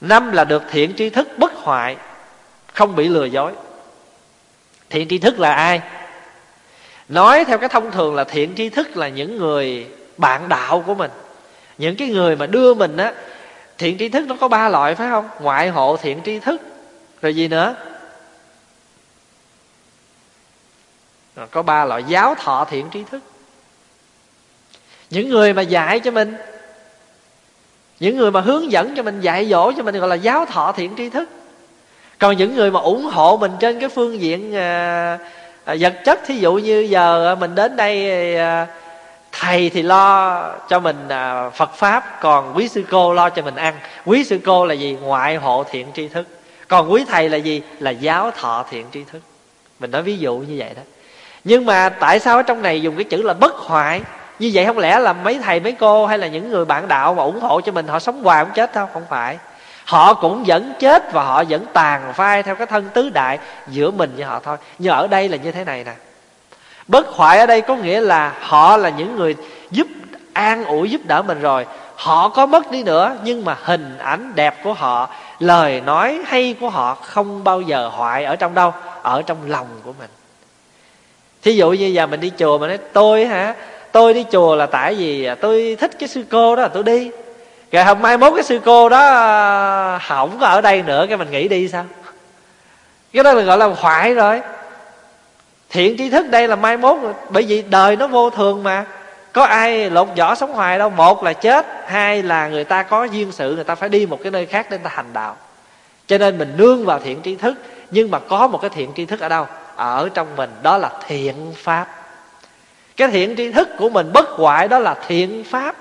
Năm 0.00 0.32
là 0.32 0.44
được 0.44 0.62
thiện 0.70 0.94
tri 0.96 1.10
thức 1.10 1.28
bất 1.38 1.54
hoại, 1.54 1.96
không 2.72 2.96
bị 2.96 3.08
lừa 3.08 3.24
dối. 3.24 3.52
Thiện 4.90 5.08
tri 5.08 5.18
thức 5.18 5.40
là 5.40 5.54
ai? 5.54 5.80
Nói 7.08 7.44
theo 7.44 7.58
cái 7.58 7.68
thông 7.68 7.90
thường 7.90 8.14
là 8.14 8.24
thiện 8.24 8.54
tri 8.56 8.68
thức 8.68 8.96
là 8.96 9.08
những 9.08 9.38
người 9.38 9.86
bạn 10.16 10.48
đạo 10.48 10.82
của 10.86 10.94
mình. 10.94 11.10
Những 11.78 11.96
cái 11.96 12.08
người 12.08 12.36
mà 12.36 12.46
đưa 12.46 12.74
mình 12.74 12.96
á 12.96 13.12
thiện 13.78 13.98
tri 13.98 14.08
thức 14.08 14.26
nó 14.28 14.36
có 14.40 14.48
ba 14.48 14.68
loại 14.68 14.94
phải 14.94 15.10
không? 15.10 15.28
Ngoại 15.40 15.68
hộ 15.68 15.96
thiện 15.96 16.20
tri 16.24 16.38
thức 16.38 16.60
rồi 17.22 17.36
gì 17.36 17.48
nữa? 17.48 17.74
Rồi 21.36 21.46
có 21.50 21.62
ba 21.62 21.84
loại 21.84 22.04
giáo 22.08 22.34
thọ 22.34 22.66
thiện 22.70 22.86
tri 22.92 23.04
thức. 23.10 23.22
Những 25.10 25.28
người 25.28 25.52
mà 25.52 25.62
dạy 25.62 26.00
cho 26.00 26.10
mình 26.10 26.36
những 28.00 28.16
người 28.16 28.30
mà 28.30 28.40
hướng 28.40 28.72
dẫn 28.72 28.94
cho 28.96 29.02
mình 29.02 29.20
dạy 29.20 29.46
dỗ 29.46 29.72
cho 29.72 29.82
mình 29.82 29.98
gọi 29.98 30.08
là 30.08 30.14
giáo 30.14 30.46
thọ 30.46 30.72
thiện 30.72 30.94
tri 30.96 31.10
thức. 31.10 31.28
Còn 32.18 32.36
những 32.36 32.54
người 32.54 32.70
mà 32.70 32.80
ủng 32.80 33.04
hộ 33.04 33.36
mình 33.36 33.52
trên 33.60 33.80
cái 33.80 33.88
phương 33.88 34.20
diện 34.20 34.54
à, 34.54 35.18
à, 35.64 35.76
vật 35.80 35.94
chất 36.04 36.20
thí 36.26 36.38
dụ 36.38 36.54
như 36.54 36.80
giờ 36.80 37.32
à, 37.32 37.34
mình 37.34 37.54
đến 37.54 37.76
đây 37.76 38.36
à, 38.36 38.66
thầy 39.32 39.70
thì 39.70 39.82
lo 39.82 40.42
cho 40.68 40.80
mình 40.80 41.08
à, 41.08 41.50
phật 41.50 41.74
pháp 41.74 42.20
còn 42.20 42.56
quý 42.56 42.68
sư 42.68 42.84
cô 42.90 43.14
lo 43.14 43.30
cho 43.30 43.42
mình 43.42 43.56
ăn. 43.56 43.74
Quý 44.04 44.24
sư 44.24 44.38
cô 44.44 44.66
là 44.66 44.74
gì? 44.74 44.96
Ngoại 45.02 45.36
hộ 45.36 45.64
thiện 45.70 45.86
tri 45.94 46.08
thức. 46.08 46.26
Còn 46.68 46.92
quý 46.92 47.04
thầy 47.08 47.28
là 47.28 47.36
gì? 47.36 47.62
Là 47.78 47.90
giáo 47.90 48.30
thọ 48.30 48.64
thiện 48.70 48.86
tri 48.92 49.04
thức. 49.12 49.20
Mình 49.80 49.90
nói 49.90 50.02
ví 50.02 50.18
dụ 50.18 50.36
như 50.36 50.54
vậy 50.58 50.70
đó. 50.76 50.82
Nhưng 51.44 51.66
mà 51.66 51.88
tại 51.88 52.20
sao 52.20 52.36
ở 52.36 52.42
trong 52.42 52.62
này 52.62 52.82
dùng 52.82 52.96
cái 52.96 53.04
chữ 53.04 53.22
là 53.22 53.34
bất 53.34 53.54
hoại? 53.54 54.00
Như 54.38 54.50
vậy 54.54 54.66
không 54.66 54.78
lẽ 54.78 54.98
là 54.98 55.12
mấy 55.12 55.38
thầy 55.42 55.60
mấy 55.60 55.72
cô 55.72 56.06
hay 56.06 56.18
là 56.18 56.26
những 56.26 56.50
người 56.50 56.64
bạn 56.64 56.88
đạo 56.88 57.14
mà 57.14 57.22
ủng 57.22 57.40
hộ 57.40 57.60
cho 57.60 57.72
mình 57.72 57.88
họ 57.88 57.98
sống 57.98 58.22
hoài 58.24 58.44
không 58.44 58.54
chết 58.54 58.74
đâu? 58.74 58.88
Không 58.92 59.04
phải 59.08 59.38
họ 59.84 60.14
cũng 60.14 60.44
vẫn 60.46 60.72
chết 60.78 61.12
và 61.12 61.22
họ 61.22 61.44
vẫn 61.48 61.66
tàn 61.72 62.12
phai 62.12 62.42
theo 62.42 62.54
cái 62.54 62.66
thân 62.66 62.88
tứ 62.94 63.10
đại 63.10 63.38
giữa 63.68 63.90
mình 63.90 64.12
với 64.16 64.24
họ 64.24 64.40
thôi. 64.44 64.56
Nhưng 64.78 64.92
ở 64.92 65.06
đây 65.06 65.28
là 65.28 65.36
như 65.36 65.52
thế 65.52 65.64
này 65.64 65.84
nè. 65.84 65.92
Bất 66.88 67.08
hoại 67.08 67.38
ở 67.38 67.46
đây 67.46 67.60
có 67.60 67.76
nghĩa 67.76 68.00
là 68.00 68.32
họ 68.40 68.76
là 68.76 68.88
những 68.88 69.16
người 69.16 69.36
giúp, 69.70 69.86
an 70.32 70.64
ủi, 70.64 70.90
giúp 70.90 71.00
đỡ 71.04 71.22
mình 71.22 71.40
rồi. 71.40 71.66
Họ 71.96 72.28
có 72.28 72.46
mất 72.46 72.70
đi 72.70 72.82
nữa, 72.82 73.16
nhưng 73.24 73.44
mà 73.44 73.56
hình 73.62 73.98
ảnh 73.98 74.32
đẹp 74.34 74.64
của 74.64 74.72
họ, 74.72 75.08
lời 75.38 75.80
nói 75.80 76.20
hay 76.26 76.56
của 76.60 76.70
họ 76.70 76.94
không 76.94 77.44
bao 77.44 77.60
giờ 77.60 77.88
hoại 77.88 78.24
ở 78.24 78.36
trong 78.36 78.54
đâu, 78.54 78.72
ở 79.02 79.22
trong 79.22 79.50
lòng 79.50 79.66
của 79.84 79.92
mình. 79.98 80.10
Thí 81.42 81.56
dụ 81.56 81.70
như 81.70 81.86
giờ 81.86 82.06
mình 82.06 82.20
đi 82.20 82.32
chùa 82.38 82.58
mà 82.58 82.66
nói, 82.66 82.78
tôi 82.92 83.26
hả? 83.26 83.54
Tôi 83.92 84.14
đi 84.14 84.24
chùa 84.32 84.56
là 84.56 84.66
tại 84.66 84.94
vì 84.94 85.28
tôi 85.40 85.76
thích 85.80 85.90
cái 85.98 86.08
sư 86.08 86.24
cô 86.30 86.56
đó 86.56 86.62
là 86.62 86.68
tôi 86.68 86.82
đi 86.82 87.10
rồi 87.74 87.84
hôm 87.84 88.02
mai 88.02 88.18
mốt 88.18 88.32
cái 88.34 88.44
sư 88.44 88.60
cô 88.64 88.88
đó 88.88 89.06
à, 89.06 89.98
không 89.98 90.38
có 90.40 90.46
ở 90.46 90.60
đây 90.60 90.82
nữa, 90.82 91.06
cái 91.08 91.16
mình 91.16 91.30
nghĩ 91.30 91.48
đi 91.48 91.68
sao? 91.68 91.84
Cái 93.12 93.24
đó 93.24 93.32
là 93.32 93.42
gọi 93.42 93.58
là 93.58 93.66
hoại 93.66 94.14
rồi. 94.14 94.40
Thiện 95.70 95.96
tri 95.98 96.10
thức 96.10 96.30
đây 96.30 96.48
là 96.48 96.56
mai 96.56 96.76
mốt, 96.76 96.98
bởi 97.28 97.42
vì 97.42 97.62
đời 97.62 97.96
nó 97.96 98.06
vô 98.06 98.30
thường 98.30 98.62
mà. 98.62 98.84
Có 99.32 99.44
ai 99.44 99.90
lột 99.90 100.08
vỏ 100.16 100.34
sống 100.34 100.52
hoài 100.52 100.78
đâu. 100.78 100.90
Một 100.90 101.24
là 101.24 101.32
chết, 101.32 101.66
hai 101.86 102.22
là 102.22 102.48
người 102.48 102.64
ta 102.64 102.82
có 102.82 103.04
duyên 103.04 103.32
sự, 103.32 103.54
người 103.54 103.64
ta 103.64 103.74
phải 103.74 103.88
đi 103.88 104.06
một 104.06 104.18
cái 104.22 104.30
nơi 104.30 104.46
khác 104.46 104.66
để 104.70 104.78
người 104.78 104.84
ta 104.84 104.90
hành 104.94 105.12
đạo. 105.12 105.36
Cho 106.06 106.18
nên 106.18 106.38
mình 106.38 106.54
nương 106.56 106.84
vào 106.84 106.98
thiện 106.98 107.20
tri 107.22 107.36
thức, 107.36 107.54
nhưng 107.90 108.10
mà 108.10 108.18
có 108.18 108.46
một 108.46 108.58
cái 108.60 108.70
thiện 108.70 108.92
tri 108.96 109.06
thức 109.06 109.20
ở 109.20 109.28
đâu? 109.28 109.46
Ở 109.76 110.08
trong 110.14 110.36
mình, 110.36 110.50
đó 110.62 110.78
là 110.78 110.90
thiện 111.06 111.52
pháp. 111.56 111.86
Cái 112.96 113.08
thiện 113.08 113.36
tri 113.36 113.52
thức 113.52 113.68
của 113.78 113.88
mình 113.88 114.12
bất 114.12 114.28
hoại 114.28 114.68
đó 114.68 114.78
là 114.78 114.94
thiện 115.06 115.44
pháp 115.44 115.76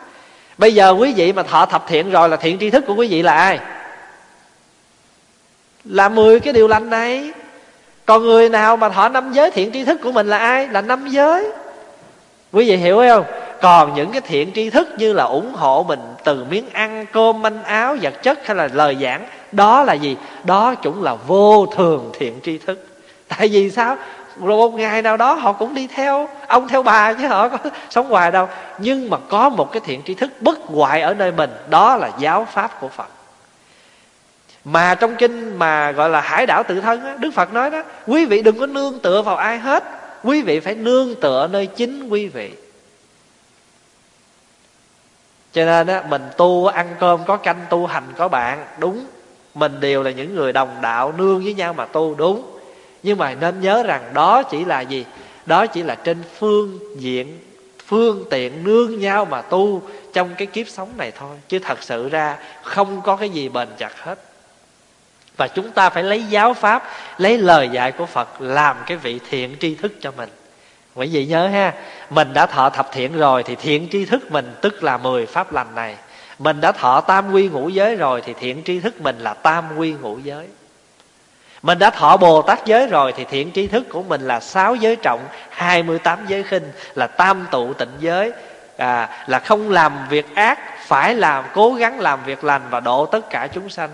bây 0.58 0.74
giờ 0.74 0.96
quý 1.00 1.14
vị 1.14 1.34
mà 1.34 1.44
thọ 1.44 1.66
thập 1.66 1.88
thiện 1.88 2.12
rồi 2.12 2.30
là 2.30 2.38
thiện 2.38 2.60
tri 2.60 2.70
thức 2.70 2.84
của 2.88 2.96
quý 2.96 3.08
vị 3.08 3.22
là 3.22 3.34
ai? 3.34 3.60
Là 5.86 6.10
mười 6.10 6.40
cái 6.40 6.54
điều 6.54 6.68
lành 6.68 6.90
này. 6.90 7.32
Còn 8.06 8.24
người 8.24 8.50
nào 8.50 8.78
mà 8.78 8.90
thọ 8.90 9.10
năm 9.10 9.34
giới 9.34 9.52
thiện 9.52 9.72
tri 9.72 9.84
thức 9.84 10.00
của 10.04 10.12
mình 10.12 10.28
là 10.28 10.38
ai? 10.38 10.68
Là 10.68 10.82
năm 10.82 11.08
giới. 11.08 11.52
Quý 12.52 12.70
vị 12.70 12.76
hiểu 12.76 12.98
không? 12.98 13.26
Còn 13.62 13.96
những 13.96 14.12
cái 14.12 14.22
thiện 14.22 14.52
tri 14.56 14.70
thức 14.70 14.88
như 14.98 15.14
là 15.14 15.24
ủng 15.24 15.54
hộ 15.54 15.86
mình 15.88 16.00
từ 16.24 16.46
miếng 16.50 16.70
ăn, 16.74 17.06
cơm, 17.12 17.42
manh 17.42 17.64
áo, 17.64 17.98
vật 18.02 18.24
chất 18.24 18.48
hay 18.48 18.56
là 18.56 18.70
lời 18.74 18.98
giảng, 19.02 19.26
đó 19.52 19.84
là 19.84 19.94
gì? 19.94 20.18
Đó 20.44 20.76
cũng 20.84 21.04
là 21.04 21.16
vô 21.28 21.66
thường 21.66 22.12
thiện 22.20 22.40
tri 22.44 22.58
thức. 22.58 22.88
Tại 23.28 23.48
vì 23.48 23.70
sao? 23.70 23.98
Rồi 24.42 24.58
một 24.58 24.74
ngày 24.74 25.02
nào 25.02 25.18
đó 25.18 25.34
họ 25.34 25.54
cũng 25.54 25.74
đi 25.74 25.88
theo 25.88 26.30
ông 26.48 26.68
theo 26.68 26.84
bà 26.84 27.14
chứ 27.14 27.28
họ 27.28 27.50
có 27.50 27.58
sống 27.90 28.10
hoài 28.10 28.32
đâu. 28.32 28.48
Nhưng 28.78 29.10
mà 29.10 29.18
có 29.30 29.50
một 29.50 29.72
cái 29.72 29.82
thiện 29.86 30.02
tri 30.06 30.14
thức 30.14 30.32
bất 30.40 30.60
hoại 30.66 31.02
ở 31.02 31.14
nơi 31.14 31.32
mình 31.32 31.50
đó 31.70 31.96
là 31.96 32.12
giáo 32.20 32.48
pháp 32.52 32.80
của 32.80 32.88
phật. 32.88 33.08
Mà 34.66 34.96
trong 34.96 35.16
kinh 35.16 35.60
mà 35.60 35.92
gọi 35.92 36.10
là 36.10 36.22
hải 36.22 36.46
đảo 36.46 36.64
tự 36.64 36.82
thân 36.82 37.06
á, 37.06 37.16
đức 37.20 37.32
phật 37.34 37.54
nói 37.54 37.70
đó 37.70 37.84
quý 38.08 38.26
vị 38.26 38.42
đừng 38.42 38.60
có 38.60 38.66
nương 38.66 39.00
tựa 39.00 39.22
vào 39.22 39.36
ai 39.36 39.60
hết. 39.60 39.84
Quý 40.24 40.42
vị 40.42 40.60
phải 40.60 40.76
nương 40.76 41.16
tựa 41.22 41.48
nơi 41.48 41.66
chính 41.66 42.10
quý 42.10 42.28
vị. 42.28 42.52
Cho 45.54 45.66
nên 45.66 45.88
á, 45.88 46.04
mình 46.10 46.22
tu 46.38 46.66
ăn 46.66 46.96
cơm 47.00 47.24
có 47.26 47.38
canh 47.38 47.62
tu 47.70 47.86
hành 47.86 48.04
có 48.18 48.28
bạn 48.28 48.66
đúng. 48.78 49.06
Mình 49.54 49.80
đều 49.80 50.04
là 50.04 50.12
những 50.12 50.36
người 50.36 50.54
đồng 50.54 50.78
đạo 50.82 51.14
nương 51.18 51.44
với 51.44 51.54
nhau 51.54 51.74
mà 51.74 51.86
tu 51.86 52.16
đúng 52.16 52.53
nhưng 53.04 53.18
mà 53.18 53.34
nên 53.34 53.62
nhớ 53.62 53.84
rằng 53.84 54.02
đó 54.14 54.44
chỉ 54.44 54.66
là 54.66 54.82
gì? 54.82 55.06
Đó 55.46 55.66
chỉ 55.66 55.84
là 55.84 55.96
trên 55.96 56.24
phương 56.40 56.80
diện, 56.98 57.40
phương 57.88 58.26
tiện 58.30 58.64
nương 58.64 59.00
nhau 59.00 59.26
mà 59.26 59.42
tu 59.42 59.82
trong 60.14 60.36
cái 60.38 60.48
kiếp 60.48 60.68
sống 60.68 60.90
này 60.98 61.12
thôi. 61.20 61.38
Chứ 61.48 61.60
thật 61.60 61.84
sự 61.84 62.10
ra 62.10 62.38
không 62.64 63.02
có 63.02 63.16
cái 63.16 63.30
gì 63.30 63.50
bền 63.50 63.68
chặt 63.78 64.02
hết. 64.02 64.20
Và 65.38 65.48
chúng 65.48 65.72
ta 65.72 65.90
phải 65.90 66.04
lấy 66.04 66.24
giáo 66.24 66.54
pháp, 66.54 66.84
lấy 67.18 67.38
lời 67.38 67.70
dạy 67.70 67.92
của 67.92 68.06
phật 68.06 68.42
làm 68.42 68.78
cái 68.86 68.98
vị 68.98 69.20
thiện 69.30 69.56
tri 69.60 69.76
thức 69.76 69.94
cho 70.02 70.12
mình. 70.18 70.30
Quý 70.96 71.08
vị 71.08 71.26
nhớ 71.26 71.48
ha, 71.48 71.74
mình 72.10 72.34
đã 72.34 72.46
thọ 72.46 72.70
thập 72.70 72.92
thiện 72.92 73.18
rồi 73.18 73.44
thì 73.44 73.56
thiện 73.56 73.88
tri 73.92 74.06
thức 74.06 74.32
mình 74.32 74.54
tức 74.62 74.84
là 74.84 74.98
mười 74.98 75.26
pháp 75.26 75.54
lành 75.54 75.76
này. 75.76 75.96
Mình 76.40 76.62
đã 76.62 76.72
thọ 76.72 77.02
tam 77.02 77.32
quy 77.32 77.50
ngũ 77.50 77.70
giới 77.70 77.96
rồi 77.96 78.22
thì 78.26 78.34
thiện 78.40 78.64
tri 78.66 78.80
thức 78.80 79.02
mình 79.02 79.20
là 79.20 79.34
tam 79.34 79.66
quy 79.78 79.92
ngũ 79.92 80.20
giới 80.20 80.48
mình 81.64 81.80
đã 81.80 81.90
thọ 81.90 82.18
Bồ 82.18 82.42
Tát 82.42 82.66
giới 82.66 82.88
rồi 82.88 83.14
Thì 83.16 83.26
thiện 83.26 83.52
tri 83.52 83.68
thức 83.68 83.84
của 83.90 84.04
mình 84.04 84.22
là 84.22 84.40
sáu 84.40 84.76
giới 84.76 84.96
trọng 84.96 85.20
28 85.50 86.26
giới 86.28 86.44
khinh 86.44 86.72
Là 86.96 87.08
tam 87.08 87.46
tụ 87.52 87.74
tịnh 87.74 87.92
giới. 88.00 88.32
À, 88.78 89.10
Là 89.28 89.40
không 89.40 89.70
làm 89.70 89.94
việc 90.10 90.36
ác 90.36 90.60
Phải 90.88 91.16
làm 91.16 91.44
cố 91.54 91.74
gắng 91.74 92.00
làm 92.00 92.20
việc 92.26 92.44
lành 92.44 92.62
Và 92.70 92.80
độ 92.80 93.06
tất 93.06 93.30
cả 93.30 93.48
chúng 93.54 93.70
sanh. 93.70 93.90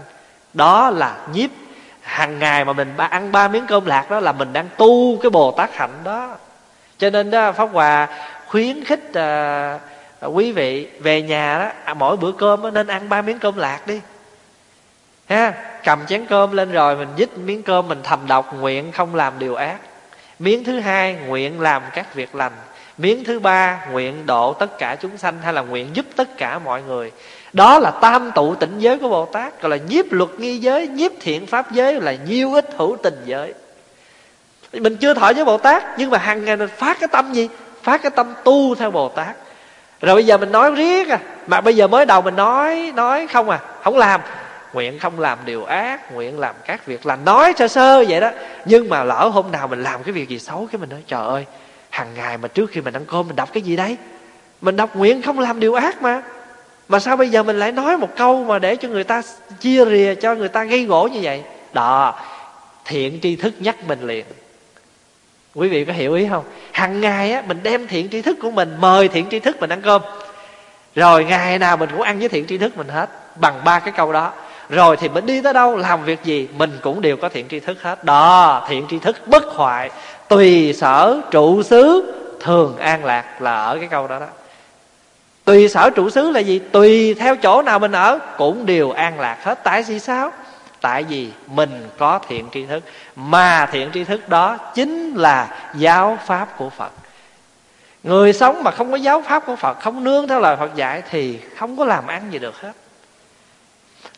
Đó 0.53 0.89
là 0.89 1.17
nhiếp. 1.33 1.49
Hàng 2.01 2.39
ngày 2.39 2.65
mà 2.65 2.73
mình 2.73 2.97
ăn 2.97 3.31
ba 3.31 3.47
miếng 3.47 3.65
cơm 3.67 3.85
lạc 3.85 4.11
đó 4.11 4.19
là 4.19 4.31
mình 4.31 4.53
đang 4.53 4.67
tu 4.77 5.17
cái 5.21 5.29
bồ 5.29 5.51
tát 5.51 5.75
hạnh 5.75 5.99
đó. 6.03 6.35
Cho 6.97 7.09
nên 7.09 7.31
đó 7.31 7.51
pháp 7.51 7.69
hòa 7.73 8.07
khuyến 8.47 8.83
khích 8.83 9.13
à, 9.13 9.79
quý 10.21 10.51
vị 10.51 10.87
về 10.99 11.21
nhà 11.21 11.59
đó 11.59 11.71
à, 11.85 11.93
mỗi 11.93 12.17
bữa 12.17 12.31
cơm 12.31 12.61
đó, 12.61 12.71
nên 12.71 12.87
ăn 12.87 13.09
ba 13.09 13.21
miếng 13.21 13.39
cơm 13.39 13.57
lạc 13.57 13.87
đi 13.87 14.01
ha, 15.29 15.53
cầm 15.83 15.99
chén 16.07 16.25
cơm 16.25 16.51
lên 16.51 16.71
rồi 16.71 16.95
mình 16.95 17.07
dít 17.17 17.37
miếng 17.37 17.63
cơm 17.63 17.87
mình 17.87 17.99
thầm 18.03 18.19
đọc 18.27 18.53
nguyện 18.59 18.91
không 18.91 19.15
làm 19.15 19.33
điều 19.39 19.55
ác. 19.55 19.77
Miếng 20.39 20.63
thứ 20.63 20.79
hai, 20.79 21.13
nguyện 21.27 21.61
làm 21.61 21.81
các 21.93 22.15
việc 22.15 22.35
lành. 22.35 22.51
Miếng 22.97 23.23
thứ 23.23 23.39
ba, 23.39 23.79
nguyện 23.91 24.25
độ 24.25 24.53
tất 24.53 24.77
cả 24.77 24.95
chúng 25.01 25.17
sanh 25.17 25.33
hay 25.43 25.53
là 25.53 25.61
nguyện 25.61 25.89
giúp 25.93 26.05
tất 26.15 26.37
cả 26.37 26.59
mọi 26.59 26.81
người. 26.81 27.11
Đó 27.53 27.79
là 27.79 27.91
tam 27.91 28.31
tụ 28.31 28.55
tịnh 28.55 28.73
giới 28.77 28.97
của 28.97 29.09
bồ 29.09 29.25
tát, 29.25 29.61
gọi 29.61 29.69
là 29.69 29.77
nhiếp 29.77 30.05
luật 30.11 30.29
nghi 30.37 30.57
giới, 30.57 30.87
nhiếp 30.87 31.11
thiện 31.19 31.45
pháp 31.45 31.71
giới, 31.71 32.01
là 32.01 32.13
nhiêu 32.13 32.53
ít 32.53 32.69
hữu 32.77 32.97
tình 33.03 33.21
giới. 33.25 33.53
Mình 34.73 34.97
chưa 34.97 35.13
thọ 35.13 35.33
với 35.33 35.45
bồ 35.45 35.57
tát, 35.57 35.83
nhưng 35.97 36.09
mà 36.09 36.17
hàng 36.17 36.45
ngày 36.45 36.57
mình 36.57 36.69
phát 36.77 36.99
cái 36.99 37.07
tâm 37.11 37.33
gì? 37.33 37.49
Phát 37.83 38.01
cái 38.01 38.11
tâm 38.11 38.33
tu 38.43 38.75
theo 38.75 38.91
bồ 38.91 39.09
tát. 39.09 39.35
Rồi 40.01 40.15
bây 40.15 40.25
giờ 40.25 40.37
mình 40.37 40.51
nói 40.51 40.71
riết 40.71 41.09
à 41.09 41.19
mà 41.47 41.61
bây 41.61 41.75
giờ 41.75 41.87
mới 41.87 42.05
đầu 42.05 42.21
mình 42.21 42.35
nói 42.35 42.91
nói 42.95 43.27
không 43.27 43.49
à 43.49 43.59
không 43.83 43.97
làm 43.97 44.21
nguyện 44.73 44.99
không 44.99 45.19
làm 45.19 45.37
điều 45.45 45.65
ác, 45.65 46.13
nguyện 46.13 46.39
làm 46.39 46.55
các 46.65 46.85
việc 46.85 47.05
lành. 47.05 47.25
Nói 47.25 47.53
sơ 47.57 47.67
sơ 47.67 48.03
vậy 48.09 48.21
đó. 48.21 48.31
Nhưng 48.65 48.89
mà 48.89 49.03
lỡ 49.03 49.29
hôm 49.33 49.51
nào 49.51 49.67
mình 49.67 49.83
làm 49.83 50.03
cái 50.03 50.13
việc 50.13 50.29
gì 50.29 50.39
xấu, 50.39 50.67
cái 50.71 50.79
mình 50.79 50.89
nói, 50.89 51.03
trời 51.07 51.27
ơi 51.27 51.45
hàng 51.89 52.13
ngày 52.13 52.37
mà 52.37 52.47
trước 52.47 52.71
khi 52.71 52.81
mình 52.81 52.93
ăn 52.93 53.05
cơm 53.05 53.27
mình 53.27 53.35
đọc 53.35 53.49
cái 53.53 53.63
gì 53.63 53.75
đấy? 53.75 53.97
Mình 54.61 54.75
đọc 54.75 54.95
nguyện 54.95 55.21
không 55.21 55.39
làm 55.39 55.59
điều 55.59 55.73
ác 55.73 56.01
mà. 56.01 56.21
Mà 56.87 56.99
sao 56.99 57.17
bây 57.17 57.29
giờ 57.29 57.43
mình 57.43 57.59
lại 57.59 57.71
nói 57.71 57.97
một 57.97 58.09
câu 58.17 58.43
mà 58.43 58.59
để 58.59 58.75
cho 58.75 58.87
người 58.87 59.03
ta 59.03 59.21
chia 59.59 59.85
rìa, 59.85 60.15
cho 60.15 60.35
người 60.35 60.49
ta 60.49 60.63
gây 60.63 60.85
gỗ 60.85 61.09
như 61.11 61.19
vậy? 61.21 61.43
Đó, 61.73 62.19
thiện 62.85 63.19
tri 63.21 63.35
thức 63.35 63.53
nhắc 63.59 63.75
mình 63.87 64.07
liền. 64.07 64.25
Quý 65.55 65.67
vị 65.67 65.85
có 65.85 65.93
hiểu 65.93 66.13
ý 66.13 66.27
không? 66.29 66.43
Hằng 66.71 67.01
ngày 67.01 67.31
á, 67.31 67.43
mình 67.47 67.59
đem 67.63 67.87
thiện 67.87 68.09
tri 68.09 68.21
thức 68.21 68.37
của 68.41 68.51
mình 68.51 68.75
mời 68.79 69.07
thiện 69.07 69.25
tri 69.31 69.39
thức 69.39 69.59
mình 69.59 69.69
ăn 69.69 69.81
cơm. 69.81 70.01
Rồi 70.95 71.25
ngày 71.25 71.59
nào 71.59 71.77
mình 71.77 71.89
cũng 71.91 72.01
ăn 72.01 72.19
với 72.19 72.29
thiện 72.29 72.45
tri 72.45 72.57
thức 72.57 72.77
mình 72.77 72.87
hết, 72.87 73.09
bằng 73.35 73.61
ba 73.65 73.79
cái 73.79 73.93
câu 73.97 74.13
đó 74.13 74.33
rồi 74.69 74.97
thì 74.97 75.09
mình 75.09 75.25
đi 75.25 75.41
tới 75.41 75.53
đâu, 75.53 75.77
làm 75.77 76.03
việc 76.03 76.23
gì, 76.23 76.47
mình 76.57 76.79
cũng 76.81 77.01
đều 77.01 77.17
có 77.17 77.29
thiện 77.29 77.47
tri 77.47 77.59
thức 77.59 77.81
hết. 77.81 78.03
Đó, 78.03 78.65
thiện 78.69 78.85
tri 78.89 78.99
thức 78.99 79.27
bất 79.27 79.43
hoại, 79.45 79.89
tùy 80.27 80.73
sở 80.73 81.21
trụ 81.31 81.63
xứ 81.63 82.13
thường 82.39 82.77
an 82.77 83.05
lạc 83.05 83.41
là 83.41 83.65
ở 83.65 83.77
cái 83.79 83.87
câu 83.87 84.07
đó 84.07 84.19
đó. 84.19 84.25
Tùy 85.45 85.69
sở 85.69 85.89
trụ 85.89 86.09
xứ 86.09 86.31
là 86.31 86.39
gì? 86.39 86.59
Tùy 86.59 87.13
theo 87.13 87.35
chỗ 87.35 87.61
nào 87.61 87.79
mình 87.79 87.91
ở 87.91 88.19
cũng 88.37 88.65
đều 88.65 88.91
an 88.91 89.19
lạc 89.19 89.37
hết. 89.43 89.63
Tại 89.63 89.83
vì 89.83 89.99
sao? 89.99 90.31
Tại 90.81 91.03
vì 91.03 91.29
mình 91.47 91.89
có 91.97 92.19
thiện 92.27 92.45
tri 92.53 92.65
thức. 92.65 92.83
Mà 93.15 93.65
thiện 93.71 93.91
tri 93.93 94.03
thức 94.03 94.29
đó 94.29 94.57
chính 94.75 95.13
là 95.15 95.47
giáo 95.75 96.17
pháp 96.25 96.57
của 96.57 96.69
phật. 96.69 96.91
Người 98.03 98.33
sống 98.33 98.63
mà 98.63 98.71
không 98.71 98.91
có 98.91 98.97
giáo 98.97 99.23
pháp 99.27 99.45
của 99.45 99.55
phật, 99.55 99.79
không 99.79 100.03
nương 100.03 100.27
theo 100.27 100.39
lời 100.39 100.55
phật 100.55 100.75
dạy 100.75 101.03
thì 101.09 101.39
không 101.57 101.77
có 101.77 101.85
làm 101.85 102.07
ăn 102.07 102.21
gì 102.31 102.39
được 102.39 102.61
hết 102.61 102.71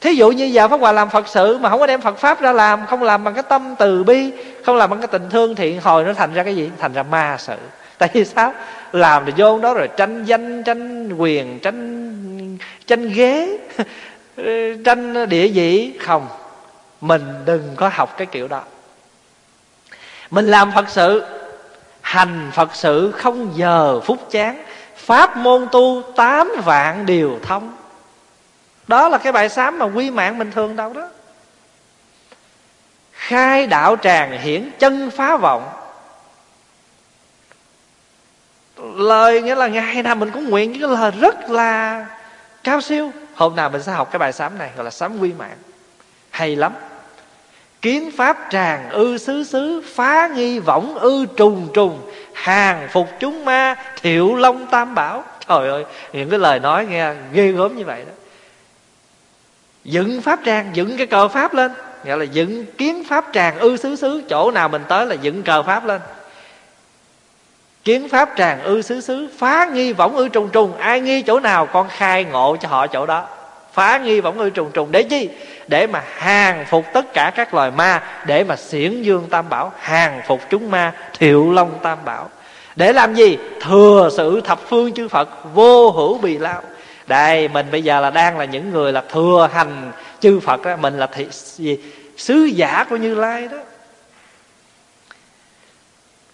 thí 0.02 0.14
dụ 0.16 0.32
như 0.32 0.46
giờ 0.46 0.68
pháp 0.68 0.80
hòa 0.80 0.92
làm 0.92 1.10
phật 1.10 1.28
sự 1.28 1.58
mà 1.58 1.70
không 1.70 1.80
có 1.80 1.88
đem 1.88 2.02
phật 2.02 2.18
pháp 2.18 2.42
ra 2.42 2.52
làm, 2.52 2.86
không 2.88 3.04
làm 3.04 3.24
bằng 3.24 3.34
cái 3.34 3.44
tâm 3.44 3.76
từ 3.80 4.04
bi, 4.04 4.32
không 4.66 4.76
làm 4.76 4.90
bằng 4.90 5.00
cái 5.00 5.08
tình 5.08 5.30
thương 5.30 5.56
thiện 5.56 5.82
hồi, 5.82 6.04
nó 6.04 6.14
thành 6.14 6.34
ra 6.34 6.44
cái 6.44 6.56
gì? 6.56 6.72
Thành 6.80 6.94
ra 6.94 7.04
ma 7.04 7.36
sự. 7.40 7.56
Tại 7.98 8.10
vì 8.14 8.26
sao? 8.26 8.54
Làm 8.92 9.26
thì 9.26 9.34
vô 9.38 9.60
đó 9.60 9.74
rồi 9.74 9.90
tranh 9.98 10.26
danh, 10.26 10.64
tranh 10.64 11.14
quyền, 11.18 11.60
tranh 11.60 12.58
tranh 12.88 13.10
ghế, 13.14 13.58
tranh 14.86 15.30
địa 15.30 15.48
vị. 15.48 15.98
Không, 16.00 16.28
mình 17.02 17.24
đừng 17.46 17.74
có 17.76 17.90
học 17.94 18.18
cái 18.18 18.28
kiểu 18.32 18.48
đó. 18.48 18.62
Mình 20.32 20.48
làm 20.48 20.72
phật 20.76 20.90
sự, 20.90 21.24
hành 22.02 22.52
phật 22.54 22.70
sự 22.74 23.12
không 23.12 23.52
giờ 23.56 24.00
phút 24.00 24.32
chán. 24.32 24.64
Pháp 24.96 25.38
môn 25.38 25.68
tu 25.72 26.02
tám 26.16 26.52
vạn 26.66 27.06
điều 27.06 27.40
thông 27.44 27.74
đó 28.92 29.10
là 29.10 29.18
cái 29.18 29.32
bài 29.32 29.50
sám 29.50 29.80
mà 29.80 29.86
quy 29.86 30.12
mạng 30.12 30.40
bình 30.40 30.52
thường 30.52 30.76
đâu 30.76 30.94
đó. 30.94 31.08
Khai 33.12 33.68
đạo 33.68 33.96
tràng 34.02 34.40
hiển 34.42 34.72
chân 34.80 35.10
phá 35.10 35.38
vọng. 35.38 35.70
Lời 38.96 39.42
nghĩa 39.42 39.56
là 39.56 39.68
ngày 39.68 40.04
nào 40.04 40.16
mình 40.16 40.32
cũng 40.32 40.50
nguyện 40.50 40.72
những 40.72 40.82
cái 40.82 40.98
lời 40.98 41.12
rất 41.12 41.50
là 41.50 42.06
cao 42.64 42.82
siêu. 42.82 43.12
Hôm 43.36 43.56
nào 43.56 43.70
mình 43.70 43.84
sẽ 43.84 43.92
học 43.92 44.12
cái 44.12 44.20
bài 44.20 44.34
sám 44.34 44.58
này, 44.58 44.70
gọi 44.76 44.84
là 44.84 44.92
sám 44.92 45.20
quy 45.20 45.34
mạng. 45.34 45.58
Hay 46.30 46.56
lắm. 46.56 46.74
Kiến 47.82 48.12
pháp 48.18 48.38
tràng 48.50 48.90
ư 48.90 49.18
xứ 49.18 49.44
xứ, 49.44 49.84
phá 49.96 50.28
nghi 50.28 50.60
võng 50.60 50.96
ư 50.96 51.26
trùng 51.38 51.70
trùng. 51.74 52.12
Hàng 52.34 52.88
phục 52.92 53.08
chúng 53.20 53.46
ma, 53.46 53.76
thiệu 54.02 54.36
long 54.36 54.68
tam 54.68 54.96
bảo. 54.96 55.24
Trời 55.48 55.70
ơi, 55.70 55.86
những 56.14 56.30
cái 56.30 56.40
lời 56.40 56.60
nói 56.60 56.86
nghe 56.86 57.14
ghê 57.32 57.52
gớm 57.52 57.76
như 57.76 57.86
vậy 57.86 58.06
đó 58.08 58.14
dựng 59.84 60.22
pháp 60.22 60.40
tràng 60.46 60.70
dựng 60.74 60.98
cái 60.98 61.08
cờ 61.08 61.28
pháp 61.28 61.54
lên. 61.54 61.72
Nghĩa 62.06 62.16
là 62.16 62.26
dựng 62.26 62.66
kiến 62.78 63.04
pháp 63.10 63.26
tràng 63.34 63.60
ư 63.60 63.78
xứ 63.78 63.96
xứ, 63.96 64.24
chỗ 64.30 64.52
nào 64.52 64.70
mình 64.70 64.82
tới 64.88 65.06
là 65.06 65.16
dựng 65.16 65.44
cờ 65.44 65.64
pháp 65.64 65.86
lên. 65.86 66.02
Kiến 67.84 68.10
pháp 68.10 68.30
tràng 68.38 68.64
ư 68.64 68.82
xứ 68.82 69.02
xứ, 69.02 69.28
phá 69.38 69.66
nghi 69.74 69.94
võng 69.94 70.16
ư 70.16 70.28
trùng 70.28 70.50
trùng. 70.50 70.78
Ai 70.78 71.02
nghi 71.02 71.22
chỗ 71.22 71.40
nào 71.40 71.66
con 71.66 71.88
khai 71.90 72.24
ngộ 72.24 72.58
cho 72.62 72.68
họ 72.68 72.88
chỗ 72.88 73.06
đó. 73.06 73.26
Phá 73.74 73.98
nghi 73.98 74.20
võng 74.20 74.40
ư 74.40 74.50
trùng 74.50 74.72
trùng. 74.72 74.92
Để 74.92 75.04
chi? 75.04 75.30
Để 75.68 75.88
mà 75.88 76.04
hàng 76.16 76.66
phục 76.70 76.86
tất 76.94 77.14
cả 77.14 77.32
các 77.36 77.54
loài 77.54 77.72
ma. 77.72 78.04
Để 78.26 78.44
mà 78.44 78.56
xiển 78.56 79.02
dương 79.02 79.28
tam 79.30 79.50
bảo, 79.50 79.72
hàng 79.80 80.22
phục 80.28 80.42
chúng 80.50 80.72
ma, 80.72 80.94
thiệu 81.18 81.52
long 81.52 81.80
tam 81.82 81.98
bảo. 82.06 82.30
Để 82.76 82.94
làm 82.94 83.14
gì? 83.14 83.38
Thừa 83.62 84.10
sự 84.18 84.42
thập 84.42 84.60
phương 84.70 84.94
chư 84.94 85.08
phật, 85.08 85.30
vô 85.54 85.92
hữu 85.92 86.18
bì 86.18 86.38
lao 86.38 86.62
đây 87.08 87.48
mình 87.48 87.66
bây 87.72 87.84
giờ 87.84 88.02
là 88.02 88.10
đang 88.10 88.38
là 88.38 88.46
những 88.46 88.72
người 88.72 88.92
là 88.92 89.04
thừa 89.10 89.50
hành 89.54 89.92
chư 90.20 90.40
phật 90.40 90.62
đó 90.62 90.76
mình 90.76 91.00
là 91.00 91.08
thị, 91.08 91.28
gì 91.32 91.78
sứ 92.18 92.44
giả 92.44 92.86
của 92.90 92.98
như 92.98 93.16
lai 93.16 93.48
đó. 93.48 93.58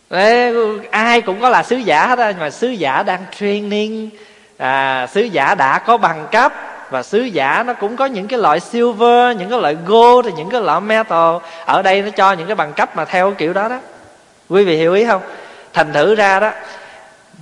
Đấy, 0.09 0.53
ai 0.91 1.22
cũng 1.22 1.41
có 1.41 1.49
là 1.49 1.63
sứ 1.63 1.76
giả 1.76 2.07
hết 2.07 2.20
á 2.20 2.34
mà 2.39 2.49
sứ 2.49 2.68
giả 2.68 3.03
đang 3.03 3.26
training 3.39 4.09
à, 4.57 5.07
sứ 5.07 5.22
giả 5.22 5.55
đã 5.55 5.80
có 5.80 5.97
bằng 5.97 6.28
cấp 6.32 6.53
và 6.89 7.03
sứ 7.03 7.20
giả 7.20 7.63
nó 7.63 7.74
cũng 7.74 7.95
có 7.95 8.05
những 8.05 8.28
cái 8.28 8.39
loại 8.39 8.59
silver 8.59 9.38
những 9.38 9.49
cái 9.49 9.59
loại 9.59 9.78
gold 9.86 10.28
những 10.38 10.49
cái 10.49 10.61
loại 10.61 10.82
metal. 10.82 11.36
Ở 11.65 11.82
đây 11.82 12.01
nó 12.01 12.09
cho 12.09 12.34
những 12.34 12.47
cái 12.47 12.55
bằng 12.55 12.74
cấp 12.74 12.95
mà 12.95 13.05
theo 13.05 13.32
kiểu 13.32 13.53
đó 13.53 13.70
đó. 13.70 13.80
Quý 14.49 14.63
vị 14.63 14.78
hiểu 14.78 14.93
ý 14.93 15.05
không? 15.05 15.22
Thành 15.74 15.93
thử 15.93 16.15
ra 16.15 16.39
đó 16.39 16.51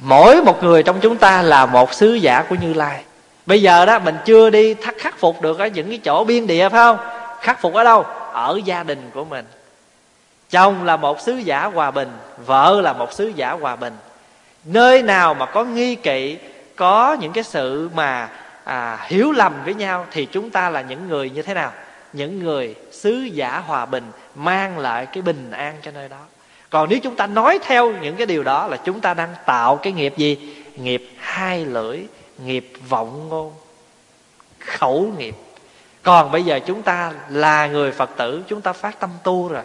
mỗi 0.02 0.42
một 0.42 0.64
người 0.64 0.84
trong 0.84 1.00
chúng 1.00 1.18
ta 1.18 1.42
là 1.42 1.66
một 1.66 1.94
sứ 1.94 2.14
giả 2.14 2.44
của 2.50 2.56
như 2.56 2.74
lai 2.74 3.02
bây 3.46 3.62
giờ 3.62 3.86
đó 3.86 4.00
mình 4.00 4.16
chưa 4.26 4.50
đi 4.50 4.74
thắc 4.74 4.96
khắc 4.98 5.20
phục 5.20 5.42
được 5.42 5.60
ở 5.60 5.68
những 5.68 5.90
cái 5.90 6.00
chỗ 6.04 6.24
biên 6.24 6.48
địa 6.48 6.70
phải 6.70 6.80
không? 6.80 6.98
Khắc 7.42 7.62
phục 7.62 7.74
ở 7.74 7.84
đâu? 7.84 8.06
Ở 8.32 8.60
gia 8.66 8.84
đình 8.84 9.10
của 9.14 9.26
mình. 9.26 9.46
Chồng 10.50 10.84
là 10.84 10.98
một 10.98 11.22
sứ 11.22 11.34
giả 11.34 11.66
hòa 11.66 11.92
bình 11.92 12.10
vợ 12.46 12.82
là 12.84 12.94
một 12.94 13.14
sứ 13.14 13.28
giả 13.36 13.52
hòa 13.52 13.76
bình. 13.76 13.94
Nơi 14.66 15.04
nào 15.04 15.34
mà 15.34 15.46
có 15.46 15.64
nghi 15.64 15.96
kỵ 15.96 16.38
có 16.76 17.18
những 17.20 17.34
cái 17.34 17.44
sự 17.44 17.90
mà 17.96 18.30
à, 18.64 18.98
hiểu 19.08 19.32
lầm 19.32 19.54
với 19.66 19.74
nhau 19.74 20.06
thì 20.12 20.26
chúng 20.26 20.50
ta 20.50 20.70
là 20.70 20.82
những 20.82 21.10
người 21.10 21.30
như 21.30 21.42
thế 21.42 21.54
nào? 21.54 21.72
Những 22.14 22.44
người 22.44 22.76
sứ 22.92 23.12
giả 23.12 23.64
hòa 23.68 23.86
bình 23.86 24.04
mang 24.36 24.80
lại 24.80 25.06
cái 25.06 25.22
bình 25.22 25.52
an 25.52 25.76
cho 25.82 25.92
nơi 25.92 26.10
đó. 26.10 26.20
Còn 26.70 26.90
nếu 26.90 27.00
chúng 27.00 27.16
ta 27.16 27.28
nói 27.28 27.60
theo 27.64 27.92
những 27.92 28.16
cái 28.16 28.26
điều 28.26 28.44
đó 28.44 28.68
là 28.68 28.78
chúng 28.78 29.00
ta 29.00 29.14
đang 29.14 29.30
tạo 29.46 29.76
cái 29.76 29.94
nghiệp 29.94 30.14
gì? 30.18 30.56
Nghiệp 30.76 31.10
hai 31.18 31.66
lưỡi 31.66 32.00
nghiệp 32.38 32.72
vọng 32.90 33.30
ngôn, 33.30 33.54
khẩu 34.60 35.14
nghiệp. 35.18 35.36
Còn 36.04 36.32
bây 36.32 36.44
giờ 36.44 36.60
chúng 36.66 36.82
ta 36.82 37.14
là 37.30 37.68
người 37.68 37.92
phật 37.92 38.10
tử, 38.18 38.44
chúng 38.48 38.62
ta 38.62 38.74
phát 38.74 39.00
tâm 39.00 39.10
tu 39.24 39.48
rồi. 39.48 39.64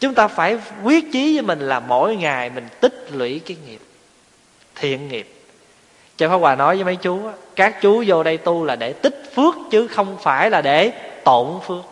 Chúng 0.00 0.14
ta 0.14 0.28
phải 0.28 0.58
quyết 0.82 1.12
chí 1.12 1.34
với 1.34 1.42
mình 1.42 1.60
là 1.60 1.80
mỗi 1.80 2.16
ngày 2.16 2.50
mình 2.50 2.68
tích 2.80 3.08
lũy 3.12 3.40
cái 3.46 3.56
nghiệp, 3.66 3.80
thiện 4.74 5.08
nghiệp. 5.08 5.36
Cho 6.16 6.28
Pháp 6.28 6.36
Hòa 6.36 6.54
nói 6.54 6.76
với 6.76 6.84
mấy 6.84 6.96
chú 6.96 7.20
Các 7.56 7.80
chú 7.80 8.04
vô 8.06 8.22
đây 8.22 8.36
tu 8.36 8.64
là 8.64 8.76
để 8.76 8.92
tích 8.92 9.22
phước 9.34 9.54
Chứ 9.70 9.88
không 9.88 10.16
phải 10.22 10.50
là 10.50 10.62
để 10.62 10.92
tổn 11.24 11.46
phước. 11.66 11.84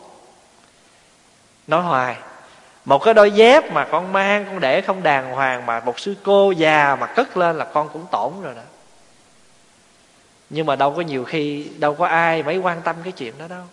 Nói 1.66 1.82
hoài, 1.82 2.16
Một 2.84 2.98
cái 2.98 3.14
đôi 3.14 3.30
dép 3.30 3.72
mà 3.72 3.84
con 3.84 4.12
mang, 4.12 4.44
Con 4.46 4.60
để 4.60 4.80
không 4.80 5.02
đàng 5.02 5.32
hoàng 5.32 5.66
Mà 5.66 5.80
một 5.80 5.98
sư 5.98 6.14
cô 6.22 6.50
già 6.50 6.96
mà 7.00 7.06
cất 7.06 7.36
lên 7.36 7.58
là 7.58 7.64
con 7.64 7.88
cũng 7.92 8.06
tổn 8.10 8.32
rồi 8.42 8.54
đó. 8.54 8.62
Nhưng 10.50 10.66
mà 10.66 10.76
đâu 10.76 10.90
có 10.90 11.02
nhiều 11.02 11.24
khi, 11.24 11.68
Đâu 11.78 11.94
có 11.94 12.06
ai 12.06 12.42
mấy 12.42 12.58
quan 12.58 12.82
tâm 12.82 12.96
cái 13.04 13.12
chuyện 13.12 13.34
đó 13.38 13.48
đâu. 13.48 13.64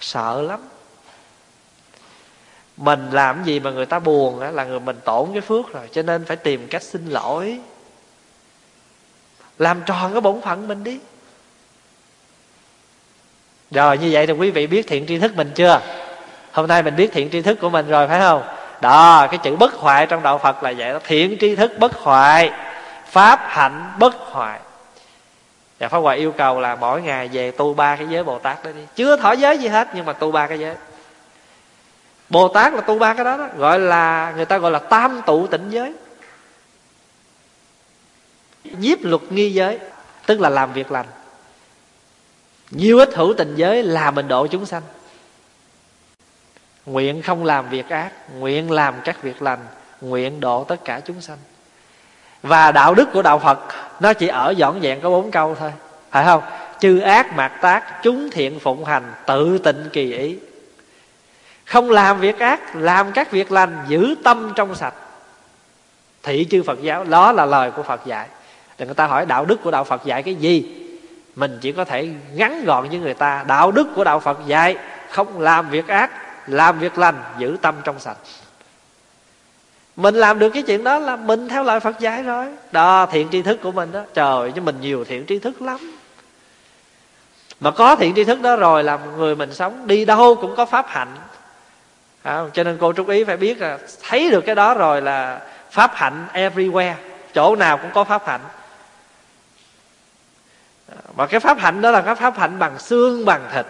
Sợ 0.00 0.42
lắm. 0.42 0.60
Mình 2.76 3.10
làm 3.10 3.44
gì 3.44 3.60
mà 3.60 3.70
người 3.70 3.86
ta 3.86 3.98
buồn 3.98 4.40
là 4.40 4.64
người 4.64 4.80
mình 4.80 4.96
tổn 5.04 5.28
cái 5.32 5.40
phước 5.40 5.72
rồi, 5.72 5.88
cho 5.92 6.02
nên 6.02 6.24
phải 6.24 6.36
tìm 6.36 6.68
cách 6.68 6.82
xin 6.82 7.06
lỗi. 7.06 7.60
Làm 9.58 9.82
tròn 9.86 10.12
cái 10.12 10.20
bổn 10.20 10.40
phận 10.40 10.68
mình 10.68 10.84
đi. 10.84 10.98
Rồi, 13.70 13.98
như 13.98 14.08
vậy 14.12 14.26
thì 14.26 14.32
quý 14.32 14.50
vị 14.50 14.66
biết 14.66 14.86
thiện 14.88 15.06
tri 15.06 15.18
thức 15.18 15.36
mình 15.36 15.52
chưa? 15.54 15.80
Hôm 16.52 16.66
nay 16.66 16.82
mình 16.82 16.96
biết 16.96 17.12
thiện 17.12 17.30
tri 17.30 17.42
thức 17.42 17.58
của 17.60 17.70
mình 17.70 17.88
rồi, 17.88 18.08
phải 18.08 18.20
không? 18.20 18.42
Đó, 18.80 19.26
cái 19.30 19.38
chữ 19.42 19.56
bất 19.56 19.74
hoại 19.74 20.06
trong 20.06 20.22
đạo 20.22 20.38
phật 20.38 20.62
là 20.62 20.72
vậy 20.78 20.92
đó. 20.92 20.98
Thiện 21.04 21.36
tri 21.40 21.56
thức 21.56 21.72
bất 21.78 21.94
hoại, 21.94 22.50
pháp 23.06 23.40
hạnh 23.42 23.92
bất 23.98 24.14
hoại 24.14 24.60
và 25.78 25.88
pháp 25.88 25.98
hòa 25.98 26.14
yêu 26.14 26.32
cầu 26.32 26.60
là 26.60 26.74
mỗi 26.74 27.02
ngày 27.02 27.28
về 27.28 27.50
tu 27.50 27.74
ba 27.74 27.96
cái 27.96 28.06
giới 28.10 28.24
bồ 28.24 28.38
tát 28.38 28.64
đó 28.64 28.70
đi. 28.70 28.82
Chưa 28.94 29.16
thỏ 29.16 29.32
giới 29.32 29.58
gì 29.58 29.68
hết 29.68 29.88
nhưng 29.94 30.04
mà 30.04 30.12
tu 30.12 30.32
ba 30.32 30.46
cái 30.46 30.58
giới. 30.58 30.74
Bồ 32.28 32.48
tát 32.48 32.72
là 32.72 32.80
tu 32.80 32.98
ba 32.98 33.14
cái 33.14 33.24
đó, 33.24 33.36
đó 33.36 33.48
gọi 33.56 33.80
là 33.80 34.32
người 34.36 34.44
ta 34.44 34.58
gọi 34.58 34.70
là 34.70 34.78
tam 34.78 35.20
tụ 35.26 35.46
tịnh 35.46 35.66
giới. 35.70 35.92
Nhiếp 38.64 38.98
luật 39.02 39.22
nghi 39.30 39.52
giới 39.52 39.78
tức 40.26 40.40
là 40.40 40.48
làm 40.48 40.72
việc 40.72 40.92
lành. 40.92 41.06
Nhiều 42.70 42.98
ít 42.98 43.14
hữu 43.14 43.34
tình 43.38 43.54
giới 43.54 43.82
là 43.82 44.10
mình 44.10 44.28
độ 44.28 44.46
chúng 44.46 44.66
sanh. 44.66 44.82
Nguyện 46.86 47.22
không 47.22 47.44
làm 47.44 47.68
việc 47.68 47.88
ác 47.88 48.12
nguyện 48.34 48.70
làm 48.70 48.94
các 49.04 49.22
việc 49.22 49.42
lành 49.42 49.66
nguyện 50.00 50.40
độ 50.40 50.64
tất 50.64 50.76
cả 50.84 51.00
chúng 51.04 51.20
sanh 51.20 51.38
và 52.48 52.72
đạo 52.72 52.94
đức 52.94 53.08
của 53.12 53.22
đạo 53.22 53.38
phật, 53.38 53.58
nó 54.00 54.12
chỉ 54.12 54.28
ở 54.28 54.50
dọn 54.50 54.80
dẹn 54.82 55.00
có 55.00 55.10
bốn 55.10 55.30
câu 55.30 55.56
thôi. 55.60 55.72
Phải 56.10 56.24
không? 56.24 56.42
Chư 56.80 56.98
ác 56.98 57.36
mạt 57.36 57.52
tác, 57.60 58.02
chúng 58.02 58.30
thiện 58.30 58.60
phụng 58.60 58.84
hành, 58.84 59.12
tự 59.26 59.58
tịnh 59.58 59.88
kỳ 59.92 60.12
ý. 60.12 60.38
Không 61.64 61.90
làm 61.90 62.20
việc 62.20 62.38
ác, 62.38 62.76
làm 62.76 63.12
các 63.12 63.30
việc 63.30 63.52
lành, 63.52 63.78
giữ 63.88 64.14
tâm 64.24 64.52
trong 64.56 64.74
sạch. 64.74 64.94
Thị 66.22 66.46
chư 66.50 66.62
phật 66.62 66.82
giáo, 66.82 67.04
đó 67.04 67.32
là 67.32 67.46
lời 67.46 67.70
của 67.70 67.82
phật 67.82 68.06
dạy. 68.06 68.28
Đừng 68.78 68.88
người 68.88 68.94
ta 68.94 69.06
hỏi 69.06 69.26
đạo 69.26 69.44
đức 69.44 69.62
của 69.62 69.70
đạo 69.70 69.84
phật 69.84 70.04
dạy 70.04 70.22
cái 70.22 70.34
gì? 70.34 70.84
Mình 71.36 71.58
chỉ 71.60 71.72
có 71.72 71.84
thể 71.84 72.08
ngắn 72.34 72.64
gọn 72.64 72.88
với 72.88 72.98
người 72.98 73.14
ta, 73.14 73.44
đạo 73.46 73.70
đức 73.70 73.88
của 73.96 74.04
đạo 74.04 74.20
phật 74.20 74.38
dạy, 74.46 74.76
không 75.10 75.40
làm 75.40 75.70
việc 75.70 75.88
ác, 75.88 76.10
làm 76.46 76.78
việc 76.78 76.98
lành, 76.98 77.22
giữ 77.38 77.56
tâm 77.62 77.74
trong 77.84 77.98
sạch 77.98 78.16
mình 79.98 80.14
làm 80.14 80.38
được 80.38 80.50
cái 80.50 80.62
chuyện 80.62 80.84
đó 80.84 80.98
là 80.98 81.16
mình 81.16 81.48
theo 81.48 81.64
lời 81.64 81.80
phật 81.80 82.00
dạy 82.00 82.22
rồi. 82.22 82.46
Đó 82.72 83.06
thiện 83.06 83.28
tri 83.32 83.42
thức 83.42 83.58
của 83.62 83.72
mình 83.72 83.92
đó. 83.92 84.02
Trời 84.14 84.52
chứ 84.52 84.60
mình 84.60 84.80
nhiều 84.80 85.04
thiện 85.04 85.26
tri 85.26 85.38
thức 85.38 85.62
lắm. 85.62 85.78
Mà 87.60 87.70
có 87.70 87.96
thiện 87.96 88.14
tri 88.14 88.24
thức 88.24 88.40
đó 88.40 88.56
rồi 88.56 88.84
là 88.84 88.98
người 89.16 89.36
mình 89.36 89.54
sống 89.54 89.86
đi 89.86 90.04
đâu 90.04 90.34
cũng 90.34 90.56
có 90.56 90.66
pháp 90.66 90.86
hạnh. 90.88 91.16
À, 92.22 92.44
cho 92.52 92.64
nên 92.64 92.78
cô 92.80 92.92
trúc 92.92 93.08
ý 93.08 93.24
phải 93.24 93.36
biết 93.36 93.60
là 93.60 93.78
thấy 94.08 94.30
được 94.30 94.40
cái 94.40 94.54
đó 94.54 94.74
rồi 94.74 95.02
là 95.02 95.40
pháp 95.70 95.90
hạnh 95.94 96.26
everywhere. 96.32 96.94
Chỗ 97.34 97.56
nào 97.56 97.78
cũng 97.78 97.90
có 97.94 98.04
pháp 98.04 98.26
hạnh. 98.26 98.40
Mà 101.16 101.26
cái 101.26 101.40
pháp 101.40 101.58
hạnh 101.58 101.80
đó 101.80 101.90
là 101.90 102.00
cái 102.00 102.14
pháp 102.14 102.38
hạnh 102.38 102.58
bằng 102.58 102.78
xương 102.78 103.24
bằng 103.24 103.48
thịt. 103.54 103.66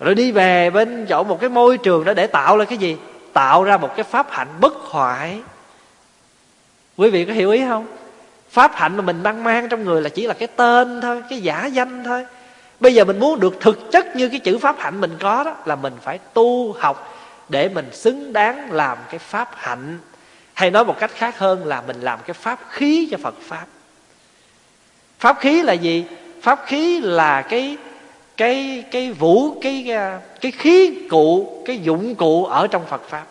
Rồi 0.00 0.14
đi 0.14 0.32
về 0.32 0.70
bên 0.70 1.06
chỗ 1.08 1.24
một 1.24 1.40
cái 1.40 1.50
môi 1.50 1.78
trường 1.78 2.04
đó 2.04 2.14
để 2.14 2.26
tạo 2.26 2.58
ra 2.58 2.64
cái 2.64 2.78
gì? 2.78 2.96
Tạo 3.36 3.64
ra 3.64 3.76
một 3.76 3.96
cái 3.96 4.04
pháp 4.04 4.26
hạnh 4.30 4.48
bất 4.60 4.74
hoại. 4.74 5.40
Quý 6.96 7.10
vị 7.10 7.24
có 7.24 7.32
hiểu 7.32 7.50
ý 7.50 7.60
không? 7.68 7.86
Pháp 8.50 8.74
hạnh 8.74 8.96
mà 8.96 9.02
mình 9.02 9.22
mang 9.22 9.44
mang 9.44 9.68
trong 9.68 9.84
người 9.84 10.02
là 10.02 10.08
chỉ 10.08 10.26
là 10.26 10.34
cái 10.34 10.48
tên 10.56 11.00
thôi, 11.00 11.22
cái 11.30 11.40
giả 11.40 11.66
danh 11.66 12.04
thôi. 12.04 12.26
Bây 12.80 12.94
giờ 12.94 13.04
mình 13.04 13.20
muốn 13.20 13.40
được 13.40 13.56
thực 13.60 13.92
chất 13.92 14.16
như 14.16 14.28
cái 14.28 14.40
chữ 14.40 14.58
pháp 14.58 14.76
hạnh 14.78 15.00
mình 15.00 15.16
có 15.20 15.44
đó, 15.44 15.54
là 15.64 15.76
mình 15.76 15.92
phải 16.02 16.18
tu 16.18 16.72
học 16.72 17.16
để 17.48 17.68
mình 17.68 17.88
xứng 17.92 18.32
đáng 18.32 18.72
làm 18.72 18.98
cái 19.10 19.18
pháp 19.18 19.50
hạnh. 19.54 19.98
Hay 20.54 20.70
nói 20.70 20.84
một 20.84 20.98
cách 20.98 21.10
khác 21.14 21.38
hơn 21.38 21.66
là 21.66 21.82
mình 21.86 22.00
làm 22.00 22.18
cái 22.26 22.34
pháp 22.34 22.58
khí 22.70 23.08
cho 23.10 23.18
phật 23.22 23.34
pháp. 23.42 23.66
Pháp 25.18 25.36
khí 25.40 25.62
là 25.62 25.72
gì? 25.72 26.04
Pháp 26.42 26.60
khí 26.66 27.00
là 27.00 27.42
cái 27.42 27.76
cái 28.36 28.84
cái 28.90 29.12
vũ 29.12 29.60
cái 29.60 29.90
à, 29.90 30.20
cái 30.40 30.52
khí 30.52 31.06
cụ 31.10 31.62
cái 31.66 31.78
dụng 31.78 32.14
cụ 32.14 32.44
ở 32.44 32.66
trong 32.66 32.86
phật 32.86 33.02
pháp. 33.08 33.24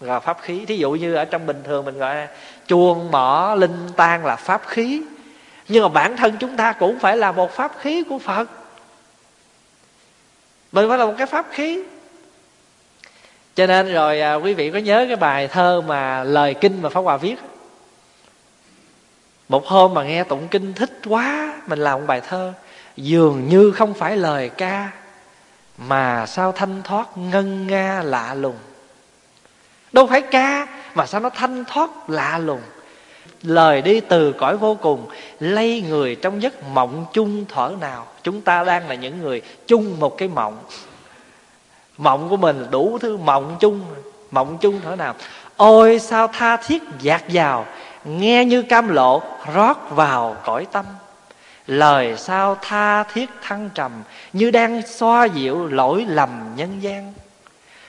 Gọi 0.00 0.20
pháp 0.20 0.38
khí. 0.42 0.64
Thí 0.66 0.76
dụ 0.76 0.92
như 0.92 1.14
ở 1.14 1.24
trong 1.24 1.46
bình 1.46 1.62
thường 1.64 1.84
mình 1.84 1.98
gọi 1.98 2.14
là 2.14 2.28
chuông 2.66 3.10
mỏ 3.10 3.54
linh 3.58 3.88
tan 3.96 4.26
là 4.26 4.36
pháp 4.36 4.62
khí. 4.66 5.02
Nhưng 5.68 5.82
mà 5.82 5.88
bản 5.88 6.16
thân 6.16 6.36
chúng 6.40 6.56
ta 6.56 6.72
cũng 6.72 6.98
phải 6.98 7.16
là 7.16 7.32
một 7.32 7.52
pháp 7.52 7.72
khí 7.78 8.02
của 8.02 8.18
phật. 8.18 8.48
Mình 10.72 10.88
phải 10.88 10.98
là 10.98 11.06
một 11.06 11.14
cái 11.18 11.26
pháp 11.26 11.46
khí. 11.50 11.82
Cho 13.54 13.66
nên 13.66 13.92
rồi 13.92 14.20
à, 14.20 14.34
quý 14.34 14.54
vị 14.54 14.70
có 14.70 14.78
nhớ 14.78 15.04
cái 15.08 15.16
bài 15.16 15.48
thơ 15.48 15.82
mà 15.86 16.24
lời 16.24 16.54
kinh 16.54 16.82
mà 16.82 16.88
pháp 16.88 17.00
hòa 17.00 17.16
viết 17.16 17.36
một 19.48 19.66
hôm 19.66 19.94
mà 19.94 20.04
nghe 20.04 20.24
tụng 20.24 20.48
kinh 20.48 20.72
thích 20.72 21.00
quá 21.08 21.56
mình 21.66 21.78
làm 21.78 22.00
một 22.00 22.06
bài 22.06 22.20
thơ 22.20 22.52
dường 22.96 23.48
như 23.48 23.72
không 23.72 23.94
phải 23.94 24.16
lời 24.16 24.48
ca, 24.48 24.90
mà 25.78 26.26
sao 26.26 26.52
thanh 26.52 26.82
thoát 26.82 27.18
ngân 27.18 27.66
nga 27.66 28.02
lạ 28.02 28.34
lùng. 28.34 28.56
Đâu 29.92 30.06
phải 30.06 30.22
ca, 30.22 30.66
mà 30.94 31.06
sao 31.06 31.20
nó 31.20 31.30
thanh 31.30 31.64
thoát 31.64 32.10
lạ 32.10 32.38
lùng. 32.38 32.60
Lời 33.42 33.82
đi 33.82 34.00
từ 34.00 34.32
cõi 34.32 34.56
vô 34.56 34.74
cùng 34.74 35.08
lây 35.40 35.84
người 35.88 36.14
trong 36.14 36.42
giấc 36.42 36.62
mộng 36.62 37.06
chung 37.12 37.44
thở 37.48 37.72
nào. 37.80 38.06
Chúng 38.22 38.40
ta 38.40 38.64
đang 38.64 38.88
là 38.88 38.94
những 38.94 39.22
người 39.22 39.42
chung 39.66 40.00
một 40.00 40.18
cái 40.18 40.28
mộng. 40.28 40.58
Mộng 41.98 42.28
của 42.28 42.36
mình 42.36 42.66
đủ 42.70 42.98
thứ 43.00 43.16
mộng 43.16 43.56
chung 43.60 43.80
mộng 44.30 44.58
chung 44.60 44.80
thở 44.84 44.96
nào. 44.96 45.14
Ôi, 45.56 45.98
sao 45.98 46.28
tha 46.28 46.56
thiết 46.56 46.82
dạt 47.00 47.22
vào 47.28 47.66
nghe 48.04 48.44
như 48.44 48.62
cam 48.62 48.88
lộ 48.88 49.22
rót 49.54 49.90
vào 49.90 50.36
cõi 50.44 50.66
tâm 50.72 50.84
lời 51.66 52.14
sao 52.16 52.56
tha 52.62 53.02
thiết 53.02 53.30
thăng 53.42 53.70
trầm, 53.74 53.92
như 54.32 54.50
đang 54.50 54.82
xoa 54.86 55.24
dịu 55.24 55.66
lỗi 55.66 56.06
lầm 56.08 56.52
nhân 56.56 56.82
gian. 56.82 57.12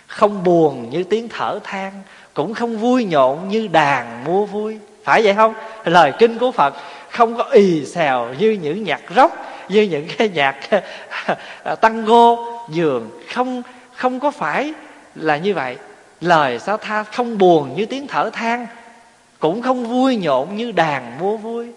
Không 0.07 0.43
buồn 0.43 0.89
như 0.89 1.03
tiếng 1.03 1.29
thở 1.29 1.59
than, 1.63 1.91
cũng 2.33 2.53
không 2.53 2.77
vui 2.77 3.05
nhộn 3.05 3.49
như 3.49 3.67
đàn 3.67 4.23
mua 4.23 4.45
vui. 4.45 4.79
Phải 5.03 5.23
vậy 5.23 5.33
không? 5.33 5.53
Lời 5.85 6.13
kinh 6.19 6.37
của 6.37 6.51
phật, 6.51 6.73
không 7.09 7.37
có 7.37 7.43
ì 7.43 7.85
xèo 7.85 8.33
như 8.39 8.51
những 8.51 8.83
nhạc 8.83 9.01
rock, 9.15 9.35
như 9.69 9.81
những 9.81 10.07
cái 10.17 10.29
nhạc 10.29 10.55
tango 11.81 12.35
giường 12.69 13.09
không 13.33 13.63
không 13.95 14.19
có 14.19 14.31
phải 14.31 14.73
là 15.15 15.37
như 15.37 15.53
vậy. 15.53 15.77
Lời 16.21 16.59
sao 16.59 16.77
tha, 16.77 17.03
không 17.03 17.37
buồn 17.37 17.75
như 17.75 17.85
tiếng 17.85 18.07
thở 18.07 18.29
than, 18.33 18.67
cũng 19.39 19.61
không 19.61 19.87
vui 19.87 20.15
nhộn 20.15 20.55
như 20.55 20.71
đàn 20.71 21.19
mua 21.19 21.37
vui. 21.37 21.67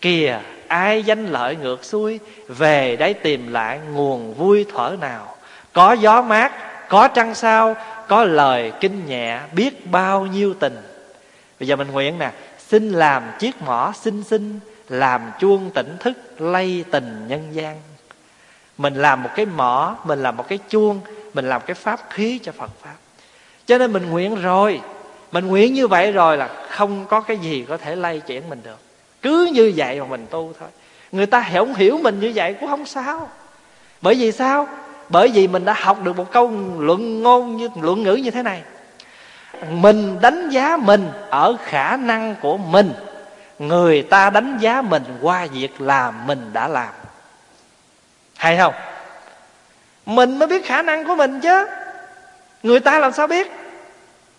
Kìa 0.00 0.40
ai 0.74 1.02
danh 1.02 1.26
lợi 1.26 1.56
ngược 1.56 1.84
xuôi, 1.84 2.20
về 2.48 2.96
đây 2.96 3.14
tìm 3.14 3.52
lại 3.52 3.80
nguồn 3.92 4.34
vui 4.34 4.66
thở 4.74 4.96
nào. 5.00 5.36
Có 5.72 5.92
gió 5.92 6.22
mát, 6.22 6.52
có 6.88 7.08
trăng 7.08 7.34
sao, 7.34 7.76
có 8.08 8.24
lời 8.24 8.72
kinh 8.80 9.06
nhẹ 9.06 9.40
biết 9.52 9.90
bao 9.90 10.26
nhiêu 10.26 10.54
tình. 10.54 10.76
Bây 11.60 11.68
giờ 11.68 11.76
mình 11.76 11.90
nguyện 11.90 12.18
nè, 12.18 12.30
xin 12.58 12.92
làm 12.92 13.22
chiếc 13.38 13.62
mỏ 13.62 13.92
xinh 14.00 14.22
xinh, 14.22 14.60
làm 14.88 15.30
chuông 15.40 15.70
tỉnh 15.70 15.96
thức 16.00 16.40
lay 16.40 16.84
tình 16.90 17.24
nhân 17.28 17.48
gian. 17.52 17.80
Mình 18.78 18.94
làm 18.94 19.22
một 19.22 19.30
cái 19.36 19.46
mỏ, 19.46 19.96
mình 20.04 20.22
làm 20.22 20.36
một 20.36 20.48
cái 20.48 20.58
chuông, 20.68 21.00
mình 21.34 21.48
làm 21.48 21.60
cái 21.66 21.74
pháp 21.74 22.00
khí 22.10 22.40
cho 22.42 22.52
phật 22.52 22.70
pháp. 22.82 22.94
Cho 23.66 23.78
nên 23.78 23.92
mình 23.92 24.10
nguyện 24.10 24.42
rồi. 24.42 24.80
Mình 25.32 25.46
nguyện 25.46 25.74
như 25.74 25.88
vậy 25.88 26.12
rồi 26.12 26.36
là 26.36 26.48
không 26.70 27.04
có 27.06 27.20
cái 27.20 27.36
gì 27.38 27.64
có 27.68 27.76
thể 27.76 27.96
lay 27.96 28.20
chuyển 28.20 28.48
mình 28.48 28.60
được 28.64 28.83
cứ 29.24 29.50
như 29.52 29.72
vậy 29.76 30.00
mà 30.00 30.06
mình 30.06 30.26
tu 30.30 30.52
thôi. 30.58 30.68
Người 31.12 31.26
ta 31.26 31.48
không 31.52 31.74
hiểu 31.74 31.98
mình 32.02 32.20
như 32.20 32.32
vậy 32.34 32.54
cũng 32.60 32.68
không 32.68 32.86
sao. 32.86 33.28
Bởi 34.02 34.14
vì 34.14 34.32
sao? 34.32 34.68
Bởi 35.08 35.28
vì 35.28 35.48
mình 35.48 35.64
đã 35.64 35.72
học 35.72 35.98
được 36.02 36.16
một 36.16 36.32
câu 36.32 36.52
luận 36.78 37.22
ngôn 37.22 37.56
như, 37.56 37.68
luận 37.80 38.02
ngữ 38.02 38.14
như 38.14 38.30
thế 38.30 38.42
này. 38.42 38.62
Mình 39.70 40.20
đánh 40.20 40.50
giá 40.50 40.76
mình 40.76 41.08
ở 41.30 41.56
khả 41.64 41.96
năng 41.96 42.34
của 42.40 42.56
mình. 42.56 42.92
Người 43.58 44.02
ta 44.02 44.30
đánh 44.30 44.58
giá 44.60 44.82
mình 44.82 45.02
qua 45.20 45.46
việc 45.46 45.80
làm 45.80 46.26
mình 46.26 46.50
đã 46.52 46.68
làm. 46.68 46.92
Hay 48.36 48.56
không? 48.56 48.74
Mình 50.06 50.38
mới 50.38 50.48
biết 50.48 50.66
khả 50.66 50.82
năng 50.82 51.04
của 51.04 51.14
mình 51.14 51.40
chứ. 51.40 51.66
Người 52.62 52.80
ta 52.80 52.98
làm 52.98 53.12
sao 53.12 53.26
biết? 53.26 53.52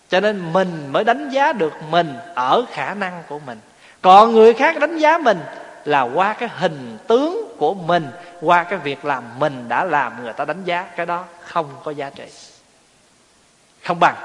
Cho 0.09 0.19
nên 0.19 0.53
mình 0.53 0.87
mới 0.91 1.03
đánh 1.03 1.29
giá 1.29 1.53
được 1.53 1.73
mình 1.89 2.13
ở 2.35 2.65
khả 2.71 2.93
năng 2.93 3.23
của 3.27 3.39
mình 3.39 3.59
còn 4.05 4.35
người 4.35 4.53
khác 4.53 4.79
đánh 4.79 4.97
giá 4.97 5.17
mình 5.17 5.39
là 5.85 6.01
qua 6.01 6.33
cái 6.33 6.49
hình 6.57 6.97
tướng 7.07 7.55
của 7.57 7.73
mình, 7.73 8.07
qua 8.41 8.63
cái 8.63 8.79
việc 8.79 9.05
làm 9.05 9.23
mình 9.39 9.65
đã 9.69 9.83
làm, 9.83 10.23
người 10.23 10.33
ta 10.33 10.45
đánh 10.45 10.63
giá 10.65 10.85
cái 10.95 11.05
đó 11.05 11.23
không 11.45 11.65
có 11.83 11.91
giá 11.91 12.09
trị. 12.15 12.23
Không 13.83 13.99
bằng. 13.99 14.15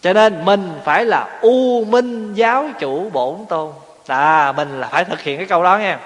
Cho 0.00 0.12
nên 0.12 0.44
mình 0.44 0.72
phải 0.84 1.04
là 1.04 1.38
u 1.40 1.84
minh 1.84 2.34
giáo 2.34 2.68
chủ 2.78 3.10
bổn 3.10 3.36
tôn. 3.48 3.72
À 4.06 4.52
mình 4.52 4.80
là 4.80 4.88
phải 4.88 5.04
thực 5.04 5.20
hiện 5.20 5.38
cái 5.38 5.46
câu 5.46 5.62
đó 5.62 5.78
nha 5.78 6.00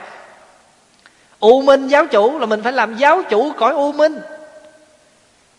u 1.40 1.62
minh 1.62 1.88
giáo 1.88 2.06
chủ 2.06 2.38
là 2.38 2.46
mình 2.46 2.62
phải 2.62 2.72
làm 2.72 2.96
giáo 2.96 3.22
chủ 3.30 3.52
cõi 3.56 3.72
u 3.72 3.92
minh. 3.92 4.18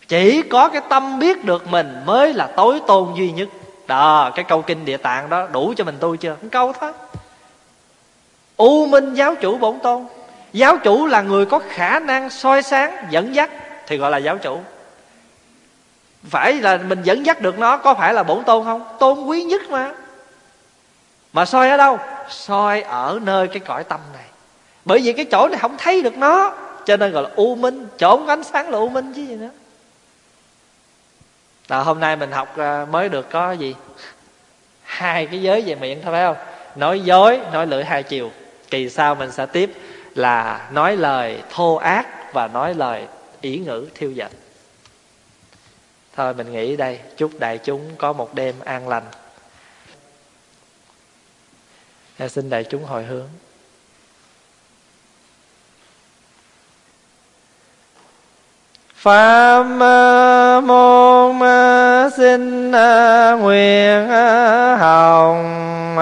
Chỉ 0.08 0.42
có 0.42 0.68
cái 0.68 0.82
tâm 0.88 1.18
biết 1.18 1.44
được 1.44 1.66
mình 1.68 2.02
mới 2.06 2.34
là 2.34 2.46
tối 2.56 2.80
tôn 2.86 3.08
duy 3.16 3.32
nhất. 3.32 3.48
Đó, 3.86 4.30
cái 4.34 4.44
câu 4.44 4.62
kinh 4.62 4.84
địa 4.84 4.96
tạng 4.96 5.28
đó 5.28 5.46
đủ 5.52 5.74
cho 5.76 5.84
mình 5.84 5.96
tu 6.00 6.16
chưa? 6.16 6.36
Một 6.42 6.48
câu 6.52 6.72
thôi 6.80 6.92
u 8.60 8.86
minh 8.86 9.14
giáo 9.14 9.34
chủ 9.34 9.58
bổn 9.58 9.78
tôn. 9.82 10.06
Giáo 10.52 10.78
chủ 10.78 11.06
là 11.06 11.22
người 11.22 11.46
có 11.46 11.60
khả 11.68 11.98
năng 11.98 12.30
soi 12.30 12.62
sáng, 12.62 13.06
dẫn 13.10 13.34
dắt, 13.34 13.50
thì 13.86 13.96
gọi 13.96 14.10
là 14.10 14.18
giáo 14.18 14.38
chủ. 14.38 14.60
Phải 16.24 16.52
là 16.52 16.76
mình 16.76 17.02
dẫn 17.02 17.26
dắt 17.26 17.40
được 17.40 17.58
nó, 17.58 17.76
có 17.76 17.94
phải 17.94 18.14
là 18.14 18.22
bổn 18.22 18.44
tôn 18.44 18.64
không? 18.64 18.84
Tôn 18.98 19.24
quý 19.24 19.42
nhất 19.42 19.62
mà. 19.70 19.92
Mà 21.32 21.44
soi 21.44 21.70
ở 21.70 21.76
đâu? 21.76 21.98
Soi 22.28 22.82
ở 22.82 23.18
nơi 23.22 23.48
cái 23.48 23.60
cõi 23.60 23.84
tâm 23.84 24.00
này. 24.12 24.24
Bởi 24.84 25.00
vì 25.02 25.12
cái 25.12 25.24
chỗ 25.24 25.48
này 25.48 25.58
không 25.58 25.76
thấy 25.78 26.02
được 26.02 26.16
nó, 26.16 26.54
cho 26.86 26.96
nên 26.96 27.12
gọi 27.12 27.22
là 27.22 27.30
u 27.36 27.54
minh 27.54 27.86
chỗ 27.98 28.16
không 28.16 28.26
có 28.26 28.32
ánh 28.32 28.44
sáng 28.44 28.70
là 28.70 28.78
u 28.78 28.88
minh 28.88 29.12
chứ 29.16 29.22
gì 29.22 29.34
nữa. 29.36 29.50
Là 31.68 31.78
hôm 31.78 32.00
nay 32.00 32.16
mình 32.16 32.32
học 32.32 32.58
à, 32.58 32.86
mới 32.90 33.08
được 33.08 33.30
có 33.30 33.52
gì? 33.52 33.74
Hai 34.84 35.26
cái 35.26 35.42
giới 35.42 35.62
về 35.62 35.74
miệng 35.74 36.00
thôi, 36.02 36.12
phải 36.12 36.24
không? 36.24 36.36
Nói 36.76 37.00
dối, 37.00 37.40
nói 37.52 37.66
lưỡi 37.66 37.84
hai 37.84 38.02
chiều 38.02 38.30
kỳ 38.70 38.88
sau 38.88 39.14
mình 39.14 39.32
sẽ 39.32 39.46
tiếp 39.46 39.72
là 40.14 40.68
nói 40.72 40.96
lời 40.96 41.42
thô 41.50 41.74
ác 41.74 42.32
và 42.32 42.48
nói 42.48 42.74
lời 42.74 43.06
ý 43.40 43.58
ngữ 43.58 43.88
thiêu 43.94 44.12
dệt. 44.12 44.30
Thôi 46.16 46.34
mình 46.34 46.52
nghĩ 46.52 46.76
đây, 46.76 47.00
chúc 47.16 47.30
đại 47.38 47.58
chúng 47.58 47.96
có 47.98 48.12
một 48.12 48.34
đêm 48.34 48.54
an 48.64 48.88
lành. 48.88 49.04
Xin 52.28 52.50
đại 52.50 52.64
chúng 52.64 52.84
hồi 52.84 53.04
hướng. 53.04 53.28
Pháp 59.02 59.62
môn 60.64 61.38
xin 62.16 62.68
uh, 62.68 63.40
nguyện 63.40 64.04
uh, 64.04 64.80
hồng 64.80 65.96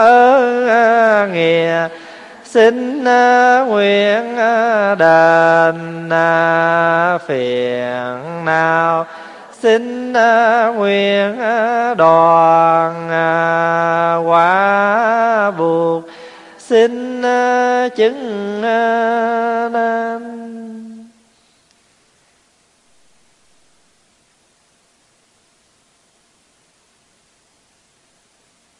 ơn 0.00 1.32
nghĩa 1.32 1.88
xin 2.44 3.00
uh, 3.00 3.68
nguyện 3.68 4.36
đền 4.98 6.08
phiền 7.26 8.44
nào 8.44 9.06
xin 9.62 10.12
nguyện 10.76 11.38
đoàn 11.96 13.08
quả 14.26 15.50
buộc. 15.50 16.04
Xin 16.58 17.22
chứng 17.96 18.60
nên 19.72 19.72